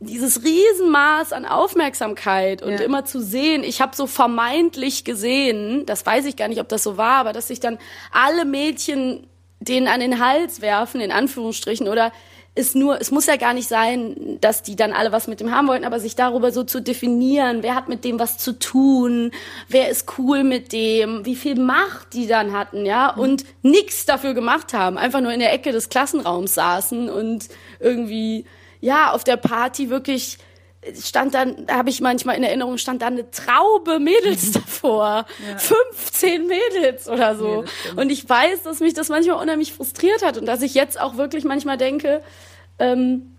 dieses 0.00 0.42
Riesenmaß 0.42 1.32
an 1.32 1.46
Aufmerksamkeit 1.46 2.62
und 2.62 2.72
ja. 2.72 2.80
immer 2.80 3.04
zu 3.04 3.22
sehen, 3.22 3.62
ich 3.62 3.80
habe 3.80 3.94
so 3.94 4.06
vermeintlich 4.06 5.04
gesehen, 5.04 5.86
das 5.86 6.04
weiß 6.04 6.24
ich 6.26 6.36
gar 6.36 6.48
nicht, 6.48 6.60
ob 6.60 6.68
das 6.68 6.82
so 6.82 6.96
war, 6.96 7.18
aber 7.18 7.32
dass 7.32 7.48
sich 7.48 7.60
dann 7.60 7.78
alle 8.10 8.44
Mädchen 8.44 9.26
den 9.64 9.88
an 9.88 10.00
den 10.00 10.24
Hals 10.24 10.60
werfen, 10.60 11.00
in 11.00 11.12
Anführungsstrichen, 11.12 11.88
oder 11.88 12.12
ist 12.54 12.76
nur, 12.76 13.00
es 13.00 13.10
muss 13.10 13.26
ja 13.26 13.36
gar 13.36 13.54
nicht 13.54 13.68
sein, 13.68 14.38
dass 14.40 14.62
die 14.62 14.76
dann 14.76 14.92
alle 14.92 15.10
was 15.10 15.26
mit 15.26 15.40
dem 15.40 15.54
haben 15.54 15.68
wollten, 15.68 15.86
aber 15.86 16.00
sich 16.00 16.16
darüber 16.16 16.52
so 16.52 16.64
zu 16.64 16.82
definieren, 16.82 17.62
wer 17.62 17.74
hat 17.74 17.88
mit 17.88 18.04
dem 18.04 18.18
was 18.18 18.36
zu 18.36 18.58
tun, 18.58 19.30
wer 19.68 19.88
ist 19.88 20.18
cool 20.18 20.44
mit 20.44 20.72
dem, 20.72 21.24
wie 21.24 21.36
viel 21.36 21.58
Macht 21.58 22.12
die 22.12 22.26
dann 22.26 22.52
hatten, 22.52 22.84
ja, 22.84 23.14
mhm. 23.16 23.22
und 23.22 23.44
nichts 23.62 24.04
dafür 24.04 24.34
gemacht 24.34 24.74
haben, 24.74 24.98
einfach 24.98 25.22
nur 25.22 25.32
in 25.32 25.40
der 25.40 25.52
Ecke 25.52 25.72
des 25.72 25.88
Klassenraums 25.88 26.54
saßen 26.54 27.08
und 27.08 27.48
irgendwie, 27.80 28.44
ja, 28.82 29.12
auf 29.12 29.24
der 29.24 29.38
Party 29.38 29.88
wirklich 29.88 30.36
stand 31.00 31.34
dann, 31.34 31.66
da 31.66 31.76
habe 31.76 31.90
ich 31.90 32.00
manchmal 32.00 32.36
in 32.36 32.42
Erinnerung, 32.42 32.76
stand 32.78 33.02
da 33.02 33.06
eine 33.06 33.30
Traube 33.30 33.98
Mädels 34.00 34.52
davor. 34.52 35.26
Ja. 35.48 35.58
15 35.58 36.46
Mädels 36.46 37.08
oder 37.08 37.36
so. 37.36 37.64
Ja, 37.64 38.00
und 38.00 38.10
ich 38.10 38.28
weiß, 38.28 38.62
dass 38.64 38.80
mich 38.80 38.94
das 38.94 39.08
manchmal 39.08 39.40
unheimlich 39.40 39.72
frustriert 39.72 40.24
hat 40.24 40.38
und 40.38 40.46
dass 40.46 40.62
ich 40.62 40.74
jetzt 40.74 41.00
auch 41.00 41.16
wirklich 41.16 41.44
manchmal 41.44 41.76
denke, 41.76 42.22
ähm, 42.78 43.36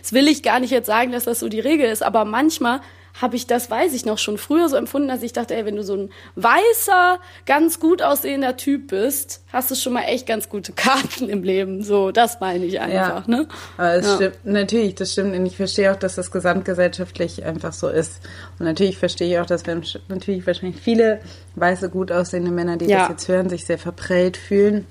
das 0.00 0.12
will 0.12 0.26
ich 0.26 0.42
gar 0.42 0.58
nicht 0.58 0.70
jetzt 0.70 0.86
sagen, 0.86 1.12
dass 1.12 1.24
das 1.24 1.38
so 1.40 1.48
die 1.48 1.60
Regel 1.60 1.88
ist, 1.88 2.02
aber 2.02 2.24
manchmal 2.24 2.80
habe 3.20 3.36
ich 3.36 3.46
das, 3.46 3.70
weiß 3.70 3.94
ich 3.94 4.04
noch, 4.04 4.18
schon 4.18 4.38
früher 4.38 4.68
so 4.68 4.76
empfunden, 4.76 5.08
dass 5.08 5.22
ich 5.22 5.32
dachte, 5.32 5.54
ey, 5.54 5.64
wenn 5.64 5.76
du 5.76 5.82
so 5.82 5.94
ein 5.94 6.10
weißer, 6.34 7.18
ganz 7.46 7.80
gut 7.80 8.02
aussehender 8.02 8.56
Typ 8.56 8.88
bist, 8.88 9.42
hast 9.52 9.70
du 9.70 9.74
schon 9.74 9.94
mal 9.94 10.02
echt 10.02 10.26
ganz 10.26 10.48
gute 10.48 10.72
Karten 10.72 11.28
im 11.28 11.42
Leben. 11.42 11.82
So, 11.82 12.10
das 12.12 12.40
meine 12.40 12.64
ich 12.64 12.80
einfach, 12.80 13.26
ja. 13.26 13.36
ne? 13.36 13.48
Aber 13.76 13.94
es 13.94 14.06
ja. 14.06 14.16
stimmt, 14.16 14.44
natürlich, 14.44 14.94
das 14.96 15.12
stimmt. 15.12 15.34
Und 15.34 15.46
ich 15.46 15.56
verstehe 15.56 15.92
auch, 15.92 15.96
dass 15.96 16.14
das 16.14 16.30
gesamtgesellschaftlich 16.30 17.44
einfach 17.44 17.72
so 17.72 17.88
ist. 17.88 18.20
Und 18.58 18.66
natürlich 18.66 18.98
verstehe 18.98 19.28
ich 19.28 19.38
auch, 19.38 19.46
dass 19.46 19.66
wir 19.66 19.80
natürlich 20.08 20.46
wahrscheinlich 20.46 20.80
viele 20.80 21.20
weiße, 21.54 21.88
gut 21.88 22.12
aussehende 22.12 22.50
Männer, 22.50 22.76
die 22.76 22.86
ja. 22.86 23.00
das 23.00 23.08
jetzt 23.08 23.28
hören, 23.28 23.48
sich 23.48 23.64
sehr 23.64 23.78
verprellt 23.78 24.36
fühlen 24.36 24.86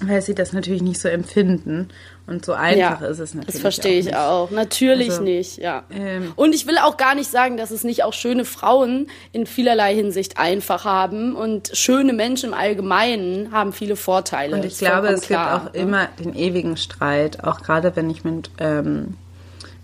weil 0.00 0.22
sie 0.22 0.34
das 0.34 0.52
natürlich 0.52 0.82
nicht 0.82 1.00
so 1.00 1.08
empfinden. 1.08 1.88
Und 2.26 2.44
so 2.44 2.52
einfach 2.52 3.00
ja, 3.00 3.06
ist 3.06 3.18
es 3.18 3.34
natürlich. 3.34 3.54
Das 3.54 3.60
verstehe 3.60 3.98
ich 3.98 4.14
auch. 4.14 4.50
Natürlich 4.50 5.10
also, 5.10 5.22
nicht, 5.22 5.58
ja. 5.58 5.82
Ähm, 5.90 6.32
und 6.36 6.54
ich 6.54 6.66
will 6.68 6.78
auch 6.78 6.96
gar 6.96 7.16
nicht 7.16 7.30
sagen, 7.30 7.56
dass 7.56 7.72
es 7.72 7.82
nicht 7.82 8.04
auch 8.04 8.12
schöne 8.12 8.44
Frauen 8.44 9.08
in 9.32 9.44
vielerlei 9.44 9.94
Hinsicht 9.94 10.38
einfach 10.38 10.84
haben. 10.84 11.34
Und 11.34 11.70
schöne 11.74 12.12
Menschen 12.12 12.50
im 12.50 12.54
Allgemeinen 12.54 13.50
haben 13.50 13.72
viele 13.72 13.96
Vorteile. 13.96 14.54
Und 14.54 14.64
ich 14.64 14.78
glaube, 14.78 15.08
es 15.08 15.22
klar, 15.22 15.60
gibt 15.60 15.70
auch 15.70 15.74
ja. 15.74 15.82
immer 15.82 16.08
den 16.18 16.34
ewigen 16.34 16.76
Streit, 16.76 17.42
auch 17.42 17.60
gerade 17.60 17.96
wenn 17.96 18.08
ich 18.08 18.22
mit 18.22 18.50
ähm, 18.58 19.14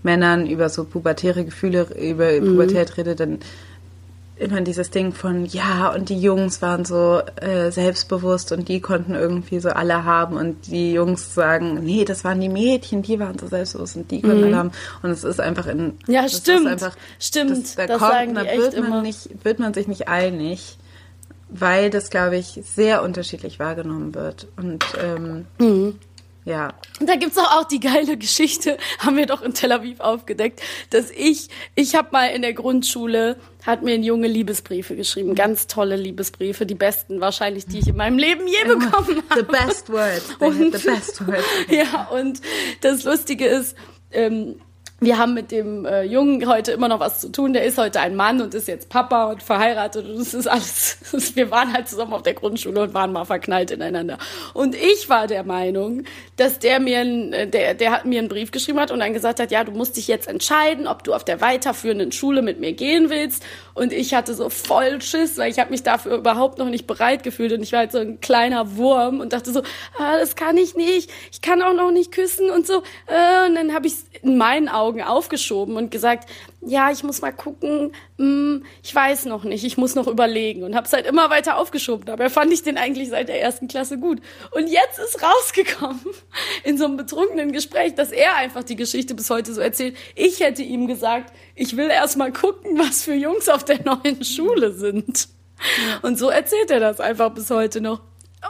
Männern 0.05 0.47
über 0.47 0.69
so 0.69 0.85
pubertäre 0.85 1.45
Gefühle, 1.45 1.89
über 2.01 2.31
mhm. 2.33 2.47
Pubertät 2.47 2.97
rede, 2.97 3.17
dann 3.17 3.41
immer 4.39 4.61
dieses 4.61 4.91
Ding 4.91 5.13
von, 5.13 5.45
ja, 5.47 5.93
und 5.93 6.09
die 6.09 6.21
Jungs 6.21 6.63
waren 6.63 6.85
so 6.85 7.21
äh, 7.41 7.71
selbstbewusst 7.71 8.53
und 8.53 8.69
die 8.69 8.81
konnten 8.81 9.15
irgendwie 9.15 9.61
so 9.61 9.71
alle 9.71 10.05
haben 10.05 10.37
und 10.37 10.67
die 10.69 10.93
Jungs 10.93 11.35
sagen, 11.35 11.81
nee, 11.83 12.05
das 12.05 12.25
waren 12.25 12.41
die 12.41 12.49
Mädchen, 12.49 13.03
die 13.03 13.19
waren 13.19 13.39
so 13.39 13.47
selbstbewusst 13.47 13.97
und 13.97 14.11
die 14.11 14.23
konnten 14.23 14.39
mhm. 14.39 14.45
alle 14.45 14.57
haben. 14.57 14.73
Und 15.03 15.11
es 15.11 15.25
ist 15.25 15.41
einfach 15.41 15.67
in. 15.67 15.99
Ja, 16.07 16.29
stimmt. 16.29 16.67
Einfach, 16.67 16.97
stimmt. 17.19 17.51
Das, 17.51 17.75
da 17.75 17.87
das 17.87 17.99
kommt, 17.99 18.13
sagen 18.13 18.35
da 18.35 18.45
wird 18.45 18.77
man 18.77 18.87
immer. 18.87 19.03
nicht, 19.03 19.45
wird 19.45 19.59
man 19.59 19.75
sich 19.75 19.89
nicht 19.89 20.09
einig, 20.09 20.79
weil 21.49 21.91
das, 21.91 22.11
glaube 22.11 22.37
ich, 22.37 22.61
sehr 22.65 23.03
unterschiedlich 23.03 23.59
wahrgenommen 23.59 24.15
wird. 24.15 24.47
Und 24.57 24.85
ähm, 25.03 25.47
mhm. 25.59 25.99
Ja. 26.49 26.73
Und 26.99 27.09
da 27.09 27.17
gibt's 27.17 27.37
auch, 27.37 27.59
auch 27.59 27.65
die 27.65 27.79
geile 27.79 28.17
Geschichte, 28.17 28.79
haben 28.99 29.17
wir 29.17 29.27
doch 29.27 29.43
in 29.43 29.53
Tel 29.53 29.71
Aviv 29.71 30.01
aufgedeckt, 30.01 30.63
dass 30.91 31.11
ich, 31.11 31.49
ich 31.75 31.95
habe 31.95 32.09
mal 32.13 32.27
in 32.29 32.41
der 32.41 32.55
Grundschule, 32.55 33.37
hat 33.67 33.83
mir 33.83 33.93
ein 33.93 34.03
Junge 34.03 34.29
Liebesbriefe 34.29 34.97
geschrieben, 34.97 35.35
ganz 35.35 35.67
tolle 35.67 35.97
Liebesbriefe, 35.97 36.65
die 36.65 36.75
besten 36.75 37.21
wahrscheinlich, 37.21 37.67
die 37.67 37.81
ich 37.81 37.89
in 37.89 37.97
meinem 37.97 38.17
Leben 38.17 38.49
je 38.49 38.65
bekommen 38.65 39.23
habe. 39.29 39.41
The 39.41 39.43
best 39.43 39.91
words. 39.91 40.35
Und, 40.39 40.75
the 40.75 40.89
best 40.89 41.27
words. 41.27 41.45
ja, 41.69 42.09
und 42.09 42.41
das 42.81 43.05
Lustige 43.05 43.47
ist, 43.47 43.77
ähm, 44.11 44.59
wir 45.01 45.17
haben 45.17 45.33
mit 45.33 45.53
dem 45.53 45.85
äh, 45.85 46.03
Jungen 46.03 46.49
heute 46.49 46.73
immer 46.73 46.89
noch 46.89 46.99
was 46.99 47.21
zu 47.21 47.31
tun. 47.31 47.53
Der 47.53 47.65
ist 47.65 47.79
heute 47.79 48.01
ein 48.01 48.17
Mann 48.17 48.41
und 48.41 48.53
ist 48.53 48.67
jetzt 48.67 48.89
Papa 48.89 49.31
und 49.31 49.45
verheiratet 49.45 50.05
und 50.05 50.17
es 50.17 50.35
ist 50.35 50.49
alles. 50.49 50.99
Wir 51.37 51.53
waren 51.53 51.73
halt 51.73 51.89
zusammen 51.89 52.15
auf 52.15 52.23
der 52.23 52.35
Grundschule 52.35 52.83
und 52.83 52.95
waren 52.95 53.13
mal 53.13 53.25
verknallt 53.25 53.71
ineinander. 53.71 54.19
Und 54.55 54.75
ich 54.75 55.09
war 55.09 55.29
der 55.29 55.45
Meinung, 55.45 56.03
dass 56.37 56.59
der 56.59 56.81
mir, 56.81 57.03
äh, 57.03 57.47
der, 57.47 57.75
der 57.75 57.93
hat 57.93 58.07
mir 58.07 58.19
einen 58.19 58.29
Brief 58.29 58.51
geschrieben 58.51 58.81
hat 58.81 58.91
und 58.91 58.99
dann 58.99 59.13
gesagt 59.15 59.39
hat, 59.39 59.53
ja, 59.53 59.63
du 59.63 59.71
musst 59.71 59.97
dich 59.97 60.09
jetzt 60.09 60.27
entscheiden, 60.27 60.89
ob 60.89 61.05
du 61.05 61.15
auf 61.15 61.25
der 61.25 61.41
weiterführenden 61.41 62.11
Schule 62.11 62.43
mit 62.43 62.59
mir 62.59 62.73
gehen 62.73 63.09
willst. 63.09 63.45
Und 63.75 63.93
ich 63.93 64.15
hatte 64.15 64.35
so 64.35 64.51
voll 64.51 65.01
Schiss, 65.01 65.39
weil 65.39 65.53
ich 65.53 65.61
habe 65.61 65.71
mich 65.71 65.85
dafür 65.85 66.17
überhaupt 66.17 66.59
noch 66.59 66.71
nicht 66.71 66.89
bereit 66.89 67.23
gefühlt 67.23 67.53
und 67.53 67.63
ich 67.63 67.71
war 67.71 67.81
halt 67.81 67.93
so 67.93 67.99
ein 67.99 68.19
kleiner 68.19 68.77
Wurm 68.77 69.21
und 69.21 69.33
dachte 69.33 69.53
so, 69.53 69.61
ah, 69.97 70.19
das 70.19 70.35
kann 70.35 70.57
ich 70.57 70.75
nicht. 70.75 71.09
Ich 71.31 71.41
kann 71.41 71.63
auch 71.63 71.75
noch 71.75 71.93
nicht 71.93 72.11
küssen 72.11 72.51
und 72.51 72.67
so. 72.67 72.83
Äh, 73.07 73.47
und 73.47 73.55
dann 73.55 73.73
habe 73.73 73.87
ich 73.87 73.95
in 74.23 74.37
meinen 74.37 74.69
Augen 74.69 74.88
Augen 74.89 75.03
aufgeschoben 75.03 75.77
und 75.77 75.91
gesagt, 75.91 76.29
ja, 76.63 76.91
ich 76.91 77.05
muss 77.05 77.21
mal 77.21 77.33
gucken, 77.33 77.93
hm, 78.17 78.65
ich 78.83 78.95
weiß 78.95 79.27
noch 79.27 79.45
nicht, 79.45 79.65
ich 79.65 79.77
muss 79.77 79.95
noch 79.95 80.07
überlegen 80.07 80.63
und 80.63 80.75
habe 80.75 80.87
es 80.87 80.93
halt 80.95 81.07
immer 81.07 81.29
weiter 81.29 81.59
aufgeschoben. 81.59 82.07
Dabei 82.07 82.31
fand 82.31 82.53
ich 82.53 82.63
den 82.63 82.79
eigentlich 82.79 83.11
seit 83.11 83.29
der 83.29 83.41
ersten 83.41 83.69
Klasse 83.69 83.99
gut. 83.99 84.21
Und 84.53 84.69
jetzt 84.69 84.99
ist 84.99 85.23
rausgekommen 85.23 86.01
in 86.65 86.79
so 86.79 86.87
einem 86.87 86.97
betrunkenen 86.97 87.53
Gespräch, 87.53 87.95
dass 87.95 88.13
er 88.13 88.37
einfach 88.37 88.65
die 88.65 88.77
Geschichte 88.77 89.15
bis 89.15 89.29
heute 89.29 89.53
so 89.53 89.61
erzählt. 89.61 89.95
Ich 90.15 90.41
hätte 90.41 90.63
ihm 90.63 90.87
gesagt, 90.87 91.35
ich 91.55 91.77
will 91.77 91.91
erst 91.91 92.17
mal 92.17 92.33
gucken, 92.33 92.79
was 92.79 93.03
für 93.03 93.15
Jungs 93.15 93.49
auf 93.51 93.65
der 93.65 93.85
neuen 93.85 94.25
Schule 94.25 94.73
sind. 94.73 95.29
Und 96.03 96.19
so 96.19 96.31
erzählt 96.31 96.71
er 96.71 96.81
das 96.81 97.01
einfach 97.01 97.31
bis 97.31 97.51
heute 97.51 97.81
noch. 97.83 98.01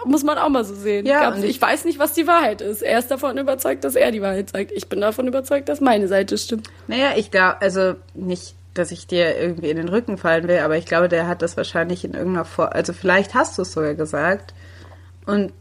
Muss 0.05 0.23
man 0.23 0.39
auch 0.39 0.49
mal 0.49 0.65
so 0.65 0.75
sehen. 0.75 1.07
Ja, 1.07 1.35
ich, 1.37 1.45
ich 1.45 1.63
weiß 1.63 1.85
nicht, 1.85 1.99
was 1.99 2.13
die 2.13 2.27
Wahrheit 2.27 2.61
ist. 2.61 2.83
Er 2.83 2.99
ist 2.99 3.11
davon 3.11 3.39
überzeugt, 3.39 3.85
dass 3.85 3.95
er 3.95 4.13
die 4.13 4.21
Wahrheit 4.21 4.51
sagt. 4.51 4.71
Ich 4.73 4.89
bin 4.89 5.01
davon 5.01 5.27
überzeugt, 5.27 5.69
dass 5.69 5.81
meine 5.81 6.09
Seite 6.09 6.37
stimmt. 6.37 6.69
Naja, 6.87 7.13
ich 7.17 7.31
glaube, 7.31 7.61
also 7.63 7.95
nicht, 8.15 8.55
dass 8.75 8.91
ich 8.91 9.07
dir 9.07 9.37
irgendwie 9.39 9.71
in 9.71 9.77
den 9.77 9.89
Rücken 9.89 10.19
fallen 10.19 10.47
will, 10.47 10.59
aber 10.59 10.77
ich 10.77 10.87
glaube, 10.87 11.09
der 11.09 11.27
hat 11.27 11.43
das 11.43 11.57
wahrscheinlich 11.57 12.05
in 12.05 12.15
irgendeiner 12.15 12.45
Form, 12.45 12.69
also 12.71 12.93
vielleicht 12.93 13.35
hast 13.35 13.59
du 13.59 13.63
es 13.63 13.73
sogar 13.73 13.95
gesagt 13.95 14.55
und 15.27 15.53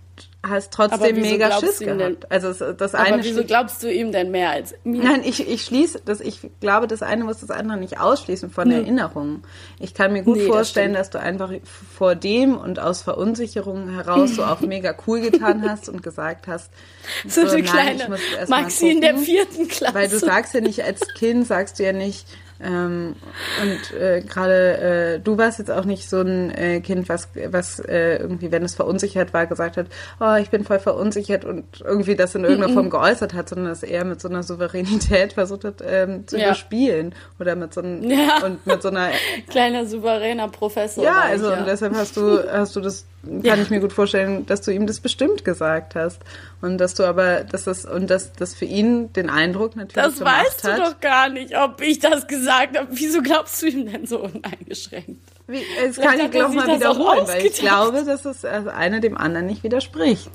hast 0.49 0.71
trotzdem 0.71 1.19
mega 1.19 1.59
Schiss 1.59 1.79
gehabt. 1.79 1.99
Denn, 1.99 2.17
also 2.29 2.73
das 2.73 2.95
eine 2.95 3.15
aber 3.15 3.23
wieso 3.23 3.43
glaubst 3.43 3.81
du 3.83 3.91
ihm 3.91 4.11
denn 4.11 4.31
mehr 4.31 4.51
als 4.51 4.75
mir? 4.83 5.03
Nein, 5.03 5.21
ich, 5.23 5.47
ich 5.47 5.63
schließe, 5.63 6.01
das, 6.05 6.19
ich 6.21 6.39
glaube, 6.59 6.87
das 6.87 7.01
eine 7.01 7.23
muss 7.23 7.39
das 7.39 7.49
andere 7.49 7.77
nicht 7.77 7.99
ausschließen 7.99 8.49
von 8.49 8.65
hm. 8.65 8.71
Erinnerungen. 8.71 9.43
Ich 9.79 9.93
kann 9.93 10.13
mir 10.13 10.23
gut 10.23 10.37
nee, 10.37 10.45
vorstellen, 10.45 10.93
das 10.93 11.07
dass 11.07 11.21
du 11.21 11.25
einfach 11.25 11.51
vor 11.95 12.15
dem 12.15 12.57
und 12.57 12.79
aus 12.79 13.01
Verunsicherung 13.01 13.89
heraus 13.89 14.35
so 14.35 14.43
auch 14.43 14.61
mega 14.61 14.95
cool 15.07 15.21
getan 15.21 15.67
hast 15.67 15.89
und 15.89 16.03
gesagt 16.03 16.47
hast, 16.47 16.71
so, 17.27 17.45
so 17.45 17.55
eine 17.55 17.63
nein, 17.63 17.97
kleine 17.97 18.17
Maxi 18.47 18.89
in 18.89 19.01
der 19.01 19.17
vierten 19.17 19.67
Klasse. 19.67 19.93
Weil 19.95 20.09
du 20.09 20.19
sagst 20.19 20.53
ja 20.53 20.61
nicht 20.61 20.83
als 20.83 21.01
Kind, 21.17 21.47
sagst 21.47 21.79
du 21.79 21.83
ja 21.83 21.93
nicht, 21.93 22.25
ähm, 22.63 23.15
und 23.61 23.99
äh, 23.99 24.21
gerade 24.21 25.15
äh, 25.15 25.19
du 25.19 25.37
warst 25.37 25.59
jetzt 25.59 25.69
auch 25.69 25.85
nicht 25.85 26.09
so 26.09 26.21
ein 26.21 26.49
äh, 26.51 26.79
Kind, 26.81 27.07
was, 27.07 27.29
was 27.49 27.79
äh, 27.79 28.17
irgendwie, 28.17 28.51
wenn 28.51 28.63
es 28.63 28.75
verunsichert 28.75 29.33
war, 29.33 29.45
gesagt 29.45 29.77
hat, 29.77 29.87
oh, 30.19 30.35
ich 30.41 30.49
bin 30.49 30.63
voll 30.63 30.79
verunsichert 30.79 31.45
und 31.45 31.65
irgendwie 31.81 32.15
das 32.15 32.33
in 32.35 32.43
irgendeiner 32.43 32.73
Form 32.73 32.89
geäußert 32.89 33.33
hat, 33.33 33.49
sondern 33.49 33.71
es 33.71 33.83
eher 33.83 34.05
mit 34.05 34.21
so 34.21 34.27
einer 34.27 34.43
Souveränität 34.43 35.33
versucht 35.37 35.65
hat 35.65 35.83
ähm, 35.85 36.27
zu 36.27 36.37
ja. 36.37 36.45
überspielen 36.45 37.13
oder 37.39 37.55
mit 37.55 37.73
so 37.73 37.81
einem 37.81 38.03
ja. 38.09 38.43
und 38.43 38.65
mit 38.65 38.81
so 38.81 38.89
einer 38.89 39.09
kleiner 39.49 39.85
souveräner 39.85 40.47
Professor. 40.47 41.03
Ja, 41.03 41.21
also 41.21 41.51
ja. 41.51 41.59
und 41.59 41.67
deshalb 41.67 41.93
hast 41.95 42.17
du 42.17 42.43
hast 42.51 42.75
du 42.75 42.81
das 42.81 43.05
kann 43.43 43.61
ich 43.61 43.69
mir 43.69 43.79
gut 43.79 43.93
vorstellen, 43.93 44.45
dass 44.45 44.61
du 44.61 44.71
ihm 44.71 44.87
das 44.87 44.99
bestimmt 44.99 45.43
gesagt 45.43 45.95
hast. 45.95 46.21
Und 46.59 46.79
dass 46.79 46.95
du 46.95 47.03
aber, 47.03 47.43
dass 47.43 47.65
das, 47.65 47.85
und 47.85 48.09
dass 48.09 48.33
das 48.33 48.55
für 48.55 48.65
ihn 48.65 49.13
den 49.13 49.29
Eindruck 49.29 49.75
natürlich 49.75 49.93
Das 49.93 50.19
weißt 50.19 50.63
du 50.63 50.71
hat. 50.71 50.79
doch 50.79 50.99
gar 50.99 51.29
nicht, 51.29 51.55
ob 51.55 51.81
ich 51.81 51.99
das 51.99 52.27
gesagt 52.27 52.77
habe. 52.77 52.87
Wieso 52.91 53.21
glaubst 53.21 53.61
du 53.61 53.67
ihm 53.67 53.91
denn 53.91 54.07
so 54.07 54.21
uneingeschränkt? 54.23 55.21
Wie, 55.47 55.63
das 55.81 55.95
kann 55.95 56.19
ich 56.19 56.31
glaube 56.31 56.55
mal 56.55 56.67
wiederholen, 56.67 57.25
weil 57.25 57.45
ich 57.45 57.53
glaube, 57.53 58.03
dass 58.03 58.25
es 58.25 58.43
also 58.43 58.69
einer 58.69 58.99
dem 58.99 59.17
anderen 59.17 59.45
nicht 59.45 59.63
widerspricht. 59.63 60.29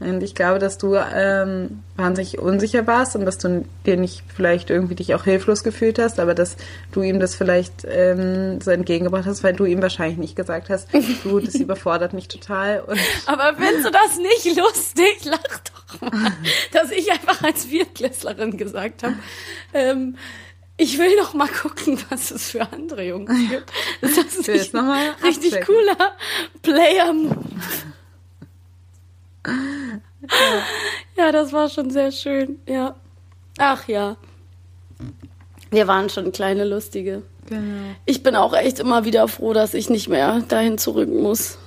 Und 0.00 0.22
ich 0.22 0.34
glaube, 0.34 0.58
dass 0.58 0.76
du 0.76 0.94
ähm, 0.94 1.82
wahnsinnig 1.96 2.38
unsicher 2.38 2.86
warst 2.86 3.16
und 3.16 3.24
dass 3.24 3.38
du 3.38 3.64
dir 3.86 3.96
nicht 3.96 4.22
vielleicht 4.34 4.68
irgendwie 4.68 4.94
dich 4.94 5.14
auch 5.14 5.24
hilflos 5.24 5.64
gefühlt 5.64 5.98
hast, 5.98 6.20
aber 6.20 6.34
dass 6.34 6.56
du 6.92 7.02
ihm 7.02 7.18
das 7.18 7.34
vielleicht 7.34 7.86
ähm, 7.88 8.60
so 8.60 8.72
entgegengebracht 8.72 9.24
hast, 9.24 9.42
weil 9.42 9.54
du 9.54 9.64
ihm 9.64 9.80
wahrscheinlich 9.80 10.18
nicht 10.18 10.36
gesagt 10.36 10.68
hast, 10.68 10.88
du, 11.22 11.40
das 11.40 11.54
überfordert 11.54 12.12
mich 12.12 12.28
total. 12.28 12.84
Aber 13.26 13.54
findest 13.56 13.86
du 13.86 13.90
das 13.90 14.18
nicht 14.18 14.56
lustig? 14.58 15.24
Lach 15.24 15.38
doch 15.38 16.00
mal, 16.00 16.32
dass 16.72 16.90
ich 16.90 17.10
einfach 17.10 17.42
als 17.42 17.64
Viertklässlerin 17.64 18.56
gesagt 18.56 19.02
habe, 19.02 19.14
ähm, 19.72 20.16
ich 20.76 20.98
will 20.98 21.16
noch 21.16 21.34
mal 21.34 21.48
gucken, 21.48 21.98
was 22.10 22.30
es 22.30 22.50
für 22.50 22.70
andere 22.70 23.04
Jungs 23.04 23.30
gibt. 23.48 23.72
Das 24.00 24.18
ist 24.18 24.48
nicht 24.48 24.74
ein 24.74 25.14
richtig 25.24 25.64
cooler 25.64 26.16
Player-Move. 26.62 27.36
Ja. 29.46 31.22
ja, 31.24 31.32
das 31.32 31.52
war 31.52 31.68
schon 31.68 31.90
sehr 31.90 32.10
schön, 32.10 32.58
ja. 32.66 32.96
Ach 33.58 33.86
ja. 33.88 34.16
Wir 35.70 35.86
waren 35.86 36.10
schon 36.10 36.32
kleine 36.32 36.64
Lustige. 36.64 37.22
Genau. 37.48 37.94
Ich 38.04 38.22
bin 38.22 38.34
auch 38.34 38.54
echt 38.54 38.80
immer 38.80 39.04
wieder 39.04 39.28
froh, 39.28 39.52
dass 39.52 39.74
ich 39.74 39.88
nicht 39.88 40.08
mehr 40.08 40.40
dahin 40.48 40.78
zurück 40.78 41.08
muss. 41.08 41.58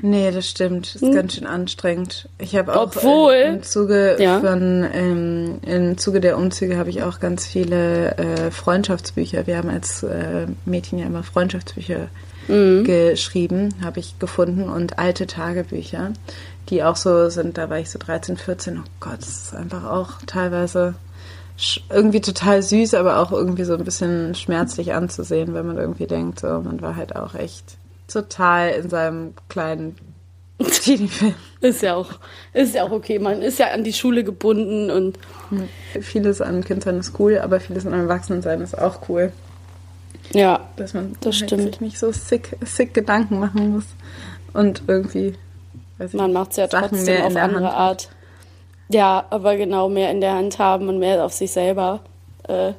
Nee, 0.00 0.30
das 0.30 0.48
stimmt. 0.48 0.94
Das 0.94 1.02
ist 1.02 1.08
hm. 1.08 1.14
ganz 1.14 1.34
schön 1.34 1.46
anstrengend. 1.46 2.28
Ich 2.38 2.54
habe 2.54 2.76
auch 2.76 2.84
Obwohl, 2.84 3.34
im 3.34 3.62
Zuge 3.62 4.16
ja. 4.20 4.40
von 4.40 4.86
ähm, 4.92 5.58
im 5.66 5.98
Zuge 5.98 6.20
der 6.20 6.38
Umzüge 6.38 6.76
habe 6.76 6.90
ich 6.90 7.02
auch 7.02 7.18
ganz 7.18 7.46
viele 7.46 8.16
äh, 8.16 8.50
Freundschaftsbücher. 8.50 9.46
Wir 9.46 9.56
haben 9.56 9.68
als 9.68 10.04
äh, 10.04 10.46
Mädchen 10.66 10.98
ja 10.98 11.06
immer 11.06 11.24
Freundschaftsbücher 11.24 12.08
mhm. 12.46 12.84
geschrieben, 12.84 13.74
habe 13.82 13.98
ich 13.98 14.18
gefunden 14.20 14.68
und 14.68 15.00
alte 15.00 15.26
Tagebücher, 15.26 16.12
die 16.68 16.84
auch 16.84 16.96
so 16.96 17.28
sind. 17.28 17.58
Da 17.58 17.68
war 17.68 17.78
ich 17.78 17.90
so 17.90 17.98
13, 17.98 18.36
14. 18.36 18.78
Oh 18.78 18.88
Gott, 19.00 19.18
das 19.18 19.28
ist 19.28 19.54
einfach 19.56 19.84
auch 19.84 20.22
teilweise 20.26 20.94
irgendwie 21.90 22.20
total 22.20 22.62
süß, 22.62 22.94
aber 22.94 23.18
auch 23.18 23.32
irgendwie 23.32 23.64
so 23.64 23.74
ein 23.74 23.82
bisschen 23.82 24.36
schmerzlich 24.36 24.94
anzusehen, 24.94 25.54
wenn 25.54 25.66
man 25.66 25.76
irgendwie 25.76 26.06
denkt, 26.06 26.38
so 26.38 26.46
man 26.46 26.80
war 26.80 26.94
halt 26.94 27.16
auch 27.16 27.34
echt 27.34 27.78
total 28.08 28.70
in 28.70 28.90
seinem 28.90 29.34
kleinen 29.48 29.96
Teenie-Film. 30.58 31.34
Ist 31.60 31.82
ja 31.82 31.94
auch, 31.94 32.10
ist 32.52 32.74
ja 32.74 32.84
auch 32.84 32.90
okay. 32.90 33.18
Man 33.18 33.42
ist 33.42 33.58
ja 33.58 33.68
an 33.68 33.84
die 33.84 33.92
Schule 33.92 34.24
gebunden 34.24 34.90
und. 34.90 35.18
Vieles 36.00 36.40
an 36.40 36.64
Kindsein 36.64 36.98
ist 36.98 37.18
cool, 37.18 37.38
aber 37.38 37.60
vieles 37.60 37.86
an 37.86 37.92
Erwachsenensein 37.92 38.60
ist 38.60 38.76
auch 38.76 39.08
cool. 39.08 39.32
Ja. 40.32 40.68
Dass 40.76 40.94
man 40.94 41.16
das 41.20 41.40
halt 41.40 41.50
sich 41.50 41.80
nicht 41.80 41.98
so 41.98 42.12
sick, 42.12 42.56
sick 42.62 42.92
Gedanken 42.92 43.38
machen 43.38 43.72
muss. 43.72 43.84
Und 44.52 44.82
irgendwie. 44.88 45.34
Weiß 45.98 46.12
ich, 46.12 46.18
man 46.18 46.32
macht 46.32 46.52
es 46.52 46.56
ja 46.56 46.68
Sachen 46.68 46.90
trotzdem 46.90 47.22
auf 47.22 47.36
andere 47.36 47.66
Hand. 47.66 47.76
Art. 47.76 48.08
Ja, 48.88 49.26
aber 49.30 49.56
genau 49.56 49.88
mehr 49.88 50.10
in 50.10 50.20
der 50.20 50.34
Hand 50.34 50.58
haben 50.58 50.88
und 50.88 50.98
mehr 50.98 51.24
auf 51.24 51.34
sich 51.34 51.50
selber 51.50 52.00
äh, 52.48 52.72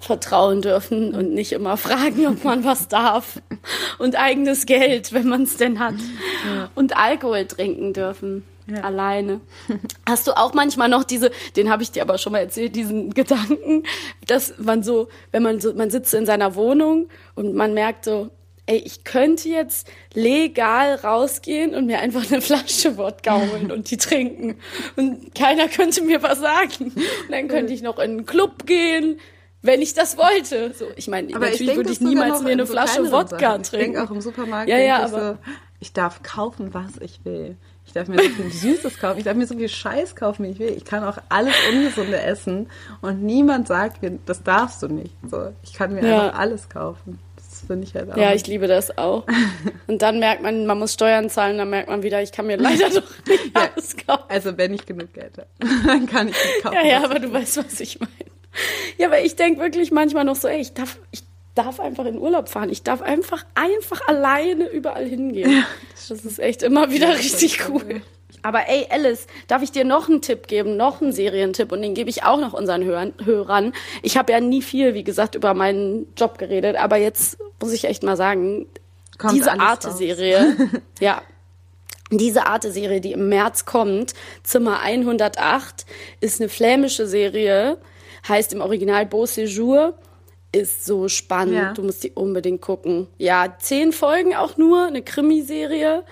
vertrauen 0.00 0.62
dürfen 0.62 1.14
und 1.14 1.32
nicht 1.32 1.52
immer 1.52 1.76
fragen, 1.76 2.26
ob 2.26 2.42
man 2.42 2.64
was 2.64 2.88
darf. 2.88 3.40
Und 3.98 4.16
eigenes 4.18 4.66
Geld, 4.66 5.12
wenn 5.12 5.28
man 5.28 5.42
es 5.42 5.58
denn 5.58 5.78
hat. 5.78 5.94
Ja. 6.46 6.70
Und 6.74 6.96
Alkohol 6.96 7.46
trinken 7.46 7.92
dürfen. 7.92 8.44
Ja. 8.66 8.82
Alleine. 8.82 9.40
Hast 10.08 10.26
du 10.26 10.32
auch 10.36 10.54
manchmal 10.54 10.88
noch 10.88 11.04
diese, 11.04 11.30
den 11.56 11.70
habe 11.70 11.82
ich 11.82 11.90
dir 11.90 12.02
aber 12.02 12.18
schon 12.18 12.32
mal 12.32 12.38
erzählt, 12.38 12.76
diesen 12.76 13.12
Gedanken, 13.12 13.82
dass 14.26 14.54
man 14.58 14.82
so, 14.82 15.08
wenn 15.32 15.42
man 15.42 15.60
so, 15.60 15.74
man 15.74 15.90
sitzt 15.90 16.14
in 16.14 16.24
seiner 16.24 16.54
Wohnung 16.54 17.08
und 17.34 17.54
man 17.54 17.74
merkt 17.74 18.04
so, 18.04 18.30
ey, 18.66 18.76
ich 18.78 19.02
könnte 19.02 19.48
jetzt 19.48 19.88
legal 20.14 20.94
rausgehen 20.94 21.74
und 21.74 21.86
mir 21.86 21.98
einfach 21.98 22.30
eine 22.30 22.40
Flasche 22.40 22.96
Wodka 22.96 23.40
holen 23.40 23.72
und 23.72 23.90
die 23.90 23.96
trinken. 23.96 24.56
Und 24.94 25.34
keiner 25.34 25.66
könnte 25.68 26.02
mir 26.02 26.22
was 26.22 26.38
sagen. 26.38 26.92
Und 26.94 27.30
dann 27.30 27.48
könnte 27.48 27.72
ich 27.72 27.82
noch 27.82 27.98
in 27.98 28.10
einen 28.10 28.26
Club 28.26 28.66
gehen, 28.66 29.18
wenn 29.62 29.82
ich 29.82 29.94
das 29.94 30.16
wollte. 30.16 30.72
So, 30.74 30.86
ich 30.96 31.08
meine, 31.08 31.28
natürlich 31.28 31.60
ich 31.62 31.76
würde 31.76 31.90
ich 31.90 32.00
niemals 32.00 32.42
mir 32.42 32.52
eine 32.52 32.66
so 32.66 32.72
Flasche 32.72 33.10
Wodka 33.12 33.58
trinken. 33.58 33.62
Ich 33.62 33.70
denke 33.70 34.02
auch 34.04 34.10
im 34.10 34.20
Supermarkt, 34.20 34.68
ja, 34.68 34.78
ja, 34.78 35.04
aber 35.04 35.32
so, 35.32 35.38
ich 35.80 35.92
darf 35.92 36.22
kaufen, 36.22 36.72
was 36.74 36.98
ich 37.00 37.24
will. 37.24 37.56
Ich 37.86 37.92
darf 37.92 38.08
mir 38.08 38.22
so 38.22 38.28
viel 38.28 38.50
Süßes 38.76 38.98
kaufen. 38.98 39.18
Ich 39.18 39.24
darf 39.24 39.36
mir 39.36 39.46
so 39.46 39.56
viel 39.56 39.68
Scheiß 39.68 40.14
kaufen, 40.14 40.44
wie 40.44 40.50
ich 40.50 40.58
will. 40.58 40.70
Ich 40.76 40.84
kann 40.84 41.02
auch 41.02 41.18
alles 41.28 41.54
Ungesunde 41.72 42.20
essen 42.20 42.68
und 43.00 43.22
niemand 43.22 43.66
sagt 43.66 44.02
mir, 44.02 44.18
das 44.26 44.42
darfst 44.42 44.82
du 44.82 44.88
nicht. 44.88 45.14
So, 45.28 45.52
ich 45.62 45.72
kann 45.72 45.94
mir 45.94 46.06
ja. 46.06 46.26
einfach 46.26 46.38
alles 46.38 46.68
kaufen. 46.68 47.18
Das 47.36 47.50
Das 47.60 47.66
finde 47.66 47.86
ich 47.86 47.94
halt 47.94 48.12
auch. 48.12 48.16
Ja, 48.16 48.32
ich 48.32 48.46
liebe 48.46 48.66
das 48.66 48.96
auch. 48.96 49.26
Und 49.86 50.02
dann 50.02 50.18
merkt 50.18 50.42
man, 50.42 50.66
man 50.66 50.78
muss 50.78 50.94
Steuern 50.94 51.28
zahlen, 51.28 51.58
dann 51.58 51.68
merkt 51.68 51.88
man 51.88 52.02
wieder, 52.02 52.22
ich 52.22 52.32
kann 52.32 52.46
mir 52.46 52.56
leider 52.58 52.88
doch 52.90 53.26
nicht 53.26 53.56
ja, 53.56 53.68
alles 53.74 53.96
kaufen. 53.96 54.24
Also 54.28 54.56
wenn 54.56 54.72
ich 54.72 54.86
genug 54.86 55.12
Geld 55.12 55.36
habe, 55.36 55.48
dann 55.86 56.06
kann 56.06 56.28
ich 56.28 56.34
nicht 56.34 56.62
kaufen. 56.62 56.76
Ja, 56.76 56.86
ja, 56.86 57.04
aber 57.04 57.18
du 57.18 57.32
weißt, 57.32 57.58
was 57.58 57.80
ich 57.80 57.98
meine. 58.00 58.29
Ja, 58.98 59.06
aber 59.06 59.20
ich 59.20 59.36
denke 59.36 59.60
wirklich 59.60 59.90
manchmal 59.90 60.24
noch 60.24 60.36
so, 60.36 60.48
ey, 60.48 60.60
ich 60.60 60.74
darf, 60.74 60.98
ich 61.10 61.22
darf 61.54 61.80
einfach 61.80 62.04
in 62.04 62.18
Urlaub 62.18 62.48
fahren. 62.48 62.70
Ich 62.70 62.82
darf 62.82 63.02
einfach, 63.02 63.44
einfach 63.54 64.06
alleine 64.06 64.68
überall 64.68 65.06
hingehen. 65.06 65.50
Ja, 65.50 65.66
das, 65.92 66.08
das 66.08 66.24
ist 66.24 66.38
echt 66.38 66.62
immer 66.62 66.90
wieder 66.90 67.14
richtig 67.14 67.68
cool. 67.68 68.02
Aber 68.42 68.68
ey, 68.68 68.86
Alice, 68.90 69.26
darf 69.48 69.62
ich 69.62 69.70
dir 69.70 69.84
noch 69.84 70.08
einen 70.08 70.22
Tipp 70.22 70.46
geben, 70.46 70.76
noch 70.76 71.02
einen 71.02 71.12
Serientipp 71.12 71.72
und 71.72 71.82
den 71.82 71.94
gebe 71.94 72.08
ich 72.08 72.22
auch 72.22 72.40
noch 72.40 72.54
unseren 72.54 72.84
Hörern. 72.84 73.12
Hörern. 73.22 73.72
Ich 74.02 74.16
habe 74.16 74.32
ja 74.32 74.40
nie 74.40 74.62
viel, 74.62 74.94
wie 74.94 75.04
gesagt, 75.04 75.34
über 75.34 75.52
meinen 75.52 76.06
Job 76.16 76.38
geredet, 76.38 76.76
aber 76.76 76.96
jetzt 76.96 77.38
muss 77.60 77.72
ich 77.72 77.84
echt 77.84 78.02
mal 78.02 78.16
sagen, 78.16 78.66
Kommt 79.18 79.34
diese 79.34 79.60
Arte-Serie, 79.60 80.56
ja, 81.00 81.20
diese 82.10 82.46
Arte-Serie, 82.46 83.02
die 83.02 83.12
im 83.12 83.28
März 83.28 83.66
kommt, 83.66 84.14
Zimmer 84.42 84.80
108, 84.80 85.84
ist 86.20 86.40
eine 86.40 86.48
flämische 86.48 87.06
Serie, 87.06 87.76
heißt 88.28 88.52
im 88.52 88.60
Original 88.60 89.06
Beau 89.06 89.24
Séjour, 89.24 89.94
ist 90.52 90.84
so 90.84 91.08
spannend. 91.08 91.54
Ja. 91.54 91.72
Du 91.72 91.82
musst 91.82 92.02
die 92.02 92.10
unbedingt 92.12 92.60
gucken. 92.60 93.06
Ja, 93.18 93.56
zehn 93.58 93.92
Folgen 93.92 94.34
auch 94.34 94.56
nur, 94.56 94.86
eine 94.86 95.02
Krimiserie. 95.02 96.04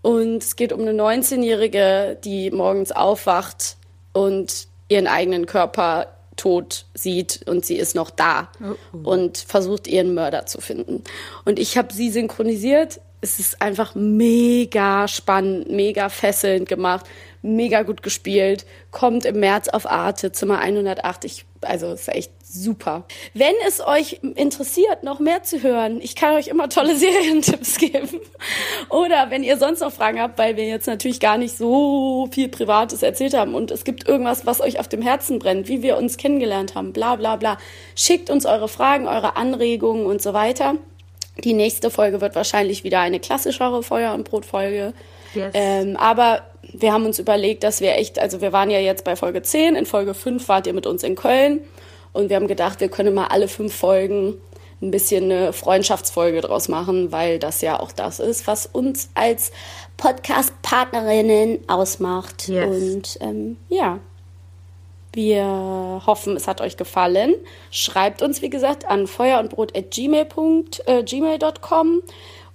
Und 0.00 0.42
es 0.42 0.56
geht 0.56 0.72
um 0.72 0.80
eine 0.80 0.92
19-Jährige, 0.92 2.18
die 2.24 2.50
morgens 2.50 2.90
aufwacht 2.90 3.76
und 4.12 4.66
ihren 4.88 5.06
eigenen 5.06 5.46
Körper 5.46 6.08
tot 6.36 6.86
sieht 6.94 7.42
und 7.46 7.64
sie 7.64 7.76
ist 7.76 7.94
noch 7.94 8.10
da 8.10 8.48
oh, 8.60 8.74
oh. 8.92 9.10
und 9.10 9.38
versucht 9.38 9.86
ihren 9.86 10.14
Mörder 10.14 10.46
zu 10.46 10.60
finden. 10.60 11.04
Und 11.44 11.58
ich 11.58 11.76
habe 11.76 11.92
sie 11.92 12.10
synchronisiert. 12.10 13.00
Es 13.20 13.38
ist 13.38 13.62
einfach 13.62 13.94
mega 13.94 15.06
spannend, 15.06 15.70
mega 15.70 16.08
fesselnd 16.08 16.68
gemacht, 16.68 17.06
mega 17.42 17.82
gut 17.82 18.02
gespielt. 18.02 18.66
Kommt 18.90 19.24
im 19.24 19.38
März 19.38 19.68
auf 19.68 19.88
Arte, 19.88 20.32
Zimmer 20.32 20.58
108. 20.58 21.24
Ich, 21.26 21.44
also 21.62 21.92
ist 21.92 22.08
echt 22.08 22.32
super. 22.44 23.04
Wenn 23.34 23.54
es 23.66 23.80
euch 23.80 24.20
interessiert, 24.34 25.02
noch 25.02 25.20
mehr 25.20 25.42
zu 25.42 25.62
hören, 25.62 26.00
ich 26.02 26.16
kann 26.16 26.34
euch 26.34 26.48
immer 26.48 26.68
tolle 26.68 26.96
Serientipps 27.02 27.78
geben. 27.78 28.20
Oder 28.90 29.30
wenn 29.30 29.42
ihr 29.42 29.56
sonst 29.56 29.80
noch 29.80 29.92
Fragen 29.92 30.20
habt, 30.20 30.38
weil 30.38 30.56
wir 30.56 30.66
jetzt 30.66 30.86
natürlich 30.86 31.20
gar 31.20 31.38
nicht 31.38 31.56
so 31.56 32.28
viel 32.30 32.48
Privates 32.48 33.02
erzählt 33.02 33.34
haben 33.34 33.54
und 33.54 33.70
es 33.70 33.84
gibt 33.84 34.08
irgendwas, 34.08 34.46
was 34.46 34.60
euch 34.60 34.78
auf 34.78 34.88
dem 34.88 35.02
Herzen 35.02 35.38
brennt, 35.38 35.68
wie 35.68 35.82
wir 35.82 35.96
uns 35.96 36.16
kennengelernt 36.16 36.74
haben, 36.74 36.92
bla 36.92 37.16
bla 37.16 37.36
bla. 37.36 37.58
Schickt 37.94 38.30
uns 38.30 38.46
eure 38.46 38.68
Fragen, 38.68 39.06
eure 39.06 39.36
Anregungen 39.36 40.06
und 40.06 40.20
so 40.20 40.32
weiter. 40.34 40.76
Die 41.38 41.54
nächste 41.54 41.90
Folge 41.90 42.20
wird 42.20 42.34
wahrscheinlich 42.34 42.84
wieder 42.84 43.00
eine 43.00 43.18
klassischere 43.18 43.82
Feuer- 43.82 44.14
und 44.14 44.24
Brotfolge. 44.24 44.92
Yes. 45.34 45.52
Ähm, 45.54 45.96
aber 45.96 46.42
wir 46.72 46.92
haben 46.92 47.04
uns 47.04 47.18
überlegt, 47.18 47.64
dass 47.64 47.80
wir 47.80 47.96
echt, 47.96 48.18
also 48.18 48.40
wir 48.40 48.52
waren 48.52 48.70
ja 48.70 48.78
jetzt 48.78 49.04
bei 49.04 49.16
Folge 49.16 49.42
10, 49.42 49.76
in 49.76 49.86
Folge 49.86 50.14
5 50.14 50.48
wart 50.48 50.66
ihr 50.66 50.72
mit 50.72 50.86
uns 50.86 51.02
in 51.02 51.14
Köln 51.14 51.60
und 52.12 52.28
wir 52.28 52.36
haben 52.36 52.48
gedacht, 52.48 52.80
wir 52.80 52.88
können 52.88 53.14
mal 53.14 53.26
alle 53.26 53.48
fünf 53.48 53.74
Folgen 53.74 54.34
ein 54.82 54.90
bisschen 54.90 55.24
eine 55.24 55.52
Freundschaftsfolge 55.52 56.40
draus 56.40 56.68
machen, 56.68 57.12
weil 57.12 57.38
das 57.38 57.60
ja 57.60 57.78
auch 57.78 57.92
das 57.92 58.18
ist, 58.18 58.46
was 58.46 58.66
uns 58.66 59.10
als 59.14 59.52
Podcast-Partnerinnen 59.96 61.60
ausmacht. 61.68 62.48
Yes. 62.48 62.66
Und 62.66 63.18
ähm, 63.20 63.56
ja, 63.68 64.00
wir 65.12 66.02
hoffen, 66.06 66.36
es 66.36 66.48
hat 66.48 66.60
euch 66.60 66.76
gefallen. 66.76 67.34
Schreibt 67.70 68.22
uns, 68.22 68.42
wie 68.42 68.50
gesagt, 68.50 68.84
an 68.86 69.06
feuerundbrot.gmail.com 69.06 70.64
äh, 70.86 72.12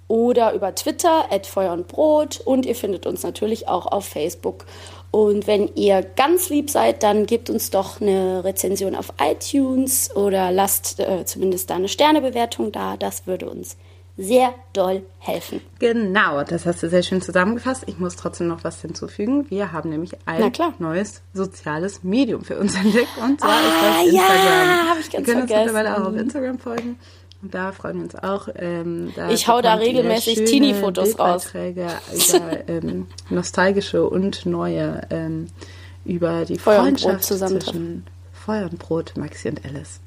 oder 0.08 0.54
über 0.54 0.74
Twitter 0.74 1.30
at 1.30 1.46
Feuer 1.46 1.72
und 1.72 1.86
Brot 1.86 2.40
und 2.40 2.66
ihr 2.66 2.74
findet 2.74 3.06
uns 3.06 3.22
natürlich 3.22 3.68
auch 3.68 3.86
auf 3.86 4.06
Facebook. 4.06 4.64
Und 5.10 5.46
wenn 5.46 5.74
ihr 5.74 6.02
ganz 6.02 6.50
lieb 6.50 6.68
seid, 6.68 7.02
dann 7.02 7.26
gebt 7.26 7.48
uns 7.48 7.70
doch 7.70 8.00
eine 8.00 8.44
Rezension 8.44 8.94
auf 8.94 9.12
iTunes 9.20 10.14
oder 10.14 10.50
lasst 10.50 11.00
äh, 11.00 11.24
zumindest 11.24 11.70
da 11.70 11.76
eine 11.76 11.88
Sternebewertung 11.88 12.72
da. 12.72 12.96
Das 12.96 13.26
würde 13.26 13.48
uns 13.48 13.76
sehr 14.18 14.52
doll 14.72 15.02
helfen. 15.20 15.60
Genau, 15.78 16.42
das 16.42 16.66
hast 16.66 16.82
du 16.82 16.88
sehr 16.88 17.04
schön 17.04 17.22
zusammengefasst. 17.22 17.84
Ich 17.86 17.98
muss 17.98 18.16
trotzdem 18.16 18.48
noch 18.48 18.64
was 18.64 18.82
hinzufügen. 18.82 19.48
Wir 19.48 19.72
haben 19.72 19.90
nämlich 19.90 20.16
ein 20.26 20.52
neues 20.78 21.22
soziales 21.32 22.02
Medium 22.02 22.44
für 22.44 22.58
uns 22.58 22.74
entdeckt 22.84 23.16
und 23.22 23.40
zwar 23.40 23.50
ah, 23.50 23.60
ist 23.60 23.82
das 23.82 24.06
Instagram. 24.06 24.68
Ja, 24.68 24.86
habe 24.90 25.00
ich 25.00 25.10
ganz 25.10 25.26
wir 25.26 25.34
können 25.34 25.48
vergessen. 25.48 25.60
uns 25.60 25.72
mittlerweile 25.72 25.96
auch 25.96 26.08
auf 26.08 26.16
Instagram 26.16 26.58
folgen. 26.58 26.98
Und 27.40 27.54
da 27.54 27.70
freuen 27.72 27.96
wir 27.98 28.04
uns 28.04 28.16
auch. 28.16 28.48
Ähm, 28.56 29.12
ich 29.30 29.46
hau 29.46 29.60
da 29.60 29.74
regelmäßig 29.74 30.44
Teenie-Fotos 30.44 31.18
raus. 31.18 31.52
über 31.54 32.68
ähm, 32.68 33.06
nostalgische 33.30 34.08
und 34.08 34.44
neue 34.44 35.02
ähm, 35.10 35.46
über 36.04 36.44
die 36.44 36.58
Feuer 36.58 36.80
Freundschaft 36.80 37.24
zwischen 37.24 38.04
Feuer 38.32 38.68
und 38.70 38.78
Brot, 38.78 39.12
Maxi 39.16 39.48
und 39.50 39.64
Alice. 39.64 40.00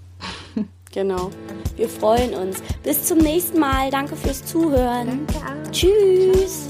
genau. 0.91 1.31
Wir 1.77 1.87
freuen 1.87 2.33
uns. 2.33 2.61
Bis 2.83 3.05
zum 3.05 3.19
nächsten 3.19 3.59
Mal. 3.59 3.91
Danke 3.91 4.15
fürs 4.15 4.43
Zuhören. 4.43 5.25
Danke. 5.27 5.71
Tschüss. 5.71 6.69